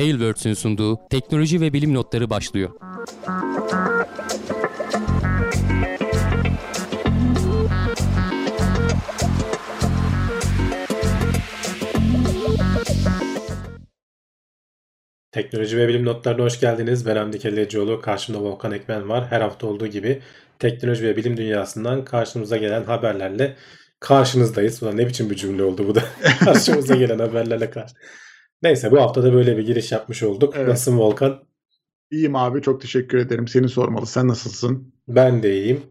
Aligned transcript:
Tailwords'ün 0.00 0.54
sunduğu 0.54 1.08
teknoloji 1.10 1.60
ve 1.60 1.72
bilim 1.72 1.94
notları 1.94 2.30
başlıyor. 2.30 2.70
Teknoloji 15.32 15.76
ve 15.76 15.88
bilim 15.88 16.04
notlarına 16.04 16.44
hoş 16.44 16.60
geldiniz. 16.60 17.06
Ben 17.06 17.16
Hamdi 17.16 17.38
Kellecioğlu. 17.38 18.00
Karşımda 18.00 18.40
Volkan 18.40 18.72
Ekmen 18.72 19.08
var. 19.08 19.26
Her 19.30 19.40
hafta 19.40 19.66
olduğu 19.66 19.86
gibi 19.86 20.22
teknoloji 20.58 21.04
ve 21.04 21.16
bilim 21.16 21.36
dünyasından 21.36 22.04
karşımıza 22.04 22.56
gelen 22.56 22.84
haberlerle 22.84 23.56
karşınızdayız. 24.00 24.82
Ulan 24.82 24.96
ne 24.96 25.06
biçim 25.06 25.30
bir 25.30 25.36
cümle 25.36 25.62
oldu 25.62 25.88
bu 25.88 25.94
da. 25.94 26.02
karşımıza 26.44 26.94
gelen 26.94 27.18
haberlerle 27.18 27.70
karşı. 27.70 27.94
Neyse 28.62 28.90
bu 28.92 29.00
hafta 29.00 29.22
da 29.22 29.32
böyle 29.32 29.56
bir 29.56 29.66
giriş 29.66 29.92
yapmış 29.92 30.22
olduk. 30.22 30.54
Evet. 30.56 30.68
Nasılsın 30.68 30.98
Volkan? 30.98 31.42
İyiyim 32.10 32.36
abi 32.36 32.62
çok 32.62 32.80
teşekkür 32.80 33.18
ederim. 33.18 33.48
Seni 33.48 33.68
sormalı. 33.68 34.06
Sen 34.06 34.28
nasılsın? 34.28 34.94
Ben 35.08 35.42
de 35.42 35.54
iyiyim. 35.54 35.82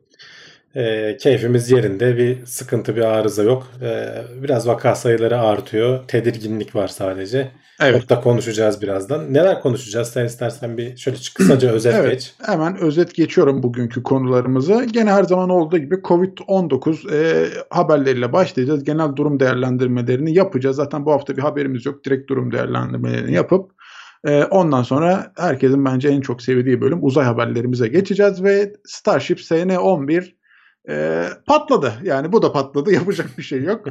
E, 0.76 1.18
keyfimiz 1.18 1.72
yerinde. 1.72 2.18
Bir 2.18 2.46
sıkıntı, 2.46 2.96
bir 2.96 3.02
arıza 3.02 3.44
yok. 3.44 3.68
E, 3.82 4.10
biraz 4.44 4.68
vaka 4.68 4.96
sayıları 4.96 5.40
artıyor. 5.40 6.08
Tedirginlik 6.08 6.76
var 6.76 6.88
sadece. 6.88 7.52
Evet. 7.82 8.02
Çok 8.02 8.10
da 8.10 8.22
konuşacağız 8.22 8.82
birazdan. 8.82 9.34
Neler 9.34 9.62
konuşacağız? 9.62 10.08
Sen 10.10 10.26
istersen 10.26 10.78
bir 10.78 10.98
şöyle 10.98 11.18
kısaca 11.36 11.70
özet 11.74 11.94
evet, 11.96 12.12
geç. 12.12 12.34
Hemen 12.46 12.78
özet 12.78 13.16
geçiyorum 13.16 13.64
bugünkü 13.64 14.04
konularımızı. 14.04 14.86
Gene 14.92 15.12
her 15.12 15.24
zaman 15.24 15.50
olduğu 15.50 15.78
gibi 15.78 15.96
Covid-19 15.96 17.16
e, 17.16 17.48
haberleriyle 17.70 18.34
başlayacağız. 18.34 18.84
Genel 18.84 19.16
durum 19.16 19.40
değerlendirmelerini 19.40 20.34
yapacağız. 20.34 20.76
Zaten 20.76 21.06
bu 21.06 21.12
hafta 21.12 21.38
bir 21.38 21.42
haberimiz 21.42 21.86
yok. 21.86 22.06
Direkt 22.06 22.30
durum 22.30 22.52
değerlendirmelerini 22.52 23.34
yapıp 23.34 23.72
e, 24.28 24.44
ondan 24.44 24.84
sonra 24.84 25.34
herkesin 25.38 25.86
bence 25.86 26.10
en 26.10 26.22
çok 26.22 26.42
sevdiği 26.42 26.82
bölüm 26.82 27.00
uzay 27.02 27.26
haberlerimize 27.26 27.88
geçeceğiz 27.88 28.44
ve 28.44 28.74
Starship 28.86 29.40
SN-11 29.40 30.39
e, 30.90 31.26
patladı. 31.48 31.94
Yani 32.04 32.32
bu 32.32 32.42
da 32.42 32.52
patladı. 32.52 32.94
Yapacak 32.94 33.38
bir 33.38 33.44
şey 33.44 33.64
yok. 33.64 33.86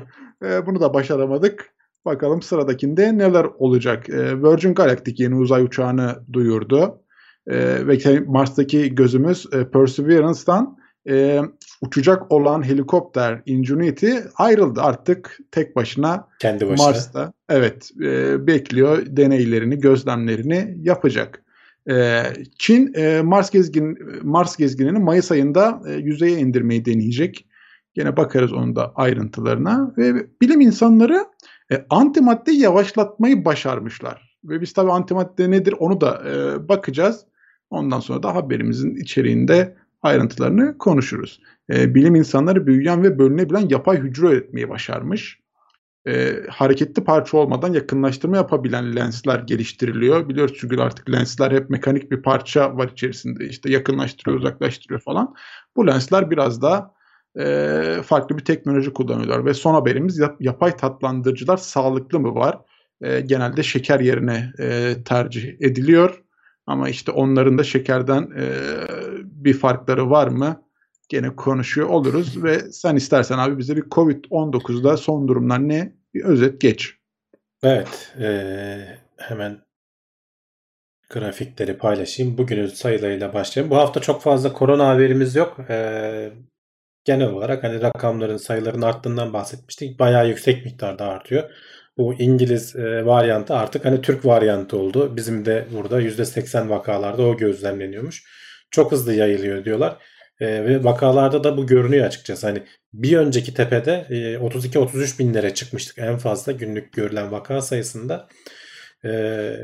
E, 0.44 0.66
bunu 0.66 0.80
da 0.80 0.94
başaramadık. 0.94 1.74
Bakalım 2.04 2.42
sıradakinde 2.42 3.18
neler 3.18 3.46
olacak. 3.58 4.08
E, 4.08 4.42
Virgin 4.42 4.74
Galactic 4.74 5.24
yeni 5.24 5.34
uzay 5.34 5.62
uçağını 5.62 6.16
duyurdu. 6.32 7.02
E, 7.46 7.86
ve 7.86 8.20
Mars'taki 8.26 8.94
gözümüz 8.94 9.46
e, 9.52 9.70
Perseverance'dan 9.70 10.78
e, 11.08 11.40
uçacak 11.82 12.32
olan 12.32 12.62
helikopter 12.62 13.42
Ingenuity 13.46 14.12
ayrıldı 14.36 14.80
artık 14.80 15.38
tek 15.50 15.76
başına 15.76 16.28
kendi 16.38 16.68
başına 16.68 16.86
Mars'ta. 16.86 17.32
Evet, 17.48 17.90
e, 18.02 18.46
bekliyor 18.46 19.06
deneylerini, 19.06 19.78
gözlemlerini 19.78 20.74
yapacak. 20.78 21.42
Ee, 21.90 22.22
Çin 22.58 22.94
e, 22.94 23.22
Mars 23.22 23.50
gezgin 23.50 23.98
Mars 24.22 24.56
gezginini 24.56 24.98
Mayıs 24.98 25.32
ayında 25.32 25.82
e, 25.88 25.92
yüzeye 25.92 26.38
indirmeyi 26.38 26.84
deneyecek. 26.84 27.46
Yine 27.96 28.16
bakarız 28.16 28.52
onun 28.52 28.76
da 28.76 28.92
ayrıntılarına 28.94 29.94
ve 29.98 30.26
bilim 30.42 30.60
insanları 30.60 31.24
e, 31.72 31.86
antimaddeyi 31.90 32.60
yavaşlatmayı 32.60 33.44
başarmışlar. 33.44 34.38
Ve 34.44 34.60
biz 34.60 34.72
tabii 34.72 34.92
antimadde 34.92 35.50
nedir 35.50 35.74
onu 35.78 36.00
da 36.00 36.22
bakacağız. 36.68 37.24
Ondan 37.70 38.00
sonra 38.00 38.22
da 38.22 38.34
haberimizin 38.34 38.96
içeriğinde 38.96 39.76
ayrıntılarını 40.02 40.78
konuşuruz. 40.78 41.40
bilim 41.70 42.14
insanları 42.14 42.66
büyüyen 42.66 43.02
ve 43.02 43.18
bölünebilen 43.18 43.68
yapay 43.68 43.98
hücre 43.98 44.26
üretmeyi 44.26 44.68
başarmış 44.68 45.40
e, 46.08 46.42
hareketli 46.50 47.04
parça 47.04 47.36
olmadan 47.36 47.72
yakınlaştırma 47.72 48.36
yapabilen 48.36 48.96
lensler 48.96 49.38
geliştiriliyor. 49.38 50.28
Biliyoruz 50.28 50.56
çünkü 50.60 50.80
artık 50.80 51.10
lensler 51.10 51.52
hep 51.52 51.70
mekanik 51.70 52.10
bir 52.10 52.22
parça 52.22 52.76
var 52.76 52.88
içerisinde. 52.92 53.48
İşte 53.48 53.70
yakınlaştırıyor, 53.70 54.38
uzaklaştırıyor 54.38 55.00
falan. 55.00 55.34
Bu 55.76 55.86
lensler 55.86 56.30
biraz 56.30 56.62
daha 56.62 56.94
e, 57.38 58.02
farklı 58.04 58.38
bir 58.38 58.44
teknoloji 58.44 58.92
kullanıyorlar. 58.92 59.44
Ve 59.44 59.54
son 59.54 59.74
haberimiz 59.74 60.18
yap, 60.18 60.36
yapay 60.40 60.76
tatlandırıcılar 60.76 61.56
sağlıklı 61.56 62.20
mı 62.20 62.34
var? 62.34 62.58
E, 63.00 63.20
genelde 63.20 63.62
şeker 63.62 64.00
yerine 64.00 64.52
e, 64.58 64.96
tercih 65.04 65.48
ediliyor. 65.60 66.22
Ama 66.66 66.88
işte 66.88 67.12
onların 67.12 67.58
da 67.58 67.64
şekerden 67.64 68.22
e, 68.22 68.48
bir 69.22 69.54
farkları 69.54 70.10
var 70.10 70.28
mı? 70.28 70.62
Gene 71.08 71.36
konuşuyor 71.36 71.88
oluruz 71.88 72.42
ve 72.42 72.58
sen 72.58 72.96
istersen 72.96 73.38
abi 73.38 73.58
bize 73.58 73.76
bir 73.76 73.82
Covid-19'da 73.82 74.96
son 74.96 75.28
durumlar 75.28 75.68
ne? 75.68 75.97
Bir 76.14 76.24
özet 76.24 76.60
geç. 76.60 76.94
Evet. 77.62 78.14
E, 78.20 78.28
hemen 79.16 79.62
grafikleri 81.10 81.78
paylaşayım. 81.78 82.38
Bugünün 82.38 82.66
sayılarıyla 82.66 83.34
başlayalım. 83.34 83.70
Bu 83.70 83.76
hafta 83.76 84.00
çok 84.00 84.22
fazla 84.22 84.52
korona 84.52 84.88
haberimiz 84.88 85.36
yok. 85.36 85.60
E, 85.70 86.30
genel 87.04 87.28
olarak 87.30 87.64
hani 87.64 87.82
rakamların 87.82 88.36
sayıların 88.36 88.82
arttığından 88.82 89.32
bahsetmiştik. 89.32 89.98
Bayağı 89.98 90.28
yüksek 90.28 90.64
miktarda 90.64 91.06
artıyor. 91.06 91.50
Bu 91.98 92.14
İngiliz 92.14 92.76
e, 92.76 93.06
varyantı 93.06 93.54
artık 93.54 93.84
hani 93.84 94.00
Türk 94.02 94.24
varyantı 94.26 94.78
oldu. 94.78 95.16
Bizim 95.16 95.44
de 95.44 95.66
burada 95.72 96.00
%80 96.02 96.68
vakalarda 96.68 97.22
o 97.22 97.36
gözlemleniyormuş. 97.36 98.24
Çok 98.70 98.92
hızlı 98.92 99.14
yayılıyor 99.14 99.64
diyorlar. 99.64 99.98
E, 100.40 100.64
ve 100.64 100.84
vakalarda 100.84 101.44
da 101.44 101.56
bu 101.56 101.66
görünüyor 101.66 102.06
açıkçası. 102.06 102.46
Hani 102.46 102.62
bir 102.92 103.16
önceki 103.16 103.54
tepede 103.54 104.06
e, 104.10 104.38
32-33 104.38 105.18
binlere 105.18 105.54
çıkmıştık 105.54 105.98
en 105.98 106.18
fazla 106.18 106.52
günlük 106.52 106.92
görülen 106.92 107.32
vaka 107.32 107.60
sayısında. 107.60 108.28
E, 109.04 109.10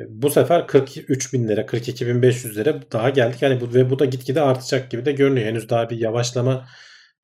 bu 0.09 0.31
sefer 0.31 0.67
43 0.67 1.33
binlere, 1.33 1.67
42 1.67 2.07
bin 2.07 2.23
500'lere 2.23 2.93
daha 2.93 3.11
geldik. 3.11 3.43
Yani 3.43 3.61
bu 3.61 3.75
ve 3.75 3.91
bu 3.91 3.99
da 3.99 4.05
gitgide 4.05 4.41
artacak 4.41 4.91
gibi 4.91 5.05
de 5.05 5.13
görünüyor. 5.13 5.47
Henüz 5.47 5.71
daha 5.71 5.91
bir 5.91 5.99
yavaşlama 5.99 6.67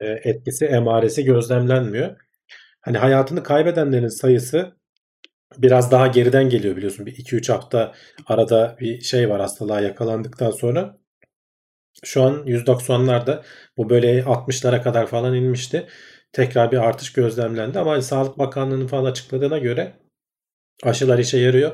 e, 0.01 0.07
etkisi, 0.07 0.67
emaresi 0.67 1.25
gözlemlenmiyor. 1.25 2.17
Hani 2.81 2.99
hayatını 2.99 3.43
kaybedenlerin 3.43 4.09
sayısı 4.09 4.77
biraz 5.59 5.91
daha 5.91 6.07
geriden 6.07 6.49
geliyor 6.51 6.77
biliyorsun. 6.77 7.07
Bir 7.07 7.13
2-3 7.13 7.53
hafta 7.53 7.95
arada 8.27 8.77
bir 8.81 9.01
şey 9.01 9.31
var 9.31 9.41
hastalığa 9.41 9.81
yakalandıktan 9.81 10.51
sonra. 10.51 11.00
Şu 12.05 12.23
an 12.23 12.47
190'larda 12.47 13.43
bu 13.77 13.91
böyle 13.91 14.21
60'lara 14.21 14.83
kadar 14.83 15.07
falan 15.07 15.35
inmişti. 15.35 15.87
Tekrar 16.33 16.73
bir 16.73 16.77
artış 16.79 17.13
gözlemlendi 17.13 17.79
ama 17.79 18.03
Sağlık 18.03 18.39
Bakanlığı'nın 18.39 18.87
falan 18.87 19.11
açıkladığına 19.11 19.59
göre 19.59 19.93
aşılar 20.85 21.19
işe 21.19 21.39
yarıyor. 21.39 21.73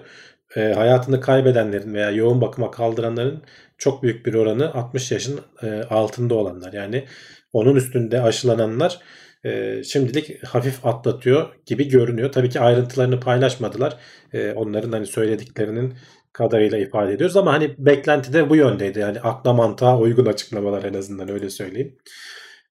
E, 0.57 0.61
hayatını 0.61 1.21
kaybedenlerin 1.21 1.95
veya 1.95 2.11
yoğun 2.11 2.41
bakıma 2.41 2.71
kaldıranların 2.71 3.43
çok 3.79 4.03
büyük 4.03 4.27
bir 4.27 4.35
oranı 4.35 4.75
60 4.75 5.13
yaşın 5.13 5.41
e, 5.63 5.83
altında 5.83 6.35
olanlar. 6.35 6.73
Yani 6.73 7.05
onun 7.53 7.77
üstünde 7.77 8.23
aşılananlar 8.23 9.01
e, 9.45 9.83
şimdilik 9.85 10.45
hafif 10.45 10.87
atlatıyor 10.87 11.55
gibi 11.67 11.89
görünüyor. 11.89 12.33
Tabii 12.33 12.51
ki 12.51 12.61
ayrıntılarını 12.61 13.21
paylaşmadılar. 13.21 13.97
E, 14.33 14.53
onların 14.53 14.93
hani 14.93 15.07
söylediklerinin 15.07 15.95
kadarıyla 16.37 16.79
ifade 16.79 17.13
ediyoruz 17.13 17.37
ama 17.37 17.53
hani 17.53 17.75
beklenti 17.79 18.33
de 18.33 18.51
bu 18.51 18.57
yöndeydi. 18.57 18.99
Yani 18.99 19.21
akla 19.21 19.53
mantığa 19.53 19.99
uygun 19.99 20.27
açıklamalar 20.27 20.85
en 20.85 20.95
azından 20.95 21.31
öyle 21.31 21.51
söyleyeyim. 21.51 21.99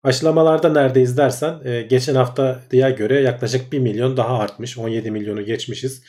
Aşılamalarda 0.03 0.69
neredeyiz 0.69 1.17
dersen 1.17 1.55
e, 1.65 1.81
geçen 1.81 2.15
hafta 2.15 2.59
diye 2.71 2.91
göre 2.91 3.21
yaklaşık 3.21 3.71
1 3.71 3.79
milyon 3.79 4.17
daha 4.17 4.39
artmış. 4.39 4.77
17 4.77 5.11
milyonu 5.11 5.45
geçmişiz. 5.45 6.03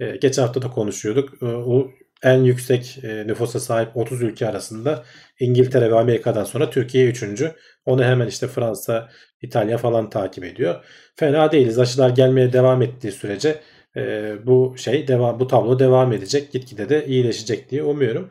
E, 0.00 0.16
geçen 0.16 0.42
hafta 0.42 0.62
da 0.62 0.70
konuşuyorduk. 0.70 1.42
E, 1.42 1.46
o 1.46 1.90
en 2.22 2.38
yüksek 2.38 2.98
e, 3.04 3.26
nüfusa 3.26 3.60
sahip 3.60 3.96
30 3.96 4.22
ülke 4.22 4.48
arasında 4.48 5.04
İngiltere 5.40 5.90
ve 5.90 5.98
Amerika'dan 5.98 6.44
sonra 6.44 6.70
Türkiye 6.70 7.06
3. 7.06 7.24
Onu 7.84 8.04
hemen 8.04 8.26
işte 8.26 8.48
Fransa, 8.48 9.08
İtalya 9.42 9.78
falan 9.78 10.10
takip 10.10 10.44
ediyor. 10.44 10.84
Fena 11.16 11.52
değiliz. 11.52 11.78
Aşılar 11.78 12.10
gelmeye 12.10 12.52
devam 12.52 12.82
ettiği 12.82 13.12
sürece 13.12 13.60
e, 13.96 14.34
bu 14.46 14.74
şey 14.78 15.08
devam 15.08 15.40
bu 15.40 15.46
tablo 15.46 15.78
devam 15.78 16.12
edecek. 16.12 16.52
Gitgide 16.52 16.88
de 16.88 17.06
iyileşecek 17.06 17.70
diye 17.70 17.82
umuyorum. 17.82 18.30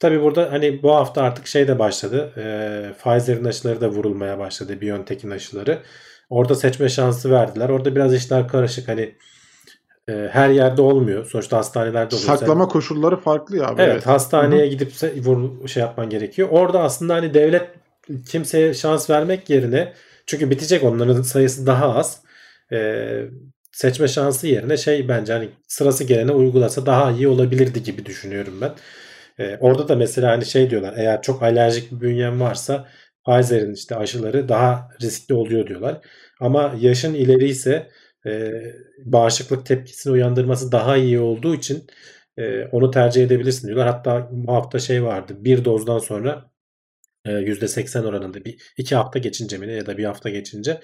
Tabi 0.00 0.22
burada 0.22 0.52
hani 0.52 0.82
bu 0.82 0.94
hafta 0.94 1.22
artık 1.22 1.46
şey 1.46 1.68
de 1.68 1.78
başladı. 1.78 2.32
E, 2.36 2.92
Pfizer'in 2.92 3.44
aşıları 3.44 3.80
da 3.80 3.88
vurulmaya 3.88 4.38
başladı. 4.38 4.80
BioNTech'in 4.80 5.30
aşıları. 5.30 5.78
Orada 6.30 6.54
seçme 6.54 6.88
şansı 6.88 7.30
verdiler. 7.30 7.68
Orada 7.68 7.96
biraz 7.96 8.14
işler 8.14 8.48
karışık. 8.48 8.88
Hani 8.88 9.14
e, 10.08 10.28
her 10.32 10.48
yerde 10.48 10.82
olmuyor. 10.82 11.26
Sonuçta 11.26 11.56
hastanelerde 11.56 12.16
oluyor. 12.16 12.28
Saklama 12.28 12.64
Sen, 12.64 12.70
koşulları 12.70 13.16
farklı 13.16 13.56
ya. 13.56 13.74
Evet, 13.78 13.88
evet. 13.92 14.06
hastaneye 14.06 14.62
Hı-hı. 14.62 14.70
gidip 14.70 14.92
vur, 15.26 15.68
şey 15.68 15.80
yapman 15.80 16.10
gerekiyor. 16.10 16.48
Orada 16.50 16.80
aslında 16.80 17.14
hani 17.14 17.34
devlet 17.34 17.70
kimseye 18.28 18.74
şans 18.74 19.10
vermek 19.10 19.50
yerine 19.50 19.92
çünkü 20.26 20.50
bitecek 20.50 20.84
onların 20.84 21.22
sayısı 21.22 21.66
daha 21.66 21.94
az. 21.94 22.22
E, 22.72 22.78
seçme 23.76 24.08
şansı 24.08 24.46
yerine 24.46 24.76
şey 24.76 25.08
bence 25.08 25.32
hani 25.32 25.48
sırası 25.68 26.04
gelene 26.04 26.32
uygulasa 26.32 26.86
daha 26.86 27.12
iyi 27.12 27.28
olabilirdi 27.28 27.82
gibi 27.82 28.06
düşünüyorum 28.06 28.60
ben. 28.60 28.72
Ee, 29.38 29.56
orada 29.60 29.88
da 29.88 29.96
mesela 29.96 30.30
hani 30.30 30.46
şey 30.46 30.70
diyorlar 30.70 30.94
eğer 30.96 31.22
çok 31.22 31.42
alerjik 31.42 31.92
bir 31.92 32.00
bünyen 32.00 32.40
varsa 32.40 32.88
Pfizer'in 33.26 33.74
işte 33.74 33.96
aşıları 33.96 34.48
daha 34.48 34.88
riskli 35.02 35.34
oluyor 35.34 35.66
diyorlar. 35.66 36.00
Ama 36.40 36.74
yaşın 36.80 37.14
ileri 37.14 37.48
ise 37.48 37.90
e, 38.26 38.52
bağışıklık 39.04 39.66
tepkisini 39.66 40.12
uyandırması 40.12 40.72
daha 40.72 40.96
iyi 40.96 41.20
olduğu 41.20 41.54
için 41.54 41.86
E, 42.38 42.64
onu 42.72 42.90
tercih 42.90 43.24
edebilirsin 43.24 43.66
diyorlar. 43.68 43.88
Hatta 43.88 44.28
bu 44.32 44.52
hafta 44.54 44.78
şey 44.78 45.04
vardı. 45.04 45.34
Bir 45.38 45.64
dozdan 45.64 45.98
sonra 45.98 46.50
e, 47.24 47.30
%80 47.32 48.06
oranında 48.06 48.44
bir 48.44 48.72
iki 48.76 48.96
hafta 48.96 49.18
geçince 49.18 49.58
mi 49.58 49.72
ya 49.72 49.86
da 49.86 49.98
bir 49.98 50.04
hafta 50.04 50.30
geçince 50.30 50.80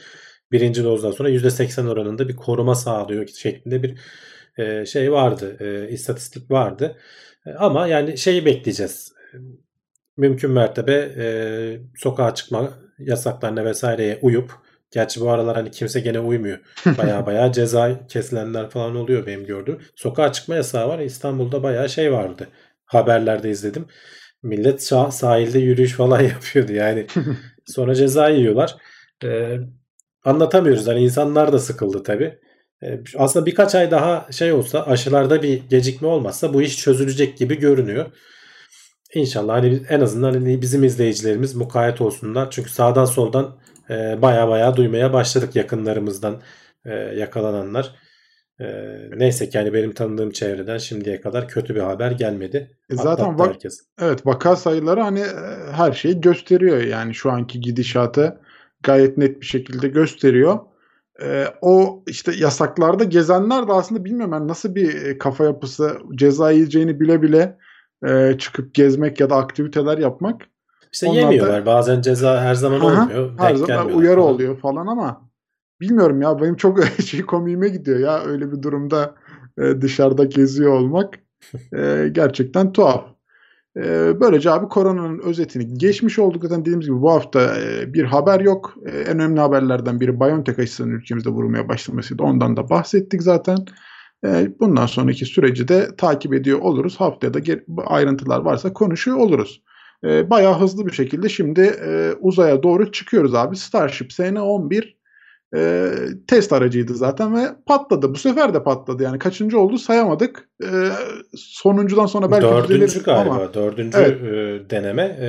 birinci 0.53 0.85
dozdan 0.85 1.11
sonra 1.11 1.31
%80 1.31 1.89
oranında 1.89 2.29
bir 2.29 2.37
koruma 2.37 2.75
sağlıyor 2.75 3.27
şeklinde 3.27 3.83
bir 3.83 3.99
e, 4.59 4.87
şey 4.87 5.13
vardı. 5.13 5.57
E, 5.61 5.93
istatistik 5.93 6.51
vardı. 6.51 6.97
E, 7.47 7.51
ama 7.51 7.87
yani 7.87 8.19
şeyi 8.19 8.47
bekleyeceğiz. 8.47 9.13
Mümkün 10.17 10.51
mertebe 10.51 11.15
e, 11.19 11.27
sokağa 11.97 12.35
çıkma 12.35 12.71
yasaklarına 12.99 13.65
vesaireye 13.65 14.19
uyup 14.23 14.53
Gerçi 14.93 15.21
bu 15.21 15.31
aralar 15.31 15.57
hani 15.57 15.71
kimse 15.71 16.01
gene 16.01 16.21
uymuyor. 16.21 16.59
Baya 16.99 17.27
baya 17.27 17.53
ceza 17.53 18.07
kesilenler 18.07 18.71
falan 18.71 18.97
oluyor 18.97 19.27
benim 19.27 19.47
gördüğüm. 19.47 19.79
Sokağa 19.97 20.33
çıkma 20.33 20.55
yasağı 20.55 20.89
var. 20.89 20.99
İstanbul'da 20.99 21.63
baya 21.63 21.89
şey 21.89 22.13
vardı. 22.13 22.49
Haberlerde 22.85 23.51
izledim. 23.51 23.87
Millet 24.43 24.81
sah- 24.81 25.13
sahilde 25.13 25.59
yürüyüş 25.59 25.93
falan 25.93 26.21
yapıyordu. 26.23 26.73
Yani 26.73 27.07
sonra 27.67 27.95
ceza 27.95 28.29
yiyorlar. 28.29 28.77
Ee, 29.25 29.59
anlatamıyoruz. 30.25 30.89
Hani 30.89 31.01
insanlar 31.01 31.53
da 31.53 31.59
sıkıldı 31.59 32.03
tabii. 32.03 32.39
Ee, 32.83 33.01
aslında 33.17 33.47
birkaç 33.47 33.75
ay 33.75 33.91
daha 33.91 34.27
şey 34.31 34.53
olsa 34.53 34.87
aşılarda 34.87 35.43
bir 35.43 35.63
gecikme 35.69 36.09
olmazsa 36.09 36.55
bu 36.55 36.63
iş 36.63 36.79
çözülecek 36.79 37.39
gibi 37.39 37.59
görünüyor. 37.59 38.07
İnşallah 39.15 39.55
hani 39.55 39.81
en 39.89 40.01
azından 40.01 40.33
hani 40.33 40.63
bizim 40.63 40.85
izleyicilerimiz 40.85 41.55
mukayyet 41.55 42.01
olsunlar. 42.01 42.51
Çünkü 42.51 42.71
sağdan 42.71 43.05
soldan 43.05 43.59
e, 43.91 44.23
baya 44.23 44.49
baya 44.49 44.77
duymaya 44.77 45.13
başladık 45.13 45.57
yakınlarımızdan 45.57 46.41
e, 46.85 46.91
yakalananlar. 46.95 47.95
E, 48.61 48.67
neyse 49.17 49.49
ki 49.49 49.57
yani 49.57 49.73
benim 49.75 49.93
tanıdığım 49.93 50.31
çevreden 50.31 50.79
şimdiye 50.79 51.21
kadar 51.21 51.49
kötü 51.49 51.75
bir 51.75 51.81
haber 51.81 52.11
gelmedi. 52.11 52.77
E 52.91 52.97
zaten 52.97 53.39
bak, 53.39 53.49
herkes. 53.49 53.81
evet 54.01 54.27
vaka 54.27 54.57
sayıları 54.57 55.01
hani 55.01 55.25
her 55.73 55.93
şeyi 55.93 56.21
gösteriyor 56.21 56.83
yani 56.83 57.15
şu 57.15 57.31
anki 57.31 57.61
gidişatı 57.61 58.41
gayet 58.83 59.19
net 59.19 59.41
bir 59.41 59.47
şekilde 59.47 59.89
gösteriyor. 59.89 60.59
E, 61.23 61.47
o 61.61 62.03
işte 62.07 62.33
yasaklarda 62.39 63.05
gezenler 63.05 63.69
de 63.69 63.73
aslında 63.73 64.05
bilmiyorum 64.05 64.33
ben 64.33 64.49
nasıl 64.49 64.75
bir 64.75 64.95
e, 65.07 65.19
kafa 65.19 65.45
yapısı 65.45 65.99
ceza 66.15 66.51
yiyeceğini 66.51 67.01
bile 67.01 67.23
bile 67.23 67.59
e, 68.07 68.39
çıkıp 68.39 68.75
gezmek 68.75 69.21
ya 69.21 69.31
da 69.31 69.37
aktiviteler 69.37 69.99
yapmak 69.99 70.43
İşte 70.93 71.07
Onlar 71.07 71.21
da- 71.23 71.27
yemiyorlar. 71.27 71.67
Bazen 71.67 72.01
ceza 72.01 72.41
her 72.43 72.55
zaman 72.55 72.81
Aha, 72.81 73.03
olmuyor. 73.03 73.39
her 73.39 73.55
zaman 73.55 73.87
uyarı 73.95 74.17
falan. 74.21 74.35
oluyor 74.35 74.59
falan 74.61 74.87
ama 74.87 75.31
bilmiyorum 75.81 76.23
ya 76.23 76.41
benim 76.41 76.57
çok 76.57 76.85
şey 77.07 77.23
komiğime 77.23 77.69
gidiyor 77.69 77.99
ya 78.01 78.25
öyle 78.25 78.53
bir 78.53 78.63
durumda 78.63 79.15
e, 79.59 79.81
dışarıda 79.81 80.25
geziyor 80.25 80.73
olmak 80.73 81.19
E, 81.77 82.09
gerçekten 82.13 82.73
tuhaf. 82.73 83.05
E, 83.77 84.21
böylece 84.21 84.51
abi 84.51 84.69
koronanın 84.69 85.19
özetini 85.19 85.79
geçmiş 85.79 86.19
olduk 86.19 86.43
zaten 86.43 86.61
dediğimiz 86.61 86.87
gibi 86.87 87.01
bu 87.01 87.13
hafta 87.13 87.61
e, 87.61 87.95
bir 87.95 88.05
haber 88.05 88.41
yok. 88.41 88.75
E, 88.87 88.91
en 88.91 89.19
önemli 89.19 89.41
haberlerden 89.41 90.01
biri 90.01 90.21
BioNTech 90.21 90.59
aşısının 90.59 90.93
ülkemizde 90.93 91.31
vurulmaya 91.31 91.69
başlamasıydı. 91.69 92.23
Ondan 92.23 92.57
da 92.57 92.71
bahsettik 92.71 93.23
zaten. 93.23 93.59
E, 94.27 94.49
bundan 94.61 94.87
sonraki 94.87 95.27
süreci 95.27 95.69
de 95.69 95.97
takip 95.97 96.35
ediyor 96.35 96.59
oluruz. 96.59 96.97
Haftaya 96.97 97.35
da 97.35 97.41
ayrıntılar 97.87 98.41
varsa 98.41 98.73
konuşuyor 98.73 99.17
oluruz. 99.17 99.63
Bayağı 100.05 100.61
hızlı 100.61 100.87
bir 100.87 100.93
şekilde 100.93 101.29
şimdi 101.29 101.61
e, 101.61 102.13
uzaya 102.21 102.63
doğru 102.63 102.93
çıkıyoruz 102.93 103.35
abi. 103.35 103.57
Starship 103.57 104.13
SN-11 104.13 104.95
e, 105.57 105.91
test 106.29 106.53
aracıydı 106.53 106.95
zaten 106.95 107.37
ve 107.37 107.49
patladı. 107.67 108.15
Bu 108.15 108.19
sefer 108.19 108.55
de 108.55 108.63
patladı. 108.63 109.03
Yani 109.03 109.19
kaçıncı 109.19 109.59
oldu 109.61 109.79
sayamadık. 109.79 110.49
E, 110.65 110.69
sonuncudan 111.37 112.07
sonra 112.07 112.31
belki 112.31 112.43
Dördüncü 112.47 113.03
galiba. 113.03 113.35
ama 113.35 113.55
Dördüncü 113.55 113.99
Evet. 113.99 114.23
e, 114.23 114.71
deneme. 114.71 115.17
E, 115.21 115.27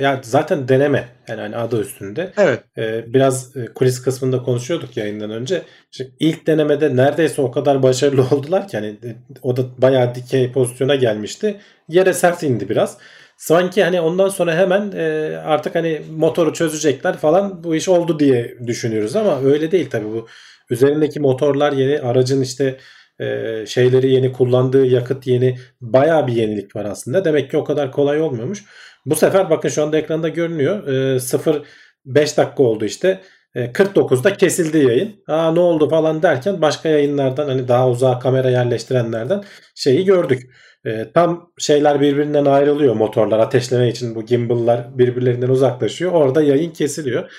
yani 0.00 0.18
zaten 0.22 0.68
deneme. 0.68 1.08
Yani 1.28 1.40
hani 1.40 1.56
adı 1.56 1.80
üstünde. 1.80 2.32
evet 2.36 2.64
E, 2.78 3.14
biraz 3.14 3.56
e, 3.56 3.66
kulis 3.66 4.02
kısmında 4.02 4.42
konuşuyorduk 4.42 4.96
yayından 4.96 5.30
önce. 5.30 5.62
İşte 5.92 6.08
ilk 6.20 6.46
denemede 6.46 6.96
neredeyse 6.96 7.42
o 7.42 7.50
kadar 7.50 7.82
başarılı 7.82 8.22
oldular 8.30 8.68
ki 8.68 8.76
hani 8.76 8.86
e, 8.86 9.16
o 9.42 9.56
da 9.56 9.62
bayağı 9.78 10.14
dikey 10.14 10.52
pozisyona 10.52 10.94
gelmişti. 10.94 11.56
Yere 11.88 12.12
sert 12.12 12.42
indi 12.42 12.68
biraz. 12.68 12.98
Sanki 13.36 13.84
hani 13.84 14.00
ondan 14.00 14.28
sonra 14.28 14.54
hemen 14.56 14.92
e, 14.92 15.36
artık 15.44 15.74
hani 15.74 16.02
motoru 16.16 16.52
çözecekler 16.52 17.16
falan 17.16 17.64
bu 17.64 17.74
iş 17.76 17.88
oldu 17.88 18.18
diye 18.18 18.58
düşünüyoruz 18.66 19.16
ama 19.16 19.42
öyle 19.44 19.70
değil 19.70 19.90
tabii 19.90 20.12
bu 20.12 20.28
üzerindeki 20.70 21.20
motorlar 21.20 21.72
yeni 21.72 22.00
aracın 22.00 22.42
işte 22.42 22.78
e, 23.20 23.64
şeyleri 23.66 24.10
yeni 24.10 24.32
kullandığı 24.32 24.86
yakıt 24.86 25.26
yeni 25.26 25.58
bayağı 25.80 26.26
bir 26.26 26.32
yenilik 26.32 26.76
var 26.76 26.84
aslında. 26.84 27.24
Demek 27.24 27.50
ki 27.50 27.56
o 27.56 27.64
kadar 27.64 27.92
kolay 27.92 28.20
olmuyormuş. 28.20 28.64
Bu 29.06 29.16
sefer 29.16 29.50
bakın 29.50 29.68
şu 29.68 29.82
anda 29.82 29.98
ekranda 29.98 30.28
görünüyor. 30.28 30.88
E, 31.14 31.20
0 31.20 31.62
5 32.04 32.36
dakika 32.36 32.62
oldu 32.62 32.84
işte. 32.84 33.20
E, 33.54 33.72
49'da 33.72 34.36
kesildi 34.36 34.78
yayın. 34.78 35.24
Aa 35.28 35.52
ne 35.52 35.60
oldu 35.60 35.88
falan 35.88 36.22
derken 36.22 36.62
başka 36.62 36.88
yayınlardan 36.88 37.48
hani 37.48 37.68
daha 37.68 37.90
uzağa 37.90 38.18
kamera 38.18 38.50
yerleştirenlerden 38.50 39.44
şeyi 39.74 40.04
gördük. 40.04 40.50
E, 40.86 41.12
tam 41.14 41.50
şeyler 41.58 42.00
birbirinden 42.00 42.44
ayrılıyor 42.44 42.94
motorlar 42.94 43.38
ateşleme 43.38 43.88
için 43.88 44.14
bu 44.14 44.26
gimbal'lar 44.26 44.98
birbirlerinden 44.98 45.48
uzaklaşıyor. 45.48 46.12
Orada 46.12 46.42
yayın 46.42 46.70
kesiliyor. 46.70 47.30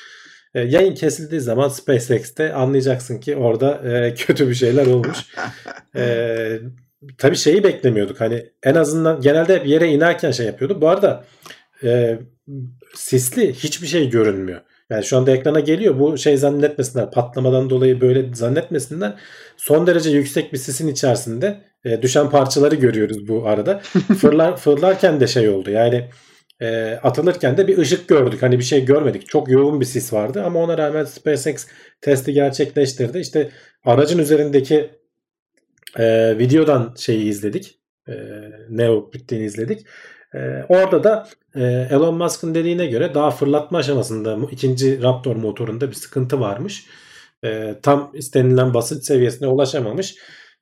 E, 0.54 0.62
yayın 0.62 0.96
kesildiği 0.96 1.42
zaman 1.42 1.68
SpaceX'te 1.68 2.54
anlayacaksın 2.54 3.20
ki 3.20 3.36
orada 3.36 3.92
e, 3.92 4.14
kötü 4.18 4.50
bir 4.50 4.56
şeyler 4.56 4.86
olmuş. 4.86 5.18
E, 5.98 6.60
tabii 7.18 7.36
şeyi 7.36 7.64
beklemiyorduk. 7.64 8.22
Hani 8.22 8.46
en 8.64 8.76
azından 8.76 9.22
genelde 9.22 9.56
hep 9.56 9.68
yere 9.68 9.88
inerken 9.88 10.32
şey 10.32 10.46
yapıyordu. 10.46 10.82
Bu 10.82 10.90
arada 10.90 11.24
e, 11.84 12.20
sisli 12.96 13.54
hiçbir 13.54 13.88
şey 13.88 14.10
görünmüyor. 14.10 14.62
Yani 14.90 15.04
şu 15.04 15.18
anda 15.18 15.32
ekrana 15.32 15.60
geliyor. 15.60 16.00
Bu 16.00 16.18
şey 16.18 16.38
zannetmesinler. 16.38 17.12
Patlamadan 17.12 17.70
dolayı 17.70 18.02
böyle 18.02 18.36
zannetmesinler. 18.36 19.14
Son 19.58 19.88
derece 19.88 20.10
yüksek 20.10 20.54
bir 20.54 20.58
sisin 20.58 20.88
içerisinde 20.88 21.62
e, 21.86 22.02
düşen 22.02 22.30
parçaları 22.30 22.76
görüyoruz 22.76 23.28
bu 23.28 23.48
arada. 23.48 23.80
Fırlar, 24.20 24.58
fırlarken 24.58 25.20
de 25.20 25.28
şey 25.28 25.50
oldu. 25.50 25.72
Yani 25.72 26.10
e, 26.62 27.00
atılırken 27.04 27.58
de 27.58 27.68
bir 27.68 27.78
ışık 27.78 28.08
gördük. 28.08 28.42
Hani 28.42 28.60
bir 28.60 28.64
şey 28.64 28.86
görmedik. 28.86 29.28
Çok 29.28 29.50
yoğun 29.50 29.80
bir 29.80 29.86
sis 29.86 30.14
vardı 30.14 30.44
ama 30.46 30.60
ona 30.60 30.78
rağmen 30.78 31.04
SpaceX 31.04 31.68
testi 32.02 32.34
gerçekleştirdi. 32.34 33.20
İşte 33.20 33.50
aracın 33.86 34.20
üzerindeki 34.20 34.90
e, 36.00 36.38
videodan 36.38 36.96
şeyi 36.98 37.24
izledik. 37.30 37.80
E, 38.08 38.14
ne 38.70 38.90
bittiğini 39.14 39.46
izledik. 39.46 39.86
E, 40.36 40.66
orada 40.70 41.04
da 41.04 41.28
e, 41.56 41.88
Elon 41.92 42.16
Musk'ın 42.16 42.56
dediğine 42.56 42.86
göre 42.86 43.14
daha 43.14 43.32
fırlatma 43.32 43.78
aşamasında 43.78 44.38
ikinci 44.52 45.02
Raptor 45.04 45.36
motorunda 45.36 45.90
bir 45.90 45.96
sıkıntı 45.96 46.40
varmış. 46.40 46.86
E, 47.46 47.76
tam 47.84 48.12
istenilen 48.14 48.74
basınç 48.74 49.04
seviyesine 49.06 49.48
ulaşamamış. 49.48 50.16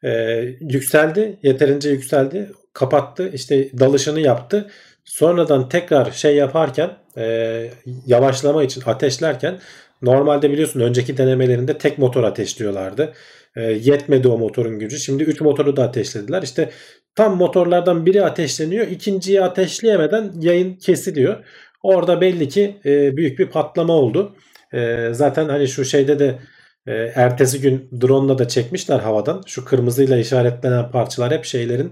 E, 0.04 0.12
yükseldi, 0.60 1.40
yeterince 1.44 1.90
yükseldi, 1.90 2.52
kapattı, 2.74 3.32
işte 3.34 3.80
dalışını 3.80 4.20
yaptı. 4.20 4.70
Sonradan 5.06 5.70
tekrar 5.70 6.12
şey 6.12 6.36
yaparken, 6.36 6.90
e, 7.18 7.70
yavaşlama 8.06 8.64
için 8.64 8.84
ateşlerken 8.86 9.60
normalde 10.02 10.52
biliyorsun 10.52 10.80
önceki 10.80 11.18
denemelerinde 11.18 11.78
tek 11.78 11.98
motor 11.98 12.24
ateşliyorlardı. 12.24 13.14
Yetmedi 13.56 14.28
o 14.28 14.38
motorun 14.38 14.80
gücü. 14.80 15.00
Şimdi 15.00 15.24
3 15.24 15.42
motoru 15.42 15.76
da 15.76 15.84
ateşlediler. 15.84 16.42
İşte 16.42 16.70
tam 17.16 17.38
motorlardan 17.38 18.06
biri 18.06 18.26
ateşleniyor. 18.26 18.88
ikinciyi 18.88 19.42
ateşleyemeden 19.42 20.32
yayın 20.40 20.76
kesiliyor. 20.76 21.46
Orada 21.84 22.22
belli 22.22 22.50
ki 22.50 22.78
e, 22.86 23.18
büyük 23.18 23.40
bir 23.40 23.48
patlama 23.50 23.94
oldu. 23.94 24.36
E, 24.74 25.10
zaten 25.12 25.50
hani 25.50 25.68
şu 25.68 25.86
şeyde 25.86 26.20
de 26.20 26.40
e, 26.88 26.94
ertesi 27.16 27.62
gün 27.62 27.90
drone'la 28.02 28.38
da 28.38 28.48
çekmişler 28.48 29.00
havadan. 29.00 29.44
Şu 29.46 29.66
kırmızıyla 29.66 30.18
işaretlenen 30.18 30.92
parçalar 30.92 31.32
hep 31.34 31.46
şeylerin 31.46 31.92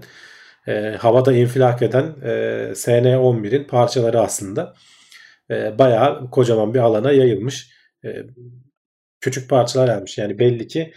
e, 0.68 0.96
havada 0.98 1.32
infilak 1.32 1.82
eden 1.82 2.14
e, 2.22 2.28
SN11'in 2.74 3.64
parçaları 3.64 4.20
aslında. 4.20 4.74
E, 5.50 5.78
bayağı 5.78 6.30
kocaman 6.30 6.74
bir 6.74 6.78
alana 6.78 7.12
yayılmış. 7.12 7.70
E, 8.04 8.08
küçük 9.20 9.50
parçalar 9.50 9.86
gelmiş. 9.86 10.18
Yani 10.18 10.38
belli 10.38 10.66
ki 10.66 10.92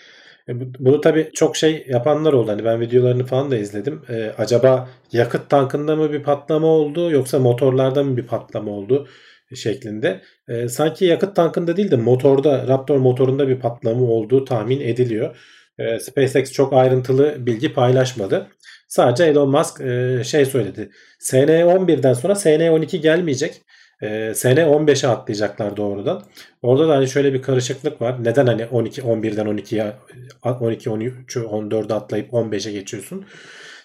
bunu 0.80 1.02
tabii 1.02 1.30
çok 1.34 1.58
şey 1.58 1.86
yapanlar 1.90 2.34
oldu. 2.34 2.52
Hani 2.52 2.66
ben 2.66 2.82
videolarını 2.82 3.26
falan 3.26 3.52
da 3.52 3.58
izledim. 3.58 4.02
E, 4.10 4.34
acaba 4.38 4.90
yakıt 5.12 5.50
tankında 5.50 5.96
mı 5.96 6.14
bir 6.14 6.24
patlama 6.24 6.68
oldu 6.68 7.12
yoksa 7.12 7.40
motorlarda 7.40 8.04
mı 8.04 8.18
bir 8.18 8.28
patlama 8.28 8.72
oldu 8.72 9.08
şeklinde. 9.56 10.22
E, 10.48 10.68
sanki 10.68 11.06
yakıt 11.06 11.36
tankında 11.36 11.78
değil 11.78 11.92
de 11.92 11.96
motorda 11.96 12.68
Raptor 12.68 12.98
motorunda 12.98 13.48
bir 13.48 13.60
patlama 13.60 14.06
olduğu 14.06 14.46
tahmin 14.46 14.82
ediliyor. 14.82 15.38
E, 15.80 16.00
SpaceX 16.00 16.52
çok 16.52 16.74
ayrıntılı 16.74 17.46
bilgi 17.46 17.74
paylaşmadı. 17.74 18.48
Sadece 18.88 19.24
Elon 19.24 19.50
Musk 19.50 19.82
e, 19.82 20.24
şey 20.24 20.46
söyledi. 20.46 20.90
SN11'den 21.20 22.14
sonra 22.14 22.34
SN12 22.34 22.98
gelmeyecek. 22.98 23.62
E, 24.02 24.34
SN15'e 24.36 25.08
atlayacaklar 25.08 25.78
doğrudan. 25.78 26.24
Orada 26.62 26.88
da 26.88 26.96
hani 26.96 27.08
şöyle 27.08 27.34
bir 27.34 27.42
karışıklık 27.42 28.02
var. 28.02 28.24
Neden 28.24 28.48
hani 28.48 28.66
12 28.66 29.02
11'den 29.02 29.48
12'ye 29.48 29.94
12 30.44 30.90
13'ü 30.90 31.40
14'e 31.40 31.94
atlayıp 31.94 32.34
15'e 32.34 32.72
geçiyorsun? 32.72 33.26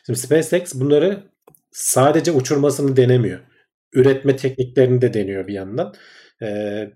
Şimdi 0.06 0.18
SpaceX 0.18 0.74
bunları 0.74 1.22
sadece 1.72 2.32
uçurmasını 2.32 2.96
denemiyor. 2.96 3.40
Üretme 3.92 4.36
tekniklerini 4.36 5.02
de 5.02 5.14
deniyor 5.14 5.46
bir 5.46 5.54
yandan. 5.54 5.94
Ee, 6.42 6.90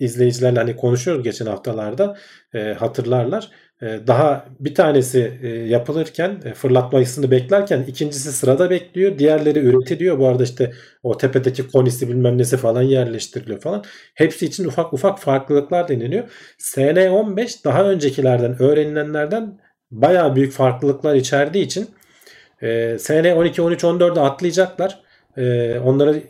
izleyicilerle 0.00 0.58
hani 0.58 0.76
konuşuyoruz 0.76 1.24
geçen 1.24 1.46
haftalarda 1.46 2.18
e, 2.54 2.72
hatırlarlar. 2.72 3.50
E, 3.82 4.00
daha 4.06 4.46
bir 4.60 4.74
tanesi 4.74 5.38
e, 5.42 5.48
yapılırken 5.48 6.42
e, 6.44 6.54
fırlatmasını 6.54 7.30
beklerken 7.30 7.82
ikincisi 7.82 8.32
sırada 8.32 8.70
bekliyor. 8.70 9.18
Diğerleri 9.18 9.58
üretiliyor. 9.58 10.18
Bu 10.18 10.28
arada 10.28 10.42
işte 10.42 10.72
o 11.02 11.16
tepedeki 11.16 11.68
konisi 11.68 12.08
bilmem 12.08 12.38
nesi 12.38 12.56
falan 12.56 12.82
yerleştiriliyor 12.82 13.60
falan. 13.60 13.84
Hepsi 14.14 14.46
için 14.46 14.64
ufak 14.64 14.92
ufak 14.92 15.18
farklılıklar 15.18 15.88
deniliyor. 15.88 16.30
SN15 16.58 17.64
daha 17.64 17.84
öncekilerden 17.84 18.62
öğrenilenlerden 18.62 19.60
bayağı 19.90 20.36
büyük 20.36 20.52
farklılıklar 20.52 21.14
içerdiği 21.14 21.64
için 21.64 21.88
e, 22.62 22.98
SN 22.98 23.32
12, 23.36 23.62
13, 23.62 23.84
14'e 23.84 24.20
atlayacaklar. 24.20 25.00
E, 25.36 25.78
onları 25.78 26.22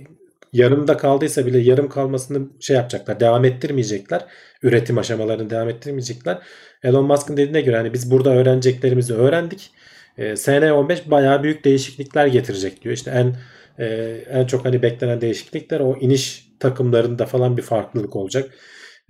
yarımda 0.52 0.96
kaldıysa 0.96 1.46
bile 1.46 1.58
yarım 1.58 1.88
kalmasını 1.88 2.48
şey 2.60 2.76
yapacaklar. 2.76 3.20
Devam 3.20 3.44
ettirmeyecekler. 3.44 4.24
Üretim 4.62 4.98
aşamalarını 4.98 5.50
devam 5.50 5.68
ettirmeyecekler. 5.68 6.38
Elon 6.82 7.04
Musk'ın 7.04 7.36
dediğine 7.36 7.60
göre 7.60 7.76
hani 7.76 7.92
biz 7.92 8.10
burada 8.10 8.30
öğreneceklerimizi 8.34 9.14
öğrendik. 9.14 9.70
E, 10.18 10.36
SN15 10.36 11.10
bayağı 11.10 11.42
büyük 11.42 11.64
değişiklikler 11.64 12.26
getirecek 12.26 12.82
diyor. 12.82 12.94
İşte 12.94 13.10
en 13.10 13.36
e, 13.78 13.86
en 14.30 14.46
çok 14.46 14.64
hani 14.64 14.82
beklenen 14.82 15.20
değişiklikler 15.20 15.80
o 15.80 15.96
iniş 16.00 16.48
takımlarında 16.60 17.26
falan 17.26 17.56
bir 17.56 17.62
farklılık 17.62 18.16
olacak. 18.16 18.54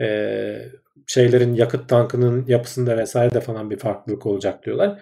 E, 0.01 0.69
şeylerin 1.07 1.55
yakıt 1.55 1.89
tankının 1.89 2.47
yapısında 2.47 2.97
vesaire 2.97 3.35
de 3.35 3.41
falan 3.41 3.71
bir 3.71 3.79
farklılık 3.79 4.27
olacak 4.27 4.67
diyorlar. 4.67 5.01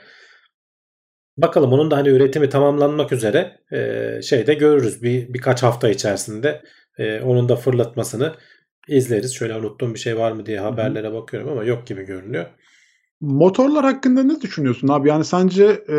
Bakalım 1.37 1.73
onun 1.73 1.91
da 1.91 1.97
hani 1.97 2.09
üretimi 2.09 2.49
tamamlanmak 2.49 3.13
üzere 3.13 3.59
e, 3.73 4.23
şeyde 4.23 4.55
görürüz 4.55 5.03
bir 5.03 5.35
birkaç 5.35 5.63
hafta 5.63 5.89
içerisinde 5.89 6.63
e, 6.99 7.21
onun 7.21 7.49
da 7.49 7.57
fırlatmasını 7.57 8.35
izleriz. 8.88 9.35
Şöyle 9.35 9.57
unuttuğum 9.57 9.95
bir 9.95 9.99
şey 9.99 10.18
var 10.18 10.33
mı 10.33 10.47
diye 10.47 10.61
haberlere 10.61 11.12
bakıyorum 11.12 11.49
ama 11.49 11.64
yok 11.64 11.87
gibi 11.87 12.02
görünüyor. 12.02 12.47
Motorlar 13.21 13.85
hakkında 13.85 14.23
ne 14.23 14.40
düşünüyorsun 14.40 14.88
abi? 14.88 15.09
Yani 15.09 15.25
sence 15.25 15.64
e, 15.88 15.95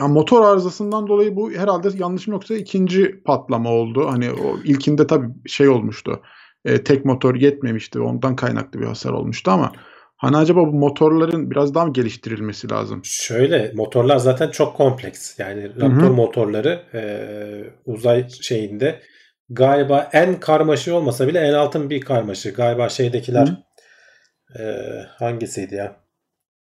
ya 0.00 0.08
motor 0.08 0.44
arızasından 0.44 1.06
dolayı 1.06 1.36
bu 1.36 1.52
herhalde 1.52 1.88
yanlışım 1.98 2.32
yoksa 2.32 2.54
ikinci 2.54 3.22
patlama 3.22 3.70
oldu. 3.70 4.06
Hani 4.08 4.30
o 4.32 4.58
ilkinde 4.64 5.06
tabii 5.06 5.28
şey 5.46 5.68
olmuştu. 5.68 6.20
E, 6.64 6.84
tek 6.84 7.04
motor 7.04 7.34
yetmemişti. 7.34 8.00
Ondan 8.00 8.36
kaynaklı 8.36 8.80
bir 8.80 8.86
hasar 8.86 9.10
olmuştu 9.12 9.50
ama 9.50 9.72
Hani 10.20 10.36
acaba 10.36 10.60
bu 10.60 10.72
motorların 10.72 11.50
biraz 11.50 11.74
daha 11.74 11.86
mı 11.86 11.92
geliştirilmesi 11.92 12.70
lazım? 12.70 13.00
Şöyle 13.04 13.72
motorlar 13.74 14.16
zaten 14.16 14.50
çok 14.50 14.76
kompleks. 14.76 15.38
Yani 15.38 15.68
Raptor 15.68 16.02
Hı-hı. 16.02 16.12
motorları 16.12 16.82
e, 16.94 17.02
uzay 17.86 18.28
şeyinde 18.28 19.00
galiba 19.50 20.10
en 20.12 20.40
karmaşığı 20.40 20.94
olmasa 20.94 21.28
bile 21.28 21.38
en 21.38 21.52
altın 21.52 21.90
bir 21.90 22.00
karmaşı. 22.00 22.50
Galiba 22.50 22.88
şeydekiler 22.88 23.48
e, 24.58 24.62
hangisiydi 25.18 25.74
ya? 25.74 25.96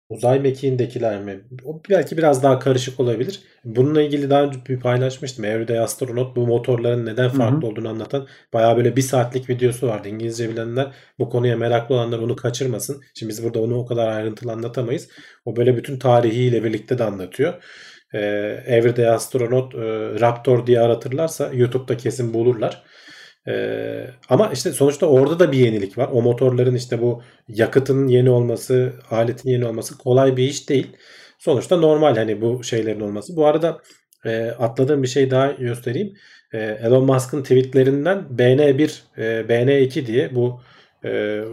Uzay 0.10 0.40
mekiğindekiler 0.40 1.22
mi? 1.22 1.42
O 1.66 1.82
belki 1.90 2.18
biraz 2.18 2.44
daha 2.44 2.60
karışık 2.60 3.00
olabilir. 3.00 3.44
Bununla 3.66 4.02
ilgili 4.02 4.30
daha 4.30 4.44
önce 4.44 4.60
bir 4.70 4.80
paylaşmıştım. 4.80 5.46
Everyday 5.46 5.80
Astronaut 5.80 6.36
bu 6.36 6.48
motorların 6.48 7.06
neden 7.06 7.30
farklı 7.30 7.58
Hı-hı. 7.58 7.68
olduğunu 7.68 7.90
anlatan 7.90 8.28
bayağı 8.54 8.78
böyle 8.78 8.96
bir 8.96 9.02
saatlik 9.02 9.50
videosu 9.50 9.88
vardı. 9.88 10.10
İngilizce 10.10 10.50
bilenler 10.50 10.92
bu 11.20 11.30
konuya 11.30 11.58
meraklı 11.58 11.96
olanlar 11.96 12.20
onu 12.20 12.36
kaçırmasın. 12.36 13.02
Şimdi 13.14 13.30
biz 13.30 13.44
burada 13.44 13.62
onu 13.62 13.76
o 13.78 13.86
kadar 13.86 14.08
ayrıntılı 14.08 14.52
anlatamayız. 14.52 15.10
O 15.46 15.56
böyle 15.56 15.78
bütün 15.78 16.00
tarihiyle 16.00 16.64
birlikte 16.64 16.98
de 16.98 17.04
anlatıyor. 17.04 17.64
Ee, 18.14 18.64
Everyday 18.68 19.10
Astronaut 19.10 19.76
e, 19.76 19.80
Raptor 20.20 20.68
diye 20.68 20.80
aratırlarsa 20.80 21.50
YouTube'da 21.54 21.98
kesin 21.98 22.34
bulurlar. 22.34 22.84
Ee, 23.48 24.08
ama 24.30 24.50
işte 24.54 24.72
sonuçta 24.72 25.06
orada 25.06 25.40
da 25.40 25.52
bir 25.52 25.58
yenilik 25.58 25.98
var. 25.98 26.10
O 26.12 26.22
motorların 26.22 26.76
işte 26.76 27.02
bu 27.02 27.22
yakıtın 27.48 28.08
yeni 28.08 28.30
olması, 28.30 28.94
aletin 29.12 29.50
yeni 29.50 29.66
olması 29.66 29.98
kolay 29.98 30.38
bir 30.38 30.44
iş 30.44 30.70
değil. 30.70 30.88
Sonuçta 31.40 31.78
normal 31.78 32.16
hani 32.16 32.42
bu 32.42 32.64
şeylerin 32.64 33.00
olması. 33.00 33.36
Bu 33.36 33.46
arada 33.46 33.82
e, 34.26 34.46
atladığım 34.60 35.04
bir 35.04 35.08
şey 35.08 35.32
daha 35.32 35.52
göstereyim. 35.52 36.14
E, 36.54 36.60
Elon 36.60 37.06
Musk'ın 37.06 37.44
tweetlerinden 37.44 38.26
BN1, 38.38 39.02
e, 39.18 39.50
BN2 39.50 40.06
diye 40.06 40.36
bu 40.36 40.62
e, 41.06 41.44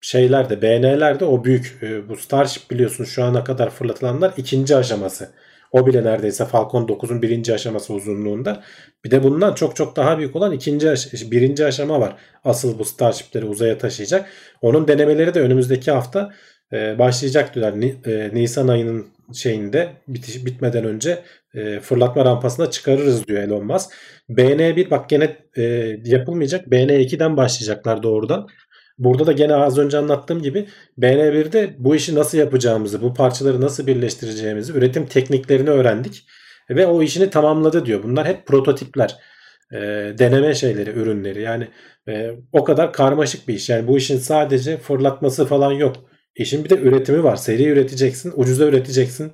şeylerde, 0.00 0.62
BN'lerde 0.62 1.24
o 1.24 1.44
büyük 1.44 1.78
e, 1.82 2.08
bu 2.08 2.16
Starship 2.16 2.70
biliyorsunuz 2.70 3.10
şu 3.10 3.24
ana 3.24 3.44
kadar 3.44 3.70
fırlatılanlar 3.70 4.32
ikinci 4.36 4.76
aşaması. 4.76 5.30
O 5.72 5.86
bile 5.86 6.04
neredeyse 6.04 6.44
Falcon 6.44 6.88
9'un 6.88 7.22
birinci 7.22 7.54
aşaması 7.54 7.94
uzunluğunda. 7.94 8.62
Bir 9.04 9.10
de 9.10 9.22
bundan 9.22 9.54
çok 9.54 9.76
çok 9.76 9.96
daha 9.96 10.18
büyük 10.18 10.36
olan 10.36 10.52
ikinci 10.52 10.90
aş- 10.90 11.12
birinci 11.30 11.64
aşama 11.66 12.00
var. 12.00 12.16
Asıl 12.44 12.78
bu 12.78 12.84
Starship'leri 12.84 13.44
uzaya 13.44 13.78
taşıyacak. 13.78 14.28
Onun 14.62 14.88
denemeleri 14.88 15.34
de 15.34 15.40
önümüzdeki 15.40 15.90
hafta 15.90 16.32
e, 16.72 16.98
başlayacak 16.98 17.54
diyorlar. 17.54 17.80
Ni, 17.80 17.94
e, 18.06 18.30
Nisan 18.34 18.68
ayının 18.68 19.06
şeyinde 19.34 19.92
bitiş, 20.08 20.46
bitmeden 20.46 20.84
önce 20.84 21.22
e, 21.54 21.80
fırlatma 21.80 22.24
rampasına 22.24 22.70
çıkarırız 22.70 23.26
diyor 23.26 23.42
Elon 23.42 23.66
Musk. 23.66 23.90
BN1 24.30 24.90
bak 24.90 25.08
gene 25.08 25.36
e, 25.56 25.62
yapılmayacak. 26.04 26.66
BN2'den 26.66 27.36
başlayacaklar 27.36 28.02
doğrudan. 28.02 28.48
Burada 28.98 29.26
da 29.26 29.32
gene 29.32 29.54
az 29.54 29.78
önce 29.78 29.98
anlattığım 29.98 30.42
gibi 30.42 30.66
BN1'de 30.98 31.74
bu 31.78 31.94
işi 31.94 32.14
nasıl 32.14 32.38
yapacağımızı, 32.38 33.02
bu 33.02 33.14
parçaları 33.14 33.60
nasıl 33.60 33.86
birleştireceğimizi, 33.86 34.72
üretim 34.72 35.06
tekniklerini 35.06 35.70
öğrendik 35.70 36.26
ve 36.70 36.86
o 36.86 37.02
işini 37.02 37.30
tamamladı 37.30 37.86
diyor. 37.86 38.02
Bunlar 38.02 38.26
hep 38.26 38.46
prototipler, 38.46 39.16
e, 39.72 39.78
deneme 40.18 40.54
şeyleri, 40.54 40.90
ürünleri. 40.90 41.42
Yani 41.42 41.68
e, 42.08 42.30
o 42.52 42.64
kadar 42.64 42.92
karmaşık 42.92 43.48
bir 43.48 43.54
iş. 43.54 43.68
Yani 43.68 43.88
bu 43.88 43.98
işin 43.98 44.18
sadece 44.18 44.76
fırlatması 44.76 45.46
falan 45.46 45.72
yok. 45.72 45.96
İşin 46.36 46.64
bir 46.64 46.70
de 46.70 46.78
üretimi 46.78 47.24
var. 47.24 47.36
Seri 47.36 47.68
üreteceksin, 47.68 48.32
ucuza 48.36 48.64
üreteceksin. 48.64 49.32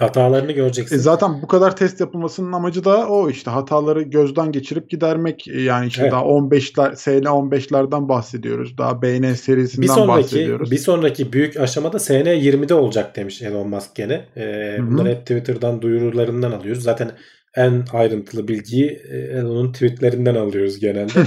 Hatalarını 0.00 0.52
göreceksin. 0.52 0.96
E 0.96 0.98
zaten 0.98 1.42
bu 1.42 1.46
kadar 1.46 1.76
test 1.76 2.00
yapılmasının 2.00 2.52
amacı 2.52 2.84
da 2.84 3.08
o 3.08 3.30
işte 3.30 3.50
hataları 3.50 4.02
gözden 4.02 4.52
geçirip 4.52 4.90
gidermek. 4.90 5.48
E, 5.48 5.60
yani 5.60 5.86
işte 5.86 6.02
evet. 6.02 6.12
daha 6.12 6.22
15'ler 6.22 6.92
SN15'lerden 6.92 8.08
bahsediyoruz. 8.08 8.78
Daha 8.78 9.02
BN 9.02 9.34
serisinden 9.34 9.82
bir 9.82 9.92
sonraki, 9.92 10.08
bahsediyoruz. 10.08 10.70
Bir 10.70 10.78
sonraki 10.78 11.32
büyük 11.32 11.56
aşamada 11.56 11.96
SN20'de 11.96 12.74
olacak 12.74 13.16
demiş 13.16 13.42
Elon 13.42 13.68
Musk 13.68 13.94
gene. 13.94 14.24
Ee, 14.36 14.76
bunları 14.80 15.08
hep 15.08 15.20
Twitter'dan 15.20 15.82
duyurularından 15.82 16.52
alıyoruz. 16.52 16.82
Zaten 16.82 17.10
en 17.56 17.84
ayrıntılı 17.92 18.48
bilgiyi 18.48 19.00
e, 19.10 19.18
Elon'un 19.18 19.72
tweetlerinden 19.72 20.34
alıyoruz 20.34 20.78
genelde. 20.78 21.20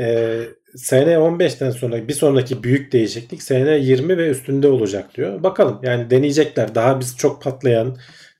ee, 0.00 0.40
SN 0.76 0.94
15'ten 0.94 1.70
sonra 1.70 2.08
bir 2.08 2.12
sonraki 2.12 2.62
büyük 2.62 2.92
değişiklik 2.92 3.42
SN 3.42 3.54
20 3.54 4.18
ve 4.18 4.30
üstünde 4.30 4.68
olacak 4.68 5.16
diyor. 5.16 5.42
Bakalım 5.42 5.80
yani 5.82 6.10
deneyecekler. 6.10 6.74
Daha 6.74 7.00
biz 7.00 7.16
çok 7.16 7.42
patlayan 7.42 7.96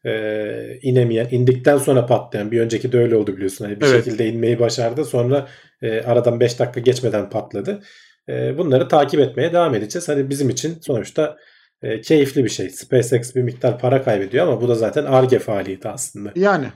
e, 0.07 0.79
inemeyen, 0.83 1.29
indikten 1.31 1.79
sonra 1.79 2.07
patlayan 2.07 2.51
bir 2.51 2.61
önceki 2.61 2.93
de 2.93 2.99
öyle 2.99 3.17
oldu 3.17 3.37
biliyorsun. 3.37 3.65
Hani 3.65 3.81
bir 3.81 3.87
evet. 3.87 4.05
şekilde 4.05 4.29
inmeyi 4.29 4.59
başardı. 4.59 5.05
Sonra 5.05 5.49
e, 5.83 6.01
aradan 6.01 6.41
5 6.41 6.59
dakika 6.59 6.81
geçmeden 6.81 7.31
patladı. 7.31 7.83
E, 8.29 8.59
bunları 8.59 8.89
takip 8.89 9.21
etmeye 9.21 9.53
devam 9.53 9.75
edeceğiz. 9.75 10.09
Hani 10.09 10.31
bizim 10.31 10.51
için 10.51 10.79
sonuçta 10.81 11.37
e, 11.83 12.01
keyifli 12.01 12.45
bir 12.45 12.51
şey. 12.51 12.71
SpaceX 12.71 13.35
bir 13.35 13.43
miktar 13.43 13.79
para 13.79 14.03
kaybediyor 14.03 14.47
ama 14.47 14.61
bu 14.61 14.69
da 14.69 14.75
zaten 14.75 15.05
ARGE 15.05 15.39
faaliyeti 15.39 15.89
aslında. 15.89 16.33
Yani 16.37 16.67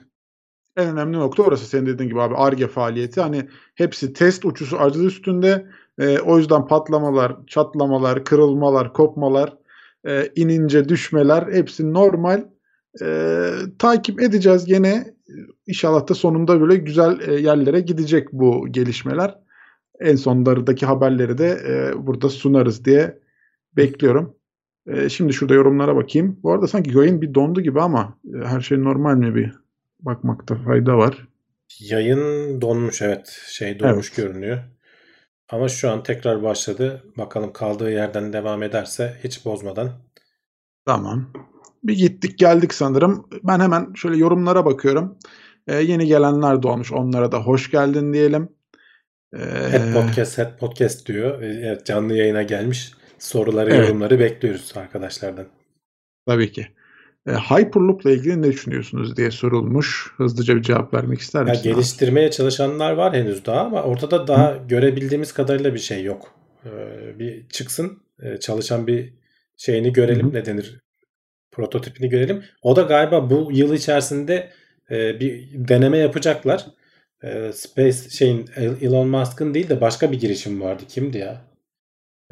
en 0.77 0.89
önemli 0.89 1.19
nokta 1.19 1.43
orası 1.43 1.67
senin 1.67 1.87
dediğin 1.87 2.09
gibi 2.09 2.21
abi 2.21 2.35
ARGE 2.35 2.69
faaliyeti. 2.69 3.21
Hani 3.21 3.49
hepsi 3.75 4.13
test 4.13 4.45
uçusu 4.45 4.81
adı 4.81 5.05
üstünde. 5.05 5.67
E, 5.99 6.19
o 6.19 6.39
yüzden 6.39 6.67
patlamalar, 6.67 7.37
çatlamalar, 7.47 8.25
kırılmalar, 8.25 8.93
kopmalar, 8.93 9.57
e, 10.07 10.33
inince 10.37 10.89
düşmeler 10.89 11.53
hepsi 11.53 11.93
normal. 11.93 12.45
E, 13.03 13.51
takip 13.79 14.23
edeceğiz 14.23 14.65
gene. 14.65 15.15
İnşallah 15.67 16.09
da 16.09 16.15
sonunda 16.15 16.61
böyle 16.61 16.77
güzel 16.77 17.29
e, 17.29 17.41
yerlere 17.41 17.81
gidecek 17.81 18.33
bu 18.33 18.67
gelişmeler. 18.71 19.39
En 20.01 20.17
sonlardaki 20.17 20.87
haberleri 20.87 21.39
de 21.39 21.59
e, 21.69 22.07
burada 22.07 22.29
sunarız 22.29 22.85
diye 22.85 23.19
bekliyorum. 23.77 24.37
E, 24.87 25.09
şimdi 25.09 25.33
şurada 25.33 25.55
yorumlara 25.55 25.97
bakayım. 25.97 26.41
Bu 26.43 26.53
arada 26.53 26.67
sanki 26.67 26.99
yayın 26.99 27.23
bir 27.23 27.35
dondu 27.35 27.61
gibi 27.61 27.81
ama 27.81 28.19
e, 28.35 28.47
her 28.47 28.61
şey 28.61 28.83
normal 28.83 29.15
mi 29.15 29.35
bir 29.35 29.64
bakmakta 30.05 30.57
fayda 30.57 30.99
var. 30.99 31.29
Yayın 31.81 32.61
donmuş 32.61 33.03
evet. 33.03 33.41
Şey 33.49 33.79
donmuş 33.79 34.09
evet. 34.09 34.17
görünüyor. 34.17 34.59
Ama 35.49 35.69
şu 35.69 35.91
an 35.91 36.03
tekrar 36.03 36.43
başladı. 36.43 37.05
Bakalım 37.19 37.53
kaldığı 37.53 37.91
yerden 37.91 38.33
devam 38.33 38.63
ederse 38.63 39.21
hiç 39.25 39.45
bozmadan. 39.45 39.91
Tamam. 40.87 41.33
Bir 41.85 41.97
gittik 41.97 42.39
geldik 42.39 42.75
sanırım. 42.75 43.29
Ben 43.43 43.61
hemen 43.61 43.93
şöyle 43.95 44.17
yorumlara 44.17 44.65
bakıyorum. 44.65 45.19
Ee, 45.67 45.75
yeni 45.75 46.07
gelenler 46.07 46.63
de 46.63 46.69
olmuş. 46.69 46.93
Onlara 46.93 47.33
da 47.33 47.39
hoş 47.39 47.71
geldin 47.71 48.13
diyelim. 48.13 48.49
Ee, 49.35 49.39
head 49.39 49.93
podcast, 49.93 50.39
head 50.39 50.59
podcast 50.59 51.07
diyor. 51.07 51.43
Ee, 51.43 51.47
evet 51.47 51.87
canlı 51.87 52.15
yayına 52.15 52.43
gelmiş. 52.43 52.93
Soruları, 53.19 53.71
evet. 53.71 53.89
yorumları 53.89 54.19
bekliyoruz 54.19 54.73
arkadaşlardan. 54.77 55.47
Tabii 56.27 56.53
ki. 56.53 56.69
E, 57.27 57.33
Hyperloop'la 57.33 58.11
ilgili 58.11 58.43
ne 58.43 58.47
düşünüyorsunuz 58.53 59.17
diye 59.17 59.31
sorulmuş. 59.31 60.13
Hızlıca 60.17 60.57
bir 60.57 60.63
cevap 60.63 60.95
vermek 60.95 61.19
ister 61.21 61.41
Ya 61.47 61.53
misin? 61.53 61.69
abi? 61.69 61.75
geliştirmeye 61.75 62.31
çalışanlar 62.31 62.93
var 62.93 63.15
henüz 63.15 63.47
daha 63.47 63.61
ama 63.61 63.83
ortada 63.83 64.29
daha 64.29 64.57
görebildiğimiz 64.69 65.33
kadarıyla 65.33 65.75
bir 65.75 65.79
şey 65.79 66.05
yok. 66.05 66.35
Ee, 66.67 67.19
bir 67.19 67.49
çıksın 67.49 68.03
e, 68.23 68.37
çalışan 68.41 68.87
bir 68.87 69.15
şeyini 69.57 69.93
görelim 69.93 70.27
Hı 70.27 70.31
hı. 70.31 70.35
ne 70.35 70.45
denir 70.47 70.81
prototipini 71.53 72.09
görelim. 72.09 72.45
O 72.63 72.77
da 72.77 72.83
galiba 72.83 73.31
bu 73.31 73.49
yıl 73.53 73.75
içerisinde 73.75 74.51
e, 74.91 75.21
bir 75.21 75.49
deneme 75.69 75.99
yapacaklar. 75.99 76.67
E, 77.23 77.53
Space 77.53 78.11
şeyin 78.11 78.51
Elon 78.81 79.09
Musk'ın 79.09 79.55
değil 79.55 79.69
de 79.69 79.81
başka 79.81 80.13
bir 80.13 80.21
girişim 80.21 80.61
vardı. 80.61 80.83
Kimdi 80.89 81.19
ya? 81.19 81.45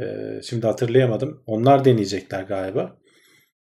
E, 0.00 0.04
şimdi 0.42 0.66
hatırlayamadım. 0.66 1.42
Onlar 1.46 1.84
deneyecekler 1.84 2.42
galiba. 2.42 2.96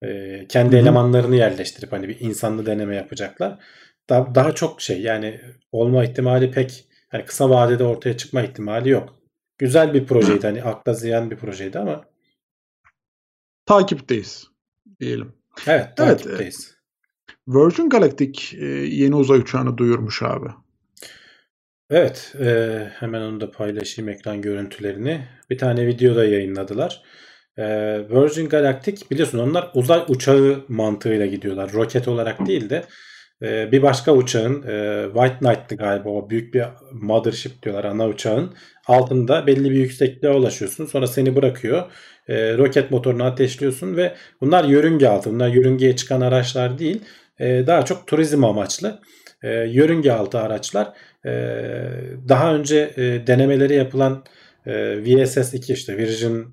E, 0.03 0.47
kendi 0.49 0.77
Hı 0.77 0.81
hı. 0.81 0.83
elemanlarını 0.83 1.37
yerleştirip 1.37 1.93
hani 1.93 2.09
bir 2.09 2.21
insanlı 2.21 2.67
deneme 2.67 2.97
yapacaklar. 2.97 3.59
Daha, 4.11 4.35
daha 4.35 4.55
çok 4.55 4.81
şey 4.81 5.01
yani 5.03 5.41
olma 5.73 6.05
ihtimali 6.05 6.51
pek 6.51 6.89
hani 7.09 7.25
kısa 7.25 7.51
vadede 7.51 7.85
ortaya 7.85 8.17
çıkma 8.17 8.43
ihtimali 8.43 8.89
yok. 8.89 9.15
Güzel 9.59 9.95
bir 9.95 10.07
projeydi 10.07 10.47
hani 10.47 10.63
akla 10.63 10.93
ziyan 10.95 11.31
bir 11.31 11.37
projeydi 11.37 11.79
ama 11.79 12.05
Takipteyiz 13.67 14.47
diyelim. 15.01 15.33
evet 15.67 15.89
Evet, 15.97 15.97
takipteyiz. 15.97 16.77
Virgin 17.49 17.89
Galactic 17.89 18.57
e, 18.59 18.65
yeni 18.67 19.15
uzay 19.17 19.39
uçağını 19.39 19.79
duyurmuş 19.79 20.23
abi. 20.23 20.49
Evet, 21.91 22.35
e, 22.41 22.47
hemen 22.95 23.21
onu 23.21 23.41
da 23.41 23.51
paylaşayım 23.51 24.09
ekran 24.09 24.43
görüntülerini. 24.43 25.29
Bir 25.51 25.59
tane 25.59 25.87
video 25.87 26.17
da 26.17 26.25
yayınladılar. 26.25 27.03
E, 27.59 27.65
Virgin 28.11 28.49
Galactic 28.49 29.03
biliyorsun 29.11 29.39
onlar 29.39 29.71
uzay 29.75 30.05
uçağı 30.09 30.65
mantığıyla 30.69 31.27
gidiyorlar. 31.27 31.73
Roket 31.73 32.09
olarak 32.09 32.47
değil 32.47 32.71
de 32.71 32.85
e, 33.43 33.73
bir 33.73 33.83
başka 33.83 34.13
uçağın 34.13 34.63
e, 34.63 35.05
White 35.15 35.39
Knight'tı 35.39 35.77
galiba 35.77 36.09
o 36.09 36.31
büyük 36.31 36.55
bir 36.55 36.65
mothership 36.93 37.63
diyorlar 37.63 37.85
ana 37.85 38.09
uçağın 38.09 38.55
altında 38.87 39.47
belli 39.47 39.71
bir 39.71 39.77
yüksekliğe 39.77 40.35
ulaşıyorsun. 40.35 40.87
Sonra 40.87 41.07
seni 41.07 41.37
bırakıyor. 41.37 41.83
E, 42.29 42.59
roket 42.59 42.91
motorunu 42.91 43.25
ateşliyorsun 43.25 43.97
ve 43.97 44.15
bunlar 44.41 44.65
yörünge 44.65 45.09
altı. 45.09 45.31
Bunlar 45.31 45.49
yörüngeye 45.49 45.97
çıkan 45.97 46.21
araçlar 46.21 46.79
değil. 46.79 47.01
E, 47.39 47.67
daha 47.67 47.85
çok 47.85 48.07
turizm 48.07 48.45
amaçlı. 48.45 49.01
Yörünge 49.67 50.13
altı 50.13 50.39
araçlar. 50.39 50.93
Ee, 51.27 51.91
daha 52.29 52.55
önce 52.55 52.91
denemeleri 53.27 53.75
yapılan 53.75 54.25
e, 54.67 54.73
VSS-2 54.73 55.73
işte 55.73 55.97
Virgin 55.97 56.47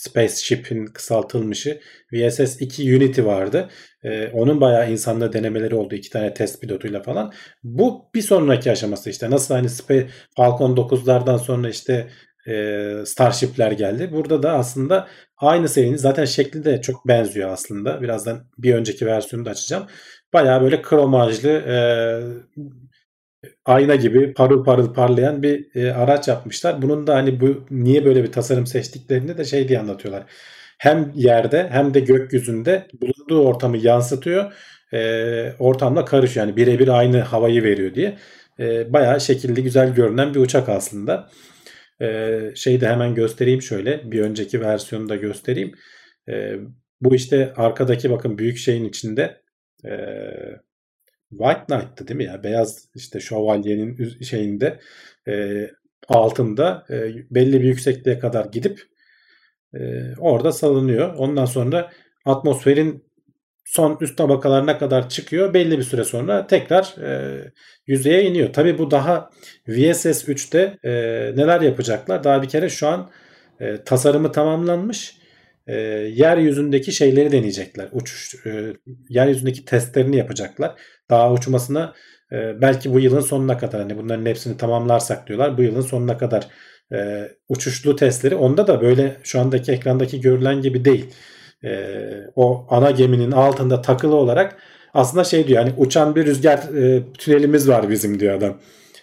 Spaceship'in 0.00 0.86
kısaltılmışı 0.86 1.80
VSS-2 2.12 2.96
Unity 2.96 3.22
vardı. 3.22 3.68
E, 4.02 4.28
onun 4.28 4.60
bayağı 4.60 4.90
insanla 4.90 5.32
denemeleri 5.32 5.74
oldu. 5.74 5.94
iki 5.94 6.10
tane 6.10 6.34
test 6.34 6.60
pilotuyla 6.60 7.02
falan. 7.02 7.32
Bu 7.62 8.10
bir 8.14 8.22
sonraki 8.22 8.70
aşaması 8.70 9.10
işte. 9.10 9.30
Nasıl 9.30 9.54
hani 9.54 9.68
Falcon 10.36 10.76
9'lardan 10.76 11.38
sonra 11.38 11.68
işte 11.68 12.08
e, 12.48 12.92
Starship'ler 13.06 13.72
geldi. 13.72 14.10
Burada 14.12 14.42
da 14.42 14.52
aslında 14.52 15.08
aynı 15.36 15.68
serinin 15.68 15.96
zaten 15.96 16.24
şekli 16.24 16.64
de 16.64 16.80
çok 16.80 17.08
benziyor 17.08 17.50
aslında. 17.50 18.02
Birazdan 18.02 18.44
bir 18.58 18.74
önceki 18.74 19.06
versiyonu 19.06 19.44
da 19.44 19.50
açacağım. 19.50 19.86
Bayağı 20.32 20.62
böyle 20.62 20.82
kromajlı 20.82 21.50
e, 21.50 21.76
ayna 23.64 23.94
gibi 23.94 24.34
parıl 24.34 24.64
parıl 24.64 24.94
parlayan 24.94 25.42
bir 25.42 25.76
e, 25.76 25.92
araç 25.92 26.28
yapmışlar. 26.28 26.82
Bunun 26.82 27.06
da 27.06 27.14
hani 27.14 27.40
bu 27.40 27.66
niye 27.70 28.04
böyle 28.04 28.22
bir 28.24 28.32
tasarım 28.32 28.66
seçtiklerini 28.66 29.38
de 29.38 29.44
şey 29.44 29.68
diye 29.68 29.78
anlatıyorlar. 29.80 30.24
Hem 30.78 31.12
yerde 31.14 31.68
hem 31.70 31.94
de 31.94 32.00
gökyüzünde 32.00 32.86
bulunduğu 33.00 33.44
ortamı 33.46 33.76
yansıtıyor. 33.76 34.52
E, 34.92 35.52
ortamla 35.58 36.04
karışıyor. 36.04 36.46
Yani 36.46 36.56
birebir 36.56 36.88
aynı 36.88 37.20
havayı 37.20 37.62
veriyor 37.62 37.94
diye. 37.94 38.18
E, 38.60 38.92
bayağı 38.92 39.20
şekilli 39.20 39.62
güzel 39.62 39.94
görünen 39.94 40.34
bir 40.34 40.40
uçak 40.40 40.68
aslında. 40.68 41.30
E, 42.02 42.38
şeyi 42.54 42.80
de 42.80 42.88
hemen 42.88 43.14
göstereyim 43.14 43.62
şöyle. 43.62 44.10
Bir 44.12 44.20
önceki 44.20 44.60
versiyonu 44.60 45.08
da 45.08 45.16
göstereyim. 45.16 45.72
E, 46.28 46.54
bu 47.00 47.14
işte 47.14 47.52
arkadaki 47.56 48.10
bakın 48.10 48.38
büyük 48.38 48.58
şeyin 48.58 48.84
içinde 48.84 49.42
e, 49.84 49.90
White 51.30 51.64
Knight'tı 51.68 52.08
değil 52.08 52.16
mi 52.16 52.24
ya? 52.24 52.42
Beyaz 52.44 52.88
işte 52.94 53.20
şövalyenin 53.20 54.20
şeyinde 54.22 54.80
e, 55.28 55.66
altında 56.08 56.86
e, 56.90 56.94
belli 57.30 57.60
bir 57.60 57.66
yüksekliğe 57.66 58.18
kadar 58.18 58.44
gidip 58.44 58.82
e, 59.74 59.78
orada 60.18 60.52
salınıyor. 60.52 61.14
Ondan 61.14 61.44
sonra 61.44 61.90
atmosferin 62.24 63.04
son 63.64 63.98
üst 64.00 64.18
tabakalarına 64.18 64.78
kadar 64.78 65.08
çıkıyor. 65.08 65.54
Belli 65.54 65.78
bir 65.78 65.82
süre 65.82 66.04
sonra 66.04 66.46
tekrar 66.46 66.94
e, 67.02 67.40
yüzeye 67.86 68.22
iniyor. 68.22 68.52
Tabii 68.52 68.78
bu 68.78 68.90
daha 68.90 69.30
VSS 69.68 70.28
3'te 70.28 70.78
e, 70.84 70.92
neler 71.36 71.60
yapacaklar? 71.60 72.24
Daha 72.24 72.42
bir 72.42 72.48
kere 72.48 72.68
şu 72.68 72.88
an 72.88 73.10
e, 73.60 73.84
tasarımı 73.84 74.32
tamamlanmış. 74.32 75.19
E, 75.70 75.76
yeryüzündeki 76.14 76.92
şeyleri 76.92 77.32
deneyecekler. 77.32 77.88
Uçuş 77.92 78.46
e, 78.46 78.72
yeryüzündeki 79.08 79.64
testlerini 79.64 80.16
yapacaklar. 80.16 80.74
Daha 81.10 81.32
uçmasına 81.32 81.94
e, 82.32 82.60
belki 82.60 82.92
bu 82.92 83.00
yılın 83.00 83.20
sonuna 83.20 83.58
kadar 83.58 83.80
hani 83.80 83.98
bunların 83.98 84.26
hepsini 84.26 84.56
tamamlarsak 84.56 85.26
diyorlar. 85.28 85.58
Bu 85.58 85.62
yılın 85.62 85.80
sonuna 85.80 86.18
kadar 86.18 86.46
e, 86.92 87.28
uçuşlu 87.48 87.96
testleri. 87.96 88.34
Onda 88.34 88.66
da 88.66 88.80
böyle 88.80 89.16
şu 89.22 89.40
andaki 89.40 89.72
ekrandaki 89.72 90.20
görülen 90.20 90.62
gibi 90.62 90.84
değil. 90.84 91.06
E, 91.64 91.88
o 92.36 92.66
ana 92.70 92.90
geminin 92.90 93.32
altında 93.32 93.82
takılı 93.82 94.14
olarak 94.14 94.56
aslında 94.94 95.24
şey 95.24 95.48
diyor 95.48 95.62
hani 95.62 95.72
uçan 95.76 96.16
bir 96.16 96.26
rüzgar 96.26 96.58
e, 96.58 97.02
tünelimiz 97.18 97.68
var 97.68 97.90
bizim 97.90 98.20
diyor 98.20 98.34
adam. 98.34 98.60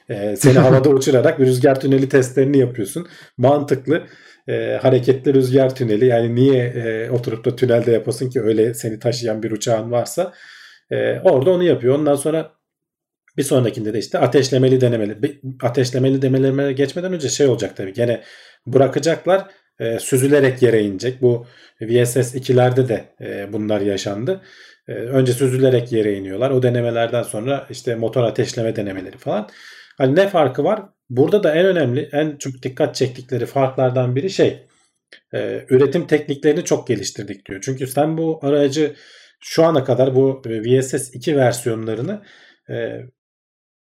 E, 0.10 0.36
seni 0.36 0.58
havada 0.58 0.90
uçurarak 0.96 1.40
bir 1.40 1.46
rüzgar 1.46 1.80
tüneli 1.80 2.10
testlerini 2.10 2.58
yapıyorsun. 2.58 3.08
Mantıklı 3.38 4.04
e, 4.48 4.80
hareketli 4.82 5.34
rüzgar 5.34 5.76
tüneli. 5.76 6.06
Yani 6.06 6.36
niye 6.36 6.64
e, 6.64 7.10
oturup 7.10 7.46
da 7.46 7.56
tünelde 7.56 7.92
yapasın 7.92 8.30
ki 8.30 8.42
öyle 8.42 8.74
seni 8.74 9.00
taşıyan 9.00 9.44
bir 9.44 9.52
uçağın 9.52 9.92
varsa. 9.92 10.34
E, 10.92 11.20
orada 11.20 11.52
onu 11.52 11.64
yapıyor. 11.64 11.96
Ondan 11.96 12.16
sonra 12.16 12.52
bir 13.38 13.44
sonrakinde 13.44 13.94
de 13.94 14.00
işte 14.00 14.20
ateşlemeli 14.20 14.82
denemeli. 14.82 15.42
Ateşlemeli 15.62 16.22
denemelere 16.22 16.74
geçmeden 16.74 17.14
önce 17.14 17.30
şey 17.30 17.48
olacak 17.48 17.78
tabii. 17.78 17.94
Gene 17.94 18.22
bırakacaklar. 18.68 19.48
e, 19.80 20.00
süzülerek 20.00 20.62
yere 20.62 20.84
inecek. 20.84 21.22
Bu 21.22 21.46
VSS 21.82 22.36
2'lerde 22.36 22.88
de 22.88 23.06
e, 23.22 23.54
bunlar 23.54 23.82
yaşandı. 23.82 24.42
E, 24.88 24.92
önce 24.94 25.34
süzülerek 25.34 25.92
yere 25.92 26.14
iniyorlar. 26.14 26.52
O 26.52 26.64
denemelerden 26.64 27.24
sonra 27.24 27.68
işte 27.70 27.96
motor 27.96 28.24
ateşleme 28.24 28.76
denemeleri 28.76 29.18
falan. 29.18 29.50
Hani 29.98 30.16
ne 30.16 30.28
farkı 30.28 30.64
var? 30.64 30.82
Burada 31.10 31.44
da 31.44 31.56
en 31.56 31.66
önemli, 31.66 32.10
en 32.12 32.38
çok 32.38 32.64
dikkat 32.64 32.96
çektikleri 32.96 33.46
farklardan 33.46 34.16
biri 34.16 34.30
şey. 34.30 34.68
e, 35.34 35.66
üretim 35.70 36.08
tekniklerini 36.08 36.66
çok 36.66 36.88
geliştirdik 36.88 37.46
diyor. 37.46 37.62
Çünkü 37.66 37.88
sen 37.88 38.18
bu 38.18 38.40
aracı 38.44 38.96
şu 39.42 39.64
ana 39.66 39.84
kadar 39.84 40.16
bu 40.16 40.42
VSS 40.46 41.12
2 41.16 41.38
versiyonlarını 41.38 42.24
e, 42.70 43.02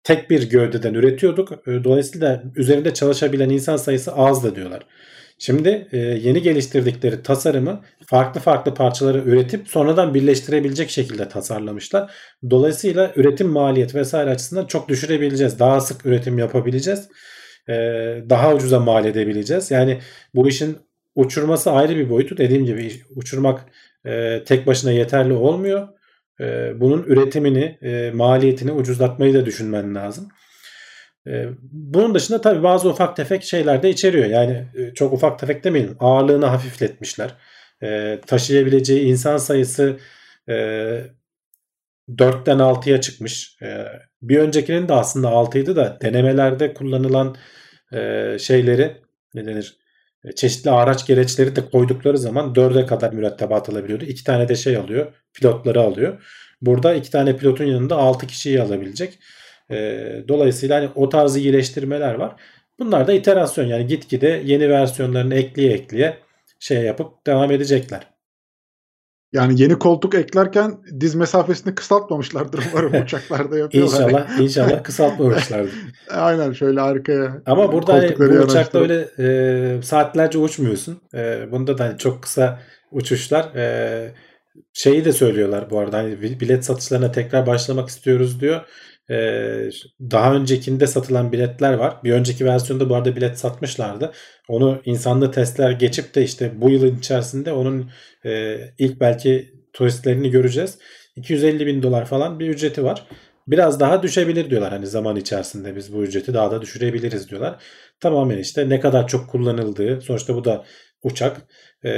tek 0.03 0.29
bir 0.29 0.49
gövdeden 0.49 0.93
üretiyorduk. 0.93 1.51
E, 1.67 1.83
Dolayısıyla 1.83 2.43
üzerinde 2.55 2.93
çalışabilen 2.93 3.49
insan 3.49 3.77
sayısı 3.77 4.13
azdı 4.13 4.55
diyorlar. 4.55 4.85
Şimdi 5.39 5.87
e, 5.91 5.97
yeni 5.97 6.41
geliştirdikleri 6.41 7.23
tasarımı 7.23 7.81
farklı 8.05 8.41
farklı 8.41 8.73
parçaları 8.73 9.17
üretip 9.17 9.67
sonradan 9.67 10.13
birleştirebilecek 10.13 10.89
şekilde 10.89 11.29
tasarlamışlar. 11.29 12.11
Dolayısıyla 12.49 13.11
üretim 13.15 13.47
maliyet 13.49 13.95
vesaire 13.95 14.29
açısından 14.29 14.65
çok 14.65 14.89
düşürebileceğiz. 14.89 15.59
Daha 15.59 15.81
sık 15.81 16.05
üretim 16.05 16.37
yapabileceğiz. 16.37 17.09
E, 17.69 17.73
daha 18.29 18.53
ucuza 18.55 18.79
mal 18.79 19.05
edebileceğiz. 19.05 19.71
Yani 19.71 19.99
bu 20.35 20.47
işin 20.47 20.77
uçurması 21.15 21.71
ayrı 21.71 21.95
bir 21.95 22.09
boyutu. 22.09 22.37
Dediğim 22.37 22.65
gibi 22.65 22.91
uçurmak 23.15 23.65
e, 24.05 24.43
tek 24.43 24.67
başına 24.67 24.91
yeterli 24.91 25.33
olmuyor. 25.33 25.87
E, 26.39 26.73
bunun 26.81 27.03
üretimini, 27.03 27.77
e, 27.81 28.11
maliyetini 28.11 28.71
ucuzlatmayı 28.71 29.33
da 29.33 29.45
düşünmen 29.45 29.95
lazım. 29.95 30.27
E, 31.29 31.45
bunun 31.71 32.15
dışında 32.15 32.41
tabii 32.41 32.63
bazı 32.63 32.89
ufak 32.89 33.15
tefek 33.15 33.43
şeyler 33.43 33.83
de 33.83 33.89
içeriyor. 33.89 34.25
Yani 34.25 34.65
e, 34.75 34.93
çok 34.93 35.13
ufak 35.13 35.39
tefek 35.39 35.63
demeyelim. 35.63 35.95
Ağırlığını 35.99 36.45
hafifletmişler. 36.45 37.35
E, 37.83 38.19
taşıyabileceği 38.27 39.01
insan 39.01 39.37
sayısı 39.37 39.97
e, 40.49 40.53
4'ten 42.09 42.57
6'ya 42.59 43.01
çıkmış. 43.01 43.57
E, 43.61 43.85
bir 44.21 44.37
öncekinin 44.37 44.87
de 44.87 44.93
aslında 44.93 45.27
6'ydı 45.27 45.75
da 45.75 45.97
denemelerde 46.01 46.73
kullanılan 46.73 47.35
e, 47.93 48.37
şeyleri 48.39 48.97
ne 49.33 49.45
denir? 49.45 49.77
E, 50.25 50.31
çeşitli 50.31 50.71
araç 50.71 51.07
gereçleri 51.07 51.55
de 51.55 51.69
koydukları 51.69 52.17
zaman 52.17 52.53
4'e 52.53 52.85
kadar 52.85 53.13
mürettebat 53.13 53.69
alabiliyordu. 53.69 54.05
2 54.05 54.23
tane 54.23 54.49
de 54.49 54.55
şey 54.55 54.77
alıyor. 54.77 55.13
Pilotları 55.33 55.81
alıyor. 55.81 56.23
Burada 56.61 56.93
2 56.93 57.11
tane 57.11 57.37
pilotun 57.37 57.65
yanında 57.65 57.95
6 57.95 58.27
kişiyi 58.27 58.61
alabilecek. 58.61 59.19
E, 59.71 59.75
dolayısıyla 60.27 60.77
hani 60.77 60.89
o 60.95 61.09
tarz 61.09 61.37
iyileştirmeler 61.37 62.13
var. 62.13 62.35
Bunlar 62.79 63.07
da 63.07 63.13
iterasyon 63.13 63.65
yani 63.65 63.87
gitgide 63.87 64.41
yeni 64.45 64.69
versiyonlarını 64.69 65.35
ekleye 65.35 65.73
ekleye 65.73 66.17
şey 66.59 66.81
yapıp 66.81 67.27
devam 67.27 67.51
edecekler. 67.51 68.07
Yani 69.33 69.61
yeni 69.61 69.79
koltuk 69.79 70.15
eklerken 70.15 70.77
diz 70.99 71.15
mesafesini 71.15 71.75
kısaltmamışlardır 71.75 72.63
umarım 72.71 72.93
uçaklarda 73.03 73.57
yapıyorlar. 73.57 74.01
İnşallah 74.01 74.39
inşallah 74.39 74.83
kısaltmamışlardır. 74.83 75.73
Aynen 76.09 76.51
şöyle 76.53 76.81
arkaya. 76.81 77.41
Ama 77.45 77.71
burada 77.73 77.93
hani 77.93 78.19
bu 78.19 78.23
uçakta 78.23 78.79
öyle 78.79 79.07
e, 79.19 79.81
saatlerce 79.81 80.37
uçmuyorsun. 80.37 81.01
E, 81.13 81.51
bunda 81.51 81.77
da 81.77 81.83
hani 81.83 81.97
çok 81.97 82.23
kısa 82.23 82.59
uçuşlar. 82.91 83.55
E, 83.55 84.11
şeyi 84.73 85.05
de 85.05 85.11
söylüyorlar 85.11 85.69
bu 85.69 85.79
arada 85.79 85.97
hani 85.97 86.21
bi- 86.21 86.39
bilet 86.39 86.65
satışlarına 86.65 87.11
tekrar 87.11 87.47
başlamak 87.47 87.89
istiyoruz 87.89 88.41
diyor. 88.41 88.61
E, 89.09 89.69
daha 90.01 90.35
öncekinde 90.35 90.87
satılan 90.87 91.31
biletler 91.31 91.73
var. 91.73 91.97
Bir 92.03 92.11
önceki 92.13 92.45
versiyonda 92.45 92.89
bu 92.89 92.95
arada 92.95 93.15
bilet 93.15 93.39
satmışlardı. 93.39 94.11
Onu 94.47 94.81
insanlı 94.85 95.31
testler 95.31 95.71
geçip 95.71 96.15
de 96.15 96.23
işte 96.23 96.51
bu 96.61 96.69
yılın 96.69 96.97
içerisinde 96.97 97.51
onun 97.53 97.89
e, 98.25 98.57
ilk 98.77 98.99
belki 98.99 99.53
turistlerini 99.73 100.29
göreceğiz. 100.31 100.77
250 101.15 101.65
bin 101.67 101.83
dolar 101.83 102.05
falan 102.05 102.39
bir 102.39 102.47
ücreti 102.49 102.83
var. 102.83 103.05
Biraz 103.47 103.79
daha 103.79 104.03
düşebilir 104.03 104.49
diyorlar 104.49 104.71
hani 104.71 104.87
zaman 104.87 105.15
içerisinde 105.15 105.75
biz 105.75 105.93
bu 105.93 106.03
ücreti 106.03 106.33
daha 106.33 106.51
da 106.51 106.61
düşürebiliriz 106.61 107.29
diyorlar. 107.29 107.63
Tamamen 107.99 108.37
işte 108.37 108.69
ne 108.69 108.79
kadar 108.79 109.07
çok 109.07 109.29
kullanıldığı 109.29 110.01
sonuçta 110.01 110.35
bu 110.35 110.43
da 110.45 110.65
uçak 111.03 111.41
e, 111.83 111.89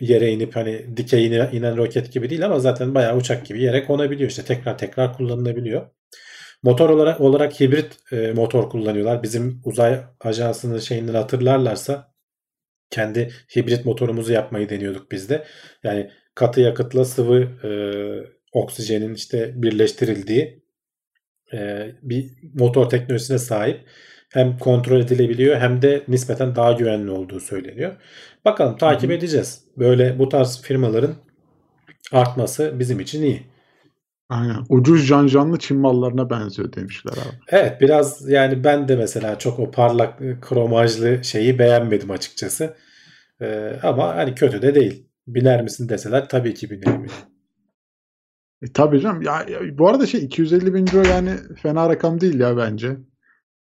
yere 0.00 0.30
inip 0.32 0.56
hani 0.56 0.96
dikey 0.96 1.26
ine- 1.26 1.50
inen 1.52 1.76
roket 1.76 2.12
gibi 2.12 2.30
değil 2.30 2.44
ama 2.46 2.58
zaten 2.58 2.94
bayağı 2.94 3.16
uçak 3.16 3.46
gibi 3.46 3.62
yere 3.62 3.84
konabiliyor 3.84 4.30
işte 4.30 4.44
tekrar 4.44 4.78
tekrar 4.78 5.16
kullanılabiliyor. 5.16 5.99
Motor 6.62 6.90
olarak 6.90 7.20
olarak 7.20 7.60
hibrit 7.60 7.98
e, 8.12 8.32
motor 8.32 8.70
kullanıyorlar. 8.70 9.22
Bizim 9.22 9.62
uzay 9.64 10.00
ajansının 10.20 10.78
şeyinden 10.78 11.14
hatırlarlarsa 11.14 12.14
kendi 12.90 13.30
hibrit 13.56 13.84
motorumuzu 13.84 14.32
yapmayı 14.32 14.68
deniyorduk 14.68 15.12
biz 15.12 15.30
de. 15.30 15.44
Yani 15.82 16.10
katı 16.34 16.60
yakıtla 16.60 17.04
sıvı 17.04 17.40
e, 17.42 17.70
oksijenin 18.52 19.14
işte 19.14 19.52
birleştirildiği 19.62 20.62
e, 21.52 21.88
bir 22.02 22.30
motor 22.54 22.88
teknolojisine 22.88 23.38
sahip. 23.38 23.80
Hem 24.32 24.58
kontrol 24.58 25.00
edilebiliyor 25.00 25.56
hem 25.60 25.82
de 25.82 26.04
nispeten 26.08 26.56
daha 26.56 26.72
güvenli 26.72 27.10
olduğu 27.10 27.40
söyleniyor. 27.40 27.96
Bakalım 28.44 28.76
takip 28.76 29.10
Hı 29.10 29.14
hı. 29.14 29.18
edeceğiz. 29.18 29.64
Böyle 29.76 30.18
bu 30.18 30.28
tarz 30.28 30.62
firmaların 30.62 31.14
artması 32.12 32.78
bizim 32.78 33.00
için 33.00 33.22
iyi. 33.22 33.42
Aynen. 34.30 34.64
Ucuz 34.68 35.08
can 35.08 35.26
canlı 35.26 35.58
Çin 35.58 35.78
mallarına 35.78 36.30
benziyor 36.30 36.72
demişler 36.72 37.12
abi. 37.12 37.36
Evet 37.48 37.80
biraz 37.80 38.28
yani 38.28 38.64
ben 38.64 38.88
de 38.88 38.96
mesela 38.96 39.38
çok 39.38 39.58
o 39.58 39.70
parlak 39.70 40.22
e, 40.22 40.40
kromajlı 40.40 41.24
şeyi 41.24 41.58
beğenmedim 41.58 42.10
açıkçası. 42.10 42.76
Ee, 43.42 43.72
ama 43.82 44.16
hani 44.16 44.34
kötü 44.34 44.62
de 44.62 44.74
değil. 44.74 45.06
Biner 45.26 45.62
misin 45.62 45.88
deseler 45.88 46.28
tabii 46.28 46.54
ki 46.54 46.70
binerim. 46.70 47.06
E, 48.62 48.72
tabii 48.74 49.00
canım. 49.00 49.22
Ya, 49.22 49.46
ya, 49.48 49.78
bu 49.78 49.88
arada 49.88 50.06
şey 50.06 50.24
250 50.24 50.74
bin 50.74 50.86
euro 50.86 51.08
yani 51.08 51.30
fena 51.62 51.88
rakam 51.88 52.20
değil 52.20 52.40
ya 52.40 52.56
bence. 52.56 52.96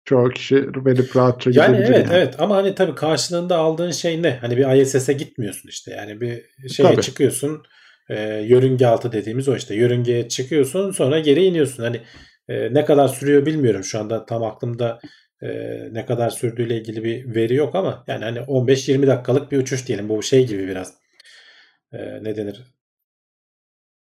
Çoğu 0.05 0.29
kişi 0.29 0.55
verip 0.85 1.15
rahatça 1.15 1.51
Yani 1.53 1.77
evet 1.77 2.07
yani. 2.07 2.17
evet 2.17 2.35
ama 2.39 2.55
hani 2.55 2.75
tabii 2.75 2.95
karşılığında 2.95 3.57
aldığın 3.57 3.91
şey 3.91 4.23
ne? 4.23 4.37
Hani 4.41 4.57
bir 4.57 4.81
ISS'e 4.81 5.13
gitmiyorsun 5.13 5.69
işte. 5.69 5.91
Yani 5.91 6.21
bir 6.21 6.43
şeye 6.69 6.83
Tabii. 6.83 7.01
çıkıyorsun. 7.01 7.63
E, 8.09 8.33
yörünge 8.33 8.85
altı 8.85 9.11
dediğimiz 9.11 9.47
o 9.47 9.55
işte. 9.55 9.75
Yörüngeye 9.75 10.27
çıkıyorsun 10.27 10.91
sonra 10.91 11.19
geri 11.19 11.45
iniyorsun. 11.45 11.83
Hani 11.83 12.01
e, 12.49 12.73
ne 12.73 12.85
kadar 12.85 13.07
sürüyor 13.07 13.45
bilmiyorum 13.45 13.83
şu 13.83 13.99
anda 13.99 14.25
tam 14.25 14.43
aklımda 14.43 14.99
e, 15.41 15.47
ne 15.93 16.05
kadar 16.05 16.29
sürdüğüyle 16.29 16.77
ilgili 16.77 17.03
bir 17.03 17.35
veri 17.35 17.55
yok 17.55 17.75
ama 17.75 18.03
yani 18.07 18.23
hani 18.23 18.39
15-20 18.39 19.07
dakikalık 19.07 19.51
bir 19.51 19.57
uçuş 19.57 19.87
diyelim. 19.87 20.09
Bu 20.09 20.23
şey 20.23 20.47
gibi 20.47 20.67
biraz. 20.67 20.93
E, 21.93 22.23
ne 22.23 22.35
denir? 22.35 22.63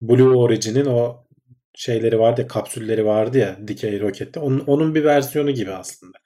Blue 0.01 0.35
Origin'in 0.35 0.85
o 0.85 1.27
şeyleri 1.73 2.19
vardı 2.19 2.41
ya, 2.41 2.47
kapsülleri 2.47 3.05
vardı 3.05 3.37
ya 3.37 3.57
dikey 3.67 3.99
rokette. 3.99 4.39
Onun, 4.39 4.59
onun 4.59 4.95
bir 4.95 5.03
versiyonu 5.03 5.51
gibi 5.51 5.71
aslında. 5.71 6.17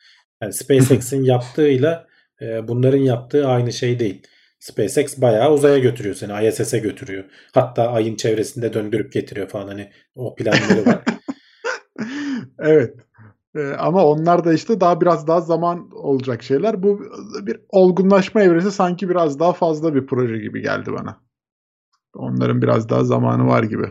Yani 0.41 0.53
SpaceX'in 0.53 1.23
yaptığıyla 1.23 2.07
e, 2.41 2.67
bunların 2.67 2.97
yaptığı 2.97 3.47
aynı 3.47 3.73
şey 3.73 3.99
değil. 3.99 4.21
SpaceX 4.59 5.21
bayağı 5.21 5.53
uzaya 5.53 5.77
götürüyor 5.77 6.15
seni. 6.15 6.47
ISS'e 6.47 6.79
götürüyor. 6.79 7.23
Hatta 7.53 7.91
ayın 7.91 8.15
çevresinde 8.15 8.73
döndürüp 8.73 9.11
getiriyor 9.11 9.47
falan 9.47 9.67
hani 9.67 9.91
o 10.15 10.35
planları 10.35 10.85
var. 10.85 11.03
evet. 12.59 12.95
E, 13.55 13.67
ama 13.67 14.05
onlar 14.05 14.45
da 14.45 14.53
işte 14.53 14.81
daha 14.81 15.01
biraz 15.01 15.27
daha 15.27 15.41
zaman 15.41 15.89
olacak 15.91 16.43
şeyler. 16.43 16.83
Bu 16.83 17.01
bir 17.41 17.59
olgunlaşma 17.69 18.41
evresi 18.41 18.71
sanki 18.71 19.09
biraz 19.09 19.39
daha 19.39 19.53
fazla 19.53 19.95
bir 19.95 20.05
proje 20.05 20.37
gibi 20.37 20.61
geldi 20.61 20.93
bana. 20.93 21.17
Onların 22.15 22.61
biraz 22.61 22.89
daha 22.89 23.03
zamanı 23.03 23.47
var 23.47 23.63
gibi. 23.63 23.85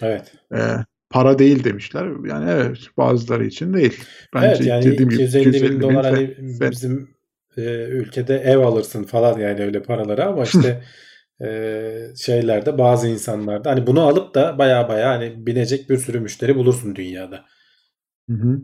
evet. 0.00 0.32
E, 0.54 0.58
para 1.10 1.38
değil 1.38 1.64
demişler. 1.64 2.08
Yani 2.28 2.50
evet 2.50 2.78
bazıları 2.96 3.46
için 3.46 3.74
değil. 3.74 4.04
Bence 4.34 4.46
evet 4.46 4.66
yani 4.66 4.84
dediğim 4.84 5.08
gibi 5.08 5.22
250 5.22 5.44
bin 5.44 5.58
250 5.58 5.80
dolar 5.80 6.06
hani 6.06 6.36
bizim 6.40 7.08
e, 7.56 7.60
ülkede 7.84 8.38
ev 8.38 8.58
alırsın 8.58 9.04
falan 9.04 9.38
yani 9.38 9.62
öyle 9.62 9.82
paraları 9.82 10.24
ama 10.26 10.44
işte 10.44 10.82
e, 11.42 11.48
şeylerde 12.16 12.78
bazı 12.78 13.08
insanlarda 13.08 13.70
hani 13.70 13.86
bunu 13.86 14.02
alıp 14.02 14.34
da 14.34 14.58
baya 14.58 14.88
baya 14.88 15.10
hani 15.10 15.46
binecek 15.46 15.90
bir 15.90 15.98
sürü 15.98 16.20
müşteri 16.20 16.56
bulursun 16.56 16.96
dünyada. 16.96 17.44
Hı 18.30 18.36
hı. 18.36 18.60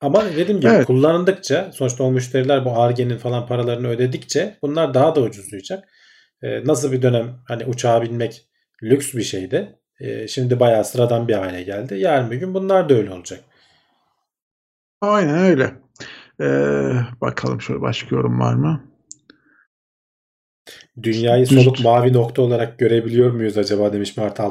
Ama 0.00 0.24
dediğim 0.36 0.60
gibi 0.60 0.70
Evet. 0.70 0.86
kullanıldıkça 0.86 1.70
sonuçta 1.72 2.04
o 2.04 2.12
müşteriler 2.12 2.64
bu 2.64 2.70
Ar-Ge'nin 2.80 3.18
falan 3.18 3.46
paralarını 3.46 3.88
ödedikçe 3.88 4.56
bunlar 4.62 4.94
daha 4.94 5.14
da 5.14 5.20
ucuzlayacak. 5.20 5.88
E, 6.42 6.64
nasıl 6.64 6.92
bir 6.92 7.02
dönem 7.02 7.38
hani 7.48 7.64
uçağa 7.64 8.02
binmek 8.02 8.48
lüks 8.82 9.14
bir 9.14 9.22
şeydi. 9.22 9.78
E, 10.00 10.28
şimdi 10.28 10.60
bayağı 10.60 10.84
sıradan 10.84 11.28
bir 11.28 11.34
hale 11.34 11.62
geldi. 11.62 11.94
Yarın 11.98 12.30
bir 12.30 12.36
gün 12.36 12.54
bunlar 12.54 12.88
da 12.88 12.94
öyle 12.94 13.10
olacak. 13.10 13.40
Aynen 15.00 15.38
öyle. 15.38 15.72
Ee, 16.40 16.92
bakalım 17.20 17.60
şöyle 17.60 17.80
başka 17.80 18.16
yorum 18.16 18.40
var 18.40 18.54
mı? 18.54 18.84
Dünyayı 21.02 21.46
Düş- 21.46 21.62
soluk 21.62 21.84
mavi 21.84 22.12
nokta 22.12 22.42
olarak 22.42 22.78
görebiliyor 22.78 23.30
muyuz 23.32 23.58
acaba 23.58 23.92
demiş 23.92 24.16
Mert 24.16 24.40
o 24.40 24.50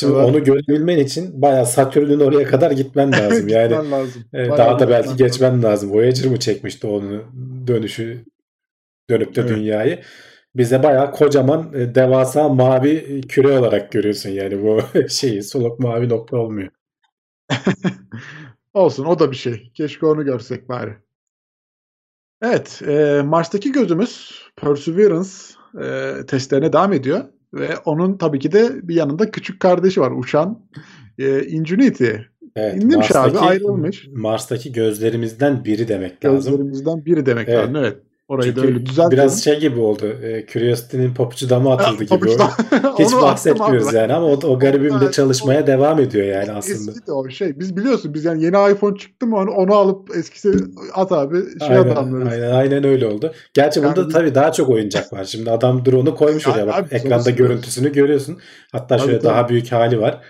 Şimdi 0.00 0.12
kadar 0.12 0.24
onu 0.24 0.44
görebilmen 0.44 0.98
için 0.98 1.42
bayağı 1.42 1.66
Satürn'ün 1.66 2.20
oraya 2.20 2.44
kadar 2.46 2.70
gitmen 2.70 3.12
lazım. 3.20 3.48
Yani 3.48 3.68
gitmen 3.68 3.90
lazım. 3.92 4.24
e, 4.32 4.48
daha 4.48 4.78
da 4.78 4.88
belki 4.88 5.16
geçmen 5.16 5.62
lazım. 5.62 5.90
Voyager 5.92 6.30
mı 6.30 6.38
çekmişti 6.38 6.86
onu 6.86 7.24
dönüşü 7.66 8.24
dönüp 9.10 9.34
de 9.36 9.40
Evet. 9.40 9.50
dünyayı. 9.50 9.98
Bize 10.56 10.82
bayağı 10.82 11.12
kocaman 11.12 11.72
e, 11.74 11.94
devasa 11.94 12.48
mavi 12.48 13.20
küre 13.28 13.58
olarak 13.58 13.92
görüyorsun 13.92 14.30
yani 14.30 14.62
bu 14.62 14.80
şeyi 15.08 15.42
soluk 15.42 15.78
mavi 15.78 16.08
nokta 16.08 16.36
olmuyor. 16.36 16.68
Olsun 18.74 19.04
o 19.04 19.18
da 19.18 19.30
bir 19.30 19.36
şey. 19.36 19.70
Keşke 19.74 20.06
onu 20.06 20.24
görsek 20.24 20.68
bari. 20.68 20.96
Evet, 22.42 22.82
e, 22.88 23.22
Mars'taki 23.24 23.72
gözümüz 23.72 24.42
Perseverance 24.56 25.28
e, 25.82 26.14
testlerine 26.26 26.72
devam 26.72 26.92
ediyor 26.92 27.24
ve 27.54 27.76
onun 27.84 28.18
tabii 28.18 28.38
ki 28.38 28.52
de 28.52 28.88
bir 28.88 28.94
yanında 28.94 29.30
küçük 29.30 29.60
kardeşi 29.60 30.00
var 30.00 30.10
uçan 30.10 30.66
e, 31.18 31.46
Ingenuity. 31.46 32.10
Evet, 32.56 32.82
İndirmiş 32.82 33.16
abi, 33.16 33.38
ayrılmış. 33.38 34.08
Mars'taki 34.12 34.72
gözlerimizden 34.72 35.64
biri 35.64 35.88
demek 35.88 36.24
lazım. 36.24 36.52
Gözlerimizden 36.52 37.04
biri 37.04 37.26
demek 37.26 37.48
Evet. 37.48 37.58
lazım. 37.58 37.76
Evet. 37.76 37.96
Orayı 38.28 38.56
da 38.56 38.60
Çünkü 38.60 38.74
öyle 38.74 38.86
düzeltelim. 38.86 39.10
biraz 39.12 39.44
şey 39.44 39.60
gibi 39.60 39.80
oldu. 39.80 40.06
E, 40.22 40.46
Curiosity'nin 40.46 41.14
papucu 41.14 41.50
dama 41.50 41.72
atıldı 41.74 42.04
gibi. 42.04 42.14
Pabuçtan- 42.14 42.98
Hiç 42.98 43.14
Onu 43.14 43.22
bahsetmiyoruz 43.22 43.92
yani 43.92 44.12
ama 44.12 44.26
o, 44.26 44.32
o 44.46 44.58
garibim 44.58 45.00
de 45.00 45.10
çalışmaya 45.12 45.66
devam 45.66 46.00
ediyor 46.00 46.26
yani 46.26 46.52
aslında. 46.52 46.90
Eski 46.90 47.06
de 47.06 47.12
o 47.12 47.28
şey. 47.30 47.58
Biz 47.60 47.76
biliyorsun 47.76 48.14
biz 48.14 48.24
yani 48.24 48.44
yeni 48.44 48.72
iPhone 48.72 48.96
çıktı 48.98 49.26
mı 49.26 49.36
onu, 49.36 49.50
onu 49.50 49.74
alıp 49.74 50.16
eskisi 50.16 50.52
at 50.94 51.12
abi 51.12 51.36
şey 51.68 51.76
Aynen, 51.76 51.90
adamlarız. 51.90 52.28
aynen, 52.32 52.50
aynen 52.50 52.84
öyle 52.84 53.06
oldu. 53.06 53.32
Gerçi 53.54 53.82
bunda 53.84 54.00
Yani- 54.00 54.12
tabii 54.12 54.34
daha 54.34 54.52
çok 54.52 54.68
oyuncak 54.68 55.12
var. 55.12 55.24
Şimdi 55.24 55.50
adam 55.50 55.84
drone'u 55.84 56.14
koymuş 56.14 56.46
Ya 56.46 56.52
oraya 56.52 56.66
bak. 56.66 56.74
abi, 56.78 56.94
Ekranda 56.94 57.30
görüntüsünü 57.30 57.92
görüyorsun. 57.92 58.38
Hatta 58.72 58.86
Tabii, 58.96 59.00
şöyle 59.06 59.18
tabii. 59.18 59.28
daha 59.28 59.48
büyük 59.48 59.72
hali 59.72 60.00
var. 60.00 60.20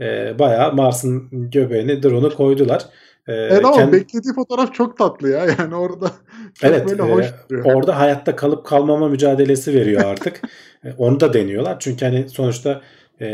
Ee, 0.00 0.34
bayağı 0.38 0.72
Mars'ın 0.74 1.28
göbeğine 1.50 2.02
drone'u 2.02 2.34
koydular. 2.34 2.82
Ee, 3.28 3.32
Evet 3.32 3.64
ama 3.64 3.76
kendi- 3.76 3.92
beklediği 3.92 4.34
fotoğraf 4.34 4.74
çok 4.74 4.98
tatlı 4.98 5.28
ya. 5.30 5.46
Yani 5.58 5.74
orada 5.76 6.10
çok 6.58 6.70
Evet, 6.70 6.86
böyle 6.86 7.02
e, 7.02 7.06
hoş 7.06 7.26
duruyor. 7.50 7.64
orada 7.64 7.98
hayatta 7.98 8.36
kalıp 8.36 8.66
kalmama 8.66 9.08
mücadelesi 9.08 9.74
veriyor 9.74 10.04
artık. 10.04 10.40
E, 10.84 10.92
onu 10.98 11.20
da 11.20 11.32
deniyorlar. 11.32 11.76
Çünkü 11.80 12.04
hani 12.04 12.28
sonuçta 12.28 12.82
e, 13.20 13.26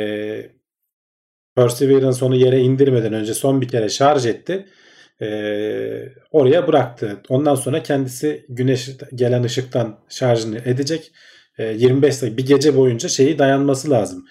Perseverance 1.56 2.24
onu 2.24 2.36
yere 2.36 2.60
indirmeden 2.60 3.12
önce 3.12 3.34
son 3.34 3.60
bir 3.60 3.68
kere 3.68 3.88
şarj 3.88 4.26
etti. 4.26 4.66
E, 5.22 5.26
oraya 6.30 6.68
bıraktı. 6.68 7.20
Ondan 7.28 7.54
sonra 7.54 7.82
kendisi 7.82 8.46
güneş 8.48 8.90
gelen 9.14 9.42
ışıktan 9.42 9.98
şarjını 10.08 10.58
edecek. 10.64 11.12
E, 11.58 11.64
25 11.64 12.22
dakika 12.22 12.36
bir 12.36 12.46
gece 12.46 12.76
boyunca 12.76 13.08
şeyi 13.08 13.38
dayanması 13.38 13.90
lazım. 13.90 14.24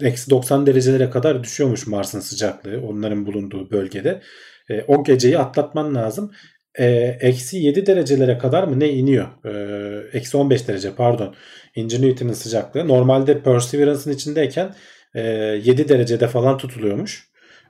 E, 0.00 0.06
Eksi 0.08 0.30
90 0.30 0.66
derecelere 0.66 1.10
kadar 1.10 1.42
düşüyormuş 1.44 1.86
Mars'ın 1.86 2.20
sıcaklığı 2.20 2.80
onların 2.88 3.26
bulunduğu 3.26 3.70
bölgede. 3.70 4.22
E, 4.70 4.82
o 4.82 5.04
geceyi 5.04 5.38
atlatman 5.38 5.94
lazım. 5.94 6.32
E, 6.78 7.16
eksi 7.20 7.58
7 7.58 7.86
derecelere 7.86 8.38
kadar 8.38 8.64
mı 8.64 8.80
ne 8.80 8.88
iniyor? 8.88 9.26
E, 9.44 10.18
eksi 10.18 10.36
15 10.36 10.68
derece 10.68 10.94
pardon. 10.94 11.34
Ingenuity'nin 11.74 12.32
sıcaklığı. 12.32 12.88
Normalde 12.88 13.42
Perseverance'ın 13.42 14.14
içindeyken 14.14 14.74
e, 15.14 15.22
7 15.64 15.88
derecede 15.88 16.28
falan 16.28 16.58
tutuluyormuş. 16.58 17.28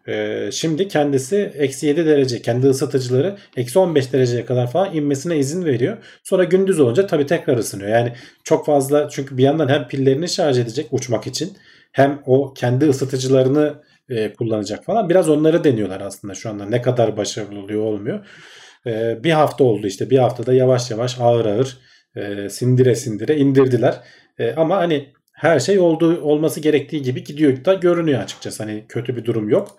E, 0.09 0.49
şimdi 0.53 0.89
kendisi 0.89 1.53
eksi 1.59 1.87
7 1.87 2.07
derece 2.07 2.43
kendi 2.43 2.67
ısıtıcıları 2.67 3.37
eksi 3.57 3.79
15 3.79 4.13
dereceye 4.13 4.45
kadar 4.45 4.71
falan 4.71 4.95
inmesine 4.95 5.39
izin 5.39 5.65
veriyor. 5.65 5.97
Sonra 6.23 6.45
gündüz 6.45 6.81
olunca 6.81 7.07
tabii 7.07 7.27
tekrar 7.27 7.57
ısınıyor. 7.57 7.91
Yani 7.91 8.13
çok 8.45 8.67
fazla 8.67 9.09
çünkü 9.09 9.39
bir 9.39 9.43
yandan 9.43 9.69
hem 9.69 9.89
pillerini 9.89 10.29
şarj 10.29 10.59
edecek 10.59 10.87
uçmak 10.91 11.27
için 11.27 11.53
hem 11.93 12.23
o 12.27 12.55
kendi 12.55 12.89
ısıtıcılarını 12.89 13.75
e, 14.09 14.33
kullanacak 14.33 14.85
falan. 14.85 15.09
Biraz 15.09 15.29
onları 15.29 15.65
deniyorlar 15.65 16.01
aslında 16.01 16.35
şu 16.35 16.51
anda. 16.51 16.67
Ne 16.67 16.83
kadar 16.83 17.17
başarılı 17.17 17.59
oluyor 17.59 17.83
olmuyor. 17.83 18.27
E, 18.87 19.25
bir 19.25 19.31
hafta 19.31 19.65
oldu 19.65 19.87
işte. 19.87 20.11
Bir 20.11 20.19
haftada 20.19 20.55
yavaş 20.55 20.91
yavaş 20.91 21.21
ağır 21.21 21.47
ağır 21.47 21.79
e, 22.17 22.49
sindire 22.49 22.95
sindire 22.95 23.37
indirdiler. 23.37 24.01
E, 24.39 24.53
ama 24.53 24.77
hani 24.77 25.13
her 25.33 25.61
şey 25.61 25.79
olduğu 25.79 26.21
olması 26.21 26.61
gerektiği 26.61 27.03
gibi 27.03 27.25
gidiyor 27.25 27.65
da 27.65 27.75
görünüyor 27.75 28.23
açıkçası. 28.23 28.63
Hani 28.63 28.85
kötü 28.89 29.17
bir 29.17 29.25
durum 29.25 29.49
yok. 29.49 29.77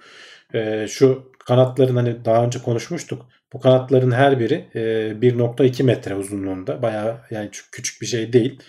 E, 0.54 0.88
şu 0.88 1.32
kanatların 1.46 1.96
hani 1.96 2.26
daha 2.26 2.46
önce 2.46 2.60
konuşmuştuk. 2.60 3.26
Bu 3.54 3.60
kanatların 3.60 4.12
her 4.12 4.40
biri 4.40 4.66
e, 4.76 4.80
1.2 5.22 5.84
metre 5.84 6.16
uzunluğunda. 6.16 6.82
Bayağı 6.82 7.18
yani 7.32 7.50
küçük 7.72 8.02
bir 8.02 8.06
şey 8.08 8.34
değil. 8.34 8.60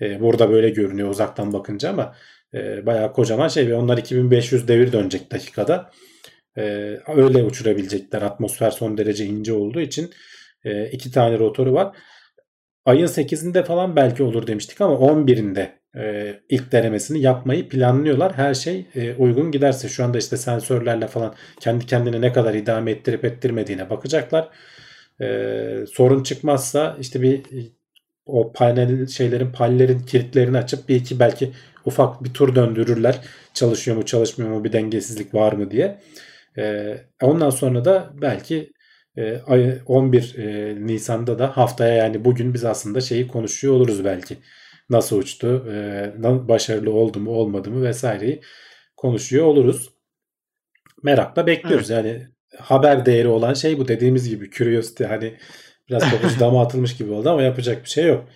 E, 0.00 0.20
burada 0.20 0.50
böyle 0.50 0.70
görünüyor 0.70 1.08
uzaktan 1.10 1.52
bakınca 1.52 1.90
ama 1.90 2.14
e, 2.54 2.86
bayağı 2.86 3.12
kocaman 3.12 3.48
şey 3.48 3.68
ve 3.68 3.74
onlar 3.74 3.98
2500 3.98 4.68
devir 4.68 4.92
dönecek 4.92 5.32
dakikada. 5.32 5.90
E, 6.56 6.62
öyle 7.16 7.42
uçurabilecekler. 7.42 8.22
Atmosfer 8.22 8.70
son 8.70 8.98
derece 8.98 9.24
ince 9.24 9.52
olduğu 9.52 9.80
için 9.80 10.10
e, 10.64 10.90
iki 10.90 11.10
tane 11.10 11.38
rotoru 11.38 11.72
var. 11.72 11.96
Ayın 12.84 13.06
8'inde 13.06 13.64
falan 13.64 13.96
belki 13.96 14.22
olur 14.22 14.46
demiştik 14.46 14.80
ama 14.80 14.94
11'inde 14.94 15.68
e, 15.96 16.34
ilk 16.48 16.72
denemesini 16.72 17.20
yapmayı 17.20 17.68
planlıyorlar. 17.68 18.32
Her 18.36 18.54
şey 18.54 18.86
e, 18.94 19.14
uygun 19.14 19.50
giderse 19.50 19.88
şu 19.88 20.04
anda 20.04 20.18
işte 20.18 20.36
sensörlerle 20.36 21.06
falan 21.06 21.34
kendi 21.60 21.86
kendine 21.86 22.20
ne 22.20 22.32
kadar 22.32 22.54
idame 22.54 22.90
ettirip 22.90 23.24
ettirmediğine 23.24 23.90
bakacaklar. 23.90 24.48
E, 25.20 25.84
sorun 25.92 26.22
çıkmazsa 26.22 26.96
işte 27.00 27.22
bir 27.22 27.42
o 28.26 28.52
panel 28.52 29.06
şeylerin 29.06 29.52
pallerin 29.52 29.98
kilitlerini 29.98 30.58
açıp 30.58 30.88
bir 30.88 30.96
iki 30.96 31.20
belki 31.20 31.52
ufak 31.84 32.24
bir 32.24 32.32
tur 32.34 32.54
döndürürler. 32.54 33.20
Çalışıyor 33.54 33.96
mu 33.96 34.04
çalışmıyor 34.04 34.50
mu 34.50 34.64
bir 34.64 34.72
dengesizlik 34.72 35.34
var 35.34 35.52
mı 35.52 35.70
diye. 35.70 36.00
E, 36.58 36.96
ondan 37.22 37.50
sonra 37.50 37.84
da 37.84 38.12
belki 38.22 38.72
e, 39.16 39.40
11 39.86 40.34
e, 40.38 40.76
Nisan'da 40.86 41.38
da 41.38 41.56
haftaya 41.56 41.94
yani 41.94 42.24
bugün 42.24 42.54
biz 42.54 42.64
aslında 42.64 43.00
şeyi 43.00 43.28
konuşuyor 43.28 43.74
oluruz 43.74 44.04
belki. 44.04 44.38
Nasıl 44.90 45.18
uçtu, 45.18 45.66
e, 45.72 46.12
başarılı 46.48 46.92
oldu 46.92 47.20
mu 47.20 47.30
olmadı 47.30 47.70
mı 47.70 47.82
vesaireyi 47.84 48.40
konuşuyor 48.96 49.46
oluruz. 49.46 49.90
Merakla 51.02 51.46
bekliyoruz. 51.46 51.90
Evet. 51.90 52.04
Yani 52.04 52.26
haber 52.58 53.06
değeri 53.06 53.28
olan 53.28 53.54
şey 53.54 53.78
bu 53.78 53.88
dediğimiz 53.88 54.28
gibi 54.28 54.50
curiosity 54.50 55.04
hani 55.04 55.34
biraz 55.88 56.10
kokusu 56.10 56.40
dama 56.40 56.62
atılmış 56.62 56.96
gibi 56.96 57.12
oldu 57.12 57.30
ama 57.30 57.42
yapacak 57.42 57.84
bir 57.84 57.88
şey 57.88 58.06
yok. 58.06 58.28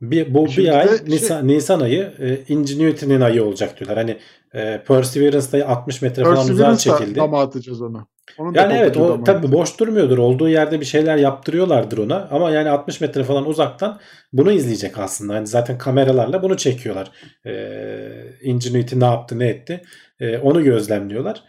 Bir, 0.00 0.34
bu 0.34 0.48
Şimdi 0.48 0.68
bir 0.68 0.78
ay 0.78 0.88
şey... 0.88 0.98
Nisan, 1.06 1.48
Nisan 1.48 1.80
ayı 1.80 2.12
e, 2.18 2.52
Ingenuity'nin 2.52 3.20
ayı 3.20 3.44
olacak 3.44 3.80
diyorlar. 3.80 3.98
Hani 3.98 4.16
e, 4.54 4.82
Perseverance'da 4.88 5.68
60 5.68 6.02
metre 6.02 6.22
falan 6.22 6.50
uzağa 6.50 6.76
çekildi. 6.76 7.14
Dama 7.14 7.42
atacağız 7.42 7.82
onu. 7.82 8.06
Onun 8.38 8.54
yani 8.54 8.72
evet 8.72 8.96
o 8.96 9.24
tabii 9.24 9.52
boş 9.52 9.80
durmuyordur. 9.80 10.18
Olduğu 10.18 10.48
yerde 10.48 10.80
bir 10.80 10.84
şeyler 10.84 11.16
yaptırıyorlardır 11.16 11.98
ona. 11.98 12.28
Ama 12.30 12.50
yani 12.50 12.70
60 12.70 13.00
metre 13.00 13.24
falan 13.24 13.46
uzaktan 13.46 14.00
bunu 14.32 14.52
izleyecek 14.52 14.98
aslında. 14.98 15.34
Hani 15.34 15.46
zaten 15.46 15.78
kameralarla 15.78 16.42
bunu 16.42 16.56
çekiyorlar. 16.56 17.10
Ee, 17.46 18.08
Ingenuity 18.42 19.00
ne 19.00 19.04
yaptı 19.04 19.38
ne 19.38 19.48
etti. 19.48 19.82
Ee, 20.20 20.38
onu 20.38 20.64
gözlemliyorlar. 20.64 21.42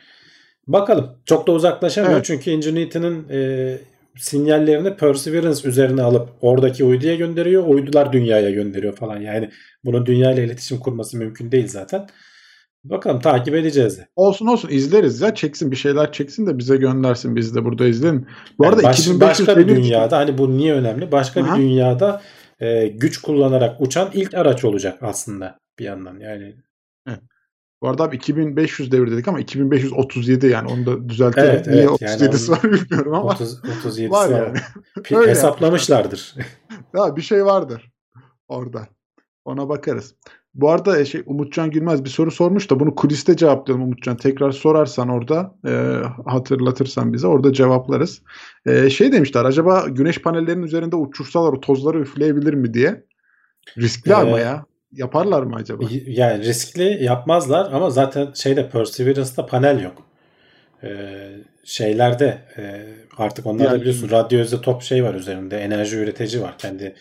Bakalım. 0.68 1.18
Çok 1.26 1.48
da 1.48 1.52
uzaklaşamıyor. 1.52 2.14
Evet. 2.14 2.26
Çünkü 2.26 2.52
Ingenuity'nin 2.52 3.30
e, 3.30 3.78
sinyallerini 4.20 4.96
Perseverance 4.96 5.70
üzerine 5.70 6.02
alıp 6.02 6.30
oradaki 6.42 6.84
uyduya 6.84 7.16
gönderiyor. 7.16 7.68
Uydular 7.68 8.14
dünyaya 8.14 8.52
gönderiyor 8.52 8.96
falan. 8.96 9.22
Yani 9.22 9.50
bunun 9.86 10.06
dünyayla 10.06 10.44
iletişim 10.44 10.80
kurması 10.80 11.18
mümkün 11.18 11.52
değil 11.52 11.68
zaten. 11.68 12.08
Bakalım 12.84 13.20
takip 13.20 13.56
edeceğiz. 13.56 14.00
Olsun 14.16 14.48
olsun 14.48 14.70
izleriz 14.70 15.22
ya. 15.22 15.36
Çeksin 15.36 15.72
bir 15.72 15.76
şeyler 15.76 16.12
çeksin 16.12 16.48
de 16.48 16.58
bize 16.58 16.78
göndersin. 16.78 17.36
Biz 17.36 17.56
de 17.56 17.66
burada 17.66 17.88
izleyelim. 17.88 18.28
Bu 18.60 18.64
yani 18.64 18.74
arada 18.74 18.84
baş, 18.88 19.00
2500 19.00 19.22
başka 19.48 19.58
bir 19.58 19.68
dünyada 19.68 20.18
hani 20.18 20.38
bu 20.38 20.58
niye 20.58 20.74
önemli? 20.74 21.12
Başka 21.12 21.42
Aha. 21.42 21.56
bir 21.56 21.62
dünyada 21.62 22.22
e, 22.60 22.88
güç 22.88 23.18
kullanarak 23.18 23.82
uçan 23.82 24.10
ilk 24.14 24.34
araç 24.34 24.66
olacak 24.66 24.98
aslında 25.02 25.60
bir 25.80 25.86
yandan. 25.86 26.20
Yani 26.20 26.56
evet. 27.08 27.20
Bu 27.82 27.90
arada 27.90 28.04
abi 28.04 28.16
2500 28.16 28.92
devir 28.92 29.12
dedik 29.12 29.28
ama 29.28 29.40
2537 29.40 30.48
yani 30.48 30.70
onu 30.70 30.86
da 30.86 31.10
düzeltelim. 31.10 31.50
Evet, 31.50 31.68
Niye 31.68 31.82
evet, 31.82 32.02
37'si 32.02 32.52
yani 32.52 32.52
var 32.52 32.64
bilmiyorum 32.64 33.14
ama. 33.14 33.32
30, 33.32 33.60
37'si 33.64 34.10
var. 34.10 34.30
Yani. 34.30 34.60
var. 35.12 35.28
Hesaplamışlardır. 35.28 36.36
ya 36.96 37.16
bir 37.16 37.22
şey 37.22 37.46
vardır 37.46 37.92
orada. 38.48 38.88
Ona 39.46 39.70
bakarız. 39.70 40.16
Bu 40.54 40.70
arada 40.70 41.00
e, 41.00 41.06
şey 41.06 41.24
Umutcan 41.26 41.72
Gülmez 41.72 42.04
bir 42.04 42.10
soru 42.10 42.32
sormuş 42.32 42.70
da 42.70 42.80
bunu 42.80 42.96
kuliste 42.96 43.38
cevaplayalım 43.38 43.86
Umutcan. 43.86 44.18
Tekrar 44.18 44.52
sorarsan 44.52 45.10
orada 45.10 45.56
e, 45.68 46.02
hatırlatırsan 46.26 47.14
bize 47.14 47.28
orada 47.28 47.54
cevaplarız. 47.54 48.22
E, 48.66 48.90
şey 48.90 49.12
demişler 49.12 49.46
acaba 49.46 49.86
güneş 49.88 50.22
panellerinin 50.22 50.64
üzerinde 50.64 50.96
uçursalar 50.96 51.54
o 51.54 51.60
tozları 51.60 52.00
üfleyebilir 52.00 52.54
mi 52.54 52.74
diye. 52.74 53.06
Riskli 53.78 54.12
ee, 54.12 54.16
ama 54.16 54.40
ya. 54.40 54.66
Yaparlar 54.92 55.44
mı 55.44 55.56
acaba? 55.56 55.84
Yani 56.08 56.46
riskli 56.46 57.04
yapmazlar 57.04 57.72
ama 57.72 57.90
zaten 57.90 58.34
şeyde 58.34 58.70
Perseverance'da 58.70 59.46
panel 59.46 59.84
yok. 59.84 60.08
Ee, 60.84 61.30
şeylerde 61.64 62.38
e, 62.58 62.86
artık 63.18 63.46
onlarda 63.46 63.72
yani, 63.72 63.82
biliyorsun 63.82 64.10
radyo 64.10 64.62
top 64.62 64.82
şey 64.82 65.04
var 65.04 65.14
üzerinde 65.14 65.58
enerji 65.58 65.98
üretici 65.98 66.42
var. 66.42 66.58
Kendi 66.58 66.96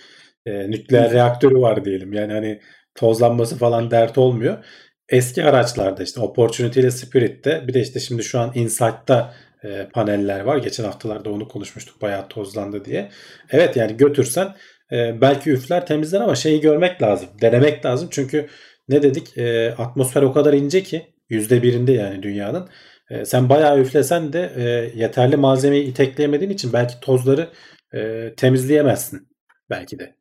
e, 0.46 0.70
nükleer 0.70 1.12
reaktörü 1.12 1.60
var 1.60 1.84
diyelim. 1.84 2.12
Yani 2.12 2.32
hani 2.32 2.60
tozlanması 2.94 3.56
falan 3.58 3.90
dert 3.90 4.18
olmuyor. 4.18 4.64
Eski 5.08 5.44
araçlarda 5.44 6.02
işte 6.02 6.20
Opportunity 6.20 6.80
ile 6.80 6.90
Spirit'te 6.90 7.68
bir 7.68 7.74
de 7.74 7.80
işte 7.80 8.00
şimdi 8.00 8.24
şu 8.24 8.40
an 8.40 8.52
Insight'ta 8.54 9.34
e, 9.64 9.88
paneller 9.92 10.40
var. 10.40 10.56
Geçen 10.56 10.84
haftalarda 10.84 11.30
onu 11.30 11.48
konuşmuştuk 11.48 12.02
bayağı 12.02 12.28
tozlandı 12.28 12.84
diye. 12.84 13.10
Evet 13.50 13.76
yani 13.76 13.96
götürsen 13.96 14.54
e, 14.92 15.20
belki 15.20 15.50
üfler 15.50 15.86
temizler 15.86 16.20
ama 16.20 16.34
şeyi 16.34 16.60
görmek 16.60 17.02
lazım. 17.02 17.28
Denemek 17.40 17.84
lazım 17.84 18.08
çünkü 18.10 18.46
ne 18.88 19.02
dedik 19.02 19.38
e, 19.38 19.74
atmosfer 19.78 20.22
o 20.22 20.32
kadar 20.32 20.52
ince 20.52 20.82
ki 20.82 21.14
yüzde 21.28 21.62
birinde 21.62 21.92
yani 21.92 22.22
dünyanın. 22.22 22.68
E, 23.10 23.24
sen 23.24 23.48
bayağı 23.48 23.80
üflesen 23.80 24.32
de 24.32 24.52
e, 24.56 24.62
yeterli 25.00 25.36
malzemeyi 25.36 25.84
itekleyemediğin 25.84 26.50
için 26.50 26.72
belki 26.72 27.00
tozları 27.00 27.48
e, 27.94 28.32
temizleyemezsin 28.36 29.28
belki 29.70 29.98
de. 29.98 30.16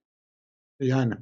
Yani 0.80 1.14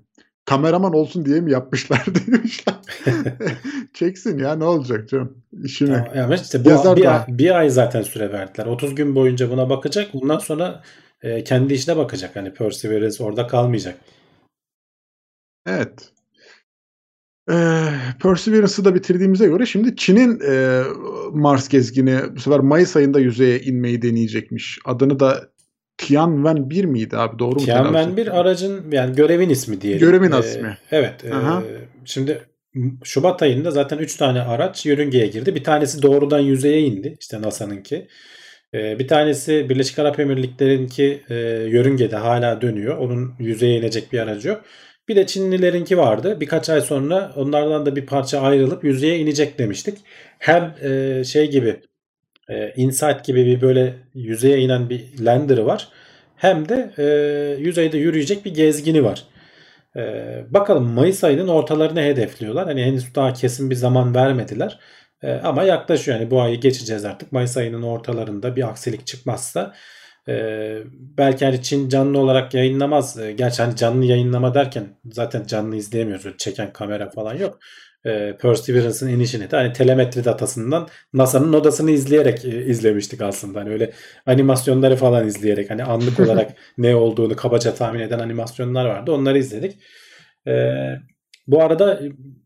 kameraman 0.45 0.93
olsun 0.93 1.25
diye 1.25 1.41
mi 1.41 1.51
yapmışlar 1.51 2.05
demişler. 2.27 2.75
Çeksin 3.93 4.37
ya 4.37 4.55
ne 4.55 4.63
olacak 4.63 5.09
canım. 5.09 5.43
İşini. 5.63 6.03
Yani 6.15 6.35
işte 6.35 6.65
bu 6.65 6.69
Yazar 6.69 6.97
bir, 6.97 7.15
ay, 7.15 7.25
bir 7.27 7.59
ay 7.59 7.69
zaten 7.69 8.01
süre 8.01 8.31
verdiler. 8.31 8.65
30 8.65 8.95
gün 8.95 9.15
boyunca 9.15 9.51
buna 9.51 9.69
bakacak. 9.69 10.13
Bundan 10.13 10.37
sonra 10.37 10.83
e, 11.23 11.43
kendi 11.43 11.73
işine 11.73 11.97
bakacak. 11.97 12.35
Hani 12.35 12.53
Perseverance 12.53 13.23
orada 13.23 13.47
kalmayacak. 13.47 13.97
Evet. 15.67 16.09
Ee, 17.51 17.85
Perseverance'ı 18.21 18.85
da 18.85 18.95
bitirdiğimize 18.95 19.47
göre 19.47 19.65
şimdi 19.65 19.95
Çin'in 19.95 20.39
e, 20.39 20.83
Mars 21.31 21.69
gezgini 21.69 22.19
bu 22.35 22.39
sefer 22.39 22.59
Mayıs 22.59 22.95
ayında 22.95 23.19
yüzeye 23.19 23.59
inmeyi 23.59 24.01
deneyecekmiş. 24.01 24.79
Adını 24.85 25.19
da 25.19 25.49
Tianwen 25.97 26.69
1 26.69 26.85
miydi 26.85 27.17
abi 27.17 27.39
doğru 27.39 27.55
mu? 27.55 27.65
Tianwen 27.65 28.17
1 28.17 28.39
aracın 28.39 28.91
yani 28.91 29.15
görevin 29.15 29.49
ismi 29.49 29.81
diyelim. 29.81 29.99
Görevin 29.99 30.31
ee, 30.31 30.39
ismi. 30.39 30.77
Evet. 30.91 31.25
E, 31.25 31.31
şimdi 32.05 32.41
Şubat 33.03 33.41
ayında 33.41 33.71
zaten 33.71 33.97
3 33.97 34.15
tane 34.15 34.41
araç 34.41 34.85
yörüngeye 34.85 35.27
girdi. 35.27 35.55
Bir 35.55 35.63
tanesi 35.63 36.01
doğrudan 36.01 36.39
yüzeye 36.39 36.81
indi. 36.81 37.17
İşte 37.19 37.41
NASA'nınki. 37.41 38.07
Ee, 38.73 38.99
bir 38.99 39.07
tanesi 39.07 39.69
Birleşik 39.69 39.99
Arap 39.99 40.19
Emirlikleri'ninki 40.19 41.23
e, 41.29 41.35
yörüngede 41.69 42.15
hala 42.15 42.61
dönüyor. 42.61 42.97
Onun 42.97 43.33
yüzeye 43.39 43.77
inecek 43.79 44.13
bir 44.13 44.19
aracı 44.19 44.47
yok. 44.47 44.61
Bir 45.07 45.15
de 45.15 45.25
Çinlilerinki 45.27 45.97
vardı. 45.97 46.37
Birkaç 46.39 46.69
ay 46.69 46.81
sonra 46.81 47.33
onlardan 47.35 47.85
da 47.85 47.95
bir 47.95 48.05
parça 48.05 48.41
ayrılıp 48.41 48.83
yüzeye 48.83 49.19
inecek 49.19 49.59
demiştik. 49.59 49.97
Hem 50.39 50.75
e, 50.81 51.23
şey 51.23 51.51
gibi 51.51 51.79
e, 52.49 52.73
Insight 52.75 53.25
gibi 53.25 53.45
bir 53.45 53.61
böyle 53.61 53.95
yüzeye 54.13 54.57
inen 54.59 54.89
bir 54.89 55.03
lander'ı 55.19 55.65
var. 55.65 55.87
Hem 56.35 56.69
de 56.69 56.91
yüzeyde 57.59 57.97
yürüyecek 57.97 58.45
bir 58.45 58.53
gezgini 58.53 59.03
var. 59.03 59.23
Bakalım 60.49 60.83
Mayıs 60.83 61.23
ayının 61.23 61.47
ortalarını 61.47 62.01
hedefliyorlar. 62.01 62.65
Hani 62.65 62.83
henüz 62.83 63.15
daha 63.15 63.33
kesin 63.33 63.69
bir 63.69 63.75
zaman 63.75 64.15
vermediler. 64.15 64.79
E, 65.23 65.31
ama 65.33 65.63
yaklaşıyor. 65.63 66.19
Yani 66.19 66.31
bu 66.31 66.41
ayı 66.41 66.59
geçeceğiz 66.59 67.05
artık. 67.05 67.31
Mayıs 67.31 67.57
ayının 67.57 67.83
ortalarında 67.83 68.55
bir 68.55 68.69
aksilik 68.69 69.07
çıkmazsa 69.07 69.73
Ee, 70.29 70.77
belki 71.17 71.45
hani 71.45 71.61
Çin 71.63 71.89
canlı 71.89 72.19
olarak 72.19 72.53
yayınlamaz. 72.53 73.19
Ee, 73.19 73.31
gerçi 73.31 73.63
hani 73.63 73.75
canlı 73.75 74.05
yayınlama 74.05 74.53
derken 74.55 74.87
zaten 75.11 75.45
canlı 75.45 75.75
izleyemiyoruz. 75.75 76.37
Çeken 76.37 76.73
kamera 76.73 77.09
falan 77.09 77.35
yok. 77.35 77.59
Ee, 78.05 78.37
Perseverance'ın 78.41 79.09
inişini 79.09 79.51
de 79.51 79.55
hani 79.55 79.73
telemetri 79.73 80.25
datasından 80.25 80.87
NASA'nın 81.13 81.53
odasını 81.53 81.91
izleyerek 81.91 82.45
e, 82.45 82.65
izlemiştik 82.65 83.21
aslında. 83.21 83.59
Hani 83.59 83.69
öyle 83.69 83.91
animasyonları 84.25 84.95
falan 84.95 85.27
izleyerek 85.27 85.69
hani 85.69 85.83
anlık 85.83 86.19
olarak 86.27 86.51
ne 86.77 86.95
olduğunu 86.95 87.35
kabaca 87.35 87.75
tahmin 87.75 87.99
eden 87.99 88.19
animasyonlar 88.19 88.85
vardı. 88.85 89.11
Onları 89.11 89.37
izledik. 89.37 89.77
Ee, 90.47 90.95
bu 91.47 91.61
arada 91.63 92.01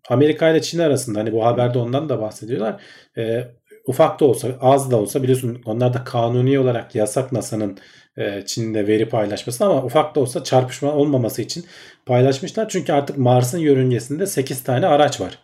Amerika 0.10 0.50
ile 0.50 0.62
Çin 0.62 0.80
arasında 0.80 1.20
hani 1.20 1.34
bu 1.34 1.46
haberde 1.46 1.80
ondan 1.80 2.10
da 2.10 2.22
bahsediyorlar. 2.22 2.82
Ee, 3.18 3.48
ufak 3.88 4.20
da 4.20 4.26
olsa 4.26 4.48
az 4.62 4.92
da 4.92 4.98
olsa 4.98 5.24
biliyorsun 5.24 5.62
onlar 5.66 5.94
da 5.94 6.04
kanuni 6.04 6.60
olarak 6.60 6.96
yasak 6.96 7.32
NASA'nın 7.32 7.78
e, 8.18 8.46
Çin'le 8.46 8.88
veri 8.88 9.10
paylaşması 9.10 9.66
ama 9.66 9.84
ufak 9.84 10.16
da 10.16 10.20
olsa 10.20 10.44
çarpışma 10.44 10.94
olmaması 10.94 11.42
için 11.42 11.66
paylaşmışlar. 12.06 12.70
Çünkü 12.70 12.94
artık 12.94 13.18
Mars'ın 13.18 13.60
yörüngesinde 13.60 14.26
8 14.26 14.64
tane 14.64 14.88
araç 14.88 15.22
var. 15.22 15.40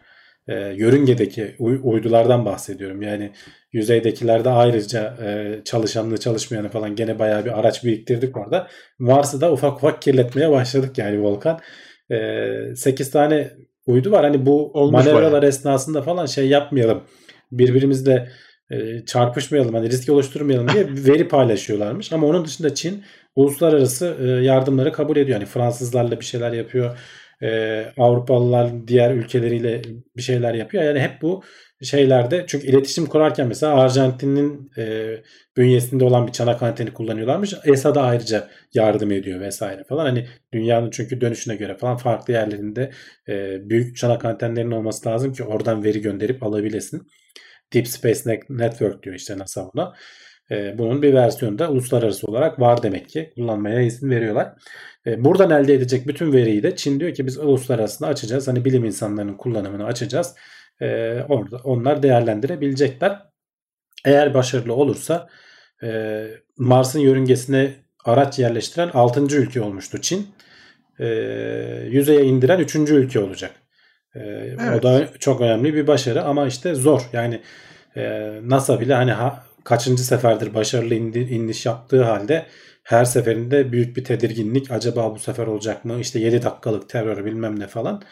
E, 0.47 0.53
yörüngedeki 0.55 1.55
uydulardan 1.59 2.45
bahsediyorum. 2.45 3.01
Yani 3.01 3.31
yüzeydekilerde 3.73 4.49
ayrıca 4.49 5.17
e, 5.23 5.61
çalışanlı 5.65 6.17
çalışmayanı 6.17 6.69
falan 6.69 6.95
gene 6.95 7.19
bayağı 7.19 7.45
bir 7.45 7.59
araç 7.59 7.83
biriktirdik 7.83 8.37
orada. 8.37 8.67
Mars'ı 8.99 9.41
da 9.41 9.51
ufak 9.51 9.77
ufak 9.77 10.01
kirletmeye 10.01 10.51
başladık 10.51 10.97
yani 10.97 11.21
Volkan. 11.23 11.59
8 12.75 13.11
tane 13.11 13.51
uydu 13.85 14.11
var. 14.11 14.23
Hani 14.23 14.45
bu 14.45 14.71
Olmuş 14.71 15.05
manevralar 15.05 15.31
bayağı. 15.31 15.45
esnasında 15.45 16.01
falan 16.01 16.25
şey 16.25 16.47
yapmayalım 16.47 17.03
birbirimizle 17.51 18.29
e, 18.71 19.05
çarpışmayalım 19.05 19.73
hani 19.73 19.89
risk 19.89 20.09
oluşturmayalım 20.09 20.67
diye 20.69 20.87
veri 20.89 21.27
paylaşıyorlarmış. 21.27 22.13
Ama 22.13 22.27
onun 22.27 22.45
dışında 22.45 22.75
Çin 22.75 23.03
uluslararası 23.35 24.17
e, 24.21 24.27
yardımları 24.27 24.91
kabul 24.91 25.17
ediyor. 25.17 25.39
Yani 25.39 25.45
Fransızlarla 25.49 26.19
bir 26.19 26.25
şeyler 26.25 26.51
yapıyor. 26.51 26.97
E, 27.41 27.85
Avrupalılar 27.97 28.87
diğer 28.87 29.11
ülkeleriyle 29.11 29.81
bir 30.17 30.21
şeyler 30.21 30.53
yapıyor. 30.53 30.83
Yani 30.83 30.99
hep 30.99 31.21
bu 31.21 31.43
şeylerde 31.83 32.43
çünkü 32.47 32.67
iletişim 32.67 33.05
kurarken 33.05 33.47
mesela 33.47 33.73
Arjantin'in 33.73 34.71
e, 34.77 35.15
bünyesinde 35.57 36.03
olan 36.05 36.27
bir 36.27 36.31
çanak 36.31 36.63
anteni 36.63 36.93
kullanıyorlarmış. 36.93 37.53
ESA 37.65 37.95
da 37.95 38.01
ayrıca 38.01 38.49
yardım 38.73 39.11
ediyor 39.11 39.39
vesaire 39.41 39.83
falan. 39.83 40.05
Hani 40.05 40.27
dünyanın 40.53 40.89
çünkü 40.91 41.21
dönüşüne 41.21 41.55
göre 41.55 41.77
falan 41.77 41.97
farklı 41.97 42.33
yerlerinde 42.33 42.91
e, 43.29 43.57
büyük 43.69 43.97
çanak 43.97 44.25
antenlerinin 44.25 44.71
olması 44.71 45.09
lazım 45.09 45.33
ki 45.33 45.43
oradan 45.43 45.83
veri 45.83 46.01
gönderip 46.01 46.43
alabilesin. 46.43 47.07
Deep 47.73 47.87
Space 47.87 48.39
Network 48.49 49.03
diyor 49.03 49.15
işte 49.15 49.37
NASA 49.37 49.69
buna. 49.73 49.93
E, 50.51 50.77
bunun 50.77 51.01
bir 51.01 51.13
versiyonu 51.13 51.59
da 51.59 51.71
uluslararası 51.71 52.27
olarak 52.27 52.59
var 52.59 52.83
demek 52.83 53.09
ki. 53.09 53.33
Kullanmaya 53.35 53.81
izin 53.81 54.09
veriyorlar. 54.09 54.53
E, 55.05 55.23
buradan 55.23 55.63
elde 55.63 55.73
edecek 55.73 56.07
bütün 56.07 56.33
veriyi 56.33 56.63
de 56.63 56.75
Çin 56.75 56.99
diyor 56.99 57.13
ki 57.13 57.27
biz 57.27 57.37
uluslararasını 57.37 58.07
açacağız. 58.07 58.47
Hani 58.47 58.65
bilim 58.65 58.85
insanlarının 58.85 59.37
kullanımını 59.37 59.85
açacağız. 59.85 60.35
E, 60.81 61.19
orada 61.29 61.57
onlar 61.63 62.03
değerlendirebilecekler. 62.03 63.19
Eğer 64.05 64.33
başarılı 64.33 64.73
olursa 64.73 65.29
e, 65.83 66.27
Mars'ın 66.57 66.99
yörüngesine 66.99 67.73
araç 68.05 68.39
yerleştiren 68.39 68.89
6. 68.93 69.37
ülke 69.37 69.61
olmuştu 69.61 70.01
Çin. 70.01 70.27
E, 70.99 71.07
yüzeye 71.89 72.23
indiren 72.23 72.59
3. 72.59 72.75
ülke 72.75 73.19
olacak. 73.19 73.51
E, 74.15 74.19
evet. 74.19 74.79
O 74.79 74.83
da 74.83 75.07
çok 75.19 75.41
önemli 75.41 75.73
bir 75.73 75.87
başarı 75.87 76.23
ama 76.23 76.47
işte 76.47 76.75
zor. 76.75 77.01
Yani 77.13 77.41
e, 77.95 78.31
NASA 78.43 78.79
bile 78.79 78.93
hani 78.93 79.11
ha, 79.11 79.43
kaçıncı 79.63 80.03
seferdir 80.03 80.53
başarılı 80.53 80.95
indi, 80.95 81.19
iniş 81.19 81.65
yaptığı 81.65 82.03
halde 82.03 82.45
her 82.83 83.05
seferinde 83.05 83.71
büyük 83.71 83.97
bir 83.97 84.03
tedirginlik. 84.03 84.71
Acaba 84.71 85.15
bu 85.15 85.19
sefer 85.19 85.47
olacak 85.47 85.85
mı? 85.85 85.99
İşte 85.99 86.19
7 86.19 86.43
dakikalık 86.43 86.89
terör 86.89 87.25
bilmem 87.25 87.59
ne 87.59 87.67
falan. 87.67 88.03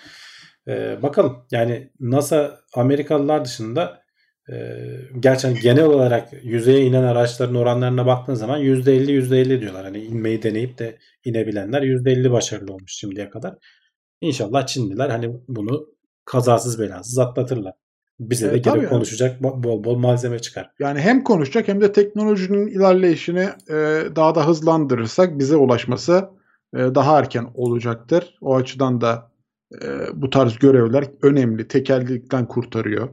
E, 0.68 1.02
bakalım 1.02 1.46
yani 1.52 1.92
NASA 2.00 2.60
Amerikalılar 2.74 3.46
dışında 3.46 4.02
e, 4.50 4.56
hani 5.42 5.60
genel 5.60 5.86
olarak 5.86 6.30
yüzeye 6.44 6.86
inen 6.86 7.04
araçların 7.04 7.56
oranlarına 7.56 8.06
baktığın 8.06 8.34
zaman 8.34 8.60
%50 8.62 9.12
%50 9.12 9.62
diyorlar. 9.62 9.84
Hani 9.84 10.04
inmeyi 10.04 10.44
deneyip 10.44 10.78
de 10.78 10.98
inebilenler 11.26 11.82
%50 11.82 12.32
başarılı 12.32 12.74
olmuş 12.74 12.94
şimdiye 12.96 13.30
kadar. 13.30 13.56
İnşallah 14.22 14.68
Çinliler 14.68 15.10
hani 15.10 15.40
bunu 15.48 15.88
kazasız 16.26 16.80
belasız 16.80 17.20
atlatırlar. 17.20 17.74
Bize 18.20 18.52
de 18.52 18.56
e, 18.56 18.58
gelip 18.58 18.90
konuşacak 18.90 19.44
bol 19.44 19.84
bol 19.84 19.96
malzeme 19.96 20.40
çıkar. 20.40 20.72
Yani 20.80 21.00
hem 21.00 21.24
konuşacak 21.24 21.68
hem 21.68 21.82
de 21.82 21.92
teknolojinin 21.92 22.68
ilerleyişini 22.68 23.50
e, 23.70 24.04
daha 24.16 24.36
da 24.36 24.48
hızlandırırsak 24.48 25.40
bize 25.40 25.56
ulaşması 25.56 26.30
e, 26.76 26.78
daha 26.78 27.20
erken 27.20 27.48
olacaktır. 27.54 28.38
O 28.42 28.56
açıdan 28.56 29.02
da 29.02 29.31
e, 29.84 29.88
bu 30.14 30.30
tarz 30.30 30.60
görevler 30.60 31.06
önemli. 31.22 31.68
Tekellikten 31.68 32.46
kurtarıyor. 32.46 33.10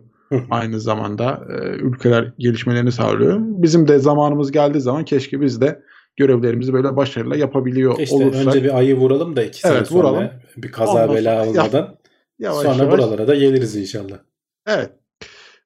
Aynı 0.50 0.80
zamanda 0.80 1.46
e, 1.50 1.68
ülkeler 1.68 2.32
gelişmelerini 2.38 2.92
sağlıyor. 2.92 3.38
Bizim 3.40 3.88
de 3.88 3.98
zamanımız 3.98 4.52
geldiği 4.52 4.80
zaman 4.80 5.04
keşke 5.04 5.40
biz 5.40 5.60
de 5.60 5.82
görevlerimizi 6.16 6.72
böyle 6.72 6.96
başarıyla 6.96 7.36
yapabiliyor 7.36 7.98
işte 7.98 8.16
olursak. 8.16 8.46
Önce 8.46 8.64
bir 8.64 8.78
ayı 8.78 8.96
vuralım 8.96 9.36
da 9.36 9.42
iki 9.42 9.60
evet, 9.64 9.76
sene 9.76 9.84
sonra 9.84 10.08
vuralım. 10.08 10.30
bir 10.56 10.72
kaza 10.72 10.92
Ondan 10.92 11.16
bela 11.16 11.48
olmadan. 11.48 11.98
Yavaş, 12.38 12.62
sonra 12.62 12.84
yavaş. 12.84 12.98
buralara 12.98 13.28
da 13.28 13.34
geliriz 13.34 13.76
inşallah. 13.76 14.18
Evet. 14.66 14.90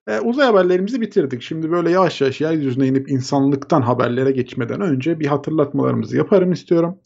E, 0.07 0.19
uzay 0.19 0.45
haberlerimizi 0.45 1.01
bitirdik. 1.01 1.41
Şimdi 1.41 1.71
böyle 1.71 1.91
yavaş 1.91 2.21
yavaş 2.21 2.41
yeryüzüne 2.41 2.87
inip 2.87 3.11
insanlıktan 3.11 3.81
haberlere 3.81 4.31
geçmeden 4.31 4.81
önce 4.81 5.19
bir 5.19 5.25
hatırlatmalarımızı 5.25 6.17
yaparım 6.17 6.51
istiyorum. 6.51 6.97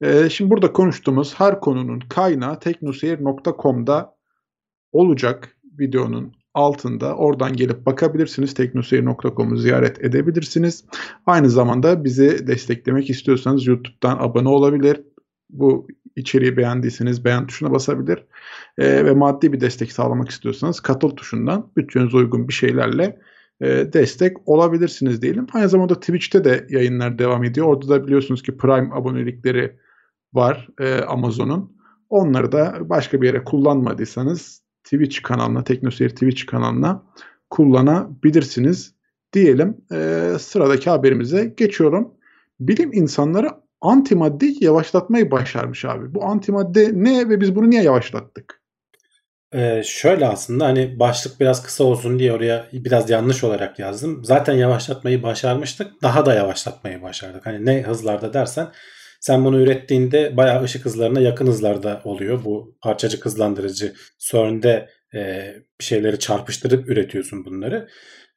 E, 0.00 0.30
şimdi 0.30 0.50
burada 0.50 0.72
konuştuğumuz 0.72 1.34
her 1.40 1.60
konunun 1.60 2.00
kaynağı 2.00 2.60
teknoseyir.com'da 2.60 4.16
olacak 4.92 5.56
videonun 5.78 6.32
altında. 6.54 7.16
Oradan 7.16 7.52
gelip 7.52 7.86
bakabilirsiniz. 7.86 8.54
Teknoseyir.com'u 8.54 9.56
ziyaret 9.56 10.04
edebilirsiniz. 10.04 10.84
Aynı 11.26 11.50
zamanda 11.50 12.04
bizi 12.04 12.46
desteklemek 12.46 13.10
istiyorsanız 13.10 13.66
YouTube'dan 13.66 14.18
abone 14.20 14.48
olabilir. 14.48 15.00
Bu 15.50 15.88
içeriği 16.16 16.56
beğendiyseniz 16.56 17.24
beğen 17.24 17.46
tuşuna 17.46 17.72
basabilir. 17.72 18.24
E, 18.78 19.04
ve 19.04 19.12
maddi 19.12 19.52
bir 19.52 19.60
destek 19.60 19.92
sağlamak 19.92 20.30
istiyorsanız 20.30 20.80
katıl 20.80 21.10
tuşundan 21.10 21.70
bütçenize 21.76 22.16
uygun 22.16 22.48
bir 22.48 22.52
şeylerle 22.52 23.18
e, 23.60 23.66
destek 23.92 24.48
olabilirsiniz 24.48 25.22
diyelim. 25.22 25.46
Aynı 25.52 25.68
zamanda 25.68 26.00
Twitch'te 26.00 26.44
de 26.44 26.66
yayınlar 26.70 27.18
devam 27.18 27.44
ediyor. 27.44 27.66
Orada 27.66 27.88
da 27.88 28.06
biliyorsunuz 28.06 28.42
ki 28.42 28.56
Prime 28.56 28.94
abonelikleri 28.94 29.76
var 30.34 30.68
e, 30.80 31.00
Amazon'un. 31.00 31.76
Onları 32.10 32.52
da 32.52 32.76
başka 32.80 33.22
bir 33.22 33.26
yere 33.26 33.44
kullanmadıysanız 33.44 34.62
Twitch 34.84 35.22
kanalına, 35.22 35.64
Teknoseyir 35.64 36.10
Twitch 36.10 36.46
kanalına 36.46 37.02
kullanabilirsiniz 37.50 38.94
diyelim. 39.32 39.76
E, 39.92 40.32
sıradaki 40.40 40.90
haberimize 40.90 41.44
geçiyorum. 41.44 42.14
Bilim 42.60 42.92
insanları 42.92 43.50
antimaddeyi 43.80 44.64
yavaşlatmayı 44.64 45.30
başarmış 45.30 45.84
abi. 45.84 46.14
Bu 46.14 46.24
antimadde 46.24 46.90
ne 46.94 47.28
ve 47.28 47.40
biz 47.40 47.56
bunu 47.56 47.70
niye 47.70 47.82
yavaşlattık? 47.82 48.60
Ee, 49.54 49.82
şöyle 49.84 50.26
aslında 50.26 50.66
hani 50.66 50.98
başlık 50.98 51.40
biraz 51.40 51.62
kısa 51.62 51.84
olsun 51.84 52.18
diye 52.18 52.32
oraya 52.32 52.66
biraz 52.72 53.10
yanlış 53.10 53.44
olarak 53.44 53.78
yazdım. 53.78 54.24
Zaten 54.24 54.54
yavaşlatmayı 54.54 55.22
başarmıştık. 55.22 56.02
Daha 56.02 56.26
da 56.26 56.34
yavaşlatmayı 56.34 57.02
başardık. 57.02 57.46
Hani 57.46 57.66
ne 57.66 57.82
hızlarda 57.82 58.32
dersen 58.32 58.68
sen 59.20 59.44
bunu 59.44 59.60
ürettiğinde 59.60 60.36
bayağı 60.36 60.62
ışık 60.62 60.84
hızlarına 60.84 61.20
yakın 61.20 61.46
hızlarda 61.46 62.00
oluyor. 62.04 62.44
Bu 62.44 62.76
parçacık 62.82 63.24
hızlandırıcı 63.24 63.94
CERN'de 64.18 64.88
e, 65.14 65.54
bir 65.80 65.84
şeyleri 65.84 66.18
çarpıştırıp 66.18 66.88
üretiyorsun 66.88 67.44
bunları. 67.44 67.88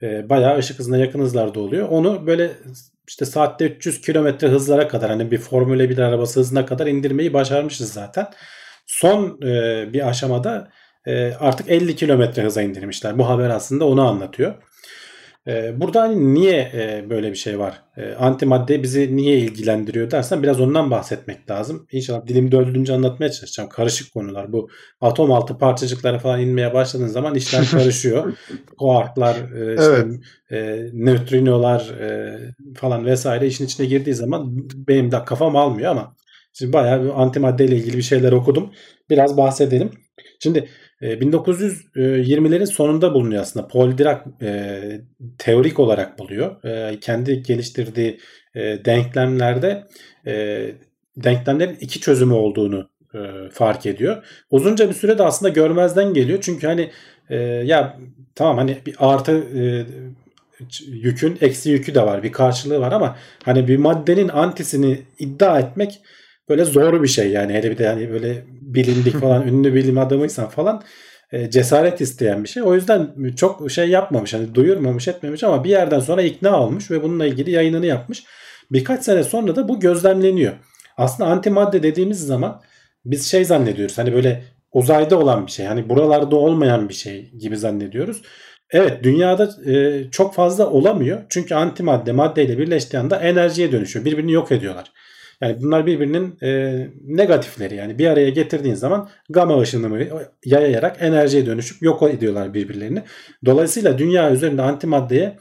E, 0.01 0.29
bayağı 0.29 0.57
ışık 0.57 0.79
hızına 0.79 0.97
yakın 0.97 1.19
hızlarda 1.19 1.59
oluyor. 1.59 1.89
Onu 1.89 2.27
böyle 2.27 2.51
işte 3.07 3.25
saatte 3.25 3.65
300 3.65 4.01
kilometre 4.01 4.47
hızlara 4.47 4.87
kadar 4.87 5.09
hani 5.09 5.31
bir 5.31 5.37
Formula 5.37 5.89
1 5.89 5.97
arabası 5.97 6.39
hızına 6.39 6.65
kadar 6.65 6.87
indirmeyi 6.87 7.33
başarmışız 7.33 7.93
zaten. 7.93 8.27
Son 8.87 9.41
e, 9.41 9.93
bir 9.93 10.09
aşamada 10.09 10.69
e, 11.05 11.33
artık 11.33 11.69
50 11.69 11.95
kilometre 11.95 12.43
hıza 12.43 12.61
indirmişler. 12.61 13.17
Bu 13.17 13.29
haber 13.29 13.49
aslında 13.49 13.85
onu 13.85 14.07
anlatıyor. 14.07 14.55
Ee, 15.47 15.81
burada 15.81 16.01
hani 16.01 16.33
niye 16.33 16.71
e, 16.73 17.09
böyle 17.09 17.31
bir 17.31 17.35
şey 17.35 17.59
var? 17.59 17.81
E, 17.97 18.13
antimadde 18.13 18.83
bizi 18.83 19.15
niye 19.15 19.37
ilgilendiriyor 19.37 20.11
dersen 20.11 20.43
biraz 20.43 20.59
ondan 20.59 20.91
bahsetmek 20.91 21.49
lazım. 21.49 21.87
İnşallah 21.91 22.27
dilimde 22.27 22.57
öldüğünce 22.57 22.93
anlatmaya 22.93 23.31
çalışacağım. 23.31 23.69
Karışık 23.69 24.13
konular. 24.13 24.53
Bu 24.53 24.69
atom 25.01 25.31
altı 25.31 25.57
parçacıklara 25.57 26.19
falan 26.19 26.41
inmeye 26.41 26.73
başladığın 26.73 27.07
zaman 27.07 27.35
işler 27.35 27.65
karışıyor. 27.71 28.37
Kuarklar, 28.77 29.35
e, 29.35 29.73
işte, 29.73 29.85
evet. 29.85 30.19
e, 30.51 30.89
nötrinolar 30.93 31.89
e, 31.99 32.39
falan 32.75 33.05
vesaire 33.05 33.47
işin 33.47 33.65
içine 33.65 33.85
girdiği 33.85 34.13
zaman 34.13 34.57
benim 34.87 35.11
de 35.11 35.25
kafam 35.25 35.55
almıyor 35.55 35.91
ama 35.91 36.15
şimdi 36.53 36.73
bayağı 36.73 37.03
bir 37.03 37.21
antimadde 37.21 37.65
ile 37.65 37.75
ilgili 37.75 37.97
bir 37.97 38.01
şeyler 38.01 38.31
okudum. 38.31 38.71
Biraz 39.09 39.37
bahsedelim. 39.37 39.91
Şimdi 40.39 40.69
1920'lerin 41.03 42.65
sonunda 42.65 43.13
bulunuyor 43.13 43.41
aslında. 43.41 43.67
Paul 43.67 43.97
Dirac 43.97 44.19
e, 44.41 44.81
teorik 45.37 45.79
olarak 45.79 46.19
buluyor. 46.19 46.63
E, 46.63 46.99
kendi 46.99 47.43
geliştirdiği 47.43 48.19
e, 48.55 48.85
denklemlerde 48.85 49.87
e, 50.27 50.65
denklemlerin 51.17 51.77
iki 51.81 51.99
çözümü 51.99 52.33
olduğunu 52.33 52.89
e, 53.15 53.19
fark 53.51 53.85
ediyor. 53.85 54.43
Uzunca 54.51 54.89
bir 54.89 54.93
sürede 54.93 55.23
aslında 55.23 55.49
görmezden 55.49 56.13
geliyor. 56.13 56.39
Çünkü 56.41 56.67
hani 56.67 56.91
e, 57.29 57.37
ya 57.37 57.97
tamam 58.35 58.57
hani 58.57 58.77
bir 58.85 58.95
artı 58.99 59.31
e, 59.31 59.85
yükün 60.87 61.37
eksi 61.41 61.69
yükü 61.69 61.95
de 61.95 62.01
var. 62.01 62.23
Bir 62.23 62.31
karşılığı 62.31 62.79
var 62.79 62.91
ama 62.91 63.17
hani 63.43 63.67
bir 63.67 63.77
maddenin 63.77 64.29
antisini 64.29 65.01
iddia 65.19 65.59
etmek 65.59 66.01
böyle 66.49 66.65
zor 66.65 67.03
bir 67.03 67.07
şey 67.07 67.31
yani 67.31 67.53
hele 67.53 67.71
bir 67.71 67.77
de 67.77 67.83
yani 67.83 68.11
böyle 68.11 68.43
bilindik 68.75 69.19
falan 69.19 69.47
ünlü 69.47 69.73
bilim 69.73 69.97
adamıysan 69.97 70.49
falan 70.49 70.83
e, 71.31 71.49
cesaret 71.49 72.01
isteyen 72.01 72.43
bir 72.43 72.49
şey. 72.49 72.63
O 72.63 72.75
yüzden 72.75 73.33
çok 73.35 73.71
şey 73.71 73.89
yapmamış 73.89 74.33
hani 74.33 74.55
duyurmamış 74.55 75.07
etmemiş 75.07 75.43
ama 75.43 75.63
bir 75.63 75.69
yerden 75.69 75.99
sonra 75.99 76.21
ikna 76.21 76.61
olmuş 76.61 76.91
ve 76.91 77.03
bununla 77.03 77.25
ilgili 77.25 77.51
yayınını 77.51 77.85
yapmış. 77.85 78.23
Birkaç 78.71 79.03
sene 79.03 79.23
sonra 79.23 79.55
da 79.55 79.67
bu 79.67 79.79
gözlemleniyor. 79.79 80.53
Aslında 80.97 81.29
antimadde 81.29 81.83
dediğimiz 81.83 82.25
zaman 82.25 82.61
biz 83.05 83.31
şey 83.31 83.45
zannediyoruz 83.45 83.97
hani 83.97 84.13
böyle 84.13 84.43
uzayda 84.71 85.19
olan 85.19 85.45
bir 85.47 85.51
şey 85.51 85.65
hani 85.65 85.89
buralarda 85.89 86.35
olmayan 86.35 86.89
bir 86.89 86.93
şey 86.93 87.31
gibi 87.31 87.57
zannediyoruz. 87.57 88.21
Evet 88.71 89.03
dünyada 89.03 89.71
e, 89.71 90.03
çok 90.11 90.35
fazla 90.35 90.69
olamıyor. 90.69 91.21
Çünkü 91.29 91.55
antimadde 91.55 92.11
maddeyle 92.11 92.57
birleştiği 92.57 92.97
anda 92.97 93.19
enerjiye 93.19 93.71
dönüşüyor. 93.71 94.05
Birbirini 94.05 94.31
yok 94.31 94.51
ediyorlar. 94.51 94.91
Yani 95.43 95.61
bunlar 95.61 95.85
birbirinin 95.85 96.37
e, 96.43 96.79
negatifleri. 97.03 97.75
Yani 97.75 97.99
bir 97.99 98.07
araya 98.07 98.29
getirdiğin 98.29 98.75
zaman 98.75 99.09
gamma 99.29 99.61
ışınımı 99.61 99.99
yayarak 100.45 100.97
enerjiye 101.01 101.45
dönüşüp 101.45 101.81
yok 101.81 102.03
ediyorlar 102.03 102.53
birbirlerini. 102.53 103.03
Dolayısıyla 103.45 103.97
dünya 103.97 104.31
üzerinde 104.31 104.61
antimaddeye 104.61 105.37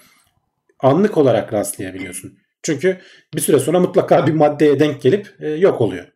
anlık 0.81 1.19
olarak 1.19 1.53
rastlayabiliyorsun. 1.53 2.39
Çünkü 2.63 2.99
bir 3.35 3.41
süre 3.41 3.59
sonra 3.59 3.81
mutlaka 3.81 4.27
bir 4.27 4.33
maddeye 4.33 4.81
denk 4.81 5.03
gelip 5.03 5.37
e, 5.41 5.51
yok 5.51 5.81
oluyor. 5.81 6.07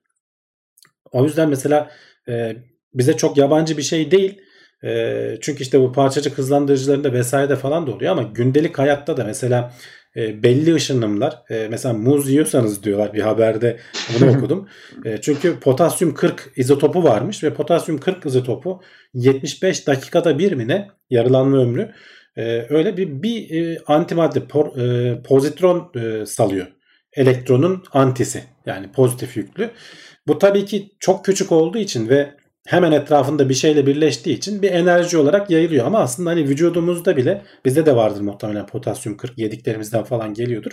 O 1.12 1.24
yüzden 1.24 1.48
mesela 1.48 1.90
e, 2.28 2.56
bize 2.94 3.16
çok 3.16 3.36
yabancı 3.36 3.76
bir 3.76 3.82
şey 3.82 4.10
değil. 4.10 4.40
E, 4.84 5.38
çünkü 5.40 5.62
işte 5.62 5.80
bu 5.80 5.92
parçacık 5.92 6.38
hızlandırıcılarında 6.38 7.12
vesairede 7.12 7.56
falan 7.56 7.86
da 7.86 7.90
oluyor 7.92 8.12
ama 8.12 8.22
gündelik 8.22 8.78
hayatta 8.78 9.16
da 9.16 9.24
mesela 9.24 9.72
e, 10.16 10.42
belli 10.42 10.74
ışınımlar 10.74 11.42
e, 11.50 11.68
mesela 11.70 11.94
muz 11.94 12.30
yiyorsanız 12.30 12.82
diyorlar 12.82 13.12
bir 13.12 13.20
haberde 13.20 13.76
bunu 14.14 14.30
okudum. 14.36 14.68
E, 15.04 15.20
çünkü 15.20 15.60
potasyum 15.60 16.14
40 16.14 16.52
izotopu 16.56 17.04
varmış 17.04 17.44
ve 17.44 17.54
potasyum 17.54 17.98
40 17.98 18.26
izotopu 18.26 18.80
75 19.14 19.86
dakikada 19.86 20.38
bir 20.38 20.52
mi 20.52 20.68
ne 20.68 20.88
yarılanma 21.10 21.56
ömrü 21.56 21.92
e, 22.36 22.66
öyle 22.68 22.96
bir 22.96 23.22
bir 23.22 23.50
e, 23.50 23.78
antimadde 23.86 24.46
por, 24.46 24.76
e, 24.76 25.22
pozitron 25.22 25.92
e, 25.94 26.26
salıyor. 26.26 26.66
Elektronun 27.12 27.84
antisi 27.92 28.44
yani 28.66 28.92
pozitif 28.92 29.36
yüklü. 29.36 29.70
Bu 30.26 30.38
tabii 30.38 30.64
ki 30.64 30.90
çok 31.00 31.24
küçük 31.24 31.52
olduğu 31.52 31.78
için 31.78 32.08
ve 32.08 32.30
hemen 32.66 32.92
etrafında 32.92 33.48
bir 33.48 33.54
şeyle 33.54 33.86
birleştiği 33.86 34.36
için 34.36 34.62
bir 34.62 34.70
enerji 34.72 35.18
olarak 35.18 35.50
yayılıyor. 35.50 35.86
Ama 35.86 35.98
aslında 35.98 36.30
hani 36.30 36.48
vücudumuzda 36.48 37.16
bile 37.16 37.42
bizde 37.64 37.86
de 37.86 37.96
vardır 37.96 38.20
muhtemelen 38.20 38.66
potasyum 38.66 39.16
40 39.16 39.38
yediklerimizden 39.38 40.04
falan 40.04 40.34
geliyordur. 40.34 40.72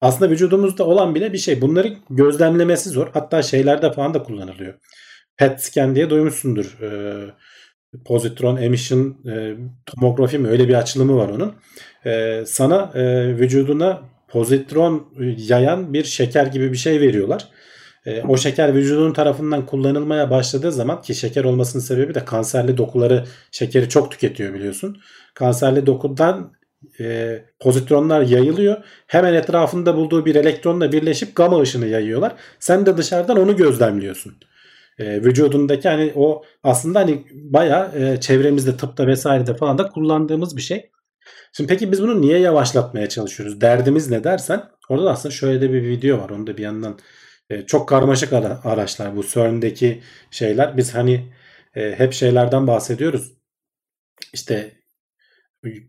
Aslında 0.00 0.30
vücudumuzda 0.30 0.84
olan 0.84 1.14
bile 1.14 1.32
bir 1.32 1.38
şey. 1.38 1.60
Bunları 1.60 1.96
gözlemlemesi 2.10 2.90
zor. 2.90 3.08
Hatta 3.14 3.42
şeylerde 3.42 3.92
falan 3.92 4.14
da 4.14 4.22
kullanılıyor. 4.22 4.74
PET 5.36 5.60
scan 5.60 5.94
diye 5.94 6.10
duymuşsundur. 6.10 6.78
Ee, 6.82 7.30
pozitron 8.06 8.56
emission 8.56 9.16
e, 9.30 9.56
tomografi 9.86 10.38
mi 10.38 10.48
öyle 10.48 10.68
bir 10.68 10.74
açılımı 10.74 11.16
var 11.16 11.28
onun. 11.28 11.54
E, 12.06 12.42
sana 12.46 12.92
e, 12.94 13.28
vücuduna 13.36 14.02
pozitron 14.28 15.14
yayan 15.36 15.92
bir 15.92 16.04
şeker 16.04 16.46
gibi 16.46 16.72
bir 16.72 16.76
şey 16.76 17.00
veriyorlar. 17.00 17.48
E, 18.06 18.22
o 18.22 18.36
şeker 18.36 18.74
vücudun 18.74 19.12
tarafından 19.12 19.66
kullanılmaya 19.66 20.30
başladığı 20.30 20.72
zaman 20.72 21.02
ki 21.02 21.14
şeker 21.14 21.44
olmasının 21.44 21.82
sebebi 21.82 22.14
de 22.14 22.24
kanserli 22.24 22.76
dokuları 22.76 23.24
şekeri 23.50 23.88
çok 23.88 24.10
tüketiyor 24.10 24.54
biliyorsun. 24.54 25.00
Kanserli 25.34 25.86
dokudan 25.86 26.52
e, 27.00 27.38
pozitronlar 27.60 28.22
yayılıyor. 28.22 28.76
Hemen 29.06 29.34
etrafında 29.34 29.96
bulduğu 29.96 30.26
bir 30.26 30.34
elektronla 30.34 30.92
birleşip 30.92 31.36
gama 31.36 31.60
ışını 31.60 31.86
yayıyorlar. 31.86 32.34
Sen 32.60 32.86
de 32.86 32.96
dışarıdan 32.96 33.38
onu 33.38 33.56
gözlemliyorsun. 33.56 34.34
E, 34.98 35.22
vücudundaki 35.22 35.88
hani 35.88 36.12
o 36.16 36.42
aslında 36.62 37.00
hani 37.00 37.24
bayağı 37.32 37.98
e, 37.98 38.20
çevremizde 38.20 38.76
tıpta 38.76 39.06
vesairede 39.06 39.54
falan 39.54 39.78
da 39.78 39.88
kullandığımız 39.88 40.56
bir 40.56 40.62
şey. 40.62 40.90
Şimdi 41.52 41.68
peki 41.68 41.92
biz 41.92 42.02
bunu 42.02 42.20
niye 42.20 42.38
yavaşlatmaya 42.38 43.08
çalışıyoruz? 43.08 43.60
Derdimiz 43.60 44.10
ne 44.10 44.24
dersen 44.24 44.62
orada 44.88 45.04
da 45.04 45.10
aslında 45.10 45.34
şöyle 45.34 45.60
de 45.60 45.72
bir 45.72 45.82
video 45.82 46.18
var. 46.18 46.30
Onu 46.30 46.46
da 46.46 46.56
bir 46.56 46.62
yandan 46.62 46.98
e, 47.50 47.66
çok 47.66 47.88
karmaşık 47.88 48.32
araçlar 48.32 49.16
bu 49.16 49.26
CERN'deki 49.26 50.00
şeyler. 50.30 50.76
Biz 50.76 50.94
hani 50.94 51.32
e, 51.76 51.94
hep 51.98 52.12
şeylerden 52.12 52.66
bahsediyoruz. 52.66 53.32
İşte 54.32 54.72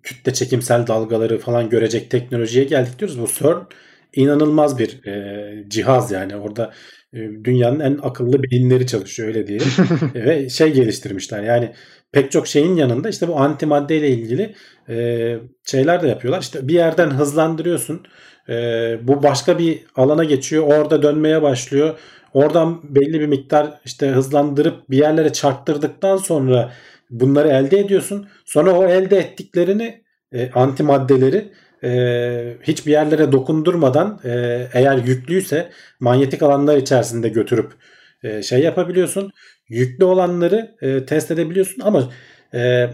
kütle 0.03 0.33
çekimsel 0.33 0.87
dalgaları 0.87 1.39
falan 1.39 1.69
görecek 1.69 2.11
teknolojiye 2.11 2.65
geldik 2.65 2.99
diyoruz. 2.99 3.19
Bu 3.21 3.27
CERN 3.27 3.67
inanılmaz 4.13 4.79
bir 4.79 5.05
e, 5.07 5.69
cihaz 5.69 6.11
yani 6.11 6.35
orada 6.35 6.73
e, 7.13 7.17
dünyanın 7.43 7.79
en 7.79 7.99
akıllı 8.01 8.43
beyinleri 8.43 8.87
çalışıyor 8.87 9.27
öyle 9.27 9.47
diyelim. 9.47 9.67
e, 10.15 10.25
ve 10.25 10.49
şey 10.49 10.73
geliştirmişler 10.73 11.43
yani 11.43 11.73
pek 12.11 12.31
çok 12.31 12.47
şeyin 12.47 12.75
yanında 12.75 13.09
işte 13.09 13.27
bu 13.27 13.39
antimadde 13.39 13.97
ile 13.97 14.09
ilgili 14.09 14.55
e, 14.89 15.37
şeyler 15.65 16.01
de 16.03 16.07
yapıyorlar. 16.07 16.41
İşte 16.41 16.67
bir 16.67 16.73
yerden 16.73 17.09
hızlandırıyorsun 17.09 18.05
e, 18.49 18.97
bu 19.03 19.23
başka 19.23 19.59
bir 19.59 19.79
alana 19.95 20.23
geçiyor. 20.23 20.63
Orada 20.67 21.03
dönmeye 21.03 21.41
başlıyor. 21.41 21.99
Oradan 22.33 22.81
belli 22.83 23.19
bir 23.19 23.27
miktar 23.27 23.79
işte 23.85 24.07
hızlandırıp 24.07 24.89
bir 24.89 24.97
yerlere 24.97 25.33
çarptırdıktan 25.33 26.17
sonra 26.17 26.71
bunları 27.09 27.47
elde 27.47 27.79
ediyorsun. 27.79 28.27
Sonra 28.45 28.73
o 28.73 28.85
elde 28.85 29.17
ettiklerini 29.17 30.03
e, 30.33 30.51
antimaddeleri 30.51 31.51
e, 31.83 32.57
hiçbir 32.63 32.91
yerlere 32.91 33.31
dokundurmadan 33.31 34.19
e, 34.23 34.29
eğer 34.73 34.97
yüklüyse 34.97 35.69
manyetik 35.99 36.43
alanlar 36.43 36.77
içerisinde 36.77 37.29
götürüp 37.29 37.71
e, 38.23 38.43
şey 38.43 38.59
yapabiliyorsun. 38.59 39.31
Yüklü 39.69 40.05
olanları 40.05 40.75
e, 40.81 41.05
test 41.05 41.31
edebiliyorsun 41.31 41.81
ama 41.81 42.09
e, 42.53 42.89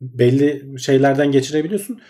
belli 0.00 0.80
şeylerden 0.80 1.32
geçirebiliyorsun 1.32 2.00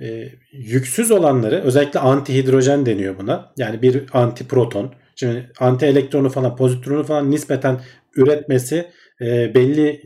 e, 0.00 0.28
yüksüz 0.52 1.10
olanları 1.10 1.62
özellikle 1.62 2.00
anti 2.00 2.34
hidrojen 2.34 2.86
deniyor 2.86 3.18
buna. 3.18 3.52
Yani 3.56 3.82
bir 3.82 4.04
anti 4.12 4.48
proton. 4.48 4.94
Şimdi 5.16 5.50
anti 5.60 5.86
elektronu 5.86 6.28
falan 6.28 6.56
pozitronu 6.56 7.04
falan 7.04 7.30
nispeten 7.30 7.80
üretmesi 8.16 8.88
e, 9.20 9.54
belli 9.54 10.02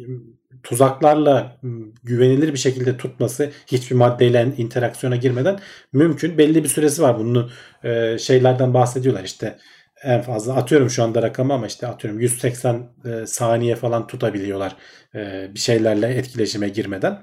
tuzaklarla 0.62 1.60
güvenilir 2.02 2.52
bir 2.52 2.58
şekilde 2.58 2.96
tutması 2.96 3.50
hiçbir 3.66 3.96
maddeyle 3.96 4.52
interaksiyona 4.56 5.16
girmeden 5.16 5.58
mümkün. 5.92 6.38
Belli 6.38 6.64
bir 6.64 6.68
süresi 6.68 7.02
var. 7.02 7.18
Bunun 7.18 7.50
e, 7.84 8.18
şeylerden 8.18 8.74
bahsediyorlar 8.74 9.24
işte 9.24 9.58
en 10.02 10.22
fazla 10.22 10.54
atıyorum 10.54 10.90
şu 10.90 11.02
anda 11.02 11.22
rakamı 11.22 11.54
ama 11.54 11.66
işte 11.66 11.86
atıyorum 11.86 12.20
180 12.20 12.88
e, 13.04 13.26
saniye 13.26 13.76
falan 13.76 14.06
tutabiliyorlar 14.06 14.76
e, 15.14 15.50
bir 15.54 15.58
şeylerle 15.58 16.08
etkileşime 16.08 16.68
girmeden. 16.68 17.18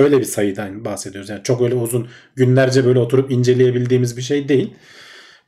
Öyle 0.00 0.18
bir 0.18 0.24
sayıdan 0.24 0.84
bahsediyoruz. 0.84 1.30
Yani 1.30 1.42
çok 1.42 1.62
öyle 1.62 1.74
uzun 1.74 2.08
günlerce 2.36 2.84
böyle 2.84 2.98
oturup 2.98 3.30
inceleyebildiğimiz 3.30 4.16
bir 4.16 4.22
şey 4.22 4.48
değil. 4.48 4.74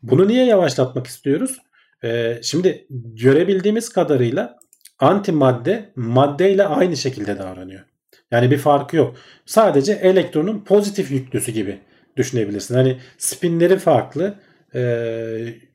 Bunu 0.03 0.29
niye 0.29 0.47
yavaşlatmak 0.47 1.07
istiyoruz? 1.07 1.59
Ee, 2.05 2.39
şimdi 2.43 2.87
görebildiğimiz 3.15 3.89
kadarıyla 3.89 4.59
antimadde 4.99 5.93
maddeyle 5.97 6.65
aynı 6.65 6.97
şekilde 6.97 7.39
davranıyor. 7.39 7.81
Yani 8.31 8.51
bir 8.51 8.59
farkı 8.59 8.97
yok. 8.97 9.17
Sadece 9.47 9.93
elektronun 9.93 10.65
pozitif 10.65 11.11
yüklüsü 11.11 11.53
gibi 11.53 11.79
düşünebilirsin. 12.17 12.75
Hani 12.75 12.99
spinleri 13.19 13.79
farklı, 13.79 14.35
e, 14.75 14.81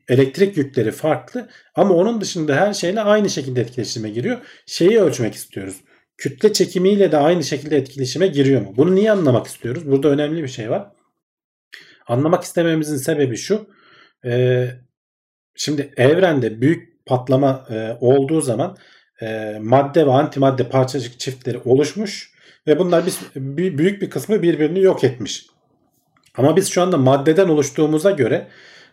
elektrik 0.08 0.58
yükleri 0.58 0.92
farklı 0.92 1.48
ama 1.76 1.94
onun 1.94 2.22
dışında 2.22 2.56
her 2.56 2.74
şeyle 2.74 3.02
aynı 3.02 3.30
şekilde 3.30 3.62
etkileşime 3.62 4.10
giriyor. 4.10 4.38
Şeyi 4.66 5.00
ölçmek 5.00 5.36
istiyoruz 5.36 5.78
kütle 6.18 6.54
çekimiyle 6.54 7.12
de 7.12 7.18
aynı 7.18 7.44
şekilde 7.44 7.78
etkileşime 7.78 8.28
giriyor 8.28 8.62
mu? 8.62 8.74
Bunu 8.78 8.96
niye 8.96 9.12
anlamak 9.12 9.48
istiyoruz? 9.48 9.92
Burada 9.92 10.08
önemli 10.08 10.44
bir 10.44 10.48
şey 10.48 10.70
var. 10.70 10.92
Anlamak 12.08 12.44
istememizin 12.44 12.98
sebebi 12.98 13.38
şu. 13.38 13.68
E, 14.26 14.68
şimdi 15.56 15.94
evrende 15.98 16.62
büyük 16.62 17.06
patlama 17.06 17.66
e, 17.70 17.98
olduğu 18.02 18.42
zaman 18.42 18.78
e, 19.22 19.58
madde 19.62 20.08
ve 20.08 20.12
antimadde 20.12 20.70
parçacık 20.70 21.20
çiftleri 21.20 21.60
oluşmuş 21.66 22.32
ve 22.68 22.80
bunlar 22.80 23.06
bir, 23.36 23.78
büyük 23.78 24.02
bir 24.02 24.10
kısmı 24.10 24.42
birbirini 24.42 24.82
yok 24.82 25.04
etmiş. 25.04 25.46
Ama 26.38 26.56
biz 26.56 26.70
şu 26.70 26.82
anda 26.82 26.98
maddeden 26.98 27.50
oluştuğumuza 27.50 28.12
göre 28.12 28.48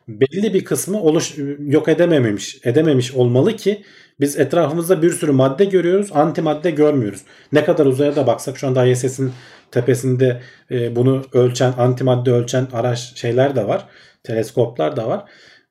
belli 0.09 0.55
bir 0.55 0.65
kısmı 0.65 1.03
oluş 1.03 1.35
yok 1.59 1.89
edememiş, 1.89 2.59
edememiş 2.65 3.15
olmalı 3.15 3.57
ki 3.57 3.83
biz 4.21 4.39
etrafımızda 4.39 5.03
bir 5.03 5.11
sürü 5.11 5.33
madde 5.33 5.65
görüyoruz, 5.65 6.11
antimadde 6.13 6.71
görmüyoruz. 6.71 7.23
Ne 7.53 7.65
kadar 7.65 7.87
uzaya 7.87 8.17
da 8.17 8.27
baksak 8.27 8.59
şu 8.59 8.67
anda 8.67 8.87
ISS'in 8.87 9.33
tepesinde 9.71 10.41
e, 10.71 10.97
bunu 10.97 11.23
ölçen, 11.33 11.73
antimadde 11.79 12.31
ölçen 12.31 12.67
araç 12.73 12.99
şeyler 12.99 13.57
de 13.57 13.69
var. 13.69 13.85
Teleskoplar 14.23 14.97
da 14.97 15.09
var. 15.09 15.25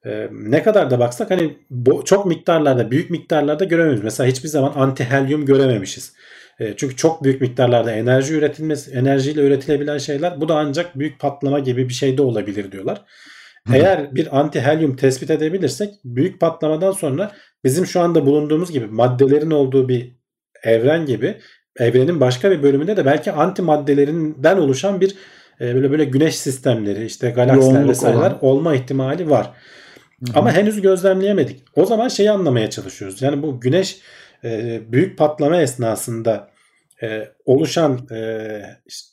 E, 0.06 0.30
ne 0.32 0.64
kadar 0.64 0.92
da 0.92 1.00
baksak 1.00 1.32
hani 1.32 1.58
çok 2.06 2.26
miktarlarda, 2.26 2.92
büyük 2.92 3.10
miktarlarda 3.10 3.64
göremiyoruz. 3.64 4.04
Mesela 4.04 4.30
hiçbir 4.30 4.50
zaman 4.50 4.74
anti 4.76 5.04
helyum 5.04 5.46
görememişiz. 5.46 6.14
E, 6.60 6.74
çünkü 6.78 6.96
çok 6.96 7.24
büyük 7.24 7.42
miktarlarda 7.42 7.92
enerji 7.92 8.34
üretilmesi, 8.34 8.92
enerjiyle 8.92 9.42
üretilebilen 9.42 9.98
şeyler 9.98 10.42
bu 10.42 10.50
da 10.50 10.56
ancak 10.56 11.00
büyük 11.00 11.20
patlama 11.20 11.60
gibi 11.60 11.90
bir 11.90 11.94
şey 11.94 12.18
de 12.18 12.22
olabilir 12.22 12.72
diyorlar. 12.72 13.02
Eğer 13.74 14.16
bir 14.16 14.40
anti 14.40 14.62
helyum 14.62 14.96
tespit 14.96 15.30
edebilirsek 15.30 15.94
büyük 16.06 16.40
patlamadan 16.40 16.92
sonra 16.92 17.32
bizim 17.64 17.86
şu 17.86 18.02
anda 18.02 18.26
bulunduğumuz 18.26 18.72
gibi 18.72 18.88
maddelerin 18.88 19.52
olduğu 19.52 19.90
bir 19.90 20.16
evren 20.64 21.06
gibi 21.06 21.38
evrenin 21.80 22.20
başka 22.20 22.52
bir 22.52 22.64
bölümünde 22.64 22.98
de 22.98 23.06
belki 23.06 23.32
anti 23.32 23.62
maddelerinden 23.62 24.58
oluşan 24.58 25.02
bir 25.02 25.16
e, 25.62 25.76
böyle 25.76 25.92
böyle 25.92 26.06
güneş 26.06 26.36
sistemleri 26.40 27.06
işte 27.06 27.30
galaksiler 27.30 27.74
Yoğunluk 27.74 27.90
vesaireler 27.90 28.20
olan. 28.20 28.46
olma 28.46 28.76
ihtimali 28.76 29.30
var. 29.30 29.54
Ama 30.36 30.52
henüz 30.52 30.82
gözlemleyemedik. 30.82 31.64
O 31.76 31.86
zaman 31.86 32.08
şeyi 32.08 32.32
anlamaya 32.32 32.70
çalışıyoruz. 32.70 33.22
Yani 33.22 33.42
bu 33.42 33.60
güneş 33.62 34.02
e, 34.44 34.82
büyük 34.92 35.18
patlama 35.18 35.62
esnasında 35.62 36.50
e, 37.04 37.30
oluşan 37.46 38.08
e, 38.12 38.62
işte 38.86 39.13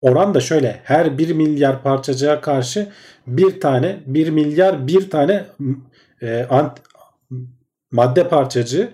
oran 0.00 0.34
da 0.34 0.40
şöyle 0.40 0.80
her 0.84 1.18
1 1.18 1.32
milyar 1.32 1.82
parçacığa 1.82 2.40
karşı 2.40 2.88
bir 3.26 3.60
tane 3.60 4.00
1 4.06 4.30
milyar 4.30 4.86
bir 4.86 5.10
tane 5.10 5.44
e, 6.22 6.46
ant, 6.50 6.78
madde 7.90 8.28
parçacığı 8.28 8.90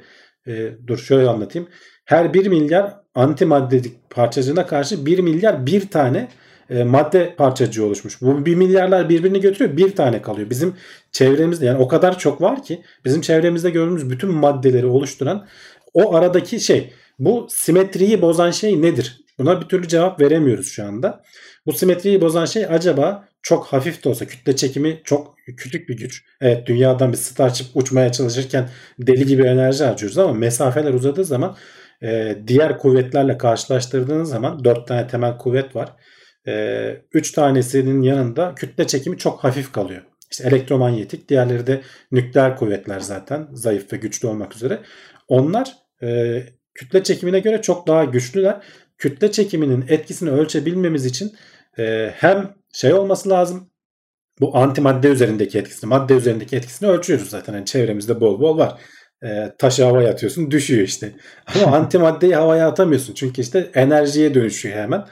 e, 0.46 0.70
dur 0.86 0.98
şöyle 0.98 1.28
anlatayım. 1.28 1.68
Her 2.05 2.34
1 2.34 2.46
milyar 2.46 2.94
antimaddedik 3.14 4.11
parçacığına 4.11 4.66
karşı 4.66 5.07
1 5.07 5.18
milyar 5.18 5.66
bir 5.66 5.90
tane 5.90 6.28
e, 6.70 6.84
madde 6.84 7.34
parçacığı 7.36 7.86
oluşmuş. 7.86 8.22
Bu 8.22 8.46
1 8.46 8.55
milyarlar 8.55 9.09
birbirini 9.09 9.40
götürüyor 9.40 9.76
bir 9.76 9.96
tane 9.96 10.22
kalıyor. 10.22 10.50
Bizim 10.50 10.74
çevremizde 11.12 11.66
yani 11.66 11.78
o 11.78 11.88
kadar 11.88 12.18
çok 12.18 12.40
var 12.42 12.62
ki 12.62 12.82
bizim 13.05 13.20
çevremizde 13.20 13.70
gördüğümüz 13.70 14.11
bütün 14.11 14.30
maddeleri 14.30 14.86
oluşturan 14.86 15.46
o 15.94 16.14
aradaki 16.14 16.61
şey 16.61 16.92
bu 17.18 17.46
simetriyi 17.50 18.22
bozan 18.22 18.50
şey 18.50 18.82
nedir? 18.82 19.22
Buna 19.39 19.61
bir 19.61 19.66
türlü 19.66 19.89
cevap 19.89 20.20
veremiyoruz 20.20 20.66
şu 20.66 20.85
anda. 20.85 21.22
Bu 21.66 21.72
simetriyi 21.72 22.20
bozan 22.20 22.45
şey 22.45 22.66
acaba 22.66 23.28
çok 23.43 23.66
hafif 23.66 24.05
de 24.05 24.09
olsa 24.09 24.26
kütle 24.26 24.57
çekimi 24.57 25.01
çok 25.05 25.35
küçük 25.57 25.89
bir 25.89 25.97
güç. 25.97 26.24
Evet 26.41 26.66
dünyadan 26.66 27.12
bir 27.12 27.16
star 27.16 27.62
uçmaya 27.74 28.12
çalışırken 28.12 28.68
deli 28.99 29.26
gibi 29.26 29.43
enerji 29.43 29.85
harcıyoruz 29.85 30.18
ama 30.18 30.33
mesafeler 30.33 30.95
uzadığı 30.95 31.24
zaman 31.24 31.57
e, 32.03 32.39
diğer 32.47 32.78
kuvvetlerle 32.78 33.39
karşılaştırdığınız 33.39 34.28
zaman 34.28 34.64
dört 34.64 34.89
tane 34.89 35.07
temel 35.07 35.39
kuvvet 35.39 35.76
var. 35.76 35.93
E, 36.49 36.97
üç 37.12 37.33
tanesinin 37.33 38.03
yanında 38.03 38.55
kütle 38.55 38.87
çekimi 38.87 39.18
çok 39.18 39.45
hafif 39.45 39.72
kalıyor. 39.72 40.03
İşte 40.30 40.49
elektromanyetik 40.49 41.28
diğerleri 41.28 41.66
de 41.66 41.80
nükleer 42.12 42.57
kuvvetler 42.57 43.01
zaten 43.01 43.49
zayıf 43.53 43.93
ve 43.93 43.97
güçlü 43.97 44.28
olmak 44.28 44.57
üzere. 44.57 44.80
Onlar 45.28 45.72
e, 46.03 46.43
kütle 46.74 47.03
çekimine 47.03 47.41
göre 47.41 47.62
çok 47.62 47.87
daha 47.87 48.05
güçlüler. 48.05 48.61
Kütle 49.03 49.32
çekiminin 49.32 49.84
etkisini 49.88 50.30
ölçebilmemiz 50.30 51.07
için 51.07 51.32
e, 51.78 52.11
hem 52.14 52.55
şey 52.72 52.92
olması 52.92 53.28
lazım 53.28 53.70
bu 54.40 54.57
antimadde 54.57 55.09
üzerindeki 55.09 55.59
etkisini, 55.59 55.88
madde 55.88 56.14
üzerindeki 56.14 56.57
etkisini 56.57 56.88
ölçüyoruz 56.88 57.30
zaten. 57.30 57.55
Yani 57.55 57.66
çevremizde 57.66 58.20
bol 58.20 58.40
bol 58.40 58.59
var. 58.59 58.80
E, 59.24 59.53
taşı 59.59 59.84
havaya 59.84 60.11
atıyorsun 60.11 60.50
düşüyor 60.50 60.82
işte. 60.82 61.12
Ama 61.55 61.76
antimaddeyi 61.76 62.34
havaya 62.34 62.68
atamıyorsun. 62.68 63.14
Çünkü 63.14 63.40
işte 63.40 63.70
enerjiye 63.74 64.34
dönüşüyor 64.34 64.76
hemen. 64.76 65.07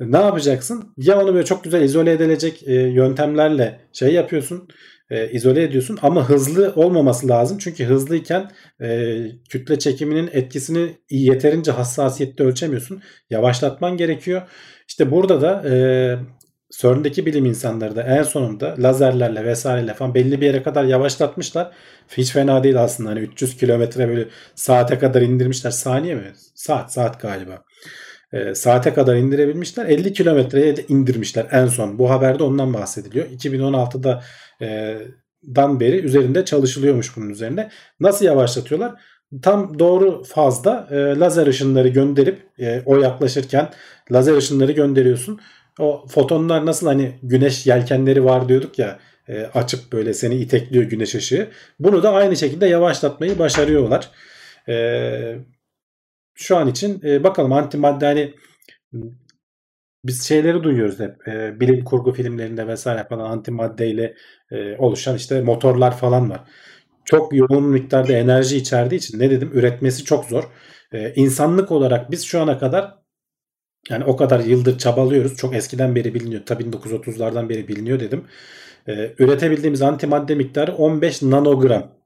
Ne 0.00 0.18
yapacaksın? 0.18 0.94
Ya 0.96 1.22
onu 1.22 1.34
böyle 1.34 1.44
çok 1.44 1.64
güzel 1.64 1.82
izole 1.82 2.12
edilecek 2.12 2.62
e, 2.68 2.74
yöntemlerle 2.74 3.80
şey 3.92 4.12
yapıyorsun 4.12 4.68
e, 5.10 5.30
izole 5.30 5.62
ediyorsun 5.62 5.98
ama 6.02 6.28
hızlı 6.28 6.72
olmaması 6.76 7.28
lazım. 7.28 7.58
Çünkü 7.58 7.84
hızlıyken 7.84 8.50
e, 8.80 9.16
kütle 9.48 9.78
çekiminin 9.78 10.30
etkisini 10.32 10.96
yeterince 11.10 11.70
hassasiyette 11.70 12.44
ölçemiyorsun. 12.44 13.02
Yavaşlatman 13.30 13.96
gerekiyor. 13.96 14.42
İşte 14.88 15.10
burada 15.10 15.40
da 15.40 15.68
e, 15.68 15.74
CERN'deki 16.70 17.26
bilim 17.26 17.46
insanları 17.46 17.96
da 17.96 18.02
en 18.02 18.22
sonunda 18.22 18.74
lazerlerle 18.78 19.44
vesaireyle 19.44 19.94
falan 19.94 20.14
belli 20.14 20.40
bir 20.40 20.46
yere 20.46 20.62
kadar 20.62 20.84
yavaşlatmışlar. 20.84 21.72
Hiç 22.16 22.32
fena 22.32 22.64
değil 22.64 22.82
aslında. 22.82 23.10
Hani 23.10 23.20
300 23.20 23.56
kilometre 23.56 24.08
böyle 24.08 24.28
saate 24.54 24.98
kadar 24.98 25.22
indirmişler. 25.22 25.70
Saniye 25.70 26.14
mi? 26.14 26.32
Saat, 26.54 26.92
saat 26.92 27.20
galiba. 27.20 27.62
E, 28.32 28.54
saate 28.54 28.94
kadar 28.94 29.16
indirebilmişler. 29.16 29.86
50 29.86 30.12
kilometreye 30.12 30.74
indirmişler 30.88 31.46
en 31.50 31.66
son. 31.66 31.98
Bu 31.98 32.10
haberde 32.10 32.42
ondan 32.42 32.74
bahsediliyor. 32.74 33.26
2016'da 33.26 34.22
e, 34.60 34.98
dan 35.56 35.80
beri 35.80 35.96
üzerinde 35.96 36.44
çalışılıyormuş 36.44 37.16
bunun 37.16 37.30
üzerinde. 37.30 37.70
Nasıl 38.00 38.24
yavaşlatıyorlar? 38.24 38.94
Tam 39.42 39.78
doğru 39.78 40.24
fazda 40.24 40.88
e, 40.90 40.94
lazer 40.94 41.46
ışınları 41.46 41.88
gönderip 41.88 42.38
e, 42.58 42.82
o 42.86 42.96
yaklaşırken 42.96 43.70
lazer 44.12 44.36
ışınları 44.36 44.72
gönderiyorsun. 44.72 45.40
O 45.78 46.06
fotonlar 46.08 46.66
nasıl 46.66 46.86
hani 46.86 47.18
güneş 47.22 47.66
yelkenleri 47.66 48.24
var 48.24 48.48
diyorduk 48.48 48.78
ya 48.78 48.98
e, 49.28 49.42
açıp 49.42 49.92
böyle 49.92 50.14
seni 50.14 50.34
itekliyor 50.34 50.84
güneş 50.84 51.14
ışığı. 51.14 51.48
Bunu 51.78 52.02
da 52.02 52.12
aynı 52.12 52.36
şekilde 52.36 52.66
yavaşlatmayı 52.66 53.38
başarıyorlar. 53.38 54.10
E, 54.68 55.36
şu 56.34 56.56
an 56.56 56.68
için 56.68 57.00
e, 57.04 57.24
bakalım 57.24 57.52
antimadde 57.52 58.06
hani 58.06 58.34
biz 60.04 60.28
şeyleri 60.28 60.62
duyuyoruz 60.62 61.00
hep 61.00 61.28
e, 61.28 61.60
bilim 61.60 61.84
kurgu 61.84 62.12
filmlerinde 62.12 62.66
vesaire 62.66 63.06
falan 63.08 63.30
antimaddeyle 63.30 64.14
e, 64.52 64.76
oluşan 64.76 65.16
işte 65.16 65.40
motorlar 65.40 65.96
falan 65.96 66.30
var. 66.30 66.40
Çok 67.04 67.34
yoğun 67.34 67.64
miktarda 67.64 68.12
enerji 68.12 68.56
içerdiği 68.56 68.98
için 68.98 69.18
ne 69.18 69.30
dedim 69.30 69.50
üretmesi 69.54 70.04
çok 70.04 70.24
zor. 70.24 70.44
E, 70.92 71.12
insanlık 71.14 71.72
olarak 71.72 72.10
biz 72.10 72.24
şu 72.24 72.40
ana 72.40 72.58
kadar 72.58 72.94
yani 73.90 74.04
o 74.04 74.16
kadar 74.16 74.40
yıldır 74.40 74.78
çabalıyoruz. 74.78 75.36
Çok 75.36 75.54
eskiden 75.54 75.94
beri 75.94 76.14
biliniyor. 76.14 76.42
Tabii 76.46 76.62
1930'lardan 76.62 77.48
beri 77.48 77.68
biliniyor 77.68 78.00
dedim. 78.00 78.24
E, 78.88 79.14
üretebildiğimiz 79.18 79.82
antimadde 79.82 80.34
miktarı 80.34 80.74
15 80.74 81.22
nanogram. 81.22 81.98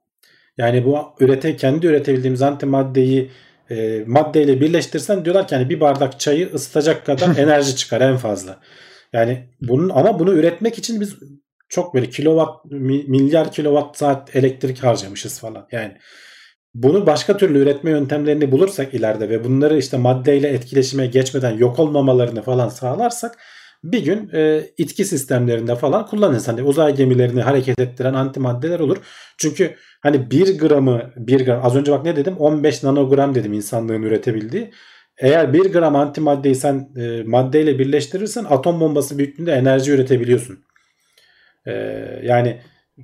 Yani 0.59 0.85
bu 0.85 0.99
ürete 1.21 1.57
kendi 1.57 1.87
üretebildiğimiz 1.87 2.43
antimaddeyi 2.43 3.31
e, 3.71 4.05
maddeyle 4.07 4.61
birleştirsen 4.61 5.25
diyorlar 5.25 5.49
ki 5.49 5.55
hani 5.55 5.69
bir 5.71 5.81
bardak 5.81 6.21
çayı 6.21 6.51
ısıtacak 6.55 7.07
kadar 7.07 7.37
enerji 7.39 7.77
çıkar 7.77 8.01
en 8.01 8.17
fazla. 8.17 8.61
Yani 9.13 9.49
bunun 9.61 9.89
ama 9.89 10.19
bunu 10.19 10.33
üretmek 10.33 10.79
için 10.79 11.01
biz 11.01 11.17
çok 11.73 11.95
böyle 11.95 12.11
kilowatt 12.11 12.65
milyar 13.09 13.53
kilowatt 13.53 13.99
saat 13.99 14.37
elektrik 14.37 14.85
harcamışız 14.85 15.41
falan. 15.41 15.67
Yani 15.73 15.97
bunu 16.75 17.07
başka 17.07 17.37
türlü 17.37 17.59
üretme 17.59 17.91
yöntemlerini 17.91 18.53
bulursak 18.53 18.95
ileride 18.95 19.29
ve 19.29 19.45
bunları 19.45 19.79
işte 19.79 19.97
maddeyle 19.97 20.49
etkileşime 20.49 21.07
geçmeden 21.07 21.57
yok 21.57 21.79
olmamalarını 21.79 22.43
falan 22.43 22.69
sağlarsak 22.69 23.39
bir 23.85 24.05
gün 24.05 24.31
e, 24.35 24.71
itki 24.79 25.05
sistemlerinde 25.05 25.77
falan 25.77 26.07
kullanırız. 26.07 26.49
Hani 26.49 26.63
uzay 26.63 26.97
gemilerini 26.97 27.43
hareket 27.43 27.79
ettiren 27.81 28.15
antimaddeler 28.15 28.81
olur. 28.81 28.97
Çünkü 29.39 29.75
hani 30.03 30.31
1 30.31 30.59
gramı 30.59 31.13
1 31.17 31.45
gram 31.45 31.65
az 31.65 31.77
önce 31.77 31.93
bak 31.93 32.05
ne 32.05 32.17
dedim 32.17 32.37
15 32.37 32.83
nanogram 32.83 33.35
dedim 33.35 33.53
insanlığın 33.53 34.03
üretebildiği. 34.03 34.71
Eğer 35.19 35.53
1 35.53 35.73
gram 35.73 35.97
antimaddeyi 35.97 36.55
sen 36.55 36.89
e, 36.97 37.23
maddeyle 37.23 37.79
birleştirirsen 37.79 38.45
atom 38.45 38.81
bombası 38.81 39.19
büyüklüğünde 39.19 39.53
enerji 39.53 39.93
üretebiliyorsun. 39.93 40.72
E, 41.67 41.73
yani 42.23 42.61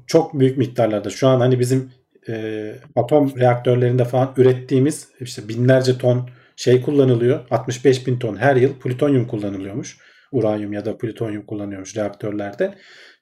çok 0.07 0.41
büyük 0.41 0.59
miktarlarda 0.59 1.11
şu 1.11 1.29
an 1.29 1.41
hani 1.41 1.61
bizim 1.61 1.93
e, 2.29 2.75
atom 2.97 3.37
reaktörlerinde 3.41 4.05
falan 4.05 4.35
ürettiğimiz 4.37 5.09
işte 5.21 5.49
binlerce 5.49 5.99
ton 5.99 6.29
şey 6.57 6.83
kullanılıyor. 6.83 7.41
65 7.51 8.07
bin 8.07 8.19
ton 8.19 8.37
her 8.37 8.57
yıl 8.57 8.75
plütonyum 8.75 9.27
kullanılıyormuş. 9.27 9.99
Uranyum 10.33 10.73
ya 10.73 10.85
da 10.85 10.99
plütonyum 10.99 11.47
kullanıyormuş 11.47 11.97
reaktörlerde. 11.97 12.75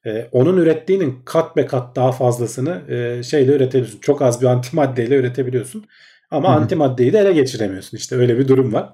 Ee, 0.07 0.29
onun 0.33 0.57
ürettiğinin 0.57 1.23
kat 1.25 1.57
be 1.57 1.67
kat 1.67 1.97
daha 1.97 2.13
fazlasını 2.13 2.93
e, 2.93 3.23
şeyle 3.23 3.53
üretebiliyorsun. 3.53 4.01
Çok 4.01 4.23
az 4.23 4.43
bir 4.43 4.47
antimaddeyle 4.47 5.17
üretebiliyorsun. 5.17 5.85
Ama 6.31 6.49
Hı-hı. 6.49 6.61
antimaddeyi 6.61 7.13
de 7.13 7.19
ele 7.19 7.33
geçiremiyorsun. 7.33 7.97
İşte 7.97 8.17
öyle 8.17 8.39
bir 8.39 8.49
durum 8.49 8.73
var. 8.73 8.89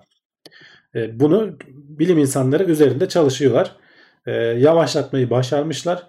E, 0.94 1.20
bunu 1.20 1.58
bilim 1.74 2.18
insanları 2.18 2.64
üzerinde 2.64 3.08
çalışıyorlar. 3.08 3.76
E, 4.26 4.32
yavaşlatmayı 4.32 5.30
başarmışlar. 5.30 6.06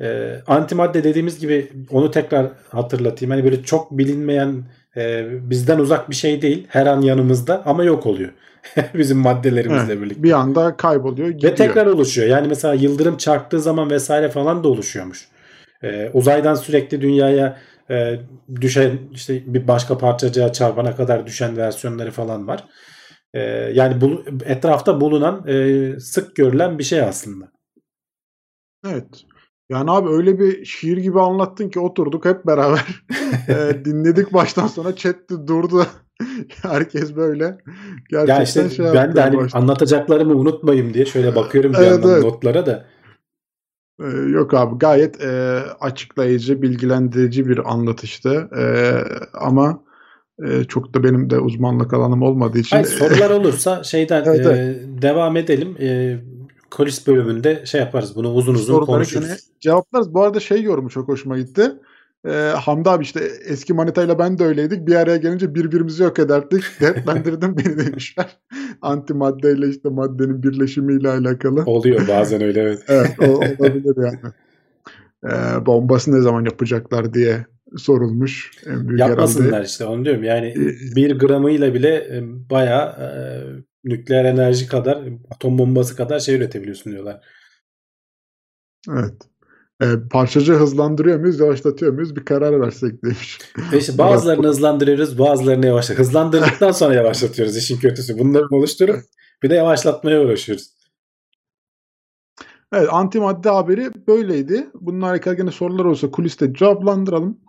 E, 0.00 0.36
antimadde 0.46 1.04
dediğimiz 1.04 1.38
gibi 1.38 1.72
onu 1.90 2.10
tekrar 2.10 2.46
hatırlatayım. 2.68 3.30
Hani 3.30 3.44
böyle 3.44 3.62
çok 3.62 3.98
bilinmeyen 3.98 4.64
e, 4.96 5.26
bizden 5.50 5.78
uzak 5.78 6.10
bir 6.10 6.14
şey 6.14 6.42
değil. 6.42 6.66
Her 6.68 6.86
an 6.86 7.00
yanımızda 7.00 7.62
ama 7.66 7.84
yok 7.84 8.06
oluyor. 8.06 8.30
Bizim 8.94 9.18
maddelerimizle 9.18 9.92
evet, 9.92 10.02
birlikte. 10.02 10.22
Bir 10.22 10.32
anda 10.32 10.76
kayboluyor 10.76 11.28
gidiyor. 11.28 11.52
Ve 11.52 11.56
tekrar 11.56 11.86
oluşuyor. 11.86 12.28
Yani 12.28 12.48
mesela 12.48 12.74
yıldırım 12.74 13.16
çarptığı 13.16 13.60
zaman 13.60 13.90
vesaire 13.90 14.28
falan 14.28 14.64
da 14.64 14.68
oluşuyormuş. 14.68 15.28
E, 15.82 16.10
uzaydan 16.14 16.54
sürekli 16.54 17.00
dünyaya 17.00 17.58
e, 17.90 18.20
düşen 18.60 18.98
işte 19.12 19.42
bir 19.46 19.68
başka 19.68 19.98
parçacığa 19.98 20.52
çarpana 20.52 20.96
kadar 20.96 21.26
düşen 21.26 21.56
versiyonları 21.56 22.10
falan 22.10 22.48
var. 22.48 22.64
E, 23.34 23.40
yani 23.74 24.00
bu, 24.00 24.24
etrafta 24.44 25.00
bulunan 25.00 25.48
e, 25.48 26.00
sık 26.00 26.36
görülen 26.36 26.78
bir 26.78 26.84
şey 26.84 27.00
aslında. 27.00 27.48
Evet. 28.86 29.24
Yani 29.70 29.90
abi 29.90 30.08
öyle 30.08 30.38
bir 30.38 30.64
şiir 30.64 30.96
gibi 30.96 31.20
anlattın 31.20 31.68
ki 31.68 31.80
oturduk 31.80 32.24
hep 32.24 32.46
beraber 32.46 33.04
e, 33.48 33.84
dinledik 33.84 34.32
baştan 34.32 34.66
sona 34.66 34.96
chat 34.96 35.16
durdu. 35.46 35.86
Herkes 36.62 37.16
böyle 37.16 37.58
gerçekten 38.10 38.36
Ya 38.36 38.42
işte 38.42 38.70
şey 38.70 38.86
ben 38.94 39.16
de 39.16 39.20
hani 39.20 39.48
anlatacaklarımı 39.52 40.34
unutmayayım 40.34 40.94
diye 40.94 41.06
şöyle 41.06 41.34
bakıyorum 41.36 41.72
bir 41.72 41.78
Evet, 41.78 41.90
yandan 41.90 42.10
evet. 42.10 42.22
notlara 42.22 42.66
da. 42.66 42.86
Ee, 44.00 44.06
yok 44.06 44.54
abi 44.54 44.78
gayet 44.78 45.20
e, 45.20 45.60
açıklayıcı, 45.80 46.62
bilgilendirici 46.62 47.48
bir 47.48 47.72
anlatıştı. 47.72 48.48
E, 48.58 48.64
ama 49.38 49.82
e, 50.46 50.64
çok 50.64 50.94
da 50.94 51.04
benim 51.04 51.30
de 51.30 51.38
uzmanlık 51.38 51.92
alanım 51.92 52.22
olmadığı 52.22 52.58
için 52.58 52.76
Hayır, 52.76 52.88
sorular 52.88 53.30
olursa 53.30 53.84
şeyden 53.84 54.24
Evet, 54.26 54.46
e, 54.46 54.80
devam 55.02 55.36
edelim. 55.36 55.76
E, 55.80 56.18
kulis 56.70 57.06
bölümünde 57.06 57.66
şey 57.66 57.80
yaparız. 57.80 58.16
Bunu 58.16 58.32
uzun 58.32 58.54
uzun 58.54 58.64
soruları 58.66 58.86
konuşuruz. 58.86 59.28
cevaplarız. 59.60 60.14
Bu 60.14 60.22
arada 60.22 60.40
şey 60.40 60.62
yorumu 60.62 60.90
çok 60.90 61.08
hoşuma 61.08 61.38
gitti. 61.38 61.72
E, 62.26 62.30
Hamdi 62.56 62.90
abi 62.90 63.04
işte 63.04 63.20
eski 63.46 63.74
manitayla 63.74 64.18
ben 64.18 64.38
de 64.38 64.44
öyleydik. 64.44 64.86
Bir 64.86 64.94
araya 64.94 65.16
gelince 65.16 65.54
birbirimizi 65.54 66.02
yok 66.02 66.18
ederdik. 66.18 66.64
Dertlendirdin 66.80 67.56
beni 67.58 67.78
demişler. 67.86 68.38
Antimaddeyle 68.82 69.68
işte 69.68 69.88
maddenin 69.88 70.42
birleşimiyle 70.42 71.08
alakalı. 71.10 71.62
Oluyor 71.66 72.08
bazen 72.08 72.42
öyle 72.42 72.60
evet. 72.60 72.82
Evet 72.88 73.10
o 73.20 73.24
olabilir 73.24 73.96
yani. 74.04 74.18
Ee, 75.24 75.66
bombası 75.66 76.12
ne 76.12 76.20
zaman 76.20 76.44
yapacaklar 76.44 77.14
diye 77.14 77.46
sorulmuş. 77.76 78.50
En 78.66 78.88
büyük 78.88 79.00
Yapmasınlar 79.00 79.48
herhalde. 79.48 79.66
işte 79.66 79.84
onu 79.84 80.04
diyorum. 80.04 80.24
Yani 80.24 80.46
Ee, 80.46 80.96
bir 80.96 81.18
gramıyla 81.18 81.74
bile 81.74 81.94
e, 81.94 82.22
bayağı 82.50 82.88
e, 82.88 83.08
nükleer 83.84 84.24
enerji 84.24 84.66
kadar 84.66 85.08
atom 85.30 85.58
bombası 85.58 85.96
kadar 85.96 86.20
şey 86.20 86.34
üretebiliyorsun 86.34 86.92
diyorlar. 86.92 87.20
Evet. 88.90 89.14
Ee, 89.82 89.86
parçacı 90.10 90.52
hızlandırıyor 90.52 91.20
muyuz, 91.20 91.40
yavaşlatıyor 91.40 91.92
muyuz? 91.92 92.16
Bir 92.16 92.24
karar 92.24 92.60
versek 92.60 93.04
demiş. 93.04 93.38
Ve 93.72 93.78
işte 93.78 93.98
bazılarını 93.98 94.46
hızlandırıyoruz, 94.46 95.18
bazılarını 95.18 95.66
yavaşlatıyoruz. 95.66 96.08
Hızlandırdıktan 96.08 96.72
sonra 96.72 96.94
yavaşlatıyoruz 96.94 97.56
işin 97.56 97.78
kötüsü. 97.78 98.18
Bunları 98.18 98.46
oluşturup 98.50 99.00
bir 99.42 99.50
de 99.50 99.54
yavaşlatmaya 99.54 100.20
uğraşıyoruz. 100.22 100.80
Evet, 102.72 102.88
antimadde 102.92 103.48
haberi 103.48 103.90
böyleydi. 104.06 104.70
Bununla 104.74 105.06
alakalı 105.06 105.36
gene 105.36 105.50
sorular 105.50 105.84
olsa 105.84 106.10
kuliste 106.10 106.54
cevaplandıralım. 106.54 107.40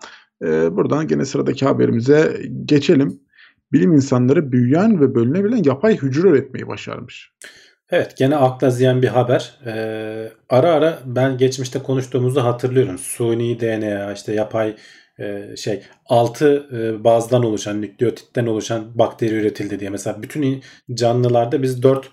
Ee, 0.43 0.75
buradan 0.75 1.07
gene 1.07 1.25
sıradaki 1.25 1.65
haberimize 1.65 2.41
geçelim. 2.65 3.21
Bilim 3.73 3.93
insanları 3.93 4.51
büyüyen 4.51 5.01
ve 5.01 5.15
bölünebilen 5.15 5.63
yapay 5.63 5.97
hücre 5.97 6.27
üretmeyi 6.27 6.67
başarmış. 6.67 7.31
Evet 7.89 8.17
gene 8.17 8.35
akla 8.35 8.69
ziyan 8.69 9.01
bir 9.01 9.07
haber. 9.07 9.59
Ee, 9.65 10.31
ara 10.49 10.71
ara 10.71 10.99
ben 11.05 11.37
geçmişte 11.37 11.79
konuştuğumuzu 11.79 12.41
hatırlıyorum. 12.43 12.97
Suni 12.97 13.59
DNA 13.59 14.13
işte 14.13 14.33
yapay 14.33 14.75
e, 15.19 15.55
şey 15.57 15.83
6 16.05 17.03
bazdan 17.03 17.43
oluşan 17.43 17.81
nükleotitten 17.81 18.45
oluşan 18.45 18.99
bakteri 18.99 19.35
üretildi 19.35 19.79
diye. 19.79 19.89
Mesela 19.89 20.23
bütün 20.23 20.63
canlılarda 20.93 21.61
biz 21.61 21.83
4 21.83 22.11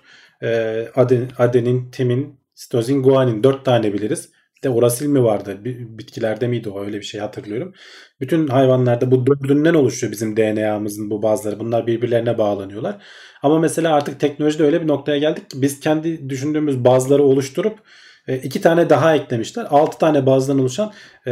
aden, 0.95 1.29
adenin, 1.37 1.91
timin, 1.91 2.39
sitozin, 2.53 3.03
guanin 3.03 3.43
4 3.43 3.65
tane 3.65 3.93
biliriz. 3.93 4.29
De 4.63 4.69
urasil 4.69 5.07
mi 5.07 5.23
vardı? 5.23 5.65
Bi- 5.65 5.97
Bitkilerde 5.97 6.47
miydi 6.47 6.69
o? 6.69 6.85
Öyle 6.85 6.97
bir 6.97 7.03
şey 7.05 7.21
hatırlıyorum. 7.21 7.73
Bütün 8.21 8.47
hayvanlarda 8.47 9.11
bu 9.11 9.25
dördünden 9.27 9.73
oluşuyor 9.73 10.11
bizim 10.11 10.37
DNA'mızın 10.37 11.09
bu 11.09 11.23
bazıları. 11.23 11.59
Bunlar 11.59 11.87
birbirlerine 11.87 12.37
bağlanıyorlar. 12.37 12.97
Ama 13.43 13.59
mesela 13.59 13.95
artık 13.95 14.19
teknolojide 14.19 14.63
öyle 14.63 14.81
bir 14.81 14.87
noktaya 14.87 15.17
geldik 15.17 15.49
ki 15.49 15.61
biz 15.61 15.79
kendi 15.79 16.29
düşündüğümüz 16.29 16.85
bazları 16.85 17.23
oluşturup 17.23 17.79
e, 18.27 18.37
iki 18.37 18.61
tane 18.61 18.89
daha 18.89 19.15
eklemişler. 19.15 19.67
Altı 19.69 19.97
tane 19.97 20.25
bazdan 20.25 20.59
oluşan 20.59 20.93
e, 21.27 21.31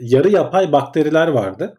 yarı 0.00 0.28
yapay 0.28 0.72
bakteriler 0.72 1.28
vardı. 1.28 1.78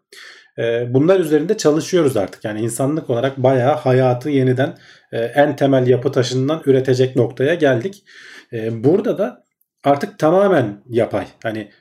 E, 0.59 0.93
bunlar 0.93 1.19
üzerinde 1.19 1.57
çalışıyoruz 1.57 2.17
artık. 2.17 2.45
Yani 2.45 2.61
insanlık 2.61 3.09
olarak 3.09 3.37
bayağı 3.37 3.75
hayatı 3.75 4.29
yeniden 4.29 4.77
en 5.11 5.55
temel 5.55 5.87
yapı 5.87 6.11
taşından 6.11 6.61
üretecek 6.65 7.15
noktaya 7.15 7.53
geldik. 7.53 8.03
Burada 8.71 9.17
da 9.17 9.48
artık 9.83 10.19
tamamen 10.19 10.83
yapay. 10.89 11.25
Hani 11.43 11.71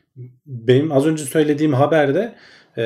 benim 0.46 0.92
az 0.92 1.06
önce 1.06 1.24
söylediğim 1.24 1.72
haberde 1.72 2.34
e, 2.78 2.82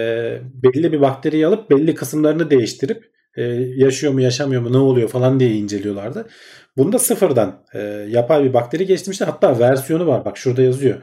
belli 0.63 0.93
bir 0.93 1.01
bakteriyi 1.01 1.47
alıp 1.47 1.71
belli 1.71 1.95
kısımlarını 1.95 2.51
değiştirip 2.51 3.11
e, 3.37 3.43
yaşıyor 3.77 4.13
mu 4.13 4.21
yaşamıyor 4.21 4.63
mu 4.63 4.73
ne 4.73 4.77
oluyor 4.79 5.09
falan 5.09 5.41
diye 5.41 5.51
inceliyorlardı. 5.51 6.29
Bunda 6.77 6.99
sıfırdan 6.99 7.65
e, 7.75 7.79
yapay 8.09 8.45
bir 8.45 8.55
bakteri 8.55 8.87
geliştirmişler. 8.87 9.27
Hatta 9.27 9.59
versiyonu 9.59 10.07
var. 10.07 10.25
Bak 10.25 10.39
şurada 10.39 10.63
yazıyor. 10.63 11.03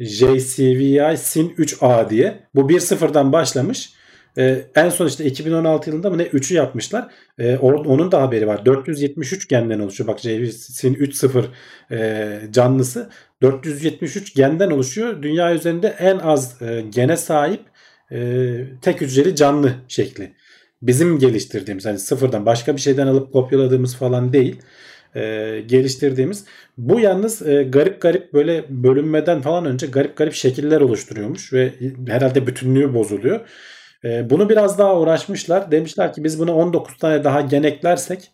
JCVI 0.00 1.16
Sin 1.16 1.48
3A 1.50 2.10
diye. 2.10 2.40
Bu 2.54 2.60
1.0'dan 2.70 3.32
başlamış. 3.32 3.92
E, 4.38 4.64
en 4.74 4.88
son 4.88 5.06
işte 5.06 5.24
2016 5.24 5.90
yılında 5.90 6.10
mı 6.10 6.18
ne 6.18 6.22
3'ü 6.22 6.54
yapmışlar. 6.54 7.10
E, 7.38 7.54
or- 7.54 7.86
onun 7.86 8.12
da 8.12 8.22
haberi 8.22 8.46
var. 8.46 8.66
473 8.66 9.48
genden 9.48 9.78
oluşuyor. 9.78 10.08
Bak 10.08 10.20
JCVI 10.20 10.52
Sin 10.52 10.94
3.0 10.94 11.44
e, 11.90 12.40
canlısı 12.50 13.10
473 13.42 14.34
genden 14.34 14.70
oluşuyor. 14.70 15.22
Dünya 15.22 15.54
üzerinde 15.54 15.88
en 15.98 16.18
az 16.18 16.62
e, 16.62 16.84
gene 16.90 17.16
sahip 17.16 17.60
e, 18.12 18.48
tek 18.82 19.00
hücreli 19.00 19.36
canlı 19.36 19.74
şekli. 19.88 20.32
Bizim 20.82 21.18
geliştirdiğimiz 21.18 21.86
hani 21.86 21.98
sıfırdan 21.98 22.46
başka 22.46 22.76
bir 22.76 22.80
şeyden 22.80 23.06
alıp 23.06 23.32
kopyaladığımız 23.32 23.96
falan 23.96 24.32
değil. 24.32 24.56
E, 25.16 25.20
geliştirdiğimiz. 25.66 26.44
Bu 26.78 27.00
yalnız 27.00 27.46
e, 27.46 27.62
garip 27.62 28.00
garip 28.00 28.32
böyle 28.32 28.64
bölünmeden 28.68 29.40
falan 29.40 29.64
önce 29.64 29.86
garip 29.86 30.16
garip 30.16 30.34
şekiller 30.34 30.80
oluşturuyormuş 30.80 31.52
ve 31.52 31.72
herhalde 32.08 32.46
bütünlüğü 32.46 32.94
bozuluyor. 32.94 33.40
E, 34.04 34.30
bunu 34.30 34.48
biraz 34.48 34.78
daha 34.78 35.00
uğraşmışlar. 35.00 35.70
Demişler 35.70 36.12
ki 36.12 36.24
biz 36.24 36.38
buna 36.38 36.54
19 36.54 36.96
tane 36.96 37.24
daha 37.24 37.40
gen 37.40 37.62
eklersek 37.62 38.30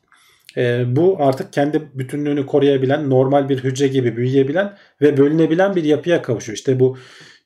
e, 0.56 0.96
bu 0.96 1.16
artık 1.20 1.52
kendi 1.52 1.82
bütünlüğünü 1.94 2.46
koruyabilen, 2.46 3.10
normal 3.10 3.48
bir 3.48 3.64
hücre 3.64 3.88
gibi 3.88 4.16
büyüyebilen 4.16 4.76
ve 5.00 5.16
bölünebilen 5.16 5.76
bir 5.76 5.84
yapıya 5.84 6.22
kavuşuyor. 6.22 6.56
İşte 6.56 6.80
bu 6.80 6.98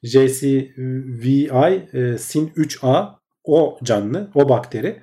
JCVI 0.02 1.50
e, 1.92 2.18
Sin 2.18 2.48
3A 2.48 3.18
o 3.44 3.78
canlı, 3.82 4.30
o 4.34 4.48
bakteri. 4.48 5.00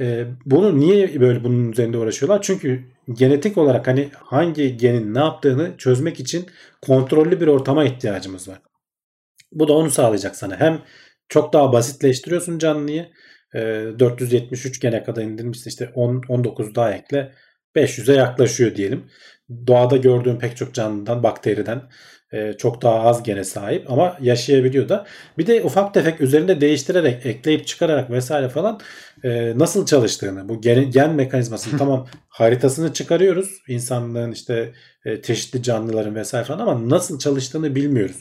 E, 0.00 0.26
bunu 0.46 0.80
niye 0.80 1.20
böyle 1.20 1.44
bunun 1.44 1.72
üzerinde 1.72 1.98
uğraşıyorlar? 1.98 2.42
Çünkü 2.42 2.84
genetik 3.12 3.58
olarak 3.58 3.86
hani 3.86 4.08
hangi 4.14 4.76
genin 4.76 5.14
ne 5.14 5.18
yaptığını 5.18 5.76
çözmek 5.78 6.20
için 6.20 6.46
kontrollü 6.82 7.40
bir 7.40 7.46
ortama 7.46 7.84
ihtiyacımız 7.84 8.48
var. 8.48 8.58
Bu 9.52 9.68
da 9.68 9.72
onu 9.72 9.90
sağlayacak 9.90 10.36
sana. 10.36 10.60
Hem 10.60 10.82
çok 11.28 11.52
daha 11.52 11.72
basitleştiriyorsun 11.72 12.58
canlıyı. 12.58 13.08
E, 13.54 13.58
473 13.98 14.80
gene 14.80 15.02
kadar 15.04 15.22
indirmişsin 15.22 15.70
işte 15.70 15.90
10, 15.94 16.22
19 16.28 16.74
daha 16.74 16.92
ekle 16.92 17.32
500'e 17.76 18.14
yaklaşıyor 18.14 18.76
diyelim. 18.76 19.04
Doğada 19.66 19.96
gördüğün 19.96 20.38
pek 20.38 20.56
çok 20.56 20.74
canlıdan, 20.74 21.22
bakteriden 21.22 21.82
e, 22.32 22.52
çok 22.52 22.82
daha 22.82 23.00
az 23.00 23.22
gene 23.22 23.44
sahip 23.44 23.90
ama 23.90 24.16
yaşayabiliyor 24.20 24.88
da. 24.88 25.06
Bir 25.38 25.46
de 25.46 25.62
ufak 25.62 25.94
tefek 25.94 26.20
üzerinde 26.20 26.60
değiştirerek, 26.60 27.26
ekleyip 27.26 27.66
çıkararak 27.66 28.10
vesaire 28.10 28.48
falan 28.48 28.80
e, 29.24 29.58
nasıl 29.58 29.86
çalıştığını, 29.86 30.48
bu 30.48 30.60
gen, 30.60 30.90
gen 30.90 31.14
mekanizmasını 31.14 31.78
tamam 31.78 32.08
haritasını 32.28 32.92
çıkarıyoruz. 32.92 33.62
insanlığın 33.68 34.32
işte 34.32 34.72
e, 35.04 35.22
çeşitli 35.22 35.62
canlıların 35.62 36.14
vesaire 36.14 36.44
falan 36.44 36.58
ama 36.58 36.88
nasıl 36.90 37.18
çalıştığını 37.18 37.74
bilmiyoruz. 37.74 38.16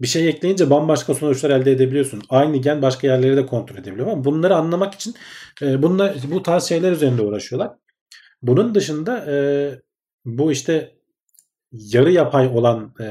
Bir 0.00 0.06
şey 0.06 0.28
ekleyince 0.28 0.70
bambaşka 0.70 1.14
sonuçlar 1.14 1.50
elde 1.50 1.72
edebiliyorsun. 1.72 2.22
Aynı 2.28 2.56
gen 2.56 2.82
başka 2.82 3.06
yerleri 3.06 3.36
de 3.36 3.46
kontrol 3.46 3.76
edebiliyor 3.76 4.06
ama 4.08 4.24
bunları 4.24 4.54
anlamak 4.56 4.94
için 4.94 5.14
e, 5.62 5.82
bunlar, 5.82 6.16
bu 6.30 6.42
tarz 6.42 6.64
şeyler 6.64 6.92
üzerinde 6.92 7.22
uğraşıyorlar. 7.22 7.70
Bunun 8.42 8.74
dışında 8.74 9.24
e, 9.32 9.36
bu 10.24 10.52
işte 10.52 10.92
yarı 11.72 12.12
yapay 12.12 12.46
olan 12.46 12.94
e, 13.00 13.06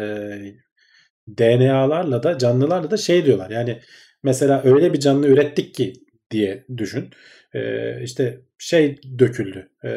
DNA'larla 1.38 2.23
da 2.23 2.38
canlılarla 2.38 2.91
da 2.91 2.97
şey 2.97 3.25
diyorlar. 3.25 3.49
Yani 3.49 3.79
mesela 4.23 4.61
öyle 4.65 4.93
bir 4.93 4.99
canlı 4.99 5.27
ürettik 5.27 5.75
ki 5.75 5.93
diye 6.31 6.65
düşün. 6.77 7.09
E, 7.53 8.03
işte 8.03 8.41
şey 8.57 8.99
döküldü. 9.19 9.69
E, 9.86 9.91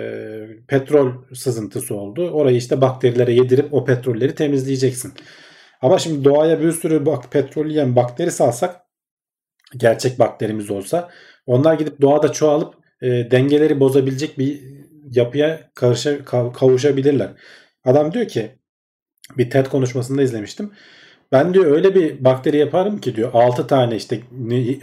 petrol 0.68 1.12
sızıntısı 1.34 1.94
oldu. 1.94 2.30
Orayı 2.30 2.56
işte 2.56 2.80
bakterilere 2.80 3.32
yedirip 3.32 3.74
o 3.74 3.84
petrolleri 3.84 4.34
temizleyeceksin. 4.34 5.12
Ama 5.82 5.98
şimdi 5.98 6.24
doğaya 6.24 6.60
bir 6.60 6.72
sürü 6.72 7.06
bak 7.06 7.32
petrol 7.32 7.66
yiyen 7.66 7.96
bakteri 7.96 8.30
salsak 8.30 8.80
gerçek 9.76 10.18
bakterimiz 10.18 10.70
olsa 10.70 11.08
onlar 11.46 11.74
gidip 11.74 12.00
doğada 12.00 12.32
çoğalıp 12.32 12.74
e, 13.02 13.06
dengeleri 13.30 13.80
bozabilecek 13.80 14.38
bir 14.38 14.60
yapıya 15.10 15.70
karışa, 15.74 16.24
kavuşabilirler. 16.52 17.30
Adam 17.84 18.12
diyor 18.12 18.28
ki 18.28 18.50
bir 19.38 19.50
TED 19.50 19.66
konuşmasında 19.66 20.22
izlemiştim. 20.22 20.72
Ben 21.32 21.54
diyor 21.54 21.66
öyle 21.66 21.94
bir 21.94 22.24
bakteri 22.24 22.56
yaparım 22.56 23.00
ki 23.00 23.16
diyor 23.16 23.30
6 23.32 23.66
tane 23.66 23.96
işte 23.96 24.20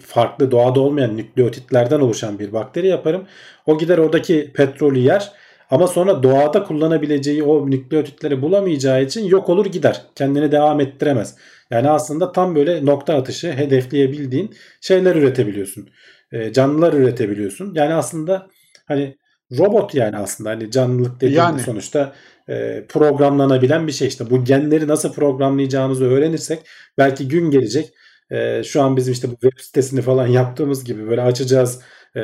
farklı 0.01 0.51
doğada 0.51 0.79
olmayan 0.79 1.17
nükleotitlerden 1.17 1.99
oluşan 1.99 2.39
bir 2.39 2.53
bakteri 2.53 2.87
yaparım. 2.87 3.27
O 3.65 3.77
gider 3.77 3.97
oradaki 3.97 4.51
petrolü 4.53 4.99
yer 4.99 5.31
ama 5.69 5.87
sonra 5.87 6.23
doğada 6.23 6.63
kullanabileceği 6.63 7.43
o 7.43 7.71
nükleotitleri 7.71 8.41
bulamayacağı 8.41 9.03
için 9.03 9.25
yok 9.25 9.49
olur 9.49 9.65
gider. 9.65 10.01
Kendini 10.15 10.51
devam 10.51 10.79
ettiremez. 10.79 11.35
Yani 11.71 11.89
aslında 11.89 12.31
tam 12.31 12.55
böyle 12.55 12.85
nokta 12.85 13.15
atışı 13.15 13.51
hedefleyebildiğin 13.51 14.55
şeyler 14.81 15.15
üretebiliyorsun. 15.15 15.89
E, 16.31 16.53
canlılar 16.53 16.93
üretebiliyorsun. 16.93 17.73
Yani 17.75 17.93
aslında 17.93 18.47
hani 18.87 19.17
robot 19.57 19.95
yani 19.95 20.17
aslında 20.17 20.49
hani 20.49 20.71
canlılık 20.71 21.21
dediğin 21.21 21.37
yani. 21.37 21.59
sonuçta 21.59 22.13
e, 22.49 22.85
programlanabilen 22.89 23.87
bir 23.87 23.91
şey 23.91 24.07
işte. 24.07 24.29
Bu 24.29 24.43
genleri 24.43 24.87
nasıl 24.87 25.13
programlayacağımızı 25.13 26.05
öğrenirsek 26.05 26.59
belki 26.97 27.27
gün 27.27 27.51
gelecek. 27.51 27.93
E, 28.31 28.63
şu 28.63 28.81
an 28.81 28.97
bizim 28.97 29.13
işte 29.13 29.27
bu 29.27 29.31
web 29.31 29.59
sitesini 29.59 30.01
falan 30.01 30.27
yaptığımız 30.39 30.83
gibi 30.83 31.09
böyle 31.09 31.21
açacağız 31.21 31.81
e, 32.15 32.23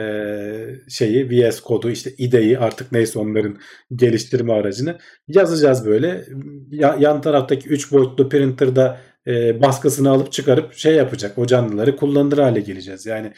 şeyi 0.90 1.30
VS 1.30 1.60
kodu 1.60 1.90
işte 1.90 2.12
IDE'yi 2.18 2.60
artık 2.60 2.92
neyse 2.92 3.20
onların 3.20 3.58
geliştirme 3.96 4.54
aracını 4.54 4.98
yazacağız 5.28 5.86
böyle. 5.86 6.26
Ya, 6.70 6.98
yan 7.00 7.22
taraftaki 7.22 7.70
3 7.70 7.92
boyutlu 7.92 8.30
printer'da 8.30 9.02
e, 9.28 9.62
baskısını 9.62 10.10
alıp 10.10 10.32
çıkarıp 10.32 10.74
şey 10.74 10.96
yapacak. 10.96 11.38
O 11.38 11.46
canlıları 11.46 11.96
kullanılır 11.96 12.38
hale 12.38 12.60
geleceğiz. 12.60 13.06
Yani 13.06 13.34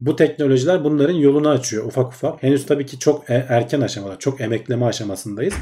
bu 0.00 0.16
teknolojiler 0.16 0.84
bunların 0.84 1.14
yolunu 1.14 1.48
açıyor 1.48 1.84
ufak 1.84 2.12
ufak. 2.12 2.42
Henüz 2.42 2.66
tabii 2.66 2.86
ki 2.86 2.98
çok 2.98 3.30
e, 3.30 3.46
erken 3.48 3.80
aşamada, 3.80 4.18
çok 4.18 4.40
emekleme 4.40 4.86
aşamasındayız. 4.86 5.54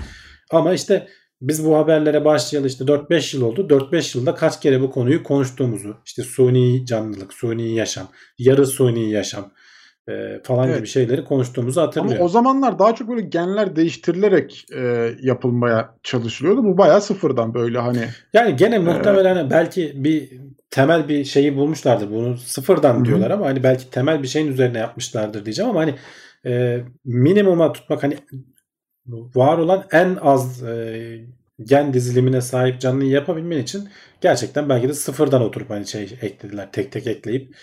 Ama 0.51 0.75
işte 0.75 1.09
biz 1.41 1.65
bu 1.65 1.77
haberlere 1.77 2.25
başlayalı 2.25 2.67
işte 2.67 2.85
4-5 2.85 3.37
yıl 3.37 3.43
oldu. 3.43 3.67
4-5 3.69 4.19
yılda 4.19 4.35
kaç 4.35 4.61
kere 4.61 4.81
bu 4.81 4.91
konuyu 4.91 5.23
konuştuğumuzu, 5.23 5.97
işte 6.07 6.23
suni 6.23 6.87
canlılık, 6.87 7.33
suni 7.33 7.75
yaşam, 7.75 8.09
yarı 8.39 8.67
suni 8.67 9.11
yaşam, 9.11 9.53
e, 10.09 10.41
falan 10.43 10.69
evet. 10.69 10.79
gibi 10.79 10.87
şeyleri 10.87 11.25
konuştuğumuzu 11.25 11.81
hatırlıyorum. 11.81 12.17
Ama 12.17 12.25
o 12.25 12.29
zamanlar 12.29 12.79
daha 12.79 12.95
çok 12.95 13.09
böyle 13.09 13.21
genler 13.21 13.77
değiştirilerek 13.77 14.67
e, 14.75 15.11
yapılmaya 15.23 15.95
çalışılıyordu. 16.03 16.65
Bu 16.65 16.79
bayağı 16.79 17.01
sıfırdan 17.01 17.55
böyle 17.55 17.79
hani. 17.79 18.05
Yani 18.33 18.57
gene 18.57 18.79
muhtemelen 18.79 19.47
e, 19.47 19.51
belki 19.51 19.93
bir 20.05 20.33
temel 20.71 21.09
bir 21.09 21.25
şeyi 21.25 21.57
bulmuşlardır. 21.57 22.11
Bunu 22.11 22.37
sıfırdan 22.37 22.95
Hı-hı. 22.95 23.05
diyorlar 23.05 23.31
ama 23.31 23.47
hani 23.47 23.63
belki 23.63 23.91
temel 23.91 24.23
bir 24.23 24.29
şeyin 24.29 24.49
üzerine 24.49 24.79
yapmışlardır 24.79 25.45
diyeceğim 25.45 25.71
ama 25.71 25.81
hani 25.81 25.95
e, 26.47 26.81
minimuma 27.05 27.73
tutmak 27.73 28.03
hani 28.03 28.19
var 29.35 29.59
olan 29.59 29.85
en 29.93 30.17
az 30.23 30.63
e, 30.63 31.19
gen 31.65 31.93
dizilimine 31.93 32.41
sahip 32.41 32.81
canlıyı 32.81 33.11
yapabilmen 33.11 33.59
için 33.59 33.89
gerçekten 34.21 34.69
belki 34.69 34.89
de 34.89 34.95
sıfırdan 34.95 35.43
oturup 35.43 35.71
hani 35.71 35.87
şey 35.87 36.19
eklediler 36.23 36.73
tek 36.73 36.93
tek 36.93 37.07
ekleyip 37.07 37.57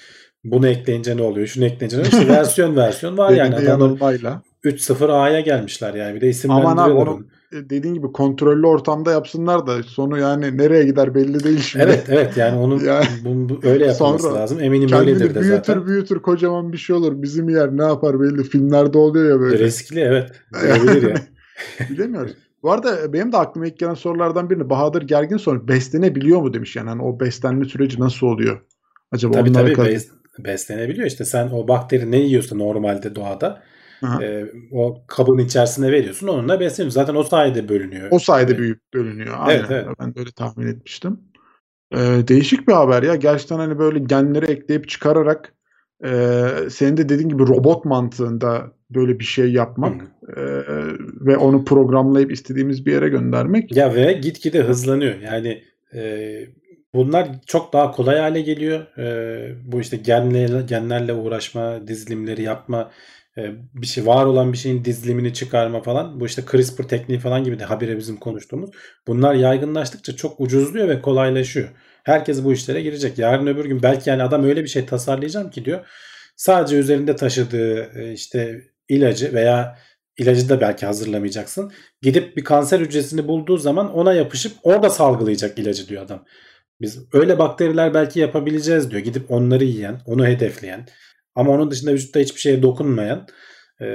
bunu 0.44 0.68
ekleyince 0.68 1.18
ne 1.18 1.22
oluyor? 1.22 1.48
Şunu 1.48 1.66
ekleyince 1.66 1.98
ne 1.98 2.02
oluyor? 2.02 2.22
İşte 2.22 2.34
versiyon 2.34 2.76
versiyon 2.76 3.18
var 3.18 3.30
yani. 3.34 3.56
Adamlar 3.56 4.14
3.0A'ya 4.66 5.40
gelmişler 5.40 5.94
yani. 5.94 6.16
Bir 6.16 6.22
de 6.22 6.30
isimlendiriyorlar. 6.30 6.84
Aman 6.84 6.92
abi 6.92 7.10
onu 7.10 7.26
e, 7.54 7.70
dediğin 7.70 7.94
gibi 7.94 8.12
kontrollü 8.12 8.68
ortamda 8.68 9.12
yapsınlar 9.12 9.68
da 9.68 9.84
sonu 9.84 10.20
yani 10.20 10.58
nereye 10.58 10.84
gider 10.86 11.16
belli 11.16 11.44
değil 11.44 11.60
şimdi. 11.60 11.86
Evet 11.86 12.06
evet 12.10 12.38
yani 12.38 12.60
onun 12.60 12.80
yani, 12.86 13.06
bu, 13.26 13.50
bu, 13.50 13.68
öyle 13.68 13.86
yapılması 13.86 14.24
sonra 14.24 14.40
lazım. 14.40 14.60
Eminim 14.62 14.94
öyledir 14.94 15.20
de 15.20 15.20
büyütür, 15.20 15.56
zaten. 15.56 15.76
Büyütür 15.76 15.88
büyütür 15.88 16.20
kocaman 16.20 16.74
bir 16.74 16.78
şey 16.78 16.96
olur. 16.96 17.22
Bizim 17.22 17.50
yer 17.50 17.78
ne 17.78 17.84
yapar 17.84 18.20
belli. 18.20 18.44
Filmlerde 18.44 18.98
oluyor 18.98 19.30
ya 19.30 19.40
böyle. 19.40 19.60
Riskli 19.60 20.00
evet. 20.00 20.32
Olabilir 20.56 21.10
ya. 21.10 21.16
Bilemiyoruz. 21.90 22.34
Bu 22.64 22.72
arada 22.72 23.14
benim 23.14 23.32
de 23.32 23.38
aklıma 23.38 23.68
ilk 23.68 23.80
gelen 23.80 23.94
sorulardan 23.94 24.50
birini 24.50 24.70
Bahadır 24.70 25.02
Gergin 25.02 25.38
sormuş. 25.38 25.68
Beslenebiliyor 25.68 26.42
mu 26.42 26.54
demiş 26.54 26.76
yani. 26.76 26.90
Hani 26.90 27.02
o 27.02 27.20
beslenme 27.20 27.66
süreci 27.66 28.00
nasıl 28.00 28.28
oluyor? 28.28 28.62
Acaba 29.12 29.34
tabii 29.34 29.52
tabii 29.52 29.78
bes, 29.78 30.10
beslenebiliyor. 30.40 31.08
İşte 31.08 31.26
sen 31.26 31.50
o 31.50 31.68
bakteri 31.68 32.12
ne 32.12 32.18
yiyorsa 32.18 32.56
normalde 32.56 33.16
doğada 33.16 33.64
e, 34.22 34.46
o 34.72 35.04
kabın 35.08 35.38
içerisine 35.38 35.92
veriyorsun. 35.92 36.28
Onunla 36.28 36.60
besleniyor. 36.60 36.92
Zaten 36.92 37.16
o 37.16 37.24
sayede 37.24 37.70
bölünüyor. 37.70 38.08
O 38.12 38.20
sayede 38.20 38.52
yani. 38.52 38.60
büyük 38.60 38.94
bölünüyor. 38.94 39.36
Aynen. 39.40 39.60
Evet, 39.60 39.72
evet. 39.72 39.88
Ben 40.00 40.14
öyle 40.20 40.32
tahmin 40.32 40.68
etmiştim. 40.68 41.20
Ee, 41.94 41.98
değişik 42.28 42.68
bir 42.68 42.74
haber 42.74 43.04
ya. 43.04 43.16
Gerçekten 43.16 43.58
hani 43.58 43.80
böyle 43.80 44.00
genleri 44.00 44.46
ekleyip 44.46 44.90
çıkararak 44.90 45.54
e, 46.06 46.44
senin 46.70 46.98
de 46.98 47.10
dediğin 47.10 47.30
gibi 47.30 47.44
robot 47.44 47.86
mantığında 47.86 48.72
böyle 48.90 49.20
bir 49.20 49.24
şey 49.24 49.52
yapmak 49.52 50.02
e, 50.38 50.42
ve 51.22 51.38
onu 51.38 51.66
programlayıp 51.66 52.32
istediğimiz 52.32 52.86
bir 52.86 52.92
yere 52.92 53.10
göndermek. 53.10 53.76
Ya 53.76 53.96
ve 53.96 54.14
gitgide 54.14 54.64
hızlanıyor. 54.64 55.20
Yani 55.20 55.64
e, 55.94 56.02
Bunlar 56.94 57.28
çok 57.46 57.74
daha 57.74 57.92
kolay 57.92 58.18
hale 58.18 58.42
geliyor. 58.42 58.98
Ee, 58.98 59.56
bu 59.66 59.82
işte 59.82 59.98
genlerle, 59.98 60.62
genlerle 60.62 61.14
uğraşma, 61.14 61.88
dizilimleri 61.88 62.42
yapma, 62.42 62.92
e, 63.38 63.52
bir 63.74 63.88
şey 63.88 64.06
var 64.06 64.26
olan 64.26 64.54
bir 64.54 64.58
şeyin 64.58 64.86
dizilimini 64.86 65.34
çıkarma 65.34 65.82
falan. 65.82 66.20
Bu 66.20 66.26
işte 66.26 66.44
CRISPR 66.52 66.84
tekniği 66.84 67.20
falan 67.20 67.44
gibi 67.44 67.60
de 67.60 67.64
habire 67.64 67.98
bizim 67.98 68.18
konuştuğumuz. 68.18 68.70
Bunlar 69.08 69.34
yaygınlaştıkça 69.34 70.16
çok 70.16 70.40
ucuzluyor 70.40 70.88
ve 70.88 71.02
kolaylaşıyor. 71.02 71.70
Herkes 72.04 72.44
bu 72.44 72.54
işlere 72.54 72.82
girecek. 72.82 73.18
Yarın 73.18 73.48
öbür 73.48 73.66
gün 73.66 73.84
belki 73.84 74.10
yani 74.10 74.24
adam 74.24 74.44
öyle 74.44 74.64
bir 74.64 74.70
şey 74.70 74.86
tasarlayacağım 74.86 75.50
ki 75.50 75.66
diyor. 75.66 75.86
Sadece 76.36 76.76
üzerinde 76.78 77.16
taşıdığı 77.16 78.00
e, 78.00 78.14
işte 78.14 78.62
ilacı 78.90 79.34
veya 79.34 79.78
ilacı 80.18 80.50
da 80.50 80.62
belki 80.62 80.86
hazırlamayacaksın. 80.86 81.72
Gidip 82.02 82.38
bir 82.38 82.44
kanser 82.44 82.80
hücresini 82.80 83.28
bulduğu 83.28 83.58
zaman 83.58 83.94
ona 83.94 84.14
yapışıp 84.14 84.54
orada 84.64 84.90
salgılayacak 84.90 85.60
ilacı 85.60 85.88
diyor 85.88 86.04
adam. 86.04 86.26
Biz 86.84 87.00
öyle 87.14 87.40
bakteriler 87.40 87.94
belki 87.94 88.20
yapabileceğiz 88.20 88.92
diyor. 88.92 89.02
Gidip 89.02 89.32
onları 89.32 89.64
yiyen, 89.64 90.02
onu 90.06 90.26
hedefleyen 90.26 90.88
ama 91.36 91.52
onun 91.52 91.72
dışında 91.72 91.94
vücutta 91.94 92.20
hiçbir 92.20 92.40
şeye 92.40 92.64
dokunmayan 92.64 93.28
e, 93.82 93.86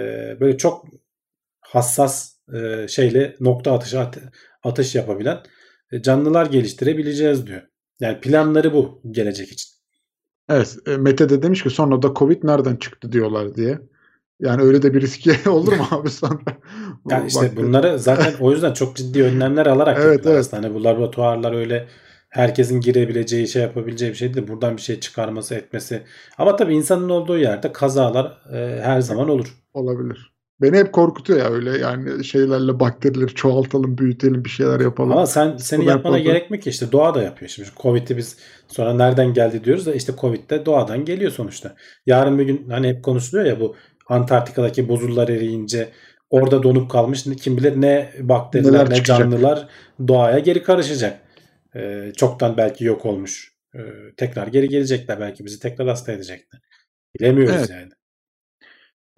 böyle 0.41 0.57
çok 0.57 0.84
hassas 1.61 2.36
e, 2.55 2.89
şeyle 2.89 3.36
nokta 3.41 3.72
atışı 3.72 4.07
atış 4.62 4.95
yapabilen 4.95 5.39
e, 5.93 6.03
canlılar 6.03 6.47
geliştirebileceğiz 6.47 7.47
diyor. 7.47 7.62
Yani 8.01 8.20
planları 8.20 8.72
bu 8.72 9.03
gelecek 9.11 9.53
için. 9.53 9.70
Evet. 10.49 10.76
Mete 10.99 11.28
de 11.28 11.43
demiş 11.43 11.62
ki 11.62 11.70
sonra 11.70 12.03
da 12.03 12.14
Covid 12.16 12.45
nereden 12.45 12.76
çıktı 12.76 13.12
diyorlar 13.12 13.55
diye. 13.55 13.78
Yani 14.41 14.62
öyle 14.62 14.82
de 14.82 14.95
bir 14.95 15.01
riski 15.01 15.32
olur 15.51 15.72
mu 15.72 15.86
abi 15.91 16.11
sonra? 16.11 16.39
yani 17.11 17.28
işte 17.28 17.57
bunları 17.57 17.99
zaten 17.99 18.34
o 18.41 18.53
yüzden 18.53 18.72
çok 18.72 18.97
ciddi 18.97 19.22
önlemler 19.22 19.66
alarak 19.66 19.99
evet, 20.03 20.26
evet. 20.26 20.53
Hani 20.53 20.74
bu 20.74 20.84
laboratuvarlar 20.84 21.53
öyle 21.53 21.89
herkesin 22.39 22.80
girebileceği, 22.80 23.49
şey 23.49 23.62
yapabileceği 23.62 24.11
bir 24.11 24.16
şey 24.16 24.34
değil. 24.34 24.49
Buradan 24.49 24.76
bir 24.76 24.82
şey 24.82 25.01
çıkarması, 25.01 25.55
etmesi. 25.55 26.03
Ama 26.39 26.57
tabii 26.57 26.74
insanın 26.74 27.09
olduğu 27.09 27.39
yerde 27.39 27.72
kazalar 27.72 28.39
e, 28.53 28.80
her 28.82 29.01
zaman 29.01 29.28
olur. 29.28 29.57
Olabilir. 29.74 30.32
Beni 30.62 30.76
hep 30.76 30.93
korkutuyor 30.93 31.39
ya 31.39 31.51
öyle 31.51 31.78
yani 31.78 32.24
şeylerle 32.24 32.80
bakterileri 32.80 33.34
çoğaltalım, 33.34 33.99
büyütelim, 33.99 34.45
bir 34.45 34.51
şeyler 34.51 34.80
yapalım. 34.80 35.12
Ama 35.12 35.26
sen 35.26 35.57
seni 35.57 35.86
Bu 35.86 35.89
yapmana 35.89 36.18
gerek 36.18 36.51
mi 36.51 36.61
ki? 36.61 36.70
İşte 36.70 36.93
doğa 36.93 37.14
da 37.14 37.22
yapıyor. 37.22 37.49
Şimdi 37.49 37.68
Covid'i 37.76 38.16
biz 38.16 38.36
sonra 38.68 38.95
nereden 38.95 39.34
geldi 39.34 39.64
diyoruz 39.64 39.86
da 39.86 39.95
işte 39.95 40.12
Covid 40.20 40.51
de 40.51 40.66
doğadan 40.66 41.05
geliyor 41.05 41.30
sonuçta. 41.30 41.74
Yarın 42.07 42.39
bir 42.39 42.45
gün 42.45 42.70
hani 42.70 42.89
hep 42.89 43.05
konuşuluyor 43.05 43.47
ya 43.47 43.61
bu 43.61 43.76
Antarktika'daki 44.09 44.89
buzullar 44.89 45.28
eriyince 45.28 45.89
orada 46.30 46.62
donup 46.62 46.91
kalmış 46.91 47.24
kim 47.43 47.57
bilir 47.57 47.80
ne 47.80 48.12
bakteriler 48.20 48.72
Neler 48.72 48.91
ne 48.91 48.95
çıkacak? 48.95 49.18
canlılar 49.18 49.68
doğaya 50.09 50.39
geri 50.39 50.62
karışacak 50.62 51.28
e, 51.75 52.12
çoktan 52.16 52.57
belki 52.57 52.85
yok 52.85 53.07
olmuş. 53.07 53.53
E, 53.75 53.81
tekrar 54.16 54.47
geri 54.47 54.69
gelecekler 54.69 55.21
belki 55.21 55.45
bizi 55.45 55.61
tekrar 55.61 55.89
hasta 55.89 56.12
edecekler. 56.12 56.61
Bilemiyoruz 57.19 57.57
evet. 57.59 57.71
yani. 57.71 57.91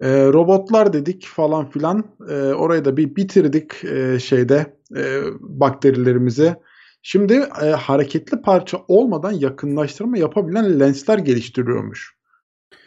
E, 0.01 0.25
robotlar 0.25 0.93
dedik 0.93 1.25
falan 1.25 1.69
filan. 1.69 2.15
E, 2.29 2.33
orayı 2.33 2.85
da 2.85 2.97
bir 2.97 3.15
bitirdik 3.15 3.83
e, 3.83 4.19
şeyde 4.19 4.77
e, 4.95 5.21
bakterilerimizi. 5.39 6.55
Şimdi 7.03 7.33
e, 7.61 7.65
hareketli 7.65 8.41
parça 8.41 8.77
olmadan 8.87 9.31
yakınlaştırma 9.31 10.17
yapabilen 10.17 10.79
lensler 10.79 11.17
geliştiriyormuş. 11.17 12.15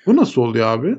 Bu 0.06 0.16
nasıl 0.16 0.42
oluyor 0.42 0.66
abi? 0.66 0.96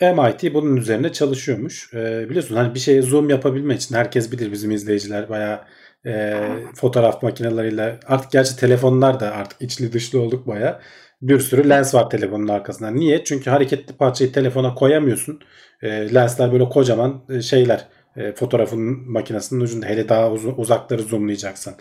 MIT 0.00 0.54
bunun 0.54 0.76
üzerine 0.76 1.12
çalışıyormuş. 1.12 1.94
E, 1.94 2.26
biliyorsun 2.28 2.56
hani 2.56 2.74
bir 2.74 2.80
şeye 2.80 3.02
zoom 3.02 3.30
yapabilmek 3.30 3.80
için 3.80 3.94
herkes 3.94 4.32
bilir 4.32 4.52
bizim 4.52 4.70
izleyiciler 4.70 5.28
bayağı 5.28 5.60
e, 6.06 6.40
fotoğraf 6.74 7.22
makineleriyle 7.22 8.00
artık 8.06 8.30
gerçi 8.30 8.56
telefonlar 8.56 9.20
da 9.20 9.30
artık 9.30 9.62
içli 9.62 9.92
dışlı 9.92 10.20
olduk 10.20 10.46
baya. 10.46 10.80
Bir 11.22 11.40
sürü 11.40 11.68
lens 11.68 11.94
var 11.94 12.10
telefonun 12.10 12.48
arkasında. 12.48 12.90
Niye? 12.90 13.24
Çünkü 13.24 13.50
hareketli 13.50 13.96
parçayı 13.96 14.32
telefona 14.32 14.74
koyamıyorsun. 14.74 15.40
E, 15.82 16.14
lensler 16.14 16.52
böyle 16.52 16.68
kocaman 16.68 17.22
şeyler. 17.42 17.86
E, 18.16 18.32
fotoğrafın 18.32 19.10
makinesinin 19.10 19.60
ucunda 19.60 19.86
hele 19.86 20.08
daha 20.08 20.32
uzun, 20.32 20.54
uzakları 20.56 21.02
zoomlayacaksan. 21.02 21.74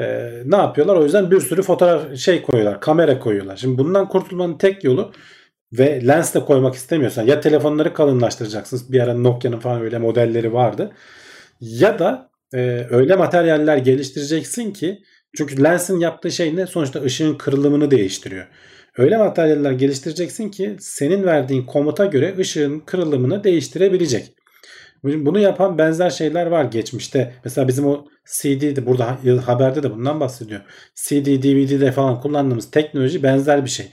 E, 0.00 0.30
ne 0.44 0.56
yapıyorlar? 0.56 0.96
O 0.96 1.04
yüzden 1.04 1.30
bir 1.30 1.40
sürü 1.40 1.62
fotoğraf 1.62 2.16
şey 2.16 2.42
koyuyorlar. 2.42 2.80
Kamera 2.80 3.18
koyuyorlar. 3.18 3.56
Şimdi 3.56 3.78
bundan 3.78 4.08
kurtulmanın 4.08 4.58
tek 4.58 4.84
yolu 4.84 5.12
ve 5.72 6.06
lens 6.06 6.34
de 6.34 6.44
koymak 6.44 6.74
istemiyorsan 6.74 7.22
ya 7.22 7.40
telefonları 7.40 7.94
kalınlaştıracaksınız. 7.94 8.92
Bir 8.92 9.00
ara 9.00 9.14
Nokia'nın 9.14 9.58
falan 9.58 9.82
öyle 9.82 9.98
modelleri 9.98 10.52
vardı. 10.52 10.92
Ya 11.60 11.98
da 11.98 12.30
e, 12.54 12.86
öyle 12.90 13.16
materyaller 13.16 13.76
geliştireceksin 13.76 14.72
ki 14.72 15.02
Çünkü 15.36 15.64
lensin 15.64 16.00
yaptığı 16.00 16.30
şey 16.30 16.56
ne? 16.56 16.66
Sonuçta 16.66 17.02
ışığın 17.02 17.34
kırılımını 17.34 17.90
değiştiriyor. 17.90 18.46
Öyle 18.98 19.16
materyaller 19.16 19.72
geliştireceksin 19.72 20.48
ki 20.48 20.76
senin 20.80 21.24
verdiğin 21.24 21.66
komuta 21.66 22.06
göre 22.06 22.34
ışığın 22.38 22.80
kırılımını 22.80 23.44
değiştirebilecek. 23.44 24.32
Bunu 25.04 25.38
yapan 25.38 25.78
benzer 25.78 26.10
şeyler 26.10 26.46
var 26.46 26.64
geçmişte. 26.64 27.34
Mesela 27.44 27.68
bizim 27.68 27.86
o 27.86 28.04
CD'de 28.40 28.86
burada 28.86 29.18
haberde 29.46 29.82
de 29.82 29.90
bundan 29.90 30.20
bahsediyor. 30.20 30.60
CD, 30.94 31.26
DVD'de 31.42 31.92
falan 31.92 32.20
kullandığımız 32.20 32.70
teknoloji 32.70 33.22
benzer 33.22 33.64
bir 33.64 33.70
şey. 33.70 33.86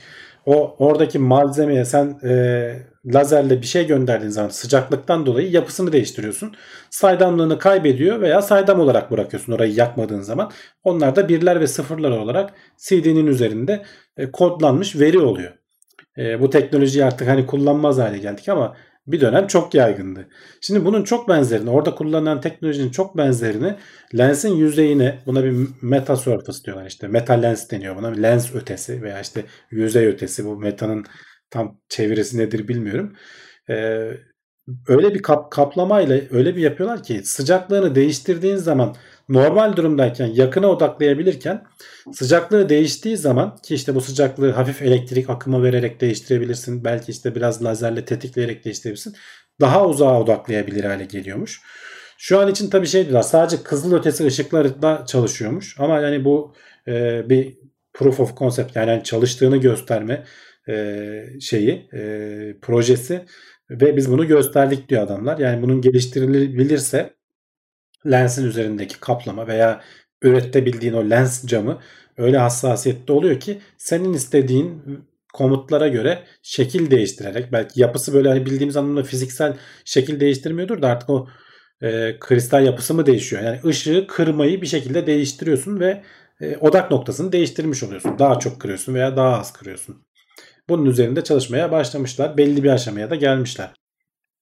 O 0.46 0.76
oradaki 0.80 1.20
malzemeye 1.20 1.86
sen 1.86 2.20
e, 2.24 2.96
lazerle 3.06 3.62
bir 3.62 3.66
şey 3.66 3.88
gönderdiğin 3.88 4.32
zaman 4.32 4.50
sıcaklıktan 4.50 5.26
dolayı 5.26 5.52
yapısını 5.52 5.92
değiştiriyorsun. 5.92 6.56
Saydamlığını 6.90 7.60
kaybediyor 7.60 8.22
veya 8.22 8.42
saydam 8.42 8.80
olarak 8.80 9.12
bırakıyorsun 9.12 9.54
orayı 9.54 9.74
yakmadığın 9.74 10.22
zaman. 10.22 10.52
Onlar 10.84 11.16
da 11.16 11.30
birler 11.30 11.60
ve 11.60 11.68
sıfırlar 11.68 12.12
olarak 12.12 12.54
CD'nin 12.78 13.28
üzerinde 13.28 13.86
e, 14.18 14.32
kodlanmış 14.32 15.00
veri 15.00 15.20
oluyor. 15.20 15.52
E, 16.18 16.42
bu 16.42 16.50
teknolojiyi 16.50 17.06
artık 17.06 17.28
hani 17.28 17.46
kullanmaz 17.46 17.98
hale 17.98 18.18
geldik 18.18 18.50
ama 18.50 18.76
bir 19.08 19.22
dönem 19.22 19.48
çok 19.48 19.74
yaygındı. 19.74 20.28
Şimdi 20.62 20.86
bunun 20.86 21.04
çok 21.04 21.30
benzerini, 21.30 21.70
orada 21.70 21.96
kullanılan 21.96 22.42
teknolojinin 22.42 22.92
çok 22.92 23.18
benzerini 23.18 23.76
lensin 24.18 24.56
yüzeyine, 24.56 25.20
buna 25.26 25.44
bir 25.44 25.68
meta 25.82 26.16
surface 26.16 26.64
diyorlar 26.64 26.86
işte. 26.86 27.08
Meta 27.08 27.34
lens 27.34 27.72
deniyor 27.72 27.96
buna. 27.96 28.08
Lens 28.08 28.56
ötesi 28.56 29.02
veya 29.02 29.22
işte 29.22 29.46
yüzey 29.72 30.08
ötesi. 30.08 30.46
Bu 30.46 30.58
metanın 30.58 31.06
tam 31.50 31.80
çevirisi 31.90 32.38
nedir 32.38 32.68
bilmiyorum. 32.68 33.16
Ee, 33.70 34.12
öyle 34.88 35.14
bir 35.14 35.22
kap, 35.22 35.52
kaplamayla 35.52 36.22
öyle 36.32 36.56
bir 36.56 36.62
yapıyorlar 36.62 37.04
ki 37.04 37.22
sıcaklığını 37.24 37.96
değiştirdiğin 37.96 38.56
zaman 38.56 38.96
normal 39.30 39.76
durumdayken 39.76 40.28
yakına 40.28 40.68
odaklayabilirken 40.68 41.64
sıcaklığı 42.14 42.70
değiştiği 42.70 43.18
zaman 43.18 43.58
ki 43.58 43.76
işte 43.76 43.96
bu 43.96 44.02
sıcaklığı 44.02 44.52
hafif 44.52 44.82
elektrik 44.82 45.30
akımı 45.30 45.64
vererek 45.64 46.02
değiştirebilirsin. 46.02 46.84
Belki 46.84 47.12
işte 47.12 47.36
biraz 47.36 47.64
lazerle 47.64 48.06
tetikleyerek 48.06 48.66
değiştirebilirsin. 48.66 49.16
Daha 49.62 49.88
uzağa 49.88 50.22
odaklayabilir 50.22 50.84
hale 50.84 51.06
geliyormuş. 51.06 51.62
Şu 52.18 52.40
an 52.40 52.52
için 52.52 52.70
tabii 52.70 52.88
şey 52.88 53.04
diyorlar 53.04 53.22
sadece 53.22 53.64
kızıl 53.64 53.94
ötesi 53.94 54.26
ışıklarla 54.26 55.06
çalışıyormuş. 55.06 55.76
Ama 55.80 56.00
yani 56.00 56.26
bu 56.26 56.54
e, 56.88 57.24
bir 57.30 57.58
proof 57.94 58.20
of 58.20 58.38
concept 58.38 58.76
yani 58.76 59.04
çalıştığını 59.04 59.58
gösterme 59.58 60.24
e, 60.70 61.24
şeyi 61.42 61.90
e, 61.94 62.00
projesi 62.62 63.26
ve 63.70 63.98
biz 63.98 64.12
bunu 64.12 64.28
gösterdik 64.28 64.90
diyor 64.90 65.04
adamlar. 65.04 65.38
Yani 65.38 65.62
bunun 65.62 65.82
geliştirilebilirse 65.82 67.14
lensin 68.12 68.46
üzerindeki 68.46 69.00
kaplama 69.00 69.48
veya 69.48 69.82
üretebildiğin 70.22 70.94
o 70.94 71.10
lens 71.10 71.46
camı 71.46 71.80
öyle 72.18 72.38
hassasiyette 72.38 73.14
oluyor 73.14 73.40
ki 73.40 73.62
senin 73.78 74.14
istediğin 74.14 74.82
komutlara 75.34 75.88
göre 75.88 76.24
şekil 76.44 76.92
değiştirerek 76.92 77.52
belki 77.52 77.82
yapısı 77.82 78.14
böyle 78.14 78.30
hani 78.30 78.46
bildiğimiz 78.46 78.78
anlamda 78.78 79.04
fiziksel 79.04 79.58
şekil 79.86 80.20
değiştirmiyordur 80.20 80.82
da 80.82 80.88
artık 80.88 81.10
o 81.10 81.28
e, 81.82 82.20
kristal 82.20 82.66
yapısı 82.66 82.94
mı 82.94 83.06
değişiyor? 83.06 83.44
Yani 83.44 83.60
ışığı 83.66 84.08
kırmayı 84.08 84.62
bir 84.62 84.68
şekilde 84.68 85.08
değiştiriyorsun 85.08 85.80
ve 85.80 86.04
e, 86.42 86.58
odak 86.58 86.92
noktasını 86.92 87.32
değiştirmiş 87.32 87.84
oluyorsun. 87.84 88.20
Daha 88.20 88.40
çok 88.40 88.62
kırıyorsun 88.62 88.94
veya 88.94 89.18
daha 89.18 89.40
az 89.40 89.54
kırıyorsun. 89.54 90.06
Bunun 90.70 90.86
üzerinde 90.86 91.24
çalışmaya 91.24 91.72
başlamışlar. 91.72 92.38
Belli 92.38 92.64
bir 92.64 92.70
aşamaya 92.70 93.10
da 93.10 93.16
gelmişler. 93.16 93.70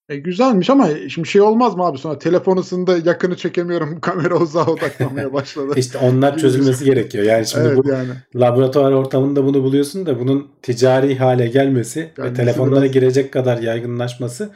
E, 0.08 0.16
güzelmiş 0.16 0.70
ama 0.70 0.88
şimdi 1.08 1.28
şey 1.28 1.40
olmaz 1.42 1.76
mı 1.76 1.84
abi 1.84 1.98
sonra 1.98 2.18
telefonusunda 2.18 2.96
yakını 3.04 3.36
çekemiyorum 3.36 4.00
kamera 4.00 4.36
uzağa 4.36 4.66
odaklanmaya 4.66 5.32
başladı. 5.32 5.72
İşte 5.76 5.98
onlar 5.98 6.38
çözülmesi 6.38 6.84
gerekiyor. 6.84 7.24
Yani 7.24 7.46
şimdi 7.46 7.66
evet, 7.66 7.78
bu 7.78 7.88
yani. 7.88 8.10
laboratuvar 8.36 8.92
ortamında 8.92 9.44
bunu 9.44 9.62
buluyorsun 9.62 10.06
da 10.06 10.18
bunun 10.20 10.48
ticari 10.62 11.16
hale 11.18 11.46
gelmesi 11.46 12.12
Yani 12.18 12.30
ve 12.30 12.34
telefonlara 12.34 12.80
biraz- 12.82 12.92
girecek 12.92 13.32
kadar 13.32 13.58
yaygınlaşması 13.58 14.50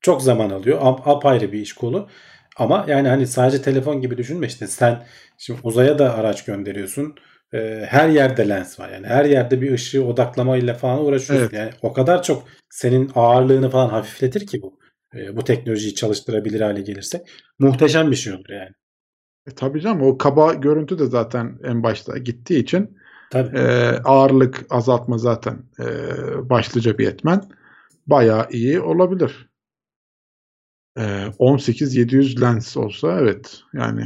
çok 0.00 0.22
zaman 0.22 0.50
alıyor. 0.50 0.78
Ap- 0.82 1.08
apayrı 1.08 1.52
bir 1.52 1.60
iş 1.60 1.72
kolu. 1.72 2.08
Ama 2.56 2.84
yani 2.88 3.08
hani 3.08 3.26
sadece 3.26 3.62
telefon 3.62 4.00
gibi 4.00 4.18
düşünme 4.18 4.46
işte 4.46 4.66
sen 4.66 5.02
şimdi 5.38 5.60
uzaya 5.62 5.98
da 5.98 6.14
araç 6.14 6.44
gönderiyorsun. 6.44 7.14
Ee, 7.54 7.84
her 7.88 8.08
yerde 8.08 8.48
lens 8.48 8.80
var. 8.80 8.88
Yani 8.90 9.06
her 9.06 9.24
yerde 9.24 9.60
bir 9.60 9.72
ışığı 9.72 10.04
odaklamayla 10.04 10.74
falan 10.74 11.04
uğraşıyorsun. 11.04 11.44
Evet. 11.46 11.52
Yani 11.52 11.70
o 11.82 11.92
kadar 11.92 12.22
çok 12.22 12.42
senin 12.70 13.10
ağırlığını 13.14 13.70
falan 13.70 13.88
hafifletir 13.88 14.46
ki 14.46 14.62
bu. 14.62 14.81
Ee, 15.14 15.36
bu 15.36 15.44
teknolojiyi 15.44 15.94
çalıştırabilir 15.94 16.60
hale 16.60 16.80
gelirse. 16.80 17.24
Muhteşem 17.58 18.10
bir 18.10 18.16
şey 18.16 18.32
olur 18.32 18.48
yani. 18.48 18.70
E, 19.46 19.50
tabii 19.50 19.80
canım 19.80 20.02
o 20.02 20.18
kaba 20.18 20.54
görüntü 20.54 20.98
de 20.98 21.06
zaten 21.06 21.58
en 21.64 21.82
başta 21.82 22.18
gittiği 22.18 22.58
için 22.58 22.98
Tabii. 23.30 23.58
e, 23.58 23.62
ağırlık 24.04 24.66
azaltma 24.70 25.18
zaten 25.18 25.62
e, 25.78 25.86
başlıca 26.50 26.98
bir 26.98 27.08
etmen. 27.08 27.42
Bayağı 28.06 28.48
iyi 28.50 28.80
olabilir. 28.80 29.48
E, 30.98 31.02
18-700 31.38 32.40
lens 32.40 32.76
olsa 32.76 33.18
evet 33.20 33.62
yani 33.72 34.04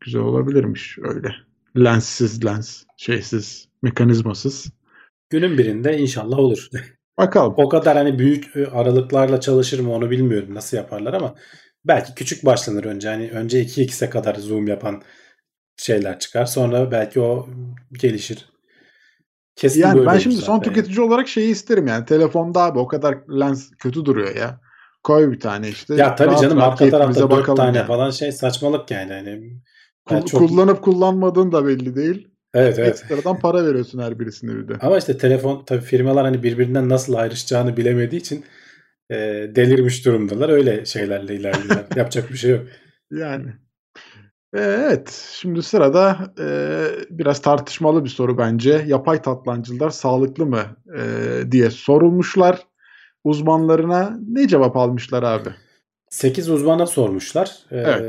güzel 0.00 0.20
olabilirmiş 0.20 0.98
öyle. 0.98 1.34
Lenssiz 1.76 2.44
lens, 2.44 2.84
şeysiz, 2.96 3.68
mekanizmasız. 3.82 4.72
Günün 5.30 5.58
birinde 5.58 5.98
inşallah 5.98 6.38
olur. 6.38 6.68
Bakalım. 7.18 7.54
O 7.56 7.68
kadar 7.68 7.96
hani 7.96 8.18
büyük 8.18 8.56
e, 8.56 8.66
aralıklarla 8.66 9.40
çalışır 9.40 9.80
mı 9.80 9.92
onu 9.94 10.10
bilmiyorum 10.10 10.54
nasıl 10.54 10.76
yaparlar 10.76 11.12
ama 11.14 11.34
belki 11.84 12.14
küçük 12.14 12.44
başlanır 12.46 12.84
önce. 12.84 13.08
Hani 13.08 13.30
önce 13.30 13.62
2x'e 13.62 14.10
kadar 14.10 14.34
zoom 14.34 14.66
yapan 14.66 15.02
şeyler 15.76 16.18
çıkar. 16.18 16.44
Sonra 16.44 16.90
belki 16.90 17.20
o 17.20 17.48
gelişir. 17.92 18.46
Kesin 19.56 19.80
Yani 19.80 20.06
ben 20.06 20.18
şimdi 20.18 20.36
son 20.36 20.54
yani. 20.54 20.62
tüketici 20.62 21.00
olarak 21.00 21.28
şeyi 21.28 21.50
isterim 21.50 21.86
yani. 21.86 22.04
Telefonda 22.04 22.62
abi 22.62 22.78
o 22.78 22.86
kadar 22.86 23.18
lens 23.40 23.70
kötü 23.78 24.04
duruyor 24.04 24.36
ya. 24.36 24.60
Koy 25.02 25.32
bir 25.32 25.40
tane 25.40 25.68
işte. 25.68 25.94
Ya 25.94 26.14
tabii 26.14 26.28
rahat 26.30 26.42
canım 26.42 26.58
arka 26.58 26.76
tarafta 26.76 26.98
keyfimize 26.98 27.20
4 27.20 27.30
bakalım 27.30 27.56
tane 27.56 27.76
yani. 27.78 27.86
falan 27.86 28.10
şey 28.10 28.32
saçmalık 28.32 28.90
yani. 28.90 29.12
Hani 29.12 29.60
Kul- 30.06 30.16
ben 30.16 30.22
çok- 30.22 30.48
Kullanıp 30.48 30.82
kullanmadığın 30.82 31.52
da 31.52 31.66
belli 31.66 31.96
değil. 31.96 32.28
Evet 32.54 32.78
evet. 32.78 32.88
Ekstradan 32.88 33.38
para 33.38 33.66
veriyorsun 33.66 33.98
her 33.98 34.18
birisine 34.18 34.56
bir 34.56 34.68
de. 34.68 34.74
Ama 34.80 34.98
işte 34.98 35.18
telefon 35.18 35.64
tabii 35.64 35.80
firmalar 35.80 36.24
hani 36.24 36.42
birbirinden 36.42 36.88
nasıl 36.88 37.14
ayrışacağını 37.14 37.76
bilemediği 37.76 38.20
için 38.20 38.44
e, 39.10 39.16
delirmiş 39.54 40.06
durumdalar. 40.06 40.48
Öyle 40.48 40.84
şeylerle 40.84 41.34
ilerliyorlar. 41.34 41.84
Yapacak 41.96 42.30
bir 42.30 42.36
şey 42.36 42.50
yok. 42.50 42.66
Yani. 43.10 43.48
Ee, 44.54 44.78
Evet, 44.88 45.32
şimdi 45.32 45.62
sırada 45.62 46.34
e, 46.40 46.46
biraz 47.10 47.42
tartışmalı 47.42 48.04
bir 48.04 48.08
soru 48.08 48.38
bence. 48.38 48.84
Yapay 48.86 49.22
tatlancılar 49.22 49.90
sağlıklı 49.90 50.46
mı 50.46 50.62
e, 50.98 51.02
diye 51.52 51.70
sorulmuşlar. 51.70 52.66
Uzmanlarına 53.24 54.18
ne 54.28 54.48
cevap 54.48 54.76
almışlar 54.76 55.22
abi? 55.22 55.48
8 56.10 56.48
uzmana 56.50 56.86
sormuşlar. 56.86 57.50
Ee, 57.72 57.76
Evet. 57.76 58.02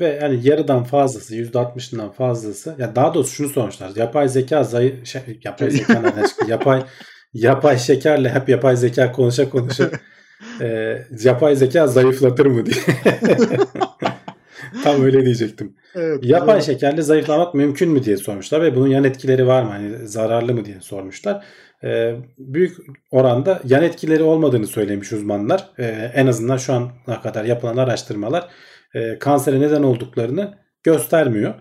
ve 0.00 0.18
yani 0.22 0.40
yarıdan 0.42 0.84
fazlası, 0.84 1.34
%60'ından 1.36 2.12
fazlası. 2.12 2.74
Ya 2.78 2.96
daha 2.96 3.14
doğrusu 3.14 3.32
şunu 3.34 3.48
sormuşlar. 3.48 3.90
Yapay 3.96 4.28
zeka 4.28 4.64
zayıf 4.64 5.06
şey, 5.06 5.22
yapay 5.44 5.70
zeka 5.70 6.00
nereden 6.00 6.26
çıktı? 6.26 6.44
Yapay 6.48 6.82
yapay 7.34 7.78
şekerle 7.78 8.28
hep 8.30 8.48
yapay 8.48 8.76
zeka 8.76 9.12
konuşa 9.12 9.50
konuşa 9.50 9.90
e, 10.60 10.98
yapay 11.24 11.56
zeka 11.56 11.86
zayıflatır 11.86 12.46
mı 12.46 12.66
diye. 12.66 12.76
Tam 14.84 15.02
öyle 15.04 15.24
diyecektim. 15.24 15.76
Evet, 15.94 16.18
Yapay 16.22 16.58
güzel. 16.58 16.74
şekerle 16.74 17.02
zayıflamak 17.02 17.54
mümkün 17.54 17.90
mü 17.90 18.04
diye 18.04 18.16
sormuşlar 18.16 18.62
ve 18.62 18.76
bunun 18.76 18.88
yan 18.88 19.04
etkileri 19.04 19.46
var 19.46 19.62
mı? 19.62 19.68
Hani 19.70 20.08
zararlı 20.08 20.54
mı 20.54 20.64
diye 20.64 20.80
sormuşlar. 20.80 21.44
Ee, 21.84 22.16
büyük 22.38 22.76
oranda 23.10 23.60
yan 23.64 23.82
etkileri 23.82 24.22
olmadığını 24.22 24.66
söylemiş 24.66 25.12
uzmanlar. 25.12 25.68
Ee, 25.78 26.10
en 26.14 26.26
azından 26.26 26.56
şu 26.56 26.72
ana 26.72 27.20
kadar 27.22 27.44
yapılan 27.44 27.76
araştırmalar 27.76 28.48
e, 28.94 29.18
kansere 29.18 29.60
neden 29.60 29.82
olduklarını 29.82 30.58
göstermiyor. 30.82 31.54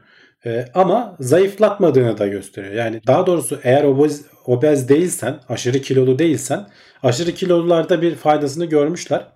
Ee, 0.45 0.65
ama 0.73 1.17
zayıflatmadığını 1.19 2.17
da 2.17 2.27
gösteriyor. 2.27 2.73
Yani 2.73 3.01
daha 3.07 3.27
doğrusu 3.27 3.59
eğer 3.63 3.83
obez, 3.83 4.25
obez 4.45 4.89
değilsen, 4.89 5.39
aşırı 5.49 5.79
kilolu 5.79 6.19
değilsen, 6.19 6.67
aşırı 7.03 7.31
kilolularda 7.31 8.01
bir 8.01 8.15
faydasını 8.15 8.65
görmüşler. 8.65 9.27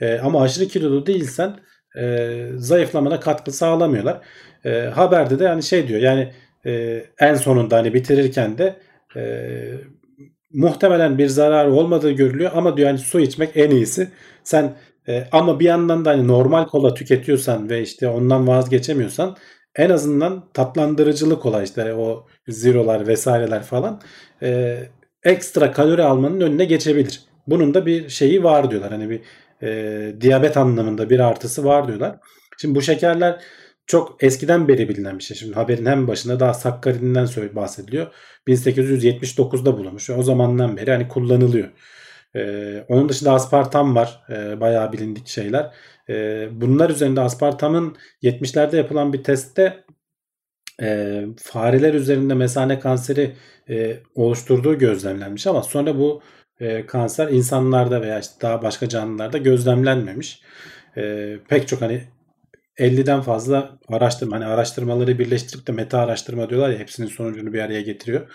Ee, 0.00 0.18
ama 0.18 0.42
aşırı 0.42 0.68
kilolu 0.68 1.06
değilsen 1.06 1.56
e, 1.98 2.46
zayıflamana 2.56 3.20
katkı 3.20 3.52
sağlamıyorlar. 3.52 4.20
E, 4.64 4.80
haberde 4.94 5.38
de 5.38 5.44
yani 5.44 5.62
şey 5.62 5.88
diyor 5.88 6.00
yani 6.00 6.32
e, 6.66 7.04
en 7.18 7.34
sonunda 7.34 7.76
hani 7.76 7.94
bitirirken 7.94 8.58
de 8.58 8.76
e, 9.16 9.22
muhtemelen 10.52 11.18
bir 11.18 11.26
zarar 11.26 11.66
olmadığı 11.66 12.10
görülüyor 12.10 12.50
ama 12.54 12.76
diyor 12.76 12.88
hani 12.88 12.98
su 12.98 13.20
içmek 13.20 13.56
en 13.56 13.70
iyisi. 13.70 14.08
Sen 14.44 14.76
e, 15.08 15.24
ama 15.32 15.60
bir 15.60 15.64
yandan 15.64 16.04
da 16.04 16.10
hani 16.10 16.28
normal 16.28 16.66
kola 16.66 16.94
tüketiyorsan 16.94 17.70
ve 17.70 17.82
işte 17.82 18.08
ondan 18.08 18.46
vazgeçemiyorsan 18.46 19.36
en 19.76 19.90
azından 19.90 20.44
tatlandırıcılık 20.54 21.42
kola 21.42 21.62
işte 21.62 21.94
o 21.94 22.26
zerolar 22.48 23.06
vesaireler 23.06 23.62
falan 23.62 24.00
e, 24.42 24.78
ekstra 25.24 25.72
kalori 25.72 26.02
almanın 26.02 26.40
önüne 26.40 26.64
geçebilir. 26.64 27.20
Bunun 27.46 27.74
da 27.74 27.86
bir 27.86 28.08
şeyi 28.08 28.44
var 28.44 28.70
diyorlar. 28.70 28.90
Hani 28.90 29.10
bir 29.10 29.20
e, 29.62 30.20
diyabet 30.20 30.56
anlamında 30.56 31.10
bir 31.10 31.20
artısı 31.20 31.64
var 31.64 31.88
diyorlar. 31.88 32.16
Şimdi 32.60 32.74
bu 32.74 32.82
şekerler 32.82 33.40
çok 33.90 34.22
eskiden 34.24 34.68
beri 34.68 34.88
bilinen 34.88 35.18
bir 35.18 35.24
şey. 35.24 35.36
Şimdi 35.36 35.54
haberin 35.54 35.86
hem 35.86 36.08
başında 36.08 36.40
daha 36.40 36.54
Sakkari'nden 36.54 37.26
bahsediliyor. 37.56 38.06
1879'da 38.46 39.78
bulunmuş. 39.78 40.10
O 40.10 40.22
zamandan 40.22 40.76
beri 40.76 40.90
hani 40.90 41.08
kullanılıyor. 41.08 41.68
Ee, 42.36 42.84
onun 42.88 43.08
dışında 43.08 43.32
aspartam 43.32 43.94
var. 43.94 44.22
Ee, 44.30 44.60
bayağı 44.60 44.92
bilindik 44.92 45.28
şeyler. 45.28 45.74
Ee, 46.08 46.48
bunlar 46.52 46.90
üzerinde 46.90 47.20
aspartamın 47.20 47.96
70'lerde 48.22 48.76
yapılan 48.76 49.12
bir 49.12 49.24
testte 49.24 49.84
e, 50.82 51.22
fareler 51.38 51.94
üzerinde 51.94 52.34
mesane 52.34 52.78
kanseri 52.78 53.36
e, 53.70 53.96
oluşturduğu 54.14 54.78
gözlemlenmiş 54.78 55.46
ama 55.46 55.62
sonra 55.62 55.98
bu 55.98 56.22
e, 56.60 56.86
kanser 56.86 57.28
insanlarda 57.28 58.02
veya 58.02 58.20
işte 58.20 58.34
daha 58.42 58.62
başka 58.62 58.88
canlılarda 58.88 59.38
gözlemlenmemiş. 59.38 60.42
E, 60.96 61.36
pek 61.48 61.68
çok 61.68 61.80
hani 61.82 62.02
50'den 62.80 63.20
fazla 63.20 63.78
araştırma 63.88 64.36
hani 64.36 64.46
araştırmaları 64.46 65.18
birleştirip 65.18 65.66
de 65.66 65.72
meta 65.72 65.98
araştırma 65.98 66.50
diyorlar 66.50 66.70
ya 66.70 66.78
hepsinin 66.78 67.06
sonucunu 67.06 67.52
bir 67.52 67.60
araya 67.60 67.80
getiriyor. 67.80 68.30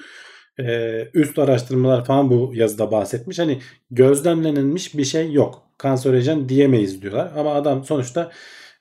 Ee, 0.59 1.07
üst 1.13 1.39
araştırmalar 1.39 2.05
falan 2.05 2.29
bu 2.29 2.51
yazıda 2.55 2.91
bahsetmiş. 2.91 3.39
Hani 3.39 3.59
gözlemlenilmiş 3.91 4.97
bir 4.97 5.05
şey 5.05 5.31
yok. 5.31 5.63
Kanserojen 5.77 6.49
diyemeyiz 6.49 7.01
diyorlar. 7.01 7.31
Ama 7.37 7.53
adam 7.53 7.83
sonuçta 7.83 8.31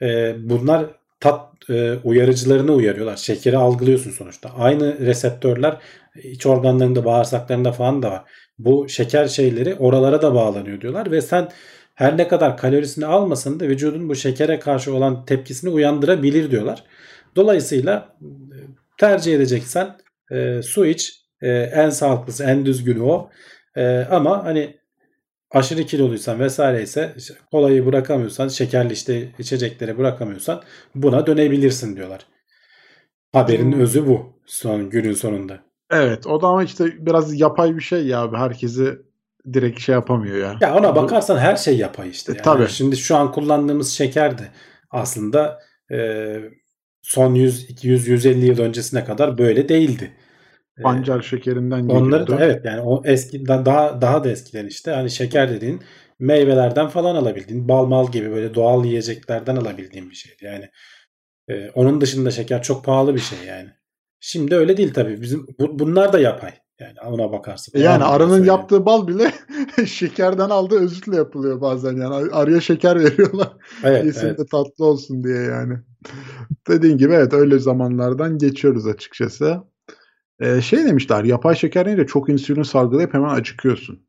e, 0.03 0.35
bunlar 0.39 0.87
tat 1.21 1.71
e, 1.71 1.95
uyarıcılarını 2.05 2.73
uyarıyorlar. 2.73 3.17
Şekeri 3.17 3.57
algılıyorsun 3.57 4.11
sonuçta. 4.11 4.51
Aynı 4.59 4.99
reseptörler 4.99 5.77
iç 6.23 6.47
organlarında, 6.47 7.05
bağırsaklarında 7.05 7.73
falan 7.73 8.03
da 8.03 8.11
var. 8.11 8.23
Bu 8.59 8.89
şeker 8.89 9.29
şeyleri 9.29 9.75
oralara 9.75 10.23
da 10.23 10.35
bağlanıyor 10.35 10.81
diyorlar 10.81 11.11
ve 11.11 11.21
sen 11.21 11.49
her 11.95 12.17
ne 12.19 12.29
kadar 12.29 12.57
kalorisini 12.57 13.07
almasan 13.07 13.61
da 13.61 13.65
vücudun 13.69 14.09
bu 14.09 14.15
şekere 14.15 14.59
karşı 14.59 14.95
olan 14.95 15.25
tepkisini 15.25 15.71
uyandırabilir 15.71 16.51
diyorlar. 16.51 16.85
Dolayısıyla 17.37 18.17
e, 18.23 18.59
tercih 18.99 19.35
edeceksen 19.35 19.97
e, 20.31 20.63
su 20.63 20.87
iç. 20.87 21.21
E, 21.43 21.49
en 21.51 21.91
sağlıklısı, 21.91 22.45
en 22.45 22.67
düzgünü 22.67 23.03
o. 23.03 23.31
E, 23.77 23.99
ama 24.11 24.45
hani 24.45 24.77
aşırı 25.51 25.85
kiloluysan 25.87 26.41
vesaire 26.41 26.83
ise 26.83 27.15
kolayı 27.51 27.87
bırakamıyorsan, 27.87 28.49
şekerli 28.49 28.93
işte 28.93 29.33
içecekleri 29.39 29.99
bırakamıyorsan 29.99 30.63
buna 30.95 31.27
dönebilirsin 31.27 31.97
diyorlar. 31.97 32.27
Haberin 33.33 33.73
Hmm. 33.73 33.81
özü 33.81 34.07
bu 34.07 34.41
son 34.47 34.91
günün 34.91 35.13
sonunda. 35.15 35.61
Evet 35.91 36.27
o 36.27 36.43
da 36.43 36.47
ama 36.47 36.65
işte 36.65 37.07
biraz 37.07 37.41
yapay 37.41 37.77
bir 37.77 37.81
şey 37.81 38.07
ya 38.07 38.21
abi. 38.23 38.37
Herkesi 38.37 38.99
direkt 39.53 39.81
şey 39.81 39.93
yapamıyor 39.93 40.37
ya. 40.37 40.59
Ya 40.61 40.75
ona 40.75 40.97
bakarsan 40.97 41.39
her 41.39 41.57
şey 41.57 41.77
yapay 41.79 42.11
işte. 42.11 42.33
E, 42.33 42.35
Yani. 42.35 42.45
tabii. 42.45 42.69
Şimdi 42.69 42.97
şu 42.97 43.17
an 43.17 43.33
kullandığımız 43.33 43.93
şeker 43.93 44.39
de 44.39 44.43
aslında 44.91 45.61
e, 45.93 46.37
son 47.03 47.35
100, 47.35 47.71
200, 47.71 48.09
150 48.09 48.47
yıl 48.47 48.59
öncesine 48.59 49.05
kadar 49.05 49.39
böyle 49.39 49.69
değildi. 49.69 50.13
E, 50.79 50.83
Pancar 50.83 51.23
şekerinden 51.23 51.83
geliyordu. 51.89 52.07
Onları 52.07 52.27
da 52.27 52.45
evet 52.45 52.65
yani 52.65 52.81
o 52.81 53.03
eskiden 53.05 53.67
daha 53.67 54.01
daha 54.01 54.25
da 54.25 54.31
eskiden 54.31 54.67
işte 54.67 54.91
hani 54.91 55.11
şeker 55.11 55.51
dediğin 55.51 55.83
meyvelerden 56.19 56.89
falan 56.89 57.15
alabildiğin 57.15 57.69
bal 57.69 57.87
mal 57.87 58.11
gibi 58.13 58.31
böyle 58.31 58.55
doğal 58.55 58.85
yiyeceklerden 58.85 59.57
alabildiğin 59.57 60.11
bir 60.11 60.15
şeydi. 60.15 60.45
Yani 60.45 60.71
e, 61.49 61.71
onun 61.71 62.01
dışında 62.01 62.31
şeker 62.31 62.63
çok 62.63 62.85
pahalı 62.85 63.15
bir 63.15 63.21
şey 63.21 63.39
yani. 63.49 63.71
Şimdi 64.21 64.55
öyle 64.57 64.77
değil 64.77 64.95
tabii. 64.95 65.23
Bizim 65.23 65.47
bu- 65.61 65.79
bunlar 65.79 66.13
da 66.13 66.19
yapay. 66.21 66.53
Yani 66.81 67.01
ona 67.07 67.33
bakarsın. 67.33 67.79
E 67.79 67.81
Yani 67.83 68.05
arının 68.05 68.45
yaptığı 68.45 68.87
bal 68.87 69.09
bile 69.09 69.33
şekerden 69.87 70.51
aldığı 70.51 70.81
özütle 70.81 71.17
yapılıyor 71.17 71.61
bazen 71.61 71.93
yani. 71.93 72.15
Ar- 72.15 72.43
Arıya 72.43 72.61
şeker 72.61 73.01
veriyorlar. 73.01 73.53
Evet, 73.85 74.05
Yesin 74.05 74.27
evet. 74.27 74.39
de 74.39 74.47
tatlı 74.47 74.85
olsun 74.85 75.25
diye 75.25 75.43
yani. 75.43 75.75
Dediğin 76.69 76.99
gibi 76.99 77.13
evet 77.13 77.33
öyle 77.33 77.59
zamanlardan 77.59 78.39
geçiyoruz 78.39 78.87
açıkçası. 78.87 79.63
Ee, 80.41 80.61
şey 80.61 80.85
demişler 80.85 81.25
yapay 81.25 81.55
şeker 81.57 81.87
yiyince 81.87 82.07
çok 82.07 82.29
insülin 82.29 82.63
salgılayıp 82.63 83.15
hemen 83.15 83.35
acıkıyorsun. 83.35 84.07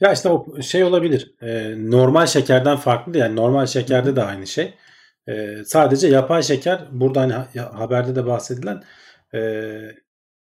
Ya 0.00 0.12
işte 0.12 0.28
o 0.28 0.62
şey 0.62 0.84
olabilir. 0.84 1.34
Ee, 1.42 1.74
normal 1.90 2.26
şekerden 2.26 2.76
farklı. 2.76 3.18
Yani 3.18 3.36
normal 3.36 3.66
şekerde 3.66 4.16
de 4.16 4.22
aynı 4.22 4.46
şey. 4.46 4.74
Ee, 5.28 5.56
sadece 5.66 6.08
yapay 6.08 6.42
şeker 6.42 6.88
burada 6.92 7.20
hani 7.20 7.60
haberde 7.60 8.16
de 8.16 8.26
bahsedilen 8.26 8.82
e, 9.34 9.40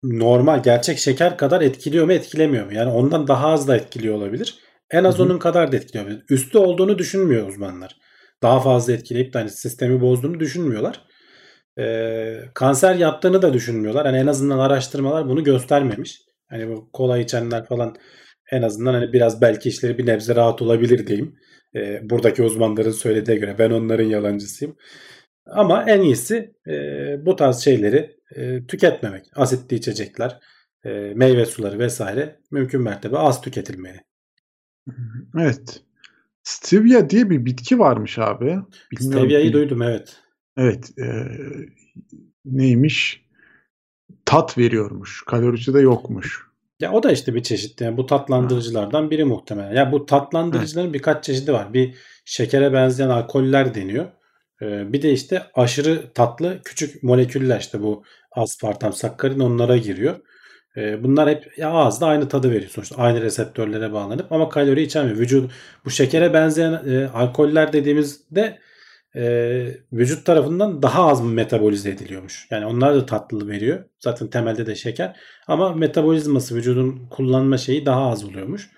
normal 0.03 0.63
gerçek 0.63 0.97
şeker 0.97 1.37
kadar 1.37 1.61
etkiliyor 1.61 2.05
mu 2.05 2.13
etkilemiyor 2.13 2.65
mu? 2.65 2.73
Yani 2.73 2.91
ondan 2.91 3.27
daha 3.27 3.47
az 3.47 3.67
da 3.67 3.75
etkiliyor 3.75 4.15
olabilir. 4.15 4.59
En 4.91 5.03
az 5.03 5.15
Hı 5.17 5.23
hı. 5.23 5.25
onun 5.25 5.39
kadar 5.39 5.71
da 5.71 5.75
etkiliyor 5.75 6.05
olabilir. 6.05 6.25
Üstü 6.29 6.57
olduğunu 6.57 6.97
düşünmüyor 6.97 7.47
uzmanlar. 7.47 7.97
Daha 8.43 8.59
fazla 8.59 8.93
etkileyip 8.93 9.33
de 9.33 9.37
hani 9.37 9.49
sistemi 9.49 10.01
bozduğunu 10.01 10.39
düşünmüyorlar. 10.39 11.01
Ee, 11.79 12.39
kanser 12.53 12.95
yaptığını 12.95 13.41
da 13.41 13.53
düşünmüyorlar. 13.53 14.05
Hani 14.05 14.17
en 14.17 14.27
azından 14.27 14.59
araştırmalar 14.59 15.29
bunu 15.29 15.43
göstermemiş. 15.43 16.21
Hani 16.49 16.69
bu 16.69 16.89
kola 16.93 17.17
içenler 17.17 17.65
falan 17.65 17.95
en 18.51 18.61
azından 18.61 18.93
hani 18.93 19.13
biraz 19.13 19.41
belki 19.41 19.69
işleri 19.69 19.97
bir 19.97 20.05
nebze 20.05 20.35
rahat 20.35 20.61
olabilir 20.61 21.07
diyeyim. 21.07 21.35
Ee, 21.75 22.09
buradaki 22.09 22.43
uzmanların 22.43 22.91
söylediğine 22.91 23.39
göre 23.39 23.55
ben 23.59 23.71
onların 23.71 24.05
yalancısıyım. 24.05 24.75
Ama 25.45 25.83
en 25.87 26.01
iyisi 26.01 26.53
e, 26.67 26.75
bu 27.25 27.35
tarz 27.35 27.59
şeyleri 27.59 28.16
e, 28.35 28.65
tüketmemek. 28.67 29.25
Asitli 29.35 29.75
içecekler, 29.75 30.39
e, 30.85 30.89
meyve 31.15 31.45
suları 31.45 31.79
vesaire 31.79 32.39
mümkün 32.51 32.81
mertebe 32.81 33.17
az 33.17 33.41
tüketilmeli. 33.41 33.99
Evet. 35.37 35.81
Stevia 36.43 37.09
diye 37.09 37.29
bir 37.29 37.45
bitki 37.45 37.79
varmış 37.79 38.19
abi. 38.19 38.45
Bilmiyorum. 38.45 38.67
Stevia'yı 38.91 39.53
duydum 39.53 39.81
evet. 39.81 40.15
Evet. 40.57 40.91
e, 40.99 41.05
neymiş? 42.45 43.27
Tat 44.25 44.57
veriyormuş. 44.57 45.23
Kalorisi 45.25 45.73
de 45.73 45.79
yokmuş. 45.79 46.47
Ya 46.79 46.91
o 46.91 47.03
da 47.03 47.11
işte 47.11 47.35
bir 47.35 47.43
çeşit. 47.43 47.81
Yani 47.81 47.97
bu 47.97 48.05
tatlandırıcılardan 48.05 49.11
biri 49.11 49.25
muhtemelen. 49.25 49.75
Ya 49.75 49.91
bu 49.91 50.05
tatlandırıcıların 50.05 50.93
birkaç 50.93 51.23
çeşidi 51.23 51.53
var. 51.53 51.73
Bir 51.73 51.95
şekere 52.25 52.73
benzeyen 52.73 53.09
alkoller 53.09 53.75
deniyor. 53.75 54.05
Ee, 54.61 54.93
bir 54.93 55.01
de 55.01 55.11
işte 55.11 55.43
aşırı 55.53 56.13
tatlı 56.13 56.59
küçük 56.63 57.03
moleküller 57.03 57.59
işte 57.59 57.81
bu 57.81 58.03
aspartam, 58.31 58.93
sakkarin 58.93 59.39
onlara 59.39 59.77
giriyor. 59.77 60.15
Ee, 60.77 61.03
bunlar 61.03 61.29
hep 61.29 61.57
ya 61.57 61.69
ağızda 61.69 62.05
aynı 62.07 62.27
tadı 62.29 62.51
veriyor 62.51 62.69
sonuçta. 62.69 62.95
Aynı 62.97 63.21
reseptörlere 63.21 63.93
bağlanıp 63.93 64.31
ama 64.31 64.49
kalori 64.49 64.81
içermiyor. 64.81 65.17
Vücut 65.17 65.51
bu 65.85 65.89
şekere 65.89 66.33
benzeyen 66.33 66.73
e, 66.73 67.07
alkoller 67.07 67.73
dediğimizde 67.73 68.59
e, 69.15 69.23
vücut 69.93 70.25
tarafından 70.25 70.81
daha 70.81 71.07
az 71.07 71.21
metabolize 71.25 71.89
ediliyormuş. 71.89 72.47
Yani 72.51 72.65
onlar 72.65 72.95
da 72.95 73.05
tatlı 73.05 73.47
veriyor. 73.47 73.85
Zaten 73.99 74.27
temelde 74.27 74.65
de 74.65 74.75
şeker. 74.75 75.19
Ama 75.47 75.73
metabolizması 75.73 76.55
vücudun 76.55 77.07
kullanma 77.09 77.57
şeyi 77.57 77.85
daha 77.85 78.09
az 78.09 78.23
oluyormuş. 78.25 78.69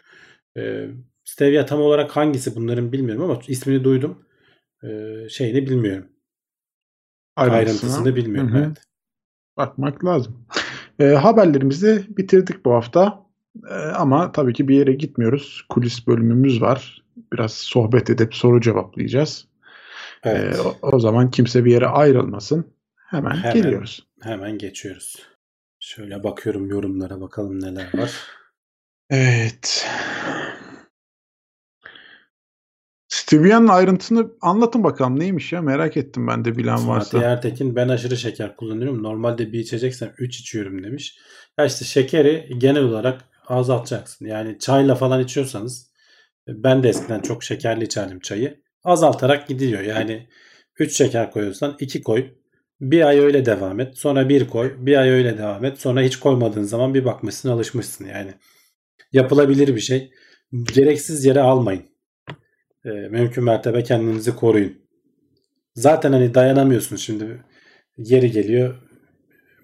Ee, 0.58 0.88
stevia 1.26 1.66
tam 1.66 1.82
olarak 1.82 2.12
hangisi 2.18 2.56
bunların 2.56 2.92
bilmiyorum 2.92 3.24
ama 3.24 3.40
ismini 3.48 3.84
duydum. 3.84 4.26
Ee, 4.84 5.30
şeyini 5.30 5.66
bilmiyorum. 5.66 6.10
Ayrıntısını 7.36 8.16
bilmiyorum. 8.16 8.54
Hı 8.54 8.58
hı. 8.58 8.64
Evet. 8.66 8.78
Bakmak 9.58 10.06
lazım. 10.06 10.46
E, 11.00 11.06
haberlerimizi 11.06 12.06
bitirdik 12.10 12.66
bu 12.66 12.74
hafta. 12.74 13.26
E, 13.70 13.74
ama 13.74 14.32
tabii 14.32 14.54
ki 14.54 14.68
bir 14.68 14.76
yere 14.76 14.94
gitmiyoruz. 14.94 15.66
Kulis 15.70 16.08
bölümümüz 16.08 16.62
var. 16.62 17.04
Biraz 17.34 17.54
sohbet 17.54 18.10
edip 18.10 18.36
soru 18.36 18.62
cevaplayacağız. 18.62 19.48
Evet. 20.24 20.56
E, 20.56 20.62
o, 20.62 20.78
o 20.82 21.00
zaman 21.00 21.32
kimse 21.32 21.66
bir 21.66 21.72
yere 21.72 21.88
ayrılmasın. 21.88 22.74
Hemen, 22.96 23.36
Hemen. 23.36 23.54
geliyoruz. 23.54 24.08
Hemen 24.22 24.58
geçiyoruz. 24.58 25.16
Şöyle 25.80 26.24
bakıyorum 26.24 26.70
yorumlara 26.70 27.22
bakalım 27.22 27.62
neler 27.62 27.90
var. 27.94 28.12
Evet. 29.10 29.88
Stevia'nın 33.30 33.68
ayrıntısını 33.68 34.32
anlatın 34.42 34.84
bakalım 34.84 35.20
neymiş 35.20 35.54
ya 35.54 35.62
merak 35.62 35.98
ettim 35.98 36.28
ben 36.28 36.46
de 36.46 36.58
bilen 36.58 36.78
Fatih 36.78 36.90
varsa. 36.90 37.24
Ertekin 37.24 37.76
ben 37.76 37.90
aşırı 37.90 38.18
şeker 38.18 38.56
kullanıyorum. 38.56 39.04
Normalde 39.04 39.54
bir 39.54 39.60
içeceksem 39.60 40.14
3 40.18 40.40
içiyorum 40.40 40.84
demiş. 40.84 41.18
Ya 41.60 41.66
işte 41.66 41.86
şekeri 41.86 42.50
genel 42.58 42.84
olarak 42.84 43.22
azaltacaksın. 43.48 44.26
Yani 44.26 44.60
çayla 44.60 44.96
falan 44.96 45.24
içiyorsanız 45.24 45.92
ben 46.48 46.84
de 46.84 46.90
eskiden 46.90 47.20
çok 47.20 47.44
şekerli 47.44 47.84
içerdim 47.84 48.20
çayı. 48.20 48.62
Azaltarak 48.84 49.48
gidiyor. 49.48 49.82
Yani 49.82 50.28
3 50.80 50.98
şeker 50.98 51.32
koyuyorsan 51.32 51.76
2 51.80 52.04
koy. 52.04 52.26
Bir 52.82 53.08
ay 53.08 53.20
öyle 53.20 53.46
devam 53.46 53.80
et. 53.80 53.98
Sonra 53.98 54.30
bir 54.30 54.48
koy. 54.48 54.74
Bir 54.78 54.98
ay 54.98 55.10
öyle 55.10 55.38
devam 55.38 55.66
et. 55.66 55.80
Sonra 55.80 56.02
hiç 56.02 56.16
koymadığın 56.16 56.64
zaman 56.64 56.94
bir 56.94 57.06
bakmışsın 57.06 57.50
alışmışsın 57.50 58.06
yani. 58.06 58.34
Yapılabilir 59.14 59.76
bir 59.76 59.82
şey. 59.82 60.12
Gereksiz 60.74 61.26
yere 61.26 61.42
almayın. 61.42 61.89
Ee, 62.86 62.90
mümkün 62.90 63.44
mertebe 63.44 63.84
kendinizi 63.84 64.36
koruyun. 64.36 64.74
Zaten 65.76 66.12
hani 66.12 66.34
dayanamıyorsun 66.34 66.96
şimdi. 66.96 67.44
Yeri 67.98 68.32
geliyor 68.32 68.76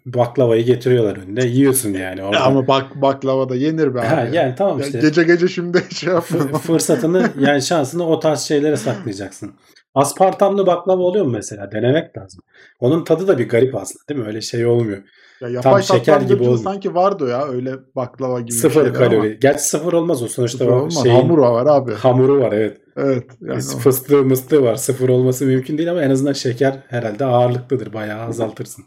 baklavayı 0.05 0.65
getiriyorlar 0.65 1.17
önüne. 1.17 1.45
Yiyorsun 1.45 1.93
yani 1.93 2.23
orada. 2.23 2.35
Ya 2.37 2.43
ama 2.43 2.67
bak 2.67 3.01
baklava 3.01 3.49
da 3.49 3.55
yenir 3.55 3.95
be. 3.95 3.99
Ha, 3.99 4.21
ya. 4.21 4.25
yani 4.43 4.55
tamam 4.55 4.79
Ya 4.79 4.85
işte. 4.85 4.99
Gece 4.99 5.23
gece 5.23 5.47
şimdi 5.47 5.83
şey 5.95 6.13
yapma. 6.13 6.59
fırsatını 6.59 7.31
yani 7.39 7.61
şansını 7.61 8.07
o 8.07 8.19
tarz 8.19 8.39
şeylere 8.41 8.77
saklayacaksın. 8.77 9.53
Aspartamlı 9.95 10.67
baklava 10.67 11.01
oluyor 11.01 11.25
mu 11.25 11.31
mesela? 11.31 11.71
Denemek 11.71 12.17
lazım. 12.17 12.41
Onun 12.79 13.03
tadı 13.03 13.27
da 13.27 13.37
bir 13.37 13.49
garip 13.49 13.75
aslında 13.75 14.03
değil 14.09 14.19
mi? 14.19 14.27
Öyle 14.27 14.41
şey 14.41 14.65
olmuyor. 14.65 15.03
Ya 15.41 15.49
yapay 15.49 15.83
şeker 15.83 16.21
gibi 16.21 16.43
olmuyor. 16.43 16.57
sanki 16.57 16.95
vardı 16.95 17.29
ya 17.29 17.47
öyle 17.47 17.73
baklava 17.95 18.39
gibi 18.39 18.51
Sıfır 18.51 18.93
kalori. 18.93 19.15
ama 19.15 19.27
Gerçi 19.27 19.63
sıfır 19.63 19.93
olmaz 19.93 20.23
o 20.23 20.27
sonuçta 20.27 20.57
sıfır 20.57 20.71
o 20.71 20.79
olmaz. 20.79 21.03
şeyin 21.03 21.15
Hamur 21.15 21.37
var 21.37 21.65
abi. 21.65 21.93
hamuru 21.93 22.39
var 22.41 22.51
evet. 22.51 22.77
Evet. 22.95 23.31
Yani 23.41 23.61
o- 23.75 23.79
Fıstığı 23.79 24.23
mıstığı 24.23 24.63
var. 24.63 24.75
Sıfır 24.75 25.09
olması 25.09 25.45
mümkün 25.45 25.77
değil 25.77 25.91
ama 25.91 26.01
en 26.03 26.09
azından 26.09 26.33
şeker 26.33 26.83
herhalde 26.87 27.25
ağırlıklıdır. 27.25 27.93
Bayağı 27.93 28.27
azaltırsın. 28.27 28.85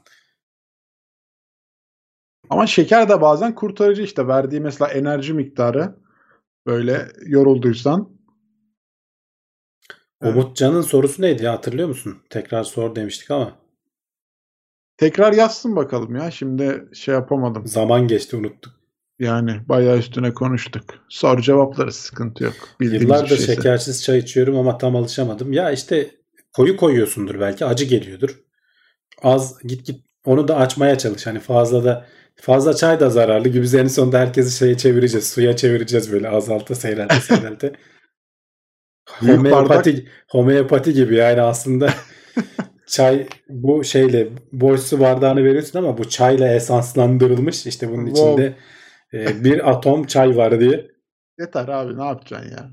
Ama 2.51 2.67
şeker 2.67 3.09
de 3.09 3.21
bazen 3.21 3.55
kurtarıcı 3.55 4.03
işte. 4.03 4.27
Verdiği 4.29 4.61
mesela 4.61 4.91
enerji 4.93 5.33
miktarı 5.33 5.97
böyle 6.67 7.09
yorulduysan. 7.27 8.19
Evet. 10.23 10.35
Umutcan'ın 10.35 10.83
sorusu 10.83 11.23
neydi 11.23 11.45
ya 11.45 11.53
hatırlıyor 11.53 11.89
musun? 11.89 12.19
Tekrar 12.31 12.65
sor 12.65 12.95
demiştik 12.97 13.31
ama 13.31 13.59
Tekrar 14.97 15.33
yazsın 15.33 15.77
bakalım 15.77 16.17
ya. 16.17 16.31
Şimdi 16.31 16.89
şey 16.95 17.15
yapamadım. 17.15 17.67
zaman 17.67 18.09
geçti 18.09 18.37
unuttuk. 18.37 18.78
Yani 19.19 19.61
bayağı 19.69 19.99
üstüne 19.99 20.35
konuştuk. 20.35 20.85
Sor 21.09 21.41
cevapları 21.41 21.93
sıkıntı 21.93 22.45
yok. 22.45 22.55
Bildiğimiz 22.81 23.03
Yıllardır 23.03 23.29
şeyse. 23.37 23.55
şekersiz 23.55 24.03
çay 24.03 24.19
içiyorum 24.19 24.57
ama 24.57 24.79
tam 24.79 24.97
alışamadım. 24.97 25.53
Ya 25.53 25.71
işte 25.71 26.11
koyu 26.53 26.77
koyuyorsundur 26.77 27.41
belki 27.41 27.65
acı 27.65 27.85
geliyordur. 27.85 28.41
Az 29.23 29.59
git 29.65 29.87
git 29.87 30.05
onu 30.25 30.49
da 30.49 30.57
açmaya 30.57 30.99
çalış. 30.99 31.27
Hani 31.27 31.41
fazla 31.41 31.85
da 31.85 32.07
fazla 32.37 32.75
çay 32.77 33.01
da 33.01 33.11
zararlı 33.11 33.49
gibi 33.49 33.77
en 33.77 33.87
sonunda 33.87 34.19
herkesi 34.19 34.57
şeye 34.59 34.77
çevireceğiz. 34.77 35.27
Suya 35.31 35.57
çevireceğiz 35.57 36.13
böyle 36.13 36.29
azalta 36.29 36.75
seyrelte 36.75 37.21
seyrelte. 37.21 37.73
Homeopati, 39.09 40.09
homeopati 40.31 40.93
gibi 40.93 41.17
yani 41.17 41.41
aslında 41.41 41.91
çay 42.87 43.27
bu 43.49 43.85
şeyle 43.85 44.29
boş 44.53 44.81
su 44.81 45.01
bardağını 45.01 45.45
veriyorsun 45.45 45.79
ama 45.79 45.99
bu 45.99 46.09
çayla 46.09 46.55
esanslandırılmış 46.55 47.67
işte 47.67 47.89
bunun 47.91 48.07
Wow. 48.07 48.33
içinde 48.33 48.55
e, 49.15 49.45
bir 49.45 49.71
atom 49.71 50.07
çay 50.07 50.37
var 50.37 50.61
diye. 50.61 50.91
Yeter 51.39 51.69
abi 51.69 51.99
ne 51.99 52.05
yapacaksın 52.05 52.51
ya? 52.51 52.71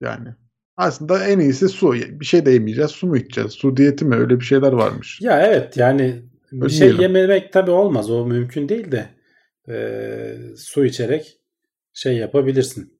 Yani 0.00 0.28
aslında 0.76 1.26
en 1.26 1.38
iyisi 1.38 1.68
su. 1.68 1.92
Bir 1.92 2.24
şey 2.24 2.46
de 2.46 2.50
yemeyeceğiz. 2.50 2.90
Su 2.90 3.06
mu 3.06 3.16
içeceğiz? 3.16 3.52
Su 3.52 3.76
diyeti 3.76 4.04
mi? 4.04 4.16
Öyle 4.16 4.40
bir 4.40 4.44
şeyler 4.44 4.72
varmış. 4.72 5.20
Ya 5.20 5.46
evet 5.46 5.76
yani 5.76 6.22
bir 6.52 6.68
şey 6.68 6.96
yememek 6.96 7.52
tabii 7.52 7.70
olmaz. 7.70 8.10
O 8.10 8.26
mümkün 8.26 8.68
değil 8.68 8.92
de 8.92 9.08
e, 9.68 9.76
su 10.56 10.84
içerek 10.84 11.40
şey 11.92 12.16
yapabilirsin. 12.16 12.97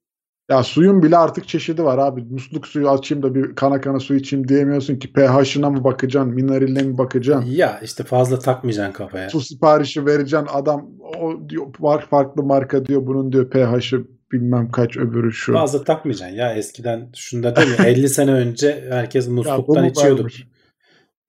Ya 0.49 0.63
suyun 0.63 1.03
bile 1.03 1.17
artık 1.17 1.47
çeşidi 1.47 1.83
var 1.83 1.97
abi. 1.97 2.23
Musluk 2.29 2.67
suyu 2.67 2.89
açayım 2.89 3.23
da 3.23 3.35
bir 3.35 3.55
kana 3.55 3.81
kana 3.81 3.99
su 3.99 4.15
içeyim 4.15 4.47
diyemiyorsun 4.47 4.95
ki 4.95 5.13
pH'ına 5.13 5.69
mı 5.69 5.83
bakacaksın, 5.83 6.33
mineraline 6.33 6.81
mi 6.81 6.97
bakacaksın? 6.97 7.49
Ya 7.51 7.79
işte 7.83 8.03
fazla 8.03 8.39
takmayacaksın 8.39 8.93
kafaya. 8.93 9.29
Su 9.29 9.41
siparişi 9.41 10.05
vereceksin 10.05 10.47
adam 10.53 10.89
o 11.19 11.49
diyor 11.49 11.65
farklı 12.09 12.43
marka 12.43 12.85
diyor 12.85 13.07
bunun 13.07 13.31
diyor 13.31 13.49
pH'ı 13.49 14.03
bilmem 14.31 14.71
kaç 14.71 14.97
öbürü 14.97 15.33
şu. 15.33 15.53
Fazla 15.53 15.83
takmayacaksın 15.83 16.35
ya 16.35 16.53
eskiden 16.53 17.09
şunda 17.15 17.55
değil 17.55 17.67
mi? 17.67 17.75
50 17.85 18.09
sene 18.09 18.31
önce 18.31 18.83
herkes 18.89 19.27
Ya 19.27 19.33
musluktan 19.33 19.83
mu 19.83 19.89
içiyordu. 19.89 20.19
varmış? 20.19 20.47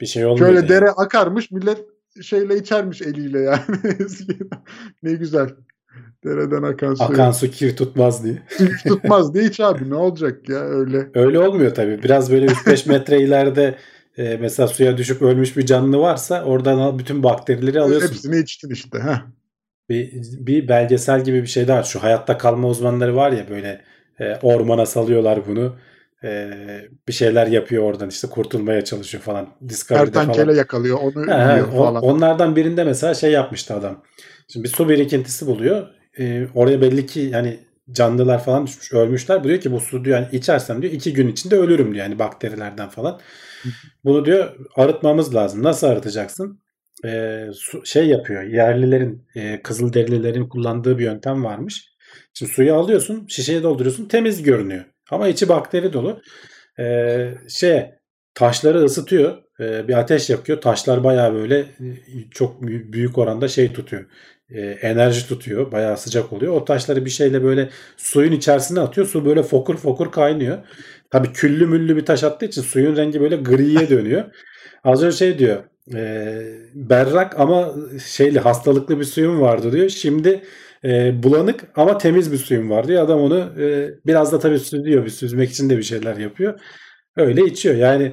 Bir 0.00 0.06
şey 0.06 0.26
olmuyordu. 0.26 0.44
Şöyle 0.44 0.58
yani. 0.58 0.68
dere 0.68 0.90
akarmış 0.90 1.50
millet 1.50 1.78
şeyle 2.22 2.56
içermiş 2.56 3.02
eliyle 3.02 3.40
yani. 3.40 3.60
Ne 5.02 5.12
güzel. 5.12 5.48
Dereden 6.24 6.62
akan 6.62 6.94
su. 6.94 7.04
Akan 7.04 7.30
su 7.30 7.50
kir 7.50 7.76
tutmaz 7.76 8.24
diye. 8.24 8.34
Hiç 8.58 8.82
tutmaz 8.88 9.34
diye 9.34 9.44
iç 9.44 9.60
abi 9.60 9.90
ne 9.90 9.94
olacak 9.94 10.48
ya 10.48 10.58
öyle. 10.58 11.08
Öyle 11.14 11.38
olmuyor 11.38 11.74
tabii. 11.74 12.02
Biraz 12.02 12.32
böyle 12.32 12.46
3-5 12.46 12.88
metre 12.88 13.20
ileride 13.20 13.74
e, 14.18 14.36
mesela 14.36 14.66
suya 14.68 14.96
düşüp 14.96 15.22
ölmüş 15.22 15.56
bir 15.56 15.66
canlı 15.66 15.98
varsa 15.98 16.44
oradan 16.44 16.98
bütün 16.98 17.22
bakterileri 17.22 17.80
alıyorsun. 17.80 18.08
Hepsini 18.08 18.38
içtin 18.38 18.70
işte. 18.70 18.98
Heh. 18.98 19.22
Bir, 19.88 20.12
bir 20.46 20.68
belgesel 20.68 21.24
gibi 21.24 21.42
bir 21.42 21.46
şey 21.48 21.68
daha 21.68 21.78
var. 21.78 21.84
Şu 21.84 22.02
hayatta 22.02 22.38
kalma 22.38 22.68
uzmanları 22.68 23.16
var 23.16 23.32
ya 23.32 23.48
böyle 23.50 23.84
e, 24.20 24.36
ormana 24.42 24.86
salıyorlar 24.86 25.46
bunu. 25.46 25.76
E, 26.24 26.50
bir 27.08 27.12
şeyler 27.12 27.46
yapıyor 27.46 27.82
oradan 27.82 28.08
işte 28.08 28.28
kurtulmaya 28.28 28.84
çalışıyor 28.84 29.22
falan. 29.22 29.48
Discovery'de 29.68 30.12
falan. 30.12 30.54
yakalıyor 30.54 30.98
onu 31.02 31.26
He, 31.26 31.56
he, 31.56 31.76
falan. 31.76 32.02
onlardan 32.02 32.56
birinde 32.56 32.84
mesela 32.84 33.14
şey 33.14 33.32
yapmıştı 33.32 33.74
adam. 33.74 34.02
Şimdi 34.48 34.64
bir 34.64 34.68
su 34.68 34.88
birikintisi 34.88 35.46
buluyor. 35.46 35.99
E, 36.18 36.46
oraya 36.54 36.80
belli 36.80 37.06
ki 37.06 37.20
yani 37.20 37.60
canlılar 37.92 38.44
falan 38.44 38.66
düşmüş, 38.66 38.92
ölmüşler. 38.92 39.44
Bu 39.44 39.48
diyor 39.48 39.60
ki 39.60 39.72
bu 39.72 39.80
su 39.80 40.04
diyor 40.04 40.18
yani 40.18 40.28
içersem 40.32 40.82
diyor 40.82 40.92
iki 40.92 41.12
gün 41.12 41.28
içinde 41.28 41.56
ölürüm 41.56 41.94
diyor 41.94 42.04
yani 42.04 42.18
bakterilerden 42.18 42.88
falan. 42.88 43.20
Bunu 44.04 44.24
diyor 44.24 44.56
arıtmamız 44.76 45.34
lazım. 45.34 45.62
Nasıl 45.62 45.86
arıtacaksın? 45.86 46.60
E, 47.04 47.44
su, 47.54 47.86
şey 47.86 48.06
yapıyor. 48.08 48.42
Yerlilerin, 48.42 49.26
e, 49.34 49.62
Kızılderililerin 49.62 50.48
kullandığı 50.48 50.98
bir 50.98 51.04
yöntem 51.04 51.44
varmış. 51.44 51.90
Şimdi 52.34 52.52
suyu 52.52 52.74
alıyorsun, 52.74 53.26
şişeye 53.28 53.62
dolduruyorsun, 53.62 54.08
temiz 54.08 54.42
görünüyor. 54.42 54.84
Ama 55.10 55.28
içi 55.28 55.48
bakteri 55.48 55.92
dolu. 55.92 56.22
E, 56.78 57.34
şey 57.48 57.86
taşları 58.34 58.84
ısıtıyor. 58.84 59.42
E, 59.60 59.88
bir 59.88 59.98
ateş 59.98 60.30
yakıyor. 60.30 60.60
Taşlar 60.60 61.04
bayağı 61.04 61.34
böyle 61.34 61.58
e, 61.58 61.66
çok 62.30 62.62
büyük 62.62 63.18
oranda 63.18 63.48
şey 63.48 63.72
tutuyor. 63.72 64.04
E, 64.54 64.60
enerji 64.60 65.28
tutuyor. 65.28 65.72
Bayağı 65.72 65.96
sıcak 65.98 66.32
oluyor. 66.32 66.54
O 66.54 66.64
taşları 66.64 67.04
bir 67.04 67.10
şeyle 67.10 67.44
böyle 67.44 67.70
suyun 67.96 68.32
içerisine 68.32 68.80
atıyor. 68.80 69.06
Su 69.06 69.24
böyle 69.24 69.42
fokur 69.42 69.76
fokur 69.76 70.12
kaynıyor. 70.12 70.58
Tabii 71.10 71.32
küllü 71.32 71.66
müllü 71.66 71.96
bir 71.96 72.04
taş 72.06 72.24
attığı 72.24 72.46
için 72.46 72.62
suyun 72.62 72.96
rengi 72.96 73.20
böyle 73.20 73.36
griye 73.36 73.88
dönüyor. 73.90 74.24
Az 74.84 75.02
önce 75.02 75.16
şey 75.16 75.38
diyor. 75.38 75.64
e, 75.94 76.42
berrak 76.74 77.40
ama 77.40 77.74
şeyli 78.06 78.38
hastalıklı 78.38 78.98
bir 79.00 79.04
suyum 79.04 79.40
vardı 79.40 79.72
diyor. 79.72 79.88
Şimdi 79.88 80.42
e, 80.84 81.22
bulanık 81.22 81.64
ama 81.76 81.98
temiz 81.98 82.32
bir 82.32 82.36
suyum 82.36 82.70
var 82.70 82.88
diyor. 82.88 83.04
Adam 83.04 83.20
onu 83.20 83.38
e, 83.60 83.90
biraz 84.06 84.32
da 84.32 84.38
tabii 84.38 84.58
süzüyor. 84.58 85.04
Bir 85.04 85.10
süzmek 85.10 85.50
için 85.50 85.70
de 85.70 85.78
bir 85.78 85.82
şeyler 85.82 86.16
yapıyor. 86.16 86.60
Öyle 87.16 87.44
içiyor. 87.44 87.74
Yani 87.74 88.12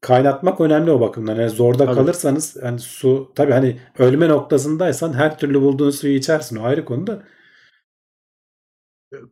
kaynatmak 0.00 0.60
önemli 0.60 0.90
o 0.90 1.00
bakımdan. 1.00 1.36
Yani 1.36 1.50
zorda 1.50 1.84
Tabii. 1.84 1.94
kalırsanız 1.94 2.56
hani 2.62 2.78
su 2.78 3.32
tabii 3.34 3.52
hani 3.52 3.80
ölme 3.98 4.28
noktasındaysan 4.28 5.12
her 5.12 5.38
türlü 5.38 5.60
bulduğun 5.60 5.90
suyu 5.90 6.14
içersin. 6.14 6.56
O 6.56 6.64
ayrı 6.64 6.84
konu 6.84 7.06
da. 7.06 7.22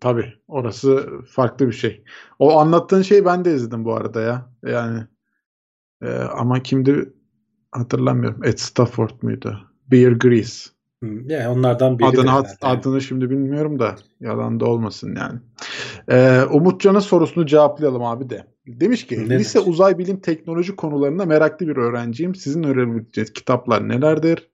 Tabii 0.00 0.32
orası 0.48 1.08
farklı 1.30 1.66
bir 1.66 1.72
şey. 1.72 2.04
O 2.38 2.58
anlattığın 2.58 3.02
şeyi 3.02 3.24
ben 3.24 3.44
de 3.44 3.54
izledim 3.54 3.84
bu 3.84 3.94
arada 3.94 4.20
ya. 4.20 4.50
Yani 4.66 5.00
e, 6.02 6.08
ama 6.18 6.62
kimdi 6.62 7.12
hatırlamıyorum. 7.72 8.44
Ed 8.44 8.58
Stafford 8.58 9.10
muydu? 9.22 9.60
Bear 9.90 10.12
Grylls. 10.12 10.66
Hı, 11.02 11.06
Yani 11.26 11.48
onlardan 11.48 11.98
biri 11.98 12.08
Adını, 12.08 12.30
hat- 12.30 12.56
herhalde. 12.62 12.78
adını 12.80 13.00
şimdi 13.00 13.30
bilmiyorum 13.30 13.78
da 13.78 13.96
yalan 14.20 14.60
da 14.60 14.64
olmasın 14.66 15.16
yani. 15.18 15.40
Ee, 16.08 16.42
Umutcan'ın 16.50 16.98
sorusunu 16.98 17.46
cevaplayalım 17.46 18.04
abi 18.04 18.30
de. 18.30 18.53
Demiş 18.66 19.06
ki 19.06 19.28
Ne 19.28 19.38
lise 19.38 19.58
demiş? 19.58 19.68
uzay 19.68 19.98
bilim 19.98 20.20
teknoloji 20.20 20.76
konularında 20.76 21.24
meraklı 21.26 21.68
bir 21.68 21.76
öğrenciyim. 21.76 22.34
Sizin 22.34 22.62
öğrenebileceğiniz 22.62 23.32
kitaplar 23.32 23.88
nelerdir? 23.88 24.48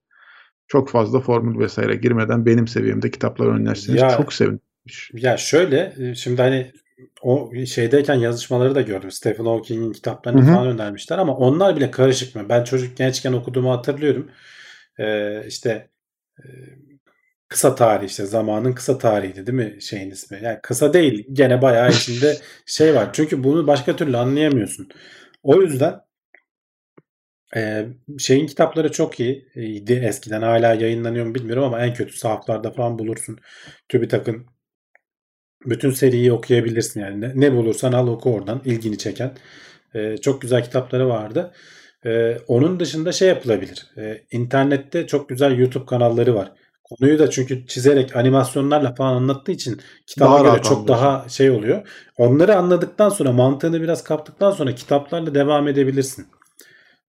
Çok 0.68 0.88
fazla 0.90 1.20
formül 1.20 1.58
vesaire 1.58 1.96
girmeden 1.96 2.46
benim 2.46 2.68
seviyemde 2.68 3.10
kitaplar 3.10 3.46
önerseniz 3.46 4.00
Ya- 4.00 4.08
çok 4.16 4.32
sevinirim. 4.32 4.60
Ya 5.12 5.36
şöyle 5.36 5.92
e, 5.98 6.14
şimdi 6.14 6.42
hani 6.42 6.72
o 7.22 7.52
şeydeyken 7.66 8.14
yazışmaları 8.14 8.74
da 8.74 8.80
gördüm. 8.80 9.10
Stephen 9.10 9.44
Hawking'in 9.44 9.92
kitaplarını 9.92 10.40
Hı 10.40 10.44
hı. 10.44 10.54
falan 10.54 10.66
önermişler 10.66 11.18
ama 11.18 11.36
onlar 11.36 11.76
bile 11.76 11.90
karışık 11.90 12.36
mı? 12.36 12.46
Ben 12.48 12.64
çocuk 12.64 12.96
gençken 12.96 13.32
okuduğumu 13.32 13.70
hatırlıyorum. 13.72 14.30
Ee, 15.00 15.42
işte 15.48 15.88
kısa 17.50 17.74
tarih 17.74 18.08
işte 18.08 18.26
zamanın 18.26 18.72
kısa 18.72 18.98
tarihiydi 18.98 19.46
değil 19.46 19.58
mi 19.58 19.82
şeyin 19.82 20.10
ismi? 20.10 20.40
Yani 20.42 20.58
kısa 20.62 20.92
değil 20.92 21.26
gene 21.32 21.62
bayağı 21.62 21.90
içinde 21.90 22.36
şey 22.66 22.94
var. 22.94 23.10
Çünkü 23.12 23.44
bunu 23.44 23.66
başka 23.66 23.96
türlü 23.96 24.16
anlayamıyorsun. 24.16 24.88
O 25.42 25.62
yüzden 25.62 26.00
e, 27.56 27.86
şeyin 28.18 28.46
kitapları 28.46 28.92
çok 28.92 29.20
iyi. 29.20 29.48
iyiydi 29.54 29.92
eskiden 30.08 30.42
hala 30.42 30.74
yayınlanıyor 30.74 31.26
mu 31.26 31.34
bilmiyorum 31.34 31.64
ama 31.64 31.80
en 31.80 31.94
kötü 31.94 32.16
sahaflarda 32.18 32.70
falan 32.70 32.98
bulursun. 32.98 33.38
TÜBİTAK'ın 33.88 34.46
bütün 35.66 35.90
seriyi 35.90 36.32
okuyabilirsin 36.32 37.00
yani. 37.00 37.20
Ne, 37.20 37.32
ne 37.34 37.52
bulursan 37.52 37.92
al 37.92 38.08
oku 38.08 38.34
oradan 38.34 38.62
ilgini 38.64 38.98
çeken. 38.98 39.32
Ee, 39.94 40.16
çok 40.16 40.42
güzel 40.42 40.64
kitapları 40.64 41.08
vardı. 41.08 41.52
Ee, 42.06 42.38
onun 42.48 42.80
dışında 42.80 43.12
şey 43.12 43.28
yapılabilir. 43.28 43.86
Ee, 43.98 44.22
internette 44.30 45.06
çok 45.06 45.28
güzel 45.28 45.58
YouTube 45.58 45.86
kanalları 45.86 46.34
var. 46.34 46.52
Konuyu 46.90 47.18
da 47.18 47.30
çünkü 47.30 47.66
çizerek 47.66 48.16
animasyonlarla 48.16 48.94
falan 48.94 49.16
anlattığı 49.16 49.52
için 49.52 49.80
kitaba 50.06 50.44
Daha 50.44 50.50
göre 50.50 50.62
çok 50.62 50.88
daha 50.88 51.28
şey 51.28 51.50
oluyor. 51.50 51.88
Onları 52.16 52.56
anladıktan 52.56 53.08
sonra 53.08 53.32
mantığını 53.32 53.82
biraz 53.82 54.04
kaptıktan 54.04 54.50
sonra 54.50 54.74
kitaplarla 54.74 55.34
devam 55.34 55.68
edebilirsin. 55.68 56.26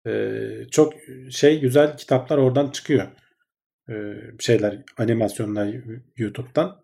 Ee, 0.06 0.66
çok 0.70 0.92
şey 1.30 1.60
güzel 1.60 1.96
kitaplar 1.96 2.38
oradan 2.38 2.70
çıkıyor. 2.70 3.06
Ee, 3.88 4.14
şeyler 4.38 4.78
animasyonlar 4.98 5.74
YouTube'dan. 6.16 6.80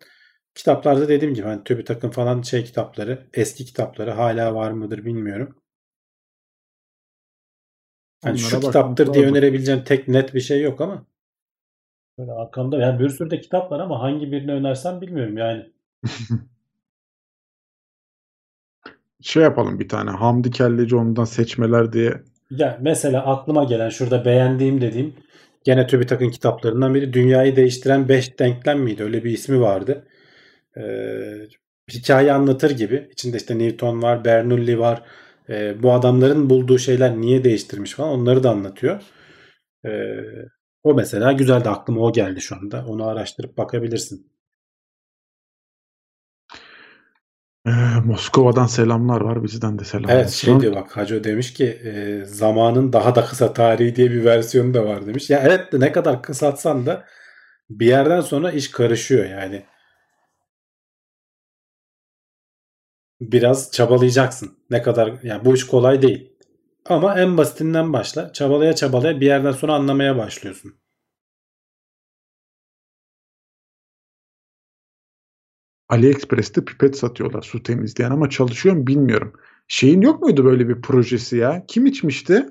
Kitaplarda 0.54 1.08
dediğim 1.08 1.34
gibi 1.34 1.46
hani 1.46 1.64
TÜBİTAK'ın 1.64 2.10
falan 2.10 2.42
şey 2.42 2.64
kitapları, 2.64 3.26
eski 3.34 3.64
kitapları 3.64 4.10
hala 4.10 4.54
var 4.54 4.70
mıdır 4.70 5.04
bilmiyorum. 5.04 5.56
Yani 8.24 8.38
şu 8.38 8.56
Onlara 8.56 8.66
kitaptır 8.66 9.14
diye 9.14 9.24
lazım. 9.24 9.36
önerebileceğim 9.36 9.84
tek 9.84 10.08
net 10.08 10.34
bir 10.34 10.40
şey 10.40 10.62
yok 10.62 10.80
ama. 10.80 11.06
Böyle 12.20 12.32
arkamda 12.32 12.78
yani 12.78 13.01
bir 13.01 13.09
sürü 13.09 13.30
de 13.30 13.40
kitap 13.40 13.72
var 13.72 13.80
ama 13.80 14.01
hangi 14.01 14.32
birini 14.32 14.52
önersem 14.52 15.01
bilmiyorum 15.01 15.36
yani. 15.36 15.70
Şey 19.22 19.42
yapalım 19.42 19.80
bir 19.80 19.88
tane. 19.88 20.10
Hamdi 20.10 20.51
Kelleci 20.51 20.97
ondan 20.97 21.24
seçmeler 21.24 21.92
diye. 21.92 22.22
Ya 22.51 22.78
mesela 22.80 23.26
aklıma 23.26 23.64
gelen 23.64 23.88
şurada 23.88 24.24
beğendiğim 24.24 24.80
dediğim 24.80 25.14
gene 25.64 25.86
TÜBİTAK'ın 25.86 26.30
kitaplarından 26.30 26.94
biri 26.94 27.12
Dünyayı 27.12 27.56
Değiştiren 27.56 28.09
5 28.09 28.38
Denklem 28.38 28.80
miydi? 28.80 29.02
Öyle 29.02 29.24
bir 29.24 29.30
ismi 29.30 29.60
vardı. 29.60 30.06
Ee, 30.76 31.48
hikaye 31.92 32.32
anlatır 32.32 32.70
gibi. 32.70 33.09
İçinde 33.12 33.36
işte 33.36 33.59
Newton 33.59 34.02
var, 34.02 34.24
Bernoulli 34.24 34.78
var. 34.78 35.02
Ee, 35.48 35.82
bu 35.82 35.92
adamların 35.92 36.51
bulduğu 36.51 36.78
şeyler 36.78 37.16
niye 37.20 37.44
değiştirmiş 37.44 37.92
falan 37.92 38.10
onları 38.10 38.42
da 38.42 38.51
anlatıyor. 38.51 39.02
Ee, 39.86 40.16
o 40.82 40.94
mesela 40.94 41.32
güzeldi. 41.32 41.69
Aklıma 41.69 42.01
o 42.01 42.12
geldi 42.12 42.40
şu 42.40 42.57
anda. 42.57 42.85
Onu 42.86 43.07
araştırıp 43.07 43.59
bakabilirsin. 43.59 44.31
Ee, 47.66 47.70
Moskova'dan 48.05 48.66
selamlar 48.66 49.20
var. 49.20 49.43
Bizden 49.44 49.78
de 49.78 49.85
selam 49.85 50.11
Evet 50.11 50.27
olsun. 50.27 50.36
şey 50.36 50.61
diyor 50.61 50.74
bak 50.74 50.97
Hacı 50.97 51.24
demiş 51.24 51.52
ki 51.55 51.65
e, 51.66 52.24
zamanın 52.24 52.93
daha 52.93 53.15
da 53.15 53.24
kısa 53.24 53.52
tarihi 53.52 53.97
diye 53.97 54.11
bir 54.11 54.24
versiyonu 54.24 54.74
da 54.74 54.85
var 54.85 55.07
demiş. 55.07 55.31
Ya 55.31 55.43
evet 55.44 55.73
de 55.73 55.81
ne 55.81 55.93
kadar 55.93 56.23
kısaltsan 56.23 56.86
da 56.86 57.05
bir 57.70 57.86
yerden 57.86 58.20
sonra 58.20 58.52
iş 58.52 58.70
karışıyor 58.70 59.24
yani. 59.24 59.66
Biraz 63.20 63.70
çabalayacaksın. 63.73 64.59
Ne 64.70 64.82
kadar 64.82 65.12
yani 65.23 65.44
bu 65.44 65.55
iş 65.55 65.65
kolay 65.66 66.02
değil. 66.02 66.30
Ama 66.90 67.20
en 67.20 67.36
basitinden 67.36 67.92
başla. 67.92 68.32
Çabalaya 68.32 68.74
çabalaya 68.74 69.20
bir 69.20 69.26
yerden 69.26 69.52
sonra 69.52 69.74
anlamaya 69.74 70.16
başlıyorsun. 70.16 70.74
AliExpress'te 75.88 76.64
pipet 76.64 76.96
satıyorlar 76.96 77.42
su 77.42 77.62
temizleyen 77.62 78.10
ama 78.10 78.30
çalışıyor 78.30 78.76
mu 78.76 78.86
bilmiyorum. 78.86 79.32
Şeyin 79.68 80.00
yok 80.00 80.22
muydu 80.22 80.44
böyle 80.44 80.68
bir 80.68 80.82
projesi 80.82 81.36
ya? 81.36 81.64
Kim 81.68 81.86
içmişti? 81.86 82.46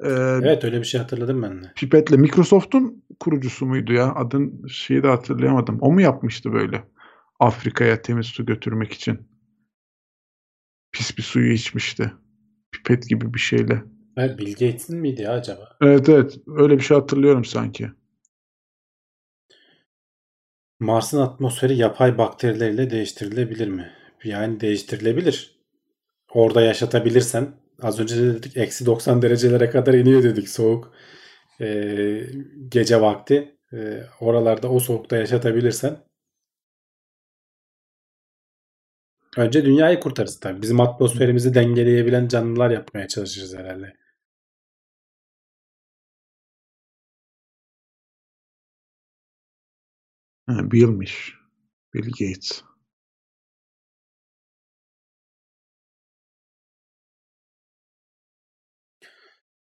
Ee, 0.00 0.08
Evet 0.42 0.64
öyle 0.64 0.78
bir 0.78 0.84
şey 0.84 1.00
hatırladım 1.00 1.42
ben 1.42 1.62
de. 1.62 1.72
Pipetle 1.76 2.16
Microsoft'un 2.16 3.04
kurucusu 3.20 3.66
muydu 3.66 3.92
ya? 3.92 4.14
Adın 4.14 4.66
şeyi 4.66 5.02
de 5.02 5.08
hatırlayamadım. 5.08 5.78
O 5.80 5.92
mu 5.92 6.00
yapmıştı 6.00 6.52
böyle? 6.52 6.84
Afrika'ya 7.40 8.02
temiz 8.02 8.26
su 8.26 8.46
götürmek 8.46 8.92
için. 8.92 9.18
Pis 10.92 11.18
bir 11.18 11.22
suyu 11.22 11.52
içmişti. 11.52 12.12
Pipet 12.84 13.08
gibi 13.08 13.34
bir 13.34 13.38
şeyle. 13.38 13.82
Evet, 14.16 14.38
Bill 14.38 14.52
Gates'in 14.52 14.98
miydi 14.98 15.22
ya 15.22 15.32
acaba? 15.32 15.76
Evet 15.82 16.08
evet. 16.08 16.38
Öyle 16.46 16.76
bir 16.76 16.82
şey 16.82 16.96
hatırlıyorum 16.96 17.44
sanki. 17.44 17.90
Mars'ın 20.80 21.20
atmosferi 21.20 21.76
yapay 21.76 22.18
bakterilerle 22.18 22.90
değiştirilebilir 22.90 23.68
mi? 23.68 23.90
Yani 24.24 24.60
değiştirilebilir. 24.60 25.58
Orada 26.32 26.60
yaşatabilirsen 26.62 27.48
az 27.82 28.00
önce 28.00 28.16
de 28.16 28.34
dedik 28.34 28.56
eksi 28.56 28.86
90 28.86 29.22
derecelere 29.22 29.70
kadar 29.70 29.94
iniyor 29.94 30.22
dedik 30.22 30.48
soğuk 30.48 30.92
Ee, 31.60 32.26
gece 32.68 33.00
vakti. 33.00 33.58
Ee, 33.72 34.02
oralarda 34.20 34.70
o 34.70 34.80
soğukta 34.80 35.16
yaşatabilirsen 35.16 35.96
önce 39.38 39.64
dünyayı 39.64 40.00
kurtarırız 40.00 40.40
tabii. 40.40 40.62
Bizim 40.62 40.80
atmosferimizi 40.80 41.54
dengeleyebilen 41.54 42.28
canlılar 42.28 42.70
yapmaya 42.70 43.08
çalışırız 43.08 43.56
herhalde. 43.56 43.94
Ha, 50.46 50.70
Bill'miş. 50.70 51.34
Bill 51.94 52.10
Gates. 52.18 52.62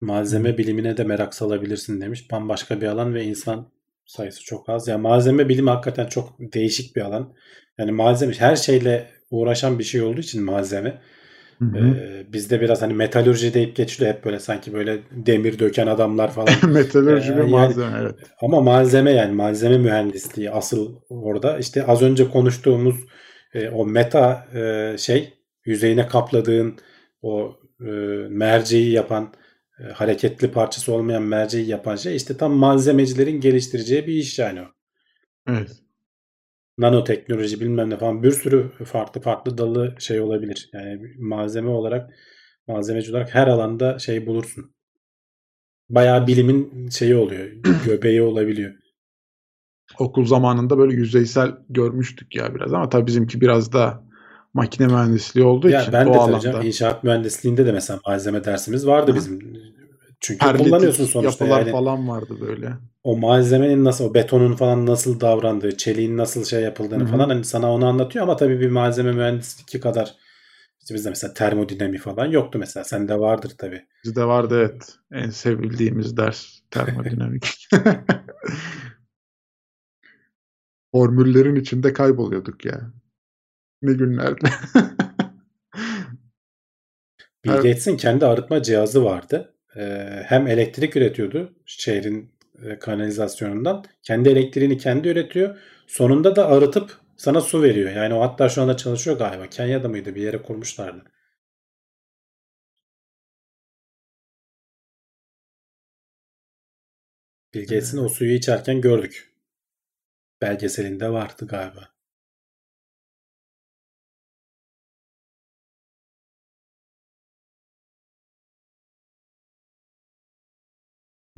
Malzeme 0.01 0.57
bilimine 0.57 0.97
de 0.97 1.03
merak 1.03 1.33
salabilirsin 1.33 2.01
demiş. 2.01 2.31
Bambaşka 2.31 2.81
bir 2.81 2.87
alan 2.87 3.13
ve 3.13 3.23
insan 3.23 3.71
sayısı 4.05 4.43
çok 4.43 4.69
az. 4.69 4.87
Ya 4.87 4.97
malzeme 4.97 5.49
bilimi 5.49 5.69
hakikaten 5.69 6.07
çok 6.07 6.39
değişik 6.39 6.95
bir 6.95 7.01
alan. 7.01 7.33
Yani 7.77 7.91
malzeme 7.91 8.33
her 8.33 8.55
şeyle 8.55 9.20
uğraşan 9.31 9.79
bir 9.79 9.83
şey 9.83 10.01
olduğu 10.01 10.19
için 10.19 10.43
malzeme. 10.43 11.01
Hı 11.59 11.65
hı. 11.65 11.77
Ee, 11.77 12.33
bizde 12.33 12.61
biraz 12.61 12.81
hani 12.81 12.93
metalürji 12.93 13.53
deyip 13.53 13.75
geçiliyor 13.75 14.13
hep 14.13 14.25
böyle 14.25 14.39
sanki 14.39 14.73
böyle 14.73 14.99
demir 15.11 15.59
döken 15.59 15.87
adamlar 15.87 16.31
falan. 16.31 16.49
Metalurji 16.73 17.31
Ee, 17.31 17.35
ve 17.35 17.39
yani- 17.41 17.51
malzeme 17.51 17.97
evet. 18.01 18.15
Ama 18.41 18.61
malzeme 18.61 19.11
yani 19.11 19.35
malzeme 19.35 19.77
mühendisliği 19.77 20.51
asıl 20.51 20.95
orada. 21.09 21.57
İşte 21.57 21.83
az 21.85 22.01
önce 22.01 22.29
konuştuğumuz 22.29 22.95
e, 23.53 23.69
o 23.69 23.85
meta 23.85 24.47
e, 24.55 24.95
şey 24.97 25.33
yüzeyine 25.65 26.07
kapladığın 26.07 26.77
o 27.21 27.55
e, 27.81 27.89
merceği 28.29 28.91
yapan 28.91 29.33
e, 29.79 29.83
hareketli 29.91 30.51
parçası 30.51 30.93
olmayan 30.93 31.23
merceği 31.23 31.67
yapan 31.67 31.95
şey 31.95 32.15
işte 32.15 32.37
tam 32.37 32.51
malzemecilerin 32.53 33.39
geliştireceği 33.41 34.07
bir 34.07 34.13
iş 34.13 34.39
yani 34.39 34.61
o. 34.61 34.65
Evet. 35.49 35.71
Nanoteknoloji 36.81 37.59
bilmem 37.59 37.89
ne 37.89 37.97
falan 37.97 38.23
bir 38.23 38.31
sürü 38.31 38.71
farklı 38.85 39.21
farklı 39.21 39.57
dalı 39.57 39.95
şey 39.99 40.21
olabilir. 40.21 40.69
Yani 40.73 41.01
malzeme 41.19 41.69
olarak 41.69 42.09
malzemeci 42.67 43.11
olarak 43.11 43.35
her 43.35 43.47
alanda 43.47 43.99
şey 43.99 44.25
bulursun. 44.27 44.71
Bayağı 45.89 46.27
bilimin 46.27 46.89
şeyi 46.89 47.15
oluyor. 47.15 47.47
Göbeği 47.85 48.21
olabiliyor. 48.21 48.73
Okul 49.99 50.25
zamanında 50.25 50.77
böyle 50.77 50.93
yüzeysel 50.93 51.51
görmüştük 51.69 52.35
ya 52.35 52.55
biraz 52.55 52.73
ama 52.73 52.89
tabii 52.89 53.07
bizimki 53.07 53.41
biraz 53.41 53.73
da 53.73 54.03
makine 54.53 54.87
mühendisliği 54.87 55.45
olduğu 55.45 55.69
Ya 55.69 55.81
için 55.81 55.93
ben 55.93 56.05
o 56.05 56.13
de 56.13 56.17
alanda 56.17 56.39
söyleyeceğim. 56.39 56.67
İnşaat 56.67 57.03
mühendisliğinde 57.03 57.65
de 57.65 57.71
mesela 57.71 57.99
malzeme 58.07 58.43
dersimiz 58.43 58.87
vardı 58.87 59.15
bizim. 59.15 59.39
Çünkü 60.19 60.39
perlitik 60.39 60.65
kullanıyorsun 60.65 61.05
sonuçta 61.05 61.45
yapılar 61.45 61.61
yani. 61.61 61.71
falan 61.71 62.07
vardı 62.07 62.37
böyle. 62.41 62.77
O 63.03 63.17
malzemenin 63.17 63.85
nasıl, 63.85 64.05
o 64.05 64.13
betonun 64.13 64.55
falan 64.55 64.85
nasıl 64.85 65.19
davrandığı, 65.19 65.77
çeliğin 65.77 66.17
nasıl 66.17 66.45
şey 66.45 66.61
yapıldığını 66.61 67.03
Hı 67.03 67.07
hı. 67.07 67.11
falan 67.11 67.29
hani 67.29 67.43
sana 67.43 67.73
onu 67.73 67.87
anlatıyor 67.87 68.23
ama 68.23 68.35
tabii 68.35 68.59
bir 68.59 68.69
malzeme 68.69 69.11
mühendisliği 69.11 69.81
kadar 69.81 70.15
işte 70.81 70.93
bizde 70.95 71.09
mesela 71.09 71.33
termodinamik 71.33 72.01
falan 72.01 72.25
yoktu 72.25 72.59
mesela. 72.59 72.83
Sende 72.83 73.19
vardır 73.19 73.51
tabii. 73.57 73.85
Bizde 74.03 74.25
vardı 74.25 74.59
evet. 74.59 74.95
En 75.11 75.29
sevildiğimiz 75.29 76.17
ders 76.17 76.59
termodinamik. 76.71 77.67
Formüllerin 80.91 81.55
içinde 81.55 81.93
kayboluyorduk 81.93 82.65
ya. 82.65 82.91
Ne 83.81 83.93
günlerdi. 83.93 84.49
Bill. 87.45 87.51
Gates'in 87.51 87.97
kendi 87.97 88.25
arıtma 88.25 88.63
cihazı 88.63 89.03
vardı. 89.03 89.55
Ee, 89.75 90.23
hem 90.25 90.47
elektrik 90.47 90.95
üretiyordu 90.95 91.53
şehrin 91.65 92.31
e, 92.65 92.79
kanalizasyonundan. 92.79 93.85
Kendi 94.03 94.29
elektriğini 94.29 94.77
kendi 94.77 95.07
üretiyor. 95.09 95.57
Sonunda 95.87 96.35
da 96.35 96.47
arıtıp 96.47 96.97
sana 97.17 97.41
su 97.41 97.63
veriyor. 97.63 97.91
Yani 97.91 98.13
o 98.13 98.21
hatta 98.21 98.49
şu 98.49 98.61
anda 98.61 98.77
çalışıyor 98.77 99.17
galiba. 99.17 99.47
Kenya'da 99.49 99.87
mıydı? 99.89 100.15
Bir 100.15 100.21
yere 100.21 100.41
kurmuşlardı. 100.41 101.03
Bill 107.53 107.61
Gates'in 107.61 107.97
o 107.97 108.09
suyu 108.09 108.33
içerken 108.33 108.81
gördük. 108.81 109.33
Belgeselinde 110.41 111.09
vardı 111.09 111.47
galiba. 111.47 111.90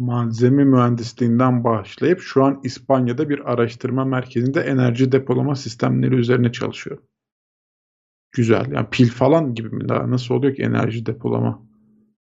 Malzeme 0.06 0.64
mühendisliğinden 0.64 1.64
başlayıp 1.64 2.20
şu 2.20 2.44
an 2.44 2.60
İspanya'da 2.64 3.30
bir 3.30 3.52
araştırma 3.54 4.06
merkezinde 4.06 4.62
enerji 4.62 5.12
depolama 5.12 5.56
sistemleri 5.56 6.16
üzerine 6.16 6.52
çalışıyor. 6.52 6.98
Güzel. 8.32 8.72
Yani 8.72 8.88
pil 8.92 9.10
falan 9.10 9.54
gibi 9.56 9.70
mi 9.70 9.90
daha 9.90 10.12
nasıl 10.12 10.36
oluyor 10.36 10.56
ki 10.56 10.62
enerji 10.62 11.06
depolama? 11.06 11.64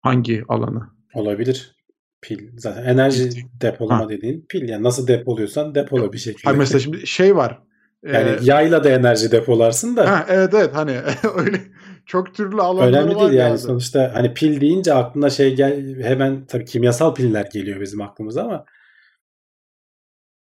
Hangi 0.01 0.45
alanı? 0.49 0.91
Olabilir. 1.15 1.77
Pil. 2.23 2.49
Zaten 2.57 2.85
enerji 2.85 3.31
depolama 3.61 4.05
Ha. 4.05 4.09
dediğin 4.09 4.47
pil. 4.49 4.69
Yani 4.69 4.83
nasıl 4.83 5.07
depoluyorsan 5.07 5.75
depola 5.75 6.13
bir 6.13 6.19
şekilde. 6.19 6.43
Hayır 6.45 6.59
mesela 6.59 6.79
şimdi 6.79 7.07
şey 7.07 7.37
var. 7.37 7.63
Yani 8.13 8.29
Ee, 8.31 8.39
yayla 8.43 8.85
da 8.85 8.89
enerji 8.91 9.33
depolarsın 9.33 9.97
da 9.97 10.11
ha, 10.11 10.27
evet 10.29 10.55
evet 10.55 10.71
hani 10.75 10.91
öyle 11.37 11.61
çok 12.07 12.35
türlü 12.35 12.63
alanları 12.63 12.89
önemli 12.89 13.15
var 13.15 13.21
değil 13.21 13.41
yani 13.41 13.59
sonuçta 13.59 14.11
hani 14.15 14.35
pil 14.35 14.61
deyince 14.61 14.95
aklına 14.95 15.31
şey 15.31 15.57
gel 15.57 16.03
hemen 16.03 16.47
tabii 16.47 16.65
kimyasal 16.65 17.15
piller 17.15 17.49
geliyor 17.53 17.81
bizim 17.81 18.01
aklımıza 18.01 18.43
ama 18.43 18.65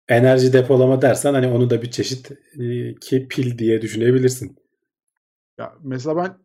enerji 0.08 0.52
depolama 0.52 1.02
dersen 1.02 1.34
hani 1.34 1.46
onu 1.48 1.70
da 1.70 1.82
bir 1.82 1.90
çeşit 1.90 2.30
e, 2.60 2.94
ki 2.94 3.28
pil 3.28 3.58
diye 3.58 3.82
düşünebilirsin. 3.82 4.56
Ya 5.58 5.74
mesela 5.82 6.16
ben 6.16 6.38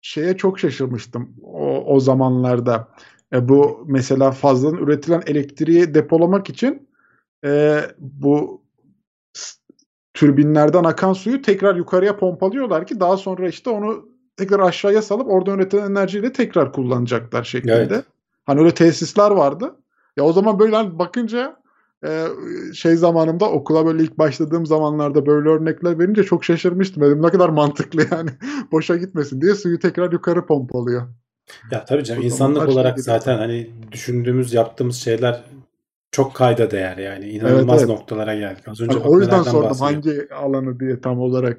şeye 0.00 0.36
çok 0.36 0.58
şaşırmıştım 0.58 1.36
o, 1.42 1.94
o 1.94 2.00
zamanlarda. 2.00 2.88
E, 3.32 3.48
bu 3.48 3.84
mesela 3.88 4.30
fazladan 4.30 4.78
üretilen 4.78 5.22
elektriği 5.26 5.94
depolamak 5.94 6.50
için 6.50 6.88
e, 7.44 7.80
bu 7.98 8.62
türbinlerden 10.14 10.84
akan 10.84 11.12
suyu 11.12 11.42
tekrar 11.42 11.76
yukarıya 11.76 12.16
pompalıyorlar 12.16 12.86
ki 12.86 13.00
daha 13.00 13.16
sonra 13.16 13.48
işte 13.48 13.70
onu 13.70 14.07
tekrar 14.38 14.60
aşağıya 14.60 15.02
salıp 15.02 15.28
orada 15.30 15.50
üretilen 15.50 15.90
enerjiyle 15.90 16.32
tekrar 16.32 16.72
kullanacaklar 16.72 17.44
şeklinde. 17.44 17.74
Evet. 17.74 18.04
Hani 18.46 18.60
öyle 18.60 18.74
tesisler 18.74 19.30
vardı. 19.30 19.76
Ya 20.16 20.24
o 20.24 20.32
zaman 20.32 20.58
böyle 20.58 20.76
hani 20.76 20.98
bakınca 20.98 21.56
e, 22.06 22.24
şey 22.74 22.96
zamanımda 22.96 23.50
okula 23.50 23.86
böyle 23.86 24.02
ilk 24.02 24.18
başladığım 24.18 24.66
zamanlarda 24.66 25.26
böyle 25.26 25.48
örnekler 25.48 25.98
verince 25.98 26.24
çok 26.24 26.44
şaşırmıştım. 26.44 27.02
Dedim 27.02 27.22
ne 27.22 27.28
kadar 27.30 27.48
mantıklı 27.48 28.06
yani. 28.12 28.30
Boşa 28.72 28.96
gitmesin 28.96 29.40
diye 29.40 29.54
suyu 29.54 29.78
tekrar 29.78 30.12
yukarı 30.12 30.46
pompalıyor. 30.46 31.02
Ya 31.70 31.84
tabii 31.84 32.04
canım 32.04 32.22
insanlık 32.22 32.62
şey 32.64 32.72
olarak 32.74 32.96
gibi. 32.96 33.02
zaten 33.02 33.38
hani 33.38 33.70
düşündüğümüz 33.92 34.54
yaptığımız 34.54 34.96
şeyler 34.96 35.44
çok 36.10 36.34
kayda 36.34 36.70
değer 36.70 36.96
yani. 36.96 37.28
İnanılmaz 37.28 37.78
Evet, 37.80 37.88
evet. 37.90 37.98
noktalara 37.98 38.34
geldik. 38.34 38.68
Az 38.68 38.80
önce 38.80 38.98
Hani 38.98 39.08
o 39.08 39.20
yüzden 39.20 39.42
sordum 39.42 39.70
bahsediyorduk. 39.70 40.06
hangi 40.06 40.34
alanı 40.34 40.80
diye 40.80 41.00
tam 41.00 41.20
olarak. 41.20 41.58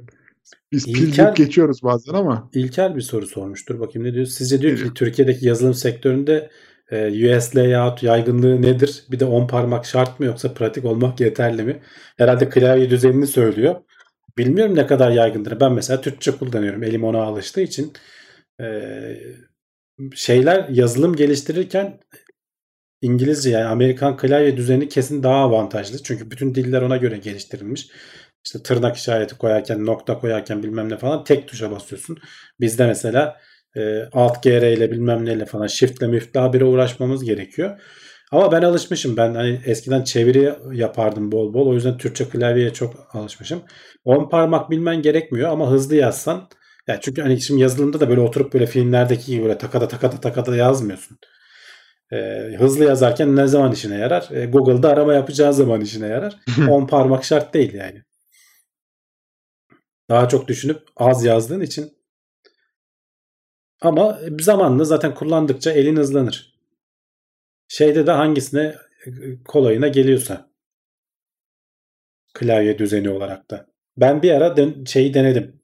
Biz 0.71 0.85
pil 0.85 1.17
deyip 1.17 1.35
geçiyoruz 1.35 1.84
bazen 1.84 2.13
ama. 2.13 2.49
İlker 2.53 2.95
bir 2.95 3.01
soru 3.01 3.27
sormuştur. 3.27 3.80
Bakayım 3.80 4.07
ne 4.07 4.13
diyor? 4.13 4.26
Sizce 4.26 4.61
diyor 4.61 4.77
ki. 4.77 4.93
Türkiye'deki 4.95 5.47
yazılım 5.47 5.73
sektöründe 5.73 6.49
e, 6.91 7.38
US 7.38 7.55
layout 7.55 8.03
yaygınlığı 8.03 8.61
nedir? 8.61 9.03
Bir 9.11 9.19
de 9.19 9.26
10 9.26 9.47
parmak 9.47 9.85
şart 9.85 10.19
mı 10.19 10.26
yoksa 10.26 10.53
pratik 10.53 10.85
olmak 10.85 11.19
yeterli 11.19 11.63
mi? 11.63 11.80
Herhalde 12.17 12.49
klavye 12.49 12.89
düzenini 12.89 13.27
söylüyor. 13.27 13.76
Bilmiyorum 14.38 14.76
ne 14.76 14.88
kadar 14.88 15.11
yaygındır. 15.11 15.59
Ben 15.59 15.73
mesela 15.73 16.01
Türkçe 16.01 16.31
kullanıyorum. 16.31 16.84
Elim 16.84 17.03
ona 17.03 17.23
alıştığı 17.23 17.61
için. 17.61 17.93
E, 18.61 18.65
şeyler 20.15 20.69
yazılım 20.69 21.15
geliştirirken 21.15 21.99
İngilizce 23.01 23.49
yani 23.49 23.65
Amerikan 23.65 24.17
klavye 24.17 24.57
düzeni 24.57 24.89
kesin 24.89 25.23
daha 25.23 25.35
avantajlı. 25.35 26.03
Çünkü 26.03 26.31
bütün 26.31 26.55
diller 26.55 26.81
ona 26.81 26.97
göre 26.97 27.17
geliştirilmiş. 27.17 27.89
İşte 28.49 28.63
tırnak 28.63 28.97
işareti 28.97 29.38
koyarken, 29.38 29.85
nokta 29.85 30.19
koyarken 30.19 30.63
bilmem 30.63 30.89
ne 30.89 30.97
falan 30.97 31.23
tek 31.23 31.47
tuşa 31.47 31.71
basıyorsun. 31.71 32.17
Bizde 32.59 32.88
mesela 32.88 33.38
e, 33.77 34.03
Alt 34.13 34.43
GR 34.43 34.71
ile 34.71 34.91
bilmem 34.91 35.26
neyle 35.26 35.45
falan 35.45 35.67
Shift'le 35.67 36.01
Mift'le 36.01 36.35
habire 36.35 36.63
uğraşmamız 36.63 37.23
gerekiyor. 37.23 37.80
Ama 38.31 38.51
ben 38.51 38.61
alışmışım. 38.61 39.17
Ben 39.17 39.35
hani 39.35 39.61
eskiden 39.65 40.03
çeviri 40.03 40.53
yapardım 40.73 41.31
bol 41.31 41.53
bol. 41.53 41.67
O 41.67 41.73
yüzden 41.73 41.97
Türkçe 41.97 42.30
klavyeye 42.30 42.73
çok 42.73 43.15
alışmışım. 43.15 43.61
10 44.05 44.30
parmak 44.30 44.69
bilmen 44.69 45.01
gerekmiyor 45.01 45.49
ama 45.49 45.71
hızlı 45.71 45.95
yazsan 45.95 46.49
ya 46.88 46.99
çünkü 47.01 47.21
hani 47.21 47.41
şimdi 47.41 47.61
yazılımda 47.61 47.99
da 47.99 48.09
böyle 48.09 48.21
oturup 48.21 48.53
böyle 48.53 48.65
filmlerdeki 48.65 49.26
gibi 49.31 49.43
böyle 49.43 49.57
takada 49.57 49.88
takada 49.88 50.19
takada 50.19 50.55
yazmıyorsun. 50.55 51.17
Ee, 52.13 52.17
hızlı 52.59 52.85
yazarken 52.85 53.35
ne 53.35 53.47
zaman 53.47 53.71
işine 53.71 53.97
yarar? 53.97 54.30
Ee, 54.31 54.45
Google'da 54.45 54.89
arama 54.89 55.13
yapacağı 55.13 55.53
zaman 55.53 55.81
işine 55.81 56.07
yarar. 56.07 56.35
10 56.69 56.88
parmak 56.88 57.23
şart 57.23 57.53
değil 57.53 57.73
yani. 57.73 58.03
Daha 60.10 60.27
çok 60.30 60.48
düşünüp 60.48 60.84
az 60.95 61.26
yazdığın 61.26 61.61
için. 61.61 61.94
Ama 63.81 64.19
zamanla 64.40 64.84
zaten 64.84 65.15
kullandıkça 65.15 65.72
elin 65.72 65.95
hızlanır. 65.95 66.53
Şeyde 67.68 68.07
de 68.07 68.11
hangisine 68.11 68.76
kolayına 69.45 69.88
geliyorsa. 69.88 70.49
Klavye 72.34 72.77
düzeni 72.80 73.10
olarak 73.10 73.52
da. 73.52 73.65
Ben 73.98 74.22
bir 74.22 74.31
ara 74.31 74.57
dön- 74.57 74.84
şeyi 74.86 75.14
denedim. 75.14 75.61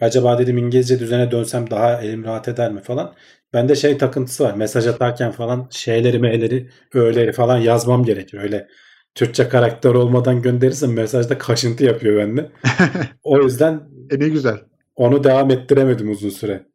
Acaba 0.00 0.38
dedim 0.38 0.58
İngilizce 0.58 1.00
düzene 1.00 1.30
dönsem 1.30 1.70
daha 1.70 2.02
elim 2.02 2.24
rahat 2.24 2.48
eder 2.48 2.72
mi 2.72 2.82
falan. 2.82 3.14
Bende 3.52 3.76
şey 3.76 3.98
takıntısı 3.98 4.44
var. 4.44 4.54
Mesaj 4.54 4.86
atarken 4.86 5.32
falan 5.32 5.68
şeyleri 5.70 6.18
meyleri 6.18 6.70
öğeleri 6.94 7.32
falan 7.32 7.58
yazmam 7.58 8.04
gerekiyor. 8.04 8.42
Öyle 8.42 8.68
Türkçe 9.14 9.48
karakter 9.48 9.94
olmadan 9.94 10.42
gönderirsem 10.42 10.92
mesajda 10.92 11.38
kaşıntı 11.38 11.84
yapıyor 11.84 12.16
bende. 12.18 12.52
O 13.22 13.42
yüzden 13.42 13.88
E 14.10 14.18
ne 14.20 14.28
güzel. 14.28 14.64
onu 14.96 15.24
devam 15.24 15.50
ettiremedim 15.50 16.10
uzun 16.10 16.28
süre. 16.30 16.66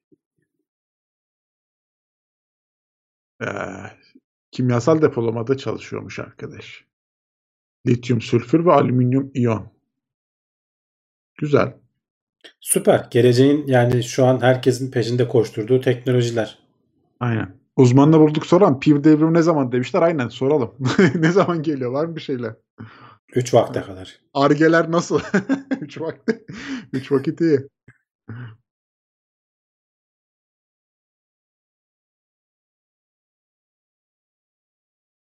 Ee, 3.42 3.46
kimyasal 4.52 5.02
depolamada 5.02 5.58
çalışıyormuş 5.58 6.20
arkadaş. 6.20 6.86
Lityum 7.88 8.22
sülfür 8.22 8.66
ve 8.66 8.72
alüminyum 8.72 9.32
iyon. 9.34 9.72
Güzel. 11.38 11.74
Süper. 12.60 13.08
Geleceğin 13.12 13.68
yani 13.68 14.04
şu 14.04 14.26
an 14.26 14.42
herkesin 14.42 14.92
peşinde 14.92 15.28
koşturduğu 15.28 15.82
teknolojiler. 15.82 16.60
Aynen. 17.20 17.63
Uzmanla 17.76 18.20
bulduk 18.20 18.46
soran 18.46 18.80
piv 18.80 19.04
devrimi 19.04 19.34
ne 19.34 19.42
zaman 19.42 19.72
demişler. 19.72 20.02
Aynen 20.02 20.28
soralım. 20.28 20.72
ne 21.16 21.32
zaman 21.32 21.64
geliyor? 21.64 21.92
Var 21.92 22.06
mı 22.06 22.16
bir 22.16 22.22
şeyler? 22.22 22.54
3 23.36 23.54
vakte 23.54 23.82
kadar. 23.82 24.22
Argeler 24.34 24.92
nasıl? 24.92 25.20
Üç 25.82 26.02
vakti. 26.02 26.46
Üç 26.94 27.12
vakit 27.12 27.42
iyi. 27.42 27.60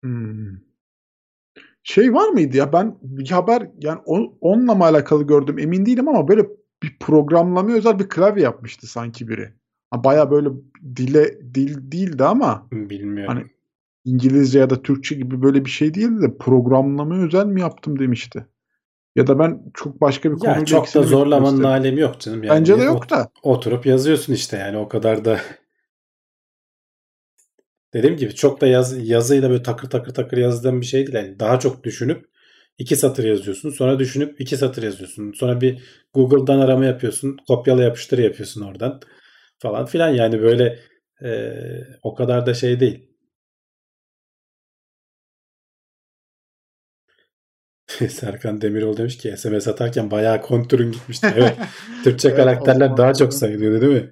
Hmm. 0.02 0.62
Şey 1.82 2.14
var 2.14 2.28
mıydı 2.28 2.56
ya 2.56 2.72
ben 2.72 2.98
bir 3.02 3.30
haber 3.30 3.70
yani 3.80 4.00
on- 4.06 4.38
onunla 4.40 4.74
mı 4.74 4.84
alakalı 4.84 5.26
gördüm 5.26 5.58
emin 5.58 5.86
değilim 5.86 6.08
ama 6.08 6.28
böyle 6.28 6.42
bir 6.82 6.98
programlamaya 7.00 7.76
özel 7.76 7.98
bir 7.98 8.08
klavye 8.08 8.42
yapmıştı 8.44 8.86
sanki 8.86 9.28
biri. 9.28 9.52
Baya 10.04 10.30
böyle 10.30 10.48
dile 10.96 11.54
dil 11.54 11.92
değildi 11.92 12.24
ama 12.24 12.68
Bilmiyorum. 12.72 13.34
Hani 13.34 13.46
İngilizce 14.04 14.58
ya 14.58 14.70
da 14.70 14.82
Türkçe 14.82 15.14
gibi 15.14 15.42
böyle 15.42 15.64
bir 15.64 15.70
şey 15.70 15.94
değildi 15.94 16.22
de 16.22 16.38
programlamaya 16.38 17.22
özel 17.22 17.46
mi 17.46 17.60
yaptım 17.60 17.98
demişti. 17.98 18.46
Ya 19.16 19.26
da 19.26 19.38
ben 19.38 19.62
çok 19.74 20.00
başka 20.00 20.30
bir 20.30 20.34
ya 20.34 20.40
konuyla 20.40 20.64
çok 20.64 20.94
da 20.94 21.02
zorlamanın 21.02 21.56
gösterdim. 21.56 21.82
alemi 21.82 22.00
yok 22.00 22.20
canım. 22.20 22.42
Yani 22.42 22.58
Bence 22.58 22.78
de 22.78 22.82
yok 22.82 23.10
da. 23.10 23.28
Oturup 23.42 23.86
yazıyorsun 23.86 24.32
işte 24.32 24.56
yani 24.56 24.76
o 24.76 24.88
kadar 24.88 25.24
da 25.24 25.40
dediğim 27.94 28.16
gibi 28.16 28.34
çok 28.34 28.60
da 28.60 28.66
yaz, 28.66 29.08
yazıyla 29.08 29.50
böyle 29.50 29.62
takır 29.62 29.90
takır 29.90 30.14
takır 30.14 30.36
yazdığım 30.36 30.80
bir 30.80 30.86
şey 30.86 31.06
değil. 31.06 31.14
Yani 31.14 31.40
daha 31.40 31.58
çok 31.58 31.84
düşünüp 31.84 32.28
iki 32.78 32.96
satır 32.96 33.24
yazıyorsun. 33.24 33.70
Sonra 33.70 33.98
düşünüp 33.98 34.40
iki 34.40 34.56
satır 34.56 34.82
yazıyorsun. 34.82 35.32
Sonra 35.32 35.60
bir 35.60 35.82
Google'dan 36.14 36.58
arama 36.58 36.84
yapıyorsun. 36.84 37.36
Kopyala 37.48 37.82
yapıştır 37.82 38.18
yapıyorsun 38.18 38.62
oradan 38.62 39.00
falan 39.58 39.86
filan. 39.86 40.08
Yani 40.08 40.42
böyle 40.42 40.78
e, 41.22 41.52
o 42.02 42.14
kadar 42.14 42.46
da 42.46 42.54
şey 42.54 42.80
değil. 42.80 43.10
Serkan 48.08 48.60
Demiroğlu 48.60 48.96
demiş 48.96 49.18
ki 49.18 49.34
SMS 49.36 49.68
atarken 49.68 50.10
bayağı 50.10 50.42
kontürün 50.42 50.92
gitmişti. 50.92 51.26
Evet. 51.36 51.56
Türkçe 52.04 52.28
Evet, 52.28 52.38
karakterler 52.38 52.96
daha 52.96 53.14
çok 53.14 53.34
sayılıyordu 53.34 53.80
değil 53.80 54.02
mi? 54.02 54.10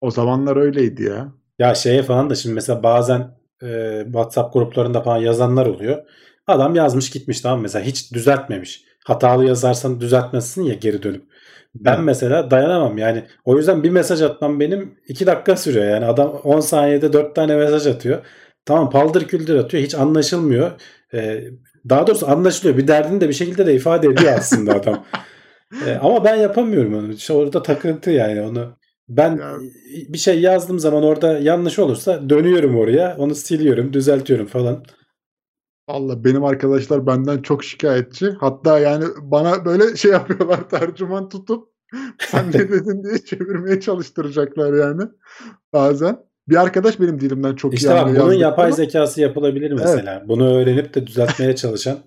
O 0.00 0.10
zamanlar 0.10 0.56
öyleydi 0.56 1.02
ya. 1.02 1.32
Ya 1.58 1.74
şeye 1.74 2.02
falan 2.02 2.30
da 2.30 2.34
şimdi 2.34 2.54
mesela 2.54 2.82
bazen 2.82 3.38
e, 3.62 4.00
WhatsApp 4.04 4.52
gruplarında 4.52 5.02
falan 5.02 5.18
yazanlar 5.18 5.66
oluyor. 5.66 6.02
Adam 6.46 6.74
yazmış 6.74 7.10
gitmiş 7.10 7.40
tamam 7.40 7.60
mesela 7.60 7.84
hiç 7.84 8.12
düzeltmemiş. 8.12 8.84
Hatalı 9.04 9.44
yazarsan 9.44 10.00
düzeltmezsin 10.00 10.62
ya 10.62 10.74
geri 10.74 11.02
dönüp. 11.02 11.24
Ben 11.74 11.94
Evet. 11.94 12.04
mesela 12.04 12.50
dayanamam 12.50 12.98
yani. 12.98 13.24
O 13.44 13.56
yüzden 13.56 13.82
bir 13.82 13.90
mesaj 13.90 14.22
atmam 14.22 14.60
benim 14.60 14.94
2 15.08 15.26
dakika 15.26 15.56
sürüyor. 15.56 15.84
Yani 15.86 16.04
adam 16.06 16.28
10 16.44 16.60
saniyede 16.60 17.12
4 17.12 17.34
tane 17.34 17.56
mesaj 17.56 17.86
atıyor. 17.86 18.18
Tamam 18.64 18.90
paldır 18.90 19.24
küldür 19.28 19.56
atıyor. 19.56 19.82
Hiç 19.84 19.94
anlaşılmıyor. 19.94 20.70
E, 21.14 21.44
daha 21.88 22.06
doğrusu 22.06 22.28
anlaşılıyor. 22.30 22.76
Bir 22.78 22.88
derdini 22.88 23.20
de 23.20 23.28
bir 23.28 23.34
şekilde 23.34 23.66
de 23.66 23.74
ifade 23.74 24.06
ediyor 24.08 24.32
aslında 24.38 24.74
adam. 24.74 25.04
E, 25.86 25.94
ama 26.02 26.24
ben 26.24 26.36
yapamıyorum 26.36 26.94
onu. 26.94 27.12
İşte 27.12 27.32
orada 27.32 27.62
takıntı 27.62 28.10
yani 28.10 28.42
onu. 28.42 28.76
Ben 29.08 29.30
Ya- 29.36 29.54
bir 30.08 30.18
şey 30.18 30.40
yazdığım 30.40 30.78
zaman 30.78 31.02
orada 31.02 31.38
yanlış 31.38 31.78
olursa 31.78 32.30
dönüyorum 32.30 32.76
oraya. 32.78 33.16
Onu 33.18 33.34
siliyorum, 33.34 33.92
düzeltiyorum 33.92 34.46
falan. 34.46 34.84
Valla 35.88 36.24
benim 36.24 36.44
arkadaşlar 36.44 37.06
benden 37.06 37.42
çok 37.42 37.64
şikayetçi. 37.64 38.30
Hatta 38.30 38.78
yani 38.78 39.04
bana 39.22 39.64
böyle 39.64 39.96
şey 39.96 40.10
yapıyorlar 40.10 40.68
tercüman 40.70 41.28
tutup 41.28 41.68
sen 42.18 42.48
ne 42.48 42.52
dedin 42.52 43.04
diye 43.04 43.18
çevirmeye 43.24 43.80
çalıştıracaklar 43.80 44.74
yani 44.74 45.02
bazen. 45.72 46.18
Bir 46.48 46.62
arkadaş 46.62 47.00
benim 47.00 47.20
dilimden 47.20 47.54
çok 47.54 47.72
iyi 47.74 47.76
İşte 47.76 47.90
bak 47.90 47.98
anlıyor 47.98 48.24
bunun 48.24 48.32
yapay 48.32 48.64
yazdıklarımı. 48.68 48.92
zekası 48.92 49.20
yapılabilir 49.20 49.72
mesela. 49.72 50.24
Bunu 50.28 50.56
öğrenip 50.58 50.94
de 50.94 51.06
düzeltmeye 51.06 51.56
çalışan. 51.56 51.98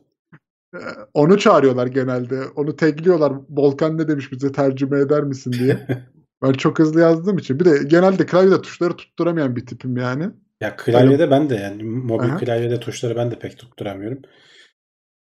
Ee, 0.75 0.79
Onu 1.13 1.37
çağırıyorlar 1.37 1.87
genelde. 1.87 2.41
Onu 2.55 2.75
tagliyorlar. 2.75 3.33
Volkan 3.49 3.97
ne 3.97 4.07
demiş 4.07 4.31
bize 4.31 4.51
tercüme 4.51 4.99
eder 4.99 5.23
misin 5.23 5.51
diye. 5.51 5.87
Ben 6.41 6.53
çok 6.53 6.79
hızlı 6.79 6.99
yazdığım 6.99 7.37
için. 7.37 7.59
Bir 7.59 7.65
de 7.65 7.79
genelde 7.87 8.25
klavyede 8.25 8.61
tuşları 8.61 8.95
tutturamayan 8.95 9.55
bir 9.55 9.65
tipim 9.65 9.97
yani. 9.97 10.29
Ya 10.59 10.75
klavyede 10.75 11.31
ben 11.31 11.49
de 11.49 11.55
yani 11.55 11.83
mobil 11.83 12.29
Aha. 12.29 12.37
klavyede 12.37 12.79
tuşları 12.79 13.15
ben 13.15 13.31
de 13.31 13.39
pek 13.39 13.57
tutturamıyorum. 13.59 14.21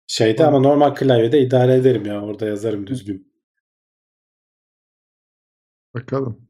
Şeyde 0.08 0.46
ama 0.46 0.60
normal 0.60 0.96
klavyede 0.96 1.42
idare 1.42 1.74
ederim 1.74 2.06
ya. 2.06 2.22
Orada 2.22 2.46
yazarım 2.46 2.88
düzgün. 2.88 3.34
Bakalım. 5.94 6.48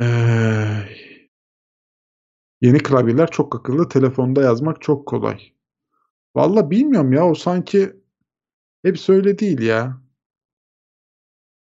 Ee, 0.00 0.04
yeni 2.60 2.78
klavyeler 2.78 3.30
çok 3.30 3.56
akıllı. 3.56 3.88
Telefonda 3.88 4.42
yazmak 4.42 4.82
çok 4.82 5.08
kolay. 5.08 5.38
Valla 6.36 6.70
bilmiyorum 6.70 7.12
ya. 7.12 7.26
O 7.26 7.34
sanki 7.34 7.92
hepsi 8.82 9.12
öyle 9.12 9.38
değil 9.38 9.60
ya. 9.60 10.02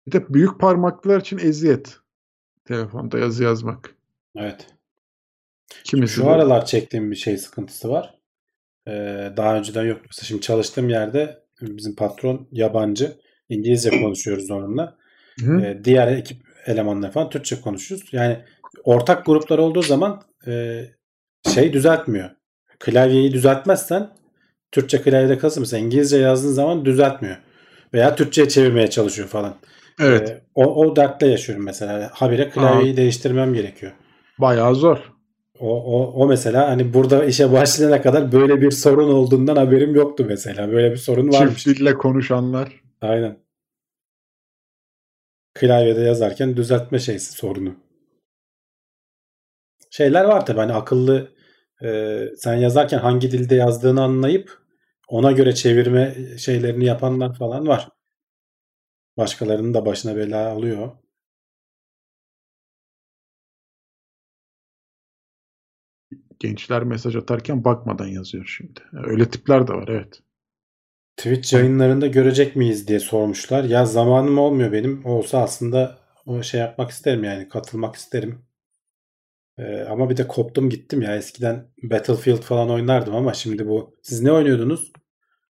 Bir 0.08 0.12
de 0.12 0.34
büyük 0.34 0.60
parmaklılar 0.60 1.22
için 1.22 1.38
eziyet. 1.38 2.01
Telefonda 2.66 3.20
yazı 3.20 3.44
yazmak. 3.44 3.96
Evet. 4.38 4.68
Kimisi 5.84 6.14
Şu 6.14 6.26
de- 6.26 6.30
aralar 6.30 6.66
çektiğim 6.66 7.12
bir 7.12 7.16
şey 7.16 7.38
sıkıntısı 7.38 7.90
var. 7.90 8.14
Ee, 8.88 9.34
daha 9.38 9.56
önceden 9.58 9.84
yoktu. 9.84 10.04
Mesela 10.10 10.26
şimdi 10.28 10.42
çalıştığım 10.42 10.90
yerde 10.90 11.44
bizim 11.62 11.96
patron 11.96 12.48
yabancı. 12.52 13.18
İngilizce 13.50 13.90
konuşuyoruz 13.90 14.52
onunla. 14.52 14.98
Hı? 15.40 15.62
Ee, 15.62 15.82
diğer 15.84 16.08
ekip 16.08 16.42
elemanlar 16.66 17.12
falan 17.12 17.30
Türkçe 17.30 17.62
konuşuyoruz. 17.62 18.10
Yani 18.12 18.40
ortak 18.84 19.26
gruplar 19.26 19.58
olduğu 19.58 19.82
zaman 19.82 20.24
e, 20.48 20.84
şey 21.54 21.74
düzeltmiyor. 21.74 22.30
Klavyeyi 22.80 23.32
düzeltmezsen 23.34 24.10
Türkçe 24.72 25.02
klavyede 25.02 25.38
kalırsa 25.38 25.60
mesela 25.60 25.84
İngilizce 25.86 26.18
yazdığın 26.18 26.52
zaman 26.52 26.86
düzeltmiyor. 26.86 27.38
Veya 27.94 28.16
Türkçe'ye 28.16 28.50
çevirmeye 28.50 28.90
çalışıyor 28.90 29.28
falan. 29.28 29.56
Evet. 30.00 30.30
Ee, 30.30 30.44
o, 30.56 30.86
o 30.86 30.96
dertle 30.96 31.28
yaşıyorum 31.28 31.66
mesela. 31.66 32.10
Habire 32.14 32.50
klavyeyi 32.50 32.98
değiştirmem 32.98 33.54
gerekiyor. 33.54 33.92
Bayağı 34.38 34.76
zor. 34.76 35.12
O, 35.60 35.84
o, 35.84 36.12
o 36.24 36.28
mesela 36.28 36.70
hani 36.70 36.94
burada 36.94 37.26
işe 37.26 37.52
başlayana 37.52 38.02
kadar 38.02 38.32
böyle 38.32 38.62
bir 38.62 38.72
sorun 38.72 39.14
olduğundan 39.14 39.56
haberim 39.56 39.96
yoktu 39.96 40.26
mesela. 40.28 40.72
Böyle 40.72 40.92
bir 40.92 40.98
sorun 40.98 41.34
varmış. 41.34 41.64
Çift 41.64 41.80
dille 41.80 41.94
konuşanlar. 41.94 42.82
Aynen. 43.02 43.38
Klavyede 45.54 46.02
yazarken 46.02 46.58
düzeltme 46.58 47.00
şeysi 47.00 47.32
sorunu. 47.32 47.76
Şeyler 49.90 50.26
var 50.26 50.46
tabii 50.46 50.60
hani 50.60 50.74
akıllı 50.74 51.32
e, 51.84 52.20
sen 52.38 52.54
yazarken 52.54 53.00
hangi 53.00 53.32
dilde 53.32 53.56
yazdığını 53.56 54.04
anlayıp 54.04 54.58
ona 55.08 55.32
göre 55.32 55.56
çevirme 55.56 56.16
şeylerini 56.38 56.86
yapanlar 56.86 57.34
falan 57.34 57.68
var. 57.68 57.90
Başkalarının 59.22 59.74
da 59.74 59.86
başına 59.86 60.16
bela 60.16 60.50
alıyor. 60.50 60.92
Gençler 66.40 66.84
mesaj 66.84 67.16
atarken 67.16 67.64
bakmadan 67.64 68.08
yazıyor 68.08 68.46
şimdi. 68.58 68.80
Öyle 68.94 69.30
tipler 69.30 69.68
de 69.68 69.74
var 69.74 69.88
evet. 69.88 70.22
Twitch 71.18 71.54
yayınlarında 71.54 72.08
görecek 72.08 72.56
miyiz 72.56 72.88
diye 72.88 73.00
sormuşlar. 73.00 73.64
Ya 73.64 73.86
zamanım 73.86 74.38
olmuyor 74.38 74.72
benim. 74.72 75.06
Olsa 75.06 75.42
aslında 75.44 75.98
o 76.26 76.44
şey 76.44 76.60
yapmak 76.60 76.92
isterim 76.92 77.24
yani 77.24 77.50
katılmak 77.50 77.96
isterim. 77.96 78.46
Ee, 79.58 79.82
ama 79.90 80.10
bir 80.10 80.18
de 80.18 80.28
koptum 80.28 80.70
gittim 80.70 81.02
ya. 81.02 81.16
Eskiden 81.16 81.68
Battlefield 81.84 82.42
falan 82.42 82.70
oynardım 82.70 83.16
ama 83.16 83.34
şimdi 83.34 83.68
bu. 83.68 83.96
Siz 84.04 84.22
ne 84.22 84.32
oynuyordunuz? 84.32 84.92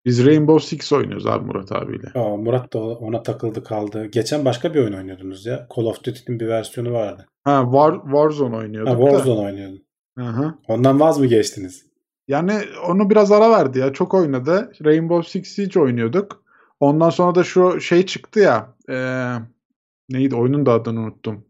Biz 0.10 0.26
Rainbow 0.26 0.68
Six 0.68 0.92
oynuyoruz 0.94 1.28
abi 1.28 1.46
Murat 1.46 1.72
abiyle. 1.72 2.08
Aa, 2.16 2.38
Murat 2.38 2.74
da 2.74 2.80
ona 2.80 3.24
takıldı 3.24 3.64
kaldı. 3.64 4.06
Geçen 4.06 4.46
başka 4.46 4.74
bir 4.74 4.80
oyun 4.80 4.94
oynuyordunuz 4.94 5.46
ya. 5.46 5.68
Call 5.76 5.84
of 5.84 6.04
Duty'nin 6.04 6.40
bir 6.40 6.48
versiyonu 6.48 6.94
vardı. 6.94 7.28
Ha 7.44 7.62
War, 7.64 7.94
Warzone 8.04 8.56
oynuyorduk 8.56 8.94
Ha, 8.94 8.98
da. 8.98 9.02
Warzone 9.02 9.40
oynuyordun. 9.40 9.84
Hı 10.18 10.26
hı. 10.26 10.54
Ondan 10.68 11.00
vaz 11.00 11.20
mı 11.20 11.26
geçtiniz? 11.26 11.86
Yani 12.28 12.54
onu 12.88 13.10
biraz 13.10 13.32
ara 13.32 13.52
verdi 13.52 13.80
ya. 13.80 13.94
Çok 13.94 14.14
oynadı. 14.14 14.72
Rainbow 14.86 15.30
Six 15.30 15.48
Siege 15.56 15.80
oynuyorduk. 15.80 16.44
Ondan 16.80 17.10
sonra 17.10 17.36
da 17.36 17.44
şu 17.44 17.82
şey 17.82 18.06
çıktı 18.06 18.40
ya. 18.40 18.76
eee, 18.90 19.34
neydi? 20.10 20.36
Oyunun 20.36 20.66
da 20.66 20.72
adını 20.74 21.00
unuttum. 21.00 21.46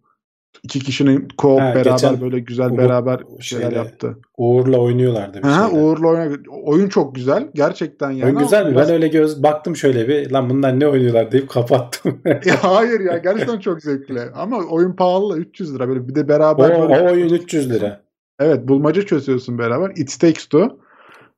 İki 0.64 0.80
kişinin 0.80 1.28
co-op 1.38 1.60
Ha, 1.62 1.76
beraber 1.76 2.22
böyle 2.22 2.40
güzel 2.40 2.70
Uğur- 2.70 2.78
beraber 2.78 3.20
şeyler 3.40 3.64
şeyle 3.64 3.76
yaptı. 3.78 4.18
Uğur'la 4.38 4.78
oynuyorlardı 4.78 5.38
bir 5.38 5.44
şeyler. 5.44 5.70
Uğur'la 5.84 6.08
oyna- 6.08 6.38
Oyun 6.64 6.90
çok 6.90 7.16
güzel. 7.16 7.48
Gerçekten 7.56 8.12
yani. 8.12 8.26
Oyun 8.26 8.38
güzel 8.40 8.66
mi? 8.66 8.72
biraz- 8.72 8.88
Ben 8.88 8.94
öyle 8.94 9.08
göz 9.08 9.44
baktım 9.44 9.76
şöyle 9.76 10.08
bir 10.08 10.32
lan 10.32 10.50
bunlar 10.50 10.80
ne 10.80 10.88
oynuyorlar 10.88 11.32
deyip 11.32 11.50
kapattım. 11.50 12.22
Ya 12.46 12.56
hayır 12.64 13.00
ya 13.00 13.18
gerçekten 13.18 13.60
çok 13.60 13.82
zevkli. 13.82 14.22
Ama 14.36 14.58
oyun 14.72 14.94
pahalı 14.96 15.38
300 15.38 15.76
lira 15.76 15.88
böyle 15.90 16.08
bir 16.08 16.16
de 16.16 16.24
o, 16.24 16.28
beraber 16.28 16.70
böyle 16.82 17.00
o 17.10 17.12
oyun 17.12 17.30
300 17.34 17.70
lira. 17.70 18.02
Evet 18.40 18.68
bulmaca 18.68 19.02
çözüyorsun 19.02 19.58
beraber. 19.58 19.92
It 19.96 20.20
Takes 20.20 20.46
Two. 20.46 20.78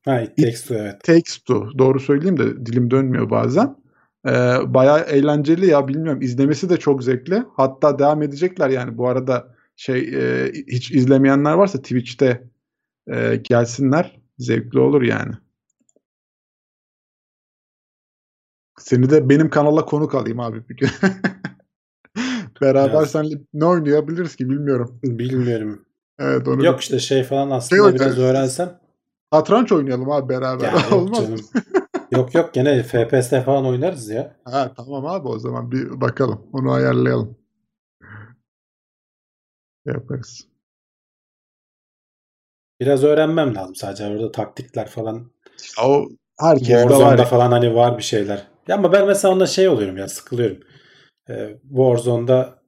Ha 0.05 0.21
It 0.21 0.38
Takes 0.38 0.61
Two 0.63 0.75
evet. 0.75 1.03
Takes 1.03 1.38
Two. 1.38 1.67
Doğru 1.77 1.99
söyleyeyim 1.99 2.39
de 2.39 2.65
dilim 2.65 2.91
dönmüyor 2.91 3.29
bazen. 3.29 3.75
Ee, 4.27 4.57
bayağı 4.73 4.99
eğlenceli 4.99 5.65
ya 5.65 5.88
bilmiyorum. 5.88 6.22
İzlemesi 6.22 6.69
de 6.69 6.77
çok 6.77 7.03
zevkli. 7.03 7.43
Hatta 7.57 7.99
devam 7.99 8.22
edecekler 8.22 8.69
yani 8.69 8.98
bu 8.98 9.07
arada 9.07 9.56
şey 9.76 9.99
e, 9.99 10.52
hiç 10.68 10.91
izlemeyenler 10.91 11.53
varsa 11.53 11.81
Twitch'te 11.81 12.43
e, 13.07 13.35
gelsinler. 13.35 14.22
Zevkli 14.39 14.80
olur 14.80 15.02
yani. 15.02 15.31
Seni 18.80 19.10
de 19.10 19.30
benim 19.30 19.49
kanala 19.49 19.85
konuk 19.85 20.15
alayım 20.15 20.39
abi 20.39 20.69
bir 20.69 20.77
gün. 20.77 20.89
Beraber 22.61 22.91
Biraz. 22.91 23.11
seninle 23.11 23.35
ne 23.53 23.65
oynayabiliriz 23.65 24.35
ki 24.35 24.49
bilmiyorum. 24.49 24.99
Bilmiyorum. 25.03 25.85
Evet 26.19 26.48
onu 26.48 26.65
Yok 26.65 26.81
işte 26.81 26.99
şey 26.99 27.23
falan 27.23 27.48
Şey 27.48 27.57
aslında 27.57 27.84
oynarız. 27.84 28.02
biraz 28.02 28.18
öğrensem. 28.19 28.80
Satranç 29.34 29.72
oynayalım 29.72 30.11
abi 30.11 30.30
beraber. 30.30 30.64
Ya 30.65 30.73
Olmaz 30.98 31.19
canım. 31.19 31.39
Yok 32.11 32.35
yok 32.35 32.53
gene 32.53 32.83
FPS 32.83 33.29
falan 33.45 33.65
oynarız 33.65 34.09
ya. 34.09 34.35
Ha 34.45 34.73
tamam 34.77 35.05
abi 35.05 35.27
o 35.27 35.39
zaman 35.39 35.71
bir 35.71 36.01
bakalım. 36.01 36.47
Onu 36.53 36.71
ayarlayalım. 36.71 37.38
Yaparız. 39.85 40.47
Biraz 42.79 43.03
öğrenmem 43.03 43.55
lazım 43.55 43.75
sadece 43.75 44.05
orada 44.07 44.31
taktikler 44.31 44.88
falan. 44.88 45.31
Ya 45.77 45.88
o 45.88 46.09
herkes 46.39 46.85
var. 46.85 47.17
Ya. 47.17 47.25
falan 47.25 47.51
hani 47.51 47.75
var 47.75 47.97
bir 47.97 48.03
şeyler. 48.03 48.47
Ya 48.67 48.75
ama 48.75 48.93
ben 48.93 49.07
mesela 49.07 49.33
onda 49.33 49.47
şey 49.47 49.67
oluyorum 49.67 49.97
ya 49.97 50.07
sıkılıyorum. 50.07 50.57
Ee, 51.29 51.57
Warzone'da 51.69 52.61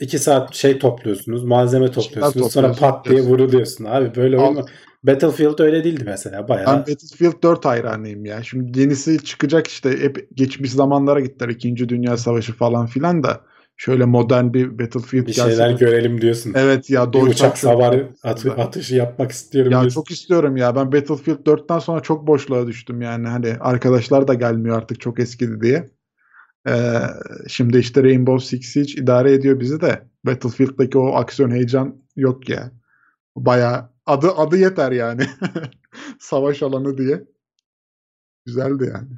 2 0.00 0.18
saat 0.18 0.54
şey 0.54 0.78
topluyorsunuz, 0.78 1.44
malzeme 1.44 1.90
topluyorsunuz. 1.90 2.52
Sonra 2.52 2.72
topluyorsun, 2.72 2.80
pat 2.80 3.04
diye 3.04 3.20
vuruluyorsun. 3.20 3.84
Abi 3.84 4.14
böyle 4.14 4.36
Al. 4.36 4.66
Battlefield 5.02 5.58
öyle 5.58 5.84
değildi 5.84 6.02
mesela. 6.06 6.38
Ben 6.42 6.48
Bayağı 6.48 6.78
Battlefield 6.80 7.42
4 7.42 7.64
hayranıyım 7.64 8.24
ya. 8.24 8.42
Şimdi 8.42 8.80
yenisi 8.80 9.24
çıkacak 9.24 9.66
işte 9.66 9.90
hep 10.02 10.28
geçmiş 10.34 10.72
zamanlara 10.72 11.20
gittiler. 11.20 11.48
İkinci 11.48 11.88
Dünya 11.88 12.16
Savaşı 12.16 12.52
falan 12.52 12.86
filan 12.86 13.22
da 13.22 13.40
şöyle 13.76 14.04
modern 14.04 14.52
bir 14.52 14.78
Battlefield 14.78 15.26
bir 15.26 15.34
gelse 15.34 15.50
şeyler 15.50 15.70
de- 15.80 15.84
görelim 15.84 16.20
diyorsun. 16.20 16.52
Evet 16.56 16.90
ya 16.90 17.12
bir 17.12 17.22
uçak 17.22 17.64
atı, 17.64 18.08
aslında. 18.22 18.54
atışı 18.54 18.94
yapmak 18.94 19.30
istiyorum 19.30 19.72
Ya 19.72 19.80
diyorsun. 19.80 20.00
çok 20.00 20.10
istiyorum 20.10 20.56
ya. 20.56 20.76
Ben 20.76 20.92
Battlefield 20.92 21.46
4'ten 21.46 21.78
sonra 21.78 22.00
çok 22.00 22.26
boşluğa 22.26 22.66
düştüm 22.66 23.02
yani. 23.02 23.28
Hani 23.28 23.56
arkadaşlar 23.60 24.28
da 24.28 24.34
gelmiyor 24.34 24.76
artık 24.76 25.00
çok 25.00 25.20
eskidi 25.20 25.60
diye. 25.60 25.88
Ee, 26.68 26.72
şimdi 27.48 27.78
işte 27.78 28.02
Rainbow 28.02 28.46
Six 28.46 28.66
Siege 28.72 28.92
idare 29.02 29.32
ediyor 29.32 29.60
bizi 29.60 29.80
de. 29.80 30.02
Battlefield'daki 30.26 30.98
o 30.98 31.14
aksiyon 31.14 31.50
heyecan 31.50 31.96
yok 32.16 32.48
ya. 32.48 32.70
Bayağı 33.36 33.89
adı 34.10 34.30
adı 34.32 34.56
yeter 34.58 34.92
yani. 34.92 35.22
Savaş 36.20 36.62
alanı 36.62 36.98
diye. 36.98 37.24
Güzeldi 38.46 38.84
yani. 38.94 39.08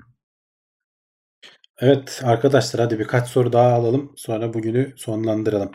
Evet 1.78 2.20
arkadaşlar 2.24 2.80
hadi 2.84 2.98
birkaç 2.98 3.28
soru 3.28 3.52
daha 3.52 3.72
alalım. 3.72 4.12
Sonra 4.16 4.54
bugünü 4.54 4.92
sonlandıralım. 4.96 5.72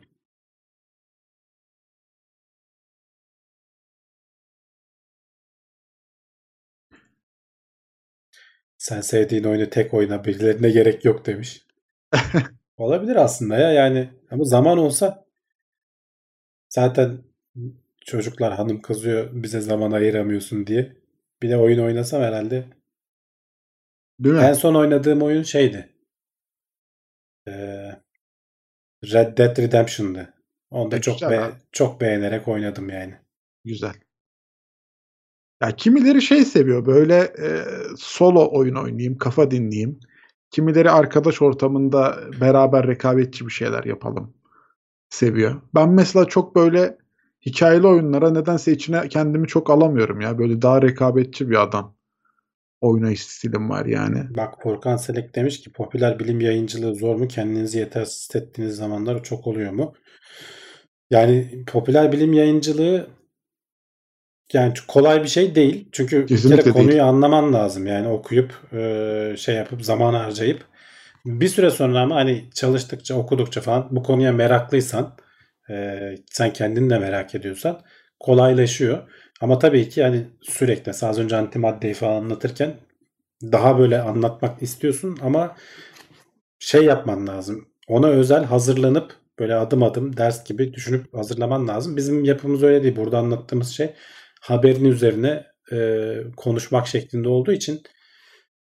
Sen 8.78 9.02
sevdiğin 9.02 9.44
oyunu 9.44 9.70
tek 9.70 9.94
oyna 9.94 10.24
birilerine 10.26 10.70
gerek 10.70 11.06
yok 11.06 11.26
demiş. 11.26 11.66
Olabilir 12.78 13.16
aslında 13.16 13.56
ya 13.58 13.72
yani 13.72 14.10
ama 14.32 14.44
zaman 14.46 14.78
olsa 14.78 15.26
zaten 16.70 17.24
çocuklar 18.08 18.54
hanım 18.54 18.82
kızıyor 18.82 19.30
bize 19.34 19.62
zaman 19.62 19.92
ayıramıyorsun 19.92 20.68
diye. 20.68 20.94
Bir 21.42 21.50
de 21.50 21.58
oyun 21.58 21.80
oynasam 21.86 22.22
herhalde. 22.22 22.66
Değil 24.20 24.36
mi? 24.36 24.42
En 24.42 24.54
son 24.54 24.76
oynadığım 24.76 25.22
oyun 25.22 25.44
şeydi. 25.44 25.90
Ee, 27.48 27.92
Red 29.04 29.38
Dead 29.38 29.58
Redemption'dı. 29.58 30.34
Onu 30.72 30.92
da 30.92 30.98
E, 30.98 31.02
çok 31.02 31.22
be- 31.22 31.40
abi. 31.40 31.54
çok 31.72 32.02
beğenerek 32.02 32.48
oynadım 32.48 32.90
yani. 32.90 33.16
Güzel. 33.66 33.94
Ya 35.62 35.76
kimileri 35.76 36.22
şey 36.22 36.46
seviyor 36.46 36.86
böyle 36.86 37.16
e, 37.18 37.64
solo 37.98 38.50
oyun 38.52 38.76
oynayayım, 38.76 39.18
kafa 39.18 39.52
dinleyeyim. 39.52 40.00
Kimileri 40.52 40.92
arkadaş 40.92 41.42
ortamında 41.42 42.20
beraber 42.42 42.88
rekabetçi 42.88 43.46
bir 43.46 43.52
şeyler 43.52 43.84
yapalım 43.84 44.34
seviyor. 45.10 45.62
Ben 45.76 45.90
mesela 45.90 46.26
çok 46.26 46.56
böyle 46.56 46.98
hikayeli 47.46 47.88
oyunlara 47.88 48.32
nedense 48.32 48.72
içine 48.72 49.10
kendimi 49.10 49.48
çok 49.48 49.70
alamıyorum 49.70 50.22
ya. 50.22 50.38
Böyle 50.38 50.62
daha 50.62 50.82
rekabetçi 50.82 51.50
bir 51.50 51.64
adam 51.64 51.96
oynayış 52.82 53.24
stilim 53.24 53.70
var 53.70 53.86
yani. 53.86 54.24
Bak 54.38 54.54
Furkan 54.64 54.98
Selek 54.98 55.36
demiş 55.36 55.62
ki 55.62 55.72
popüler 55.72 56.20
bilim 56.20 56.42
yayıncılığı 56.42 56.96
zor 56.96 57.16
mu? 57.16 57.28
Kendinizi 57.28 57.80
yetersiz 57.80 58.20
hissettiğiniz 58.20 58.76
zamanlar 58.76 59.24
çok 59.24 59.48
oluyor 59.48 59.72
mu? 59.72 59.94
Yani 61.10 61.64
popüler 61.68 62.12
bilim 62.12 62.34
yayıncılığı 62.34 63.08
yani 64.54 64.74
kolay 64.88 65.24
bir 65.24 65.28
şey 65.28 65.56
değil. 65.56 65.90
Çünkü 65.92 66.22
bir 66.22 66.28
Kesinlikle 66.28 66.64
kere 66.64 66.74
konuyu 66.74 66.90
değil. 66.90 67.06
anlaman 67.06 67.54
lazım. 67.54 67.88
Yani 67.88 68.08
okuyup 68.08 68.74
e, 68.74 69.36
şey 69.38 69.56
yapıp 69.56 69.86
zaman 69.86 70.14
harcayıp 70.14 70.66
bir 71.26 71.48
süre 71.48 71.70
sonra 71.70 72.02
ama 72.02 72.16
hani 72.16 72.46
çalıştıkça 72.54 73.16
okudukça 73.16 73.62
falan 73.62 73.88
bu 73.92 74.04
konuya 74.04 74.32
meraklıysan 74.32 75.14
e, 75.70 76.00
sen 76.32 76.54
kendin 76.54 76.90
de 76.90 77.00
merak 77.00 77.36
ediyorsan 77.36 77.82
kolaylaşıyor. 78.20 79.10
Ama 79.42 79.60
tabii 79.60 79.90
ki 79.90 80.00
yani 80.00 80.28
sürekli 80.42 80.92
az 81.02 81.20
önce 81.20 81.36
antimaddeyi 81.36 81.94
falan 81.94 82.16
anlatırken 82.16 82.76
daha 83.44 83.80
böyle 83.80 84.02
anlatmak 84.02 84.62
istiyorsun 84.62 85.18
ama 85.22 85.56
şey 86.60 86.84
yapman 86.86 87.28
lazım. 87.28 87.68
Ona 87.88 88.08
özel 88.08 88.44
hazırlanıp 88.44 89.14
böyle 89.40 89.56
adım 89.56 89.84
adım 89.84 90.18
ders 90.18 90.44
gibi 90.46 90.74
düşünüp 90.74 91.14
hazırlaman 91.14 91.68
lazım. 91.68 91.98
Bizim 91.98 92.24
yapımız 92.24 92.64
öyle 92.64 92.84
değil. 92.84 92.96
Burada 92.96 93.18
anlattığımız 93.18 93.70
şey 93.70 93.94
haberin 94.42 94.86
üzerine 94.86 95.46
e, 95.72 96.16
konuşmak 96.38 96.88
şeklinde 96.88 97.30
olduğu 97.30 97.52
için 97.52 97.82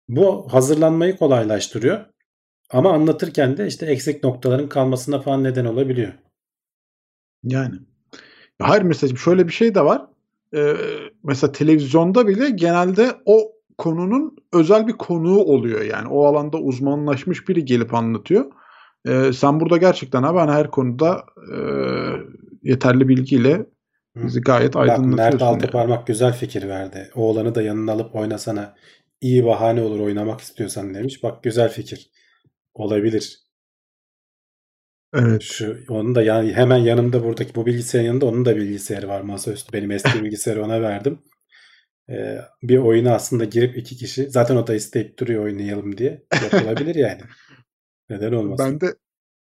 bu 0.08 0.52
hazırlanmayı 0.52 1.16
kolaylaştırıyor. 1.16 2.04
Ama 2.70 2.92
anlatırken 2.92 3.56
de 3.56 3.66
işte 3.66 3.86
eksik 3.86 4.24
noktaların 4.24 4.68
kalmasına 4.68 5.20
falan 5.20 5.44
neden 5.44 5.64
olabiliyor. 5.64 6.12
Yani. 7.44 7.74
Hayır 8.62 8.82
mesela 8.82 9.16
şöyle 9.16 9.48
bir 9.48 9.52
şey 9.52 9.74
de 9.74 9.84
var. 9.84 10.06
Ee, 10.56 10.74
mesela 11.24 11.52
televizyonda 11.52 12.28
bile 12.28 12.50
genelde 12.50 13.10
o 13.26 13.52
konunun 13.78 14.36
özel 14.52 14.86
bir 14.86 14.92
konuğu 14.92 15.38
oluyor 15.38 15.80
yani. 15.80 16.08
O 16.08 16.24
alanda 16.26 16.58
uzmanlaşmış 16.58 17.48
biri 17.48 17.64
gelip 17.64 17.94
anlatıyor. 17.94 18.44
Ee, 19.06 19.32
sen 19.32 19.60
burada 19.60 19.76
gerçekten 19.76 20.22
abi 20.22 20.38
hani 20.38 20.50
her 20.50 20.70
konuda 20.70 21.24
e, 21.54 21.58
yeterli 22.62 23.08
bilgiyle 23.08 23.66
bizi 24.16 24.40
gayet 24.40 24.74
Bak 24.74 24.86
Mert 24.86 24.98
aydınlatıyorsun. 24.98 25.46
yani. 25.46 25.54
Altıparmak 25.54 26.06
güzel 26.06 26.32
fikir 26.32 26.68
verdi. 26.68 27.10
Oğlanı 27.14 27.54
da 27.54 27.62
yanına 27.62 27.92
alıp 27.92 28.14
oynasana. 28.14 28.74
İyi 29.20 29.44
bahane 29.44 29.82
olur 29.82 30.00
oynamak 30.00 30.40
istiyorsan 30.40 30.94
demiş. 30.94 31.22
Bak 31.22 31.42
güzel 31.42 31.68
fikir. 31.68 32.10
Olabilir. 32.74 33.43
Evet. 35.14 35.42
Şu 35.42 35.76
onun 35.88 36.14
da 36.14 36.22
yani 36.22 36.52
hemen 36.52 36.76
yanımda 36.76 37.24
buradaki 37.24 37.54
bu 37.54 37.66
bilgisayarın 37.66 38.06
yanında 38.06 38.26
onun 38.26 38.44
da 38.44 38.56
bilgisayarı 38.56 39.08
var 39.08 39.20
masaüstü. 39.20 39.72
Benim 39.72 39.90
eski 39.90 40.22
bilgisayarı 40.24 40.64
ona 40.64 40.82
verdim. 40.82 41.18
Ee, 42.10 42.38
bir 42.62 42.78
oyuna 42.78 43.14
aslında 43.14 43.44
girip 43.44 43.76
iki 43.76 43.96
kişi 43.96 44.30
zaten 44.30 44.56
o 44.56 44.66
da 44.66 44.74
isteyip 44.74 45.18
duruyor 45.18 45.44
oynayalım 45.44 45.98
diye. 45.98 46.24
Yapılabilir 46.42 46.94
yani. 46.94 47.20
Neden 48.10 48.32
olmasın? 48.32 48.66
Ben 48.66 48.80
de 48.80 48.94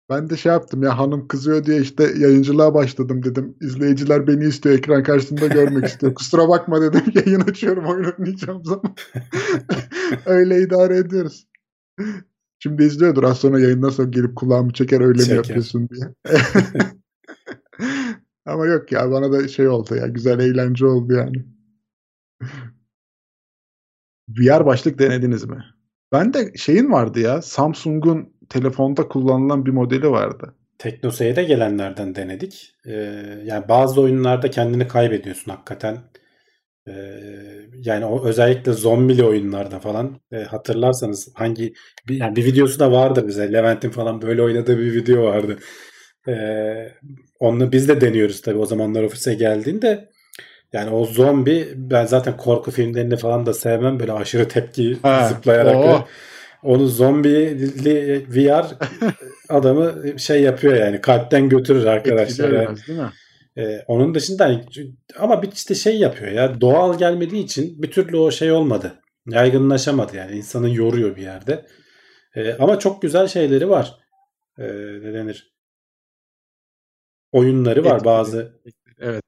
ben 0.09 0.29
de 0.29 0.37
şey 0.37 0.51
yaptım 0.51 0.83
ya 0.83 0.97
hanım 0.97 1.27
kızıyor 1.27 1.65
diye 1.65 1.81
işte 1.81 2.03
yayıncılığa 2.17 2.73
başladım 2.73 3.23
dedim. 3.23 3.57
İzleyiciler 3.61 4.27
beni 4.27 4.43
istiyor 4.45 4.75
ekran 4.75 5.03
karşısında 5.03 5.47
görmek 5.47 5.85
istiyor. 5.85 6.13
Kusura 6.15 6.49
bakma 6.49 6.81
dedim 6.81 7.03
yayın 7.15 7.41
açıyorum 7.41 7.85
oyun 7.85 8.03
oynayacağım 8.03 8.65
zaman. 8.65 8.95
öyle 10.25 10.61
idare 10.61 10.97
ediyoruz. 10.97 11.47
Şimdi 12.63 12.83
izliyordur 12.83 13.23
az 13.23 13.37
sonra 13.37 13.59
yayından 13.59 13.89
sonra 13.89 14.09
gelip 14.09 14.35
kulağımı 14.35 14.73
çeker 14.73 15.01
öyle 15.01 15.21
mi 15.21 15.25
Çeker. 15.25 15.35
yapıyorsun 15.35 15.89
diye. 15.89 16.13
Ama 18.45 18.65
yok 18.65 18.91
ya 18.91 19.11
bana 19.11 19.31
da 19.31 19.47
şey 19.47 19.67
oldu 19.67 19.95
ya 19.95 20.07
güzel 20.07 20.39
eğlence 20.39 20.85
oldu 20.85 21.13
yani. 21.13 21.45
VR 24.29 24.65
başlık 24.65 24.99
denediniz 24.99 25.43
mi? 25.43 25.63
Ben 26.11 26.33
de 26.33 26.51
şeyin 26.55 26.91
vardı 26.91 27.19
ya 27.19 27.41
Samsung'un 27.41 28.33
telefonda 28.49 29.07
kullanılan 29.07 29.65
bir 29.65 29.71
modeli 29.71 30.11
vardı. 30.11 30.55
Teknoseyir'e 30.77 31.35
de 31.35 31.43
gelenlerden 31.43 32.15
denedik. 32.15 32.75
Ee, 32.85 32.93
yani 33.45 33.69
bazı 33.69 34.01
oyunlarda 34.01 34.49
kendini 34.49 34.87
kaybediyorsun 34.87 35.51
hakikaten. 35.51 35.97
Yani 37.73 38.05
o 38.05 38.25
özellikle 38.25 38.71
zombili 38.73 39.23
oyunlarda 39.23 39.79
falan 39.79 40.21
e, 40.31 40.37
hatırlarsanız 40.43 41.29
hangi 41.35 41.73
bir, 42.07 42.19
yani 42.19 42.35
bir 42.35 42.45
videosu 42.45 42.79
da 42.79 42.91
vardı 42.91 43.27
bize. 43.27 43.53
Levent'in 43.53 43.89
falan 43.89 44.21
böyle 44.21 44.43
oynadığı 44.43 44.79
bir 44.79 44.93
video 44.93 45.23
vardı. 45.23 45.57
Ee, 46.27 46.91
onu 47.39 47.71
biz 47.71 47.89
de 47.89 48.01
deniyoruz 48.01 48.41
tabii 48.41 48.57
o 48.57 48.65
zamanlar 48.65 49.03
ofise 49.03 49.33
geldiğinde. 49.33 50.09
Yani 50.73 50.89
o 50.89 51.05
zombi 51.05 51.73
ben 51.75 52.05
zaten 52.05 52.37
korku 52.37 52.71
filmlerini 52.71 53.17
falan 53.17 53.45
da 53.45 53.53
sevmem. 53.53 53.99
Böyle 53.99 54.11
aşırı 54.11 54.47
tepki 54.47 54.97
Ha, 55.03 55.27
zıplayarak 55.29 55.75
böyle. 55.75 56.03
onu 56.63 56.87
zombili 56.87 58.25
VR 58.29 58.65
adamı 59.49 60.19
şey 60.19 60.41
yapıyor 60.41 60.73
yani 60.73 61.01
kalpten 61.01 61.49
götürür 61.49 61.85
arkadaşlar. 61.85 62.51
Yani. 62.51 62.77
değil 62.87 62.99
mi? 62.99 63.11
Ee, 63.57 63.79
onun 63.87 64.15
dışında 64.15 64.45
hani- 64.45 64.65
ama 65.19 65.41
bir 65.43 65.51
işte 65.51 65.75
şey 65.75 65.99
yapıyor 65.99 66.31
ya 66.31 66.61
doğal 66.61 66.97
gelmediği 66.97 67.43
için 67.43 67.83
bir 67.83 67.91
türlü 67.91 68.17
o 68.17 68.31
şey 68.31 68.51
olmadı. 68.51 69.01
Yaygınlaşamadı 69.27 70.15
yani 70.15 70.35
insanı 70.37 70.75
yoruyor 70.75 71.15
bir 71.15 71.21
yerde. 71.21 71.65
Ee, 72.35 72.53
ama 72.53 72.79
çok 72.79 73.01
güzel 73.01 73.27
şeyleri 73.27 73.69
var. 73.69 73.97
Ee, 74.59 74.63
ne 75.01 75.13
denir? 75.13 75.53
Oyunları 77.31 77.83
var 77.85 78.05
bazı. 78.05 78.61
Evet. 78.99 79.23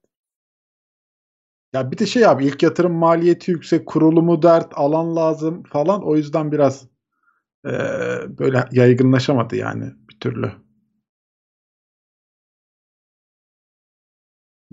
Ya 1.73 1.91
bir 1.91 1.97
de 1.97 2.05
şey 2.05 2.25
abi 2.25 2.45
ilk 2.45 2.63
yatırım 2.63 2.93
maliyeti 2.93 3.51
yüksek, 3.51 3.85
kurulumu 3.87 4.41
dert, 4.43 4.71
alan 4.75 5.15
lazım 5.15 5.63
falan. 5.63 6.03
O 6.07 6.15
yüzden 6.15 6.51
biraz 6.51 6.87
eee, 7.65 7.73
böyle 8.39 8.65
yaygınlaşamadı 8.71 9.55
yani 9.55 9.85
bir 10.11 10.19
türlü. 10.19 10.51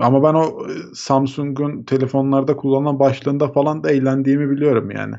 Ama 0.01 0.23
ben 0.23 0.35
o 0.35 0.67
e, 0.71 0.95
Samsung'un 0.95 1.83
telefonlarda 1.83 2.57
kullanılan 2.57 2.99
başlığında 2.99 3.49
falan 3.49 3.85
da 3.85 3.91
eğlendiğimi 3.91 4.51
biliyorum 4.51 4.91
yani. 4.91 5.15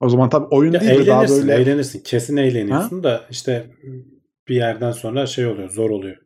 O 0.00 0.08
zaman 0.08 0.28
tabii 0.28 0.46
oyun 0.46 0.72
Ya 0.72 0.80
değil 0.80 1.00
de 1.00 1.06
daha 1.06 1.28
böyle 1.28 1.54
eğlenirsin. 1.54 2.00
Kesin 2.02 2.36
eğleniyorsun 2.36 3.02
da 3.02 3.24
işte 3.30 3.70
bir 4.48 4.56
yerden 4.56 4.92
sonra 4.92 5.26
şey 5.26 5.46
oluyor, 5.46 5.70
zor 5.70 5.90
oluyor. 5.90 6.16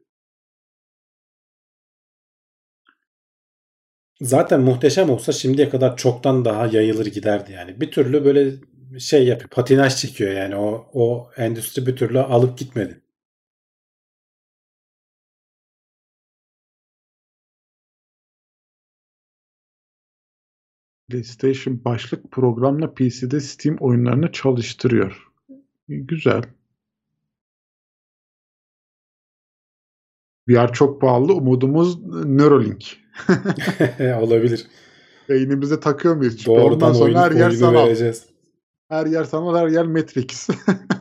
Zaten 4.20 4.60
muhteşem 4.60 5.10
olsa 5.10 5.32
şimdiye 5.32 5.68
kadar 5.68 5.96
çoktan 5.96 6.44
daha 6.44 6.66
yayılır 6.66 7.06
giderdi 7.06 7.52
yani. 7.52 7.80
Bir 7.80 7.90
türlü 7.90 8.24
böyle 8.24 8.52
şey 8.98 9.26
yapıyor, 9.26 9.50
patinaj 9.50 9.96
çekiyor 9.96 10.32
yani 10.32 10.56
o 10.56 10.90
o 10.92 11.30
endüstri 11.36 11.86
bir 11.86 11.96
türlü 11.96 12.20
alıp 12.20 12.58
gitmedi. 12.58 13.00
PlayStation 21.10 21.85
başlık 21.85 22.30
programla 22.32 22.94
PC'de 22.94 23.40
Steam 23.40 23.76
oyunlarını 23.80 24.32
çalıştırıyor. 24.32 25.28
Güzel. 25.89 26.43
VR 30.48 30.72
çok 30.72 31.01
pahalı. 31.01 31.35
Umudumuz 31.35 32.05
Neuralink. 32.24 32.97
Olabilir. 34.20 34.66
Beynimize 35.28 35.80
takıyor 35.80 36.16
muyuz? 36.16 36.36
Çünkü 36.36 36.47
Doğrudan 36.60 36.72
ondan 36.74 36.93
sonra 36.93 37.05
oyun, 37.05 37.16
her 37.16 37.30
yer 37.30 37.51
sanal. 37.51 37.86
vereceğiz. 37.86 38.26
Her 38.89 39.06
yer 39.06 39.24
sanal, 39.24 39.56
her 39.56 39.68
yer 39.68 39.86
Matrix. 39.86 40.48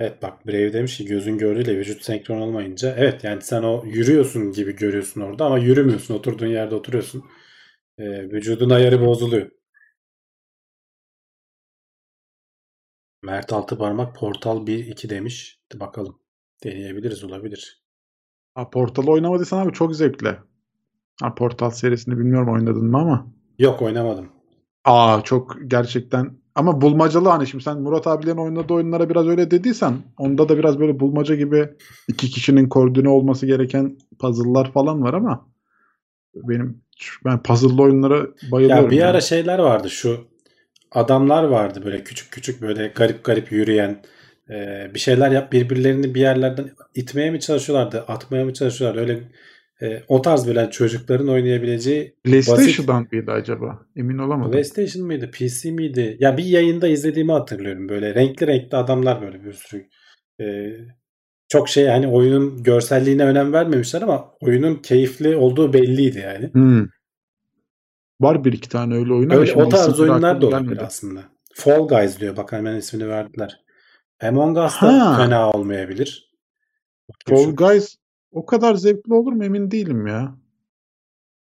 Evet 0.00 0.22
bak 0.22 0.46
Brave 0.46 0.72
demiş 0.72 0.96
ki 0.96 1.04
gözün 1.04 1.38
gördüğüyle 1.38 1.78
vücut 1.78 2.02
senkron 2.02 2.40
olmayınca 2.40 2.94
evet 2.98 3.24
yani 3.24 3.42
sen 3.42 3.62
o 3.62 3.84
yürüyorsun 3.84 4.52
gibi 4.52 4.76
görüyorsun 4.76 5.20
orada 5.20 5.44
ama 5.46 5.58
yürümüyorsun. 5.58 6.14
Oturduğun 6.14 6.46
yerde 6.46 6.74
oturuyorsun. 6.74 7.24
Ee, 7.98 8.04
vücudun 8.30 8.70
ayarı 8.70 9.00
bozuluyor. 9.06 9.50
Mert 13.22 13.52
Altıparmak 13.52 14.16
Portal 14.16 14.66
1-2 14.66 15.10
demiş. 15.10 15.60
Hadi 15.72 15.80
bakalım. 15.80 16.20
Deneyebiliriz 16.64 17.24
olabilir. 17.24 17.82
ha, 18.54 18.70
Portal'ı 18.70 19.10
oynamadıysan 19.10 19.58
abi 19.66 19.72
çok 19.72 19.96
zevkli. 19.96 20.38
Ha, 21.22 21.34
Portal 21.34 21.70
serisini 21.70 22.18
bilmiyorum 22.18 22.52
oynadın 22.52 22.84
mı 22.90 22.98
ama. 22.98 23.32
Yok 23.58 23.82
oynamadım. 23.82 24.32
Aa 24.84 25.20
çok 25.24 25.56
gerçekten 25.66 26.38
ama 26.58 26.80
bulmacalı 26.80 27.28
hani 27.28 27.46
şimdi 27.46 27.64
sen 27.64 27.80
Murat 27.80 28.06
abilerin 28.06 28.36
oynadığı 28.36 28.74
oyunlara 28.74 29.10
biraz 29.10 29.26
öyle 29.26 29.50
dediysen 29.50 29.94
onda 30.18 30.48
da 30.48 30.58
biraz 30.58 30.78
böyle 30.78 31.00
bulmaca 31.00 31.34
gibi 31.34 31.68
iki 32.08 32.30
kişinin 32.30 32.68
koordine 32.68 33.08
olması 33.08 33.46
gereken 33.46 33.98
puzzle'lar 34.18 34.72
falan 34.72 35.02
var 35.02 35.14
ama 35.14 35.48
benim 36.34 36.82
ben 37.24 37.42
puzzle'lı 37.42 37.82
oyunlara 37.82 38.26
bayılıyorum. 38.52 38.84
Ya 38.84 38.90
bir 38.90 38.96
yani. 38.96 39.10
ara 39.10 39.20
şeyler 39.20 39.58
vardı 39.58 39.90
şu 39.90 40.20
adamlar 40.92 41.44
vardı 41.44 41.82
böyle 41.84 42.04
küçük 42.04 42.32
küçük 42.32 42.62
böyle 42.62 42.92
garip 42.94 43.24
garip 43.24 43.52
yürüyen 43.52 44.02
e, 44.50 44.86
bir 44.94 44.98
şeyler 44.98 45.30
yap 45.30 45.52
birbirlerini 45.52 46.14
bir 46.14 46.20
yerlerden 46.20 46.70
itmeye 46.94 47.30
mi 47.30 47.40
çalışıyorlardı 47.40 48.04
atmaya 48.08 48.44
mı 48.44 48.52
çalışıyorlardı 48.52 49.00
öyle 49.00 49.20
e, 49.82 50.02
o 50.08 50.22
tarz 50.22 50.46
böyle 50.46 50.70
çocukların 50.70 51.28
oynayabileceği 51.28 52.16
PlayStation'dan 52.24 53.08
mıydı 53.12 53.30
acaba? 53.32 53.86
Emin 53.96 54.18
olamadım. 54.18 54.52
PlayStation 54.52 55.06
mıydı 55.06 55.30
PC 55.30 55.70
miydi 55.70 56.16
ya 56.20 56.36
bir 56.36 56.44
yayında 56.44 56.88
izlediğimi 56.88 57.32
hatırlıyorum 57.32 57.88
böyle 57.88 58.14
renkli 58.14 58.46
renkli 58.46 58.76
adamlar 58.76 59.22
böyle 59.22 59.44
bir 59.44 59.52
sürü 59.52 59.86
e, 60.40 60.70
çok 61.48 61.68
şey 61.68 61.84
yani 61.84 62.08
oyunun 62.08 62.62
görselliğine 62.62 63.24
önem 63.24 63.52
vermemişler 63.52 64.02
ama 64.02 64.32
oyunun 64.40 64.74
keyifli 64.74 65.36
olduğu 65.36 65.72
belliydi 65.72 66.18
yani. 66.18 66.52
Hmm. 66.52 66.86
Var 68.20 68.44
bir 68.44 68.52
iki 68.52 68.68
tane 68.68 68.94
öyle 68.94 69.12
oyun 69.12 69.30
ama 69.30 69.40
Öyle, 69.40 69.54
o 69.54 69.68
tarz 69.68 70.00
oyunlar 70.00 70.40
da 70.40 70.46
olabilir 70.46 70.68
gelmedi. 70.68 70.84
aslında. 70.84 71.24
Fall 71.54 71.88
Guys 71.88 72.20
diyor. 72.20 72.36
Bak 72.36 72.52
hemen 72.52 72.76
ismini 72.76 73.08
verdiler. 73.08 73.60
Among 74.22 74.58
Us 74.58 74.82
da 74.82 75.06
Ha. 75.06 75.16
fena 75.16 75.50
olmayabilir. 75.50 76.30
Fall 77.28 77.56
Guys 77.56 77.96
o 78.32 78.46
kadar 78.46 78.74
zevkli 78.74 79.14
olur 79.14 79.32
mu 79.32 79.44
emin 79.44 79.70
değilim 79.70 80.06
ya. 80.06 80.38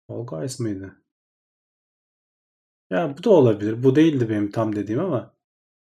Fall 0.08 0.26
Guys 0.26 0.60
mıydı? 0.60 0.96
Ya 2.90 3.18
bu 3.18 3.24
da 3.24 3.30
olabilir. 3.30 3.84
Bu 3.84 3.96
değildi 3.96 4.30
benim 4.30 4.52
tam 4.52 4.76
dediğim 4.76 5.02
ama 5.02 5.34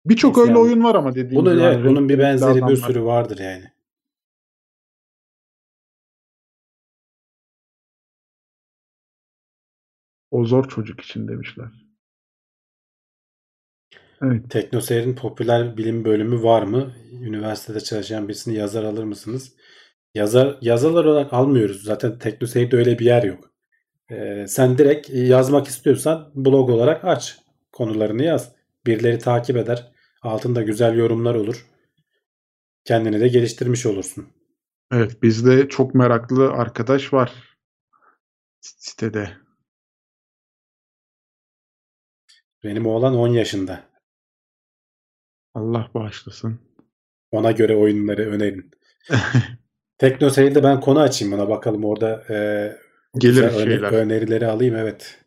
Birçok 0.06 0.38
öyle 0.38 0.50
yani. 0.50 0.58
oyun 0.58 0.84
var 0.84 0.94
ama 0.94 1.14
dediğim 1.14 1.44
bunun, 1.44 1.54
gibi. 1.54 1.64
evet, 1.64 1.84
bunun 1.86 2.08
bir 2.08 2.18
benzeri 2.18 2.68
bir 2.68 2.76
sürü 2.76 3.04
vardır 3.04 3.38
yani. 3.38 3.74
O 10.30 10.44
zor 10.44 10.68
çocuk 10.68 11.00
için 11.00 11.28
demişler. 11.28 11.68
Evet. 14.22 14.50
Teknoseyir'in 14.50 15.14
popüler 15.14 15.76
bilim 15.76 16.04
bölümü 16.04 16.42
var 16.42 16.62
mı? 16.62 16.92
Üniversitede 17.12 17.80
çalışan 17.80 18.28
birisini 18.28 18.54
yazar 18.54 18.84
alır 18.84 19.04
mısınız? 19.04 19.56
Yazar 20.14 20.58
yazarlar 20.60 21.04
olarak 21.04 21.32
almıyoruz. 21.32 21.84
Zaten 21.84 22.18
Teknoseyir'de 22.18 22.76
öyle 22.76 22.98
bir 22.98 23.04
yer 23.04 23.22
yok. 23.22 23.50
Ee, 24.10 24.46
sen 24.48 24.78
direkt 24.78 25.10
yazmak 25.10 25.66
istiyorsan 25.66 26.32
blog 26.34 26.70
olarak 26.70 27.04
aç. 27.04 27.38
Konularını 27.72 28.22
yaz. 28.22 28.52
Birileri 28.86 29.18
takip 29.18 29.56
eder. 29.56 29.92
Altında 30.22 30.62
güzel 30.62 30.96
yorumlar 30.96 31.34
olur. 31.34 31.66
Kendini 32.84 33.20
de 33.20 33.28
geliştirmiş 33.28 33.86
olursun. 33.86 34.28
Evet 34.92 35.22
bizde 35.22 35.68
çok 35.68 35.94
meraklı 35.94 36.50
arkadaş 36.52 37.12
var 37.12 37.32
sitede. 38.60 39.36
Benim 42.64 42.86
oğlan 42.86 43.14
10 43.14 43.28
yaşında. 43.28 43.90
Allah 45.54 45.90
bağışlasın. 45.94 46.60
Ona 47.30 47.52
göre 47.52 47.76
oyunları 47.76 48.30
önerin. 48.30 48.70
Teknoseyir'de 49.98 50.62
ben 50.62 50.80
konu 50.80 51.00
açayım 51.00 51.34
ona 51.34 51.48
bakalım 51.48 51.84
orada 51.84 52.24
e, 52.30 52.36
Gelir 53.18 53.50
şeyler. 53.50 53.92
önerileri 53.92 54.46
alayım 54.46 54.76
evet. 54.76 55.20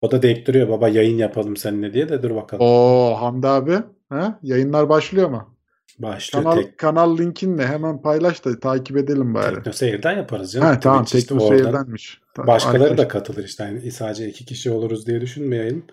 O 0.00 0.10
da 0.10 0.22
deyip 0.22 0.46
duruyor 0.46 0.68
baba 0.68 0.88
yayın 0.88 1.18
yapalım 1.18 1.56
seninle 1.56 1.92
diye 1.94 2.08
de 2.08 2.22
dur 2.22 2.34
bakalım. 2.34 2.66
Oo 2.66 3.14
Hamdi 3.20 3.48
abi. 3.48 3.76
Ha? 4.08 4.38
Yayınlar 4.42 4.88
başlıyor 4.88 5.28
mu? 5.28 5.56
Başlıyor 5.98 6.44
Kanal, 6.44 6.56
tek, 6.62 6.78
kanal 6.78 7.18
linkinle 7.18 7.66
hemen 7.66 8.02
paylaş 8.02 8.44
da 8.44 8.60
takip 8.60 8.96
edelim 8.96 9.34
bari. 9.34 9.54
Teknoseyir'den 9.54 10.16
yaparız 10.16 10.52
canım. 10.52 10.66
Ha 10.66 10.80
tamam 10.80 11.04
Twitch 11.04 11.22
işte 11.22 11.34
oradan. 11.34 11.48
Teknoseyir'denmiş. 11.48 12.20
Tamam, 12.34 12.46
Başkaları 12.46 12.82
arkadaş- 12.82 12.98
da 12.98 13.08
katılır 13.08 13.44
işte. 13.44 13.64
Yani 13.64 13.90
sadece 13.90 14.28
iki 14.28 14.44
kişi 14.44 14.70
oluruz 14.70 15.06
diye 15.06 15.20
düşünmeyelim. 15.20 15.86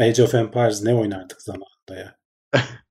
Age 0.00 0.22
of 0.22 0.34
Empires 0.34 0.82
ne 0.82 0.94
oynardık 0.94 1.42
zamanında 1.42 1.96
ya. 1.96 2.16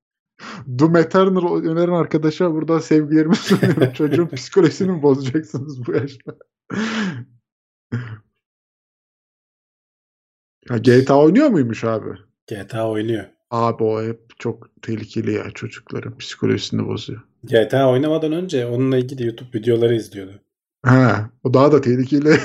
Doom 0.79 0.95
Eternal 0.95 1.55
öneren 1.63 1.93
arkadaşa 1.93 2.53
burada 2.53 2.79
sevgilerimi 2.79 3.35
sunuyorum. 3.35 3.93
Çocuğun 3.93 4.27
psikolojisini 4.27 4.91
mi 4.91 5.01
bozacaksınız 5.01 5.87
bu 5.87 5.91
yaşta? 5.93 6.35
ya 10.69 10.77
GTA 10.77 11.17
oynuyor 11.17 11.49
muymuş 11.49 11.83
abi? 11.83 12.09
GTA 12.49 12.89
oynuyor. 12.89 13.25
Abi 13.51 13.83
o 13.83 14.03
hep 14.03 14.39
çok 14.39 14.81
tehlikeli 14.81 15.31
ya 15.33 15.51
çocukların 15.51 16.17
psikolojisini 16.17 16.87
bozuyor. 16.87 17.21
GTA 17.43 17.89
oynamadan 17.89 18.31
önce 18.31 18.65
onunla 18.65 18.97
ilgili 18.97 19.25
YouTube 19.25 19.59
videoları 19.59 19.95
izliyordu. 19.95 20.41
Ha, 20.85 21.29
o 21.43 21.53
daha 21.53 21.71
da 21.71 21.81
tehlikeli. 21.81 22.37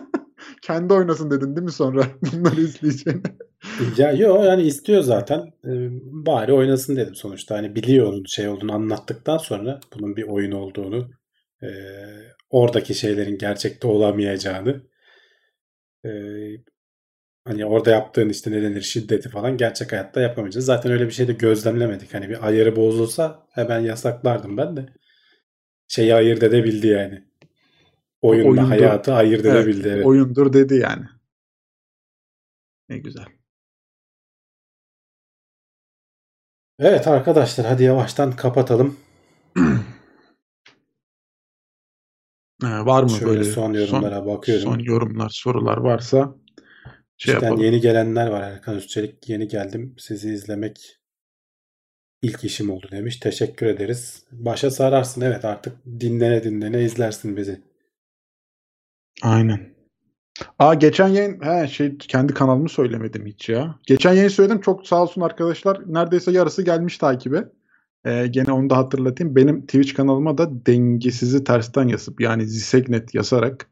Kendi 0.62 0.92
oynasın 0.94 1.30
dedin 1.30 1.56
değil 1.56 1.64
mi 1.64 1.72
sonra 1.72 2.06
bunları 2.32 2.60
izleyeceğine? 2.60 3.22
Ya 3.98 4.12
yo 4.12 4.42
yani 4.42 4.62
istiyor 4.62 5.02
zaten. 5.02 5.52
Ee, 5.64 5.88
bari 6.26 6.52
oynasın 6.52 6.96
dedim 6.96 7.14
sonuçta. 7.14 7.56
Hani 7.56 7.74
biliyor 7.74 8.06
onun 8.12 8.24
şey 8.24 8.48
olduğunu 8.48 8.72
anlattıktan 8.74 9.38
sonra 9.38 9.80
bunun 9.94 10.16
bir 10.16 10.22
oyun 10.22 10.52
olduğunu, 10.52 11.10
e, 11.62 11.68
oradaki 12.50 12.94
şeylerin 12.94 13.38
gerçekte 13.38 13.86
olamayacağını, 13.88 14.82
e, 16.04 16.10
hani 17.44 17.66
orada 17.66 17.90
yaptığın 17.90 18.28
işte 18.28 18.50
ne 18.50 18.62
denir 18.62 18.80
şiddeti 18.82 19.28
falan 19.28 19.56
gerçek 19.56 19.92
hayatta 19.92 20.20
yapamayacağız. 20.20 20.66
Zaten 20.66 20.92
öyle 20.92 21.06
bir 21.06 21.10
şey 21.10 21.28
de 21.28 21.32
gözlemlemedik. 21.32 22.14
Hani 22.14 22.28
bir 22.28 22.46
ayarı 22.46 22.76
bozulsa 22.76 23.46
hemen 23.52 23.80
yasaklardım 23.80 24.56
ben 24.56 24.76
de. 24.76 24.86
Şeyi 25.88 26.14
ayırt 26.14 26.42
edebildi 26.42 26.86
yani. 26.86 27.24
Oyunla 28.22 28.48
Oyundu. 28.48 28.70
hayatı 28.70 29.14
ayırt 29.14 29.46
Evet, 29.46 29.56
edebildi. 29.56 29.88
Evet. 29.88 30.06
Oyundur 30.06 30.52
dedi 30.52 30.74
yani. 30.74 31.04
Ne 32.88 32.98
güzel. 32.98 33.24
Evet 36.78 37.06
arkadaşlar 37.08 37.66
hadi 37.66 37.82
yavaştan 37.84 38.36
kapatalım. 38.36 38.96
Ee, 42.64 42.66
var 42.66 43.02
mı 43.02 43.10
Şöyle 43.10 43.26
böyle 43.26 43.44
son 43.44 43.72
yorumlara 43.72 44.26
bakıyorum. 44.26 44.64
son 44.64 44.78
yorumlar, 44.78 45.28
sorular 45.32 45.76
varsa 45.76 46.34
şey 47.16 47.34
İşten 47.34 47.46
yapalım. 47.46 47.64
yeni 47.64 47.80
gelenler 47.80 48.26
var. 48.26 48.42
Erkan 48.42 48.76
Üstelik 48.76 49.28
yeni 49.28 49.48
geldim. 49.48 49.94
Sizi 49.98 50.30
izlemek 50.32 50.98
ilk 52.22 52.44
işim 52.44 52.70
oldu 52.70 52.88
demiş. 52.90 53.16
Teşekkür 53.16 53.66
ederiz. 53.66 54.24
Başa 54.32 54.70
sararsın. 54.70 55.20
Evet 55.20 55.44
artık 55.44 55.76
dinlene 56.00 56.44
dinlene 56.44 56.82
izlersin 56.84 57.36
bizi. 57.36 57.60
Aynen. 59.22 59.75
Aa 60.58 60.74
geçen 60.74 61.08
yayın 61.08 61.40
he 61.40 61.68
şey 61.68 61.98
kendi 61.98 62.34
kanalımı 62.34 62.68
söylemedim 62.68 63.26
hiç 63.26 63.48
ya. 63.48 63.78
Geçen 63.86 64.12
yayın 64.12 64.28
söyledim. 64.28 64.60
Çok 64.60 64.86
sağ 64.86 65.02
olsun 65.02 65.20
arkadaşlar. 65.20 65.80
Neredeyse 65.86 66.30
yarısı 66.30 66.62
gelmiş 66.62 66.98
takibe. 66.98 67.44
Ee, 68.04 68.26
gene 68.26 68.52
onu 68.52 68.70
da 68.70 68.76
hatırlatayım. 68.76 69.36
Benim 69.36 69.60
Twitch 69.60 69.94
kanalıma 69.94 70.38
da 70.38 70.66
dengesizi 70.66 71.44
tersten 71.44 71.88
yazıp 71.88 72.20
yani 72.20 72.46
Zisegnet 72.46 73.14
yazarak 73.14 73.70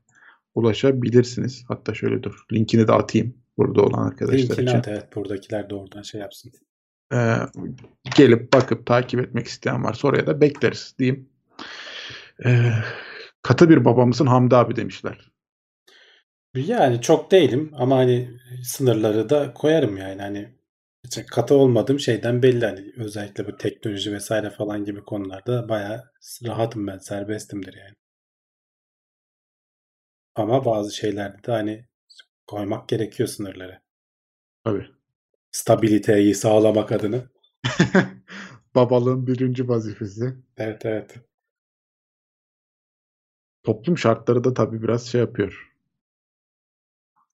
ulaşabilirsiniz. 0.55 1.65
Hatta 1.69 1.95
şöyle 1.95 2.23
dur. 2.23 2.45
Linkini 2.53 2.89
de 2.89 2.93
atayım 2.93 3.35
burada 3.59 3.82
olan 3.82 4.07
arkadaşlar 4.07 4.39
Linkini 4.39 4.65
için. 4.65 4.78
at 4.78 4.89
evet 4.89 5.16
buradakiler 5.16 5.70
de 5.70 5.74
oradan 5.74 6.03
şey 6.03 6.20
yapsın. 6.20 6.53
Ee, 7.12 7.36
gelip 8.16 8.53
bakıp 8.53 8.86
takip 8.86 9.20
etmek 9.20 9.47
isteyen 9.47 9.85
varsa 9.85 10.09
oraya 10.09 10.27
da 10.27 10.41
bekleriz 10.41 10.95
diyeyim. 10.99 11.28
Ee, 12.45 12.73
katı 13.43 13.69
bir 13.70 13.85
babamızın 13.85 14.27
Hamdi 14.27 14.57
abi 14.57 14.77
demişler. 14.77 15.34
Yani 16.55 17.01
çok 17.01 17.31
değilim 17.31 17.71
ama 17.75 17.97
hani 17.97 18.31
sınırları 18.65 19.31
da 19.31 19.55
koyarım 19.55 19.97
yani 19.97 20.23
hani 20.23 20.55
hiç 21.05 21.27
katı 21.27 21.55
olmadığım 21.55 22.01
şeyden 22.01 22.43
belli 22.43 22.67
hani 22.67 22.93
özellikle 22.97 23.47
bu 23.47 23.57
teknoloji 23.57 24.13
vesaire 24.13 24.51
falan 24.51 24.85
gibi 24.85 25.05
konularda 25.05 25.69
bayağı 25.69 26.05
rahatım 26.47 26.87
ben 26.87 26.99
serbestimdir 26.99 27.75
yani. 27.77 27.95
Ama 30.35 30.65
bazı 30.65 30.97
şeylerde 30.97 31.43
de 31.47 31.53
hani 31.53 31.85
koymak 32.47 32.89
gerekiyor 32.89 33.29
sınırları. 33.29 33.81
Tabii. 34.65 34.87
Stabiliteyi 35.53 36.35
sağlamak 36.35 36.93
adına. 36.93 37.25
Babalığın 38.75 39.27
birinci 39.27 39.69
vazifesi. 39.69 40.35
Evet 40.57 40.87
evet. 40.87 41.17
Toplum 43.63 43.99
şartları 43.99 44.45
da 44.45 44.55
tabii 44.55 44.83
biraz 44.83 45.07
şey 45.07 45.21
yapıyor. 45.21 45.74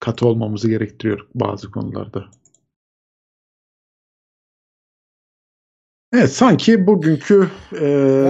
Katı 0.01 0.27
olmamızı 0.27 0.69
gerektiriyor 0.71 1.29
bazı 1.35 1.71
konularda. 1.71 2.25
Evet 6.13 6.33
sanki 6.33 6.87
bugünkü 6.87 7.49
e, 7.73 7.85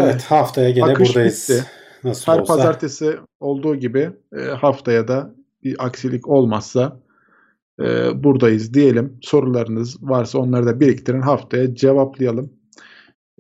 Evet 0.05 0.23
haftaya 0.23 0.71
gene 0.71 0.85
akış 0.85 1.09
buradayız. 1.09 1.49
bitti. 1.51 1.65
Nasıl 2.05 2.33
her 2.33 2.39
olsa. 2.39 2.55
pazartesi 2.55 3.17
olduğu 3.41 3.77
gibi 3.77 4.11
e, 4.37 4.41
haftaya 4.41 5.09
da 5.09 5.35
bir 5.65 5.77
aksilik 5.87 6.29
olmazsa 6.29 7.01
e, 7.81 7.85
buradayız 8.25 8.75
diyelim. 8.75 9.19
Sorularınız 9.23 10.03
varsa 10.03 10.39
onları 10.39 10.67
da 10.67 10.81
biriktirin. 10.81 11.21
Haftaya 11.21 11.75
cevaplayalım. 11.75 12.53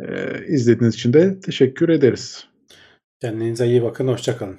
E, 0.00 0.06
izlediğiniz 0.46 0.94
için 0.94 1.12
de 1.12 1.40
teşekkür 1.40 1.88
ederiz. 1.88 2.48
Kendinize 3.20 3.66
iyi 3.66 3.82
bakın. 3.82 4.08
Hoşçakalın. 4.08 4.58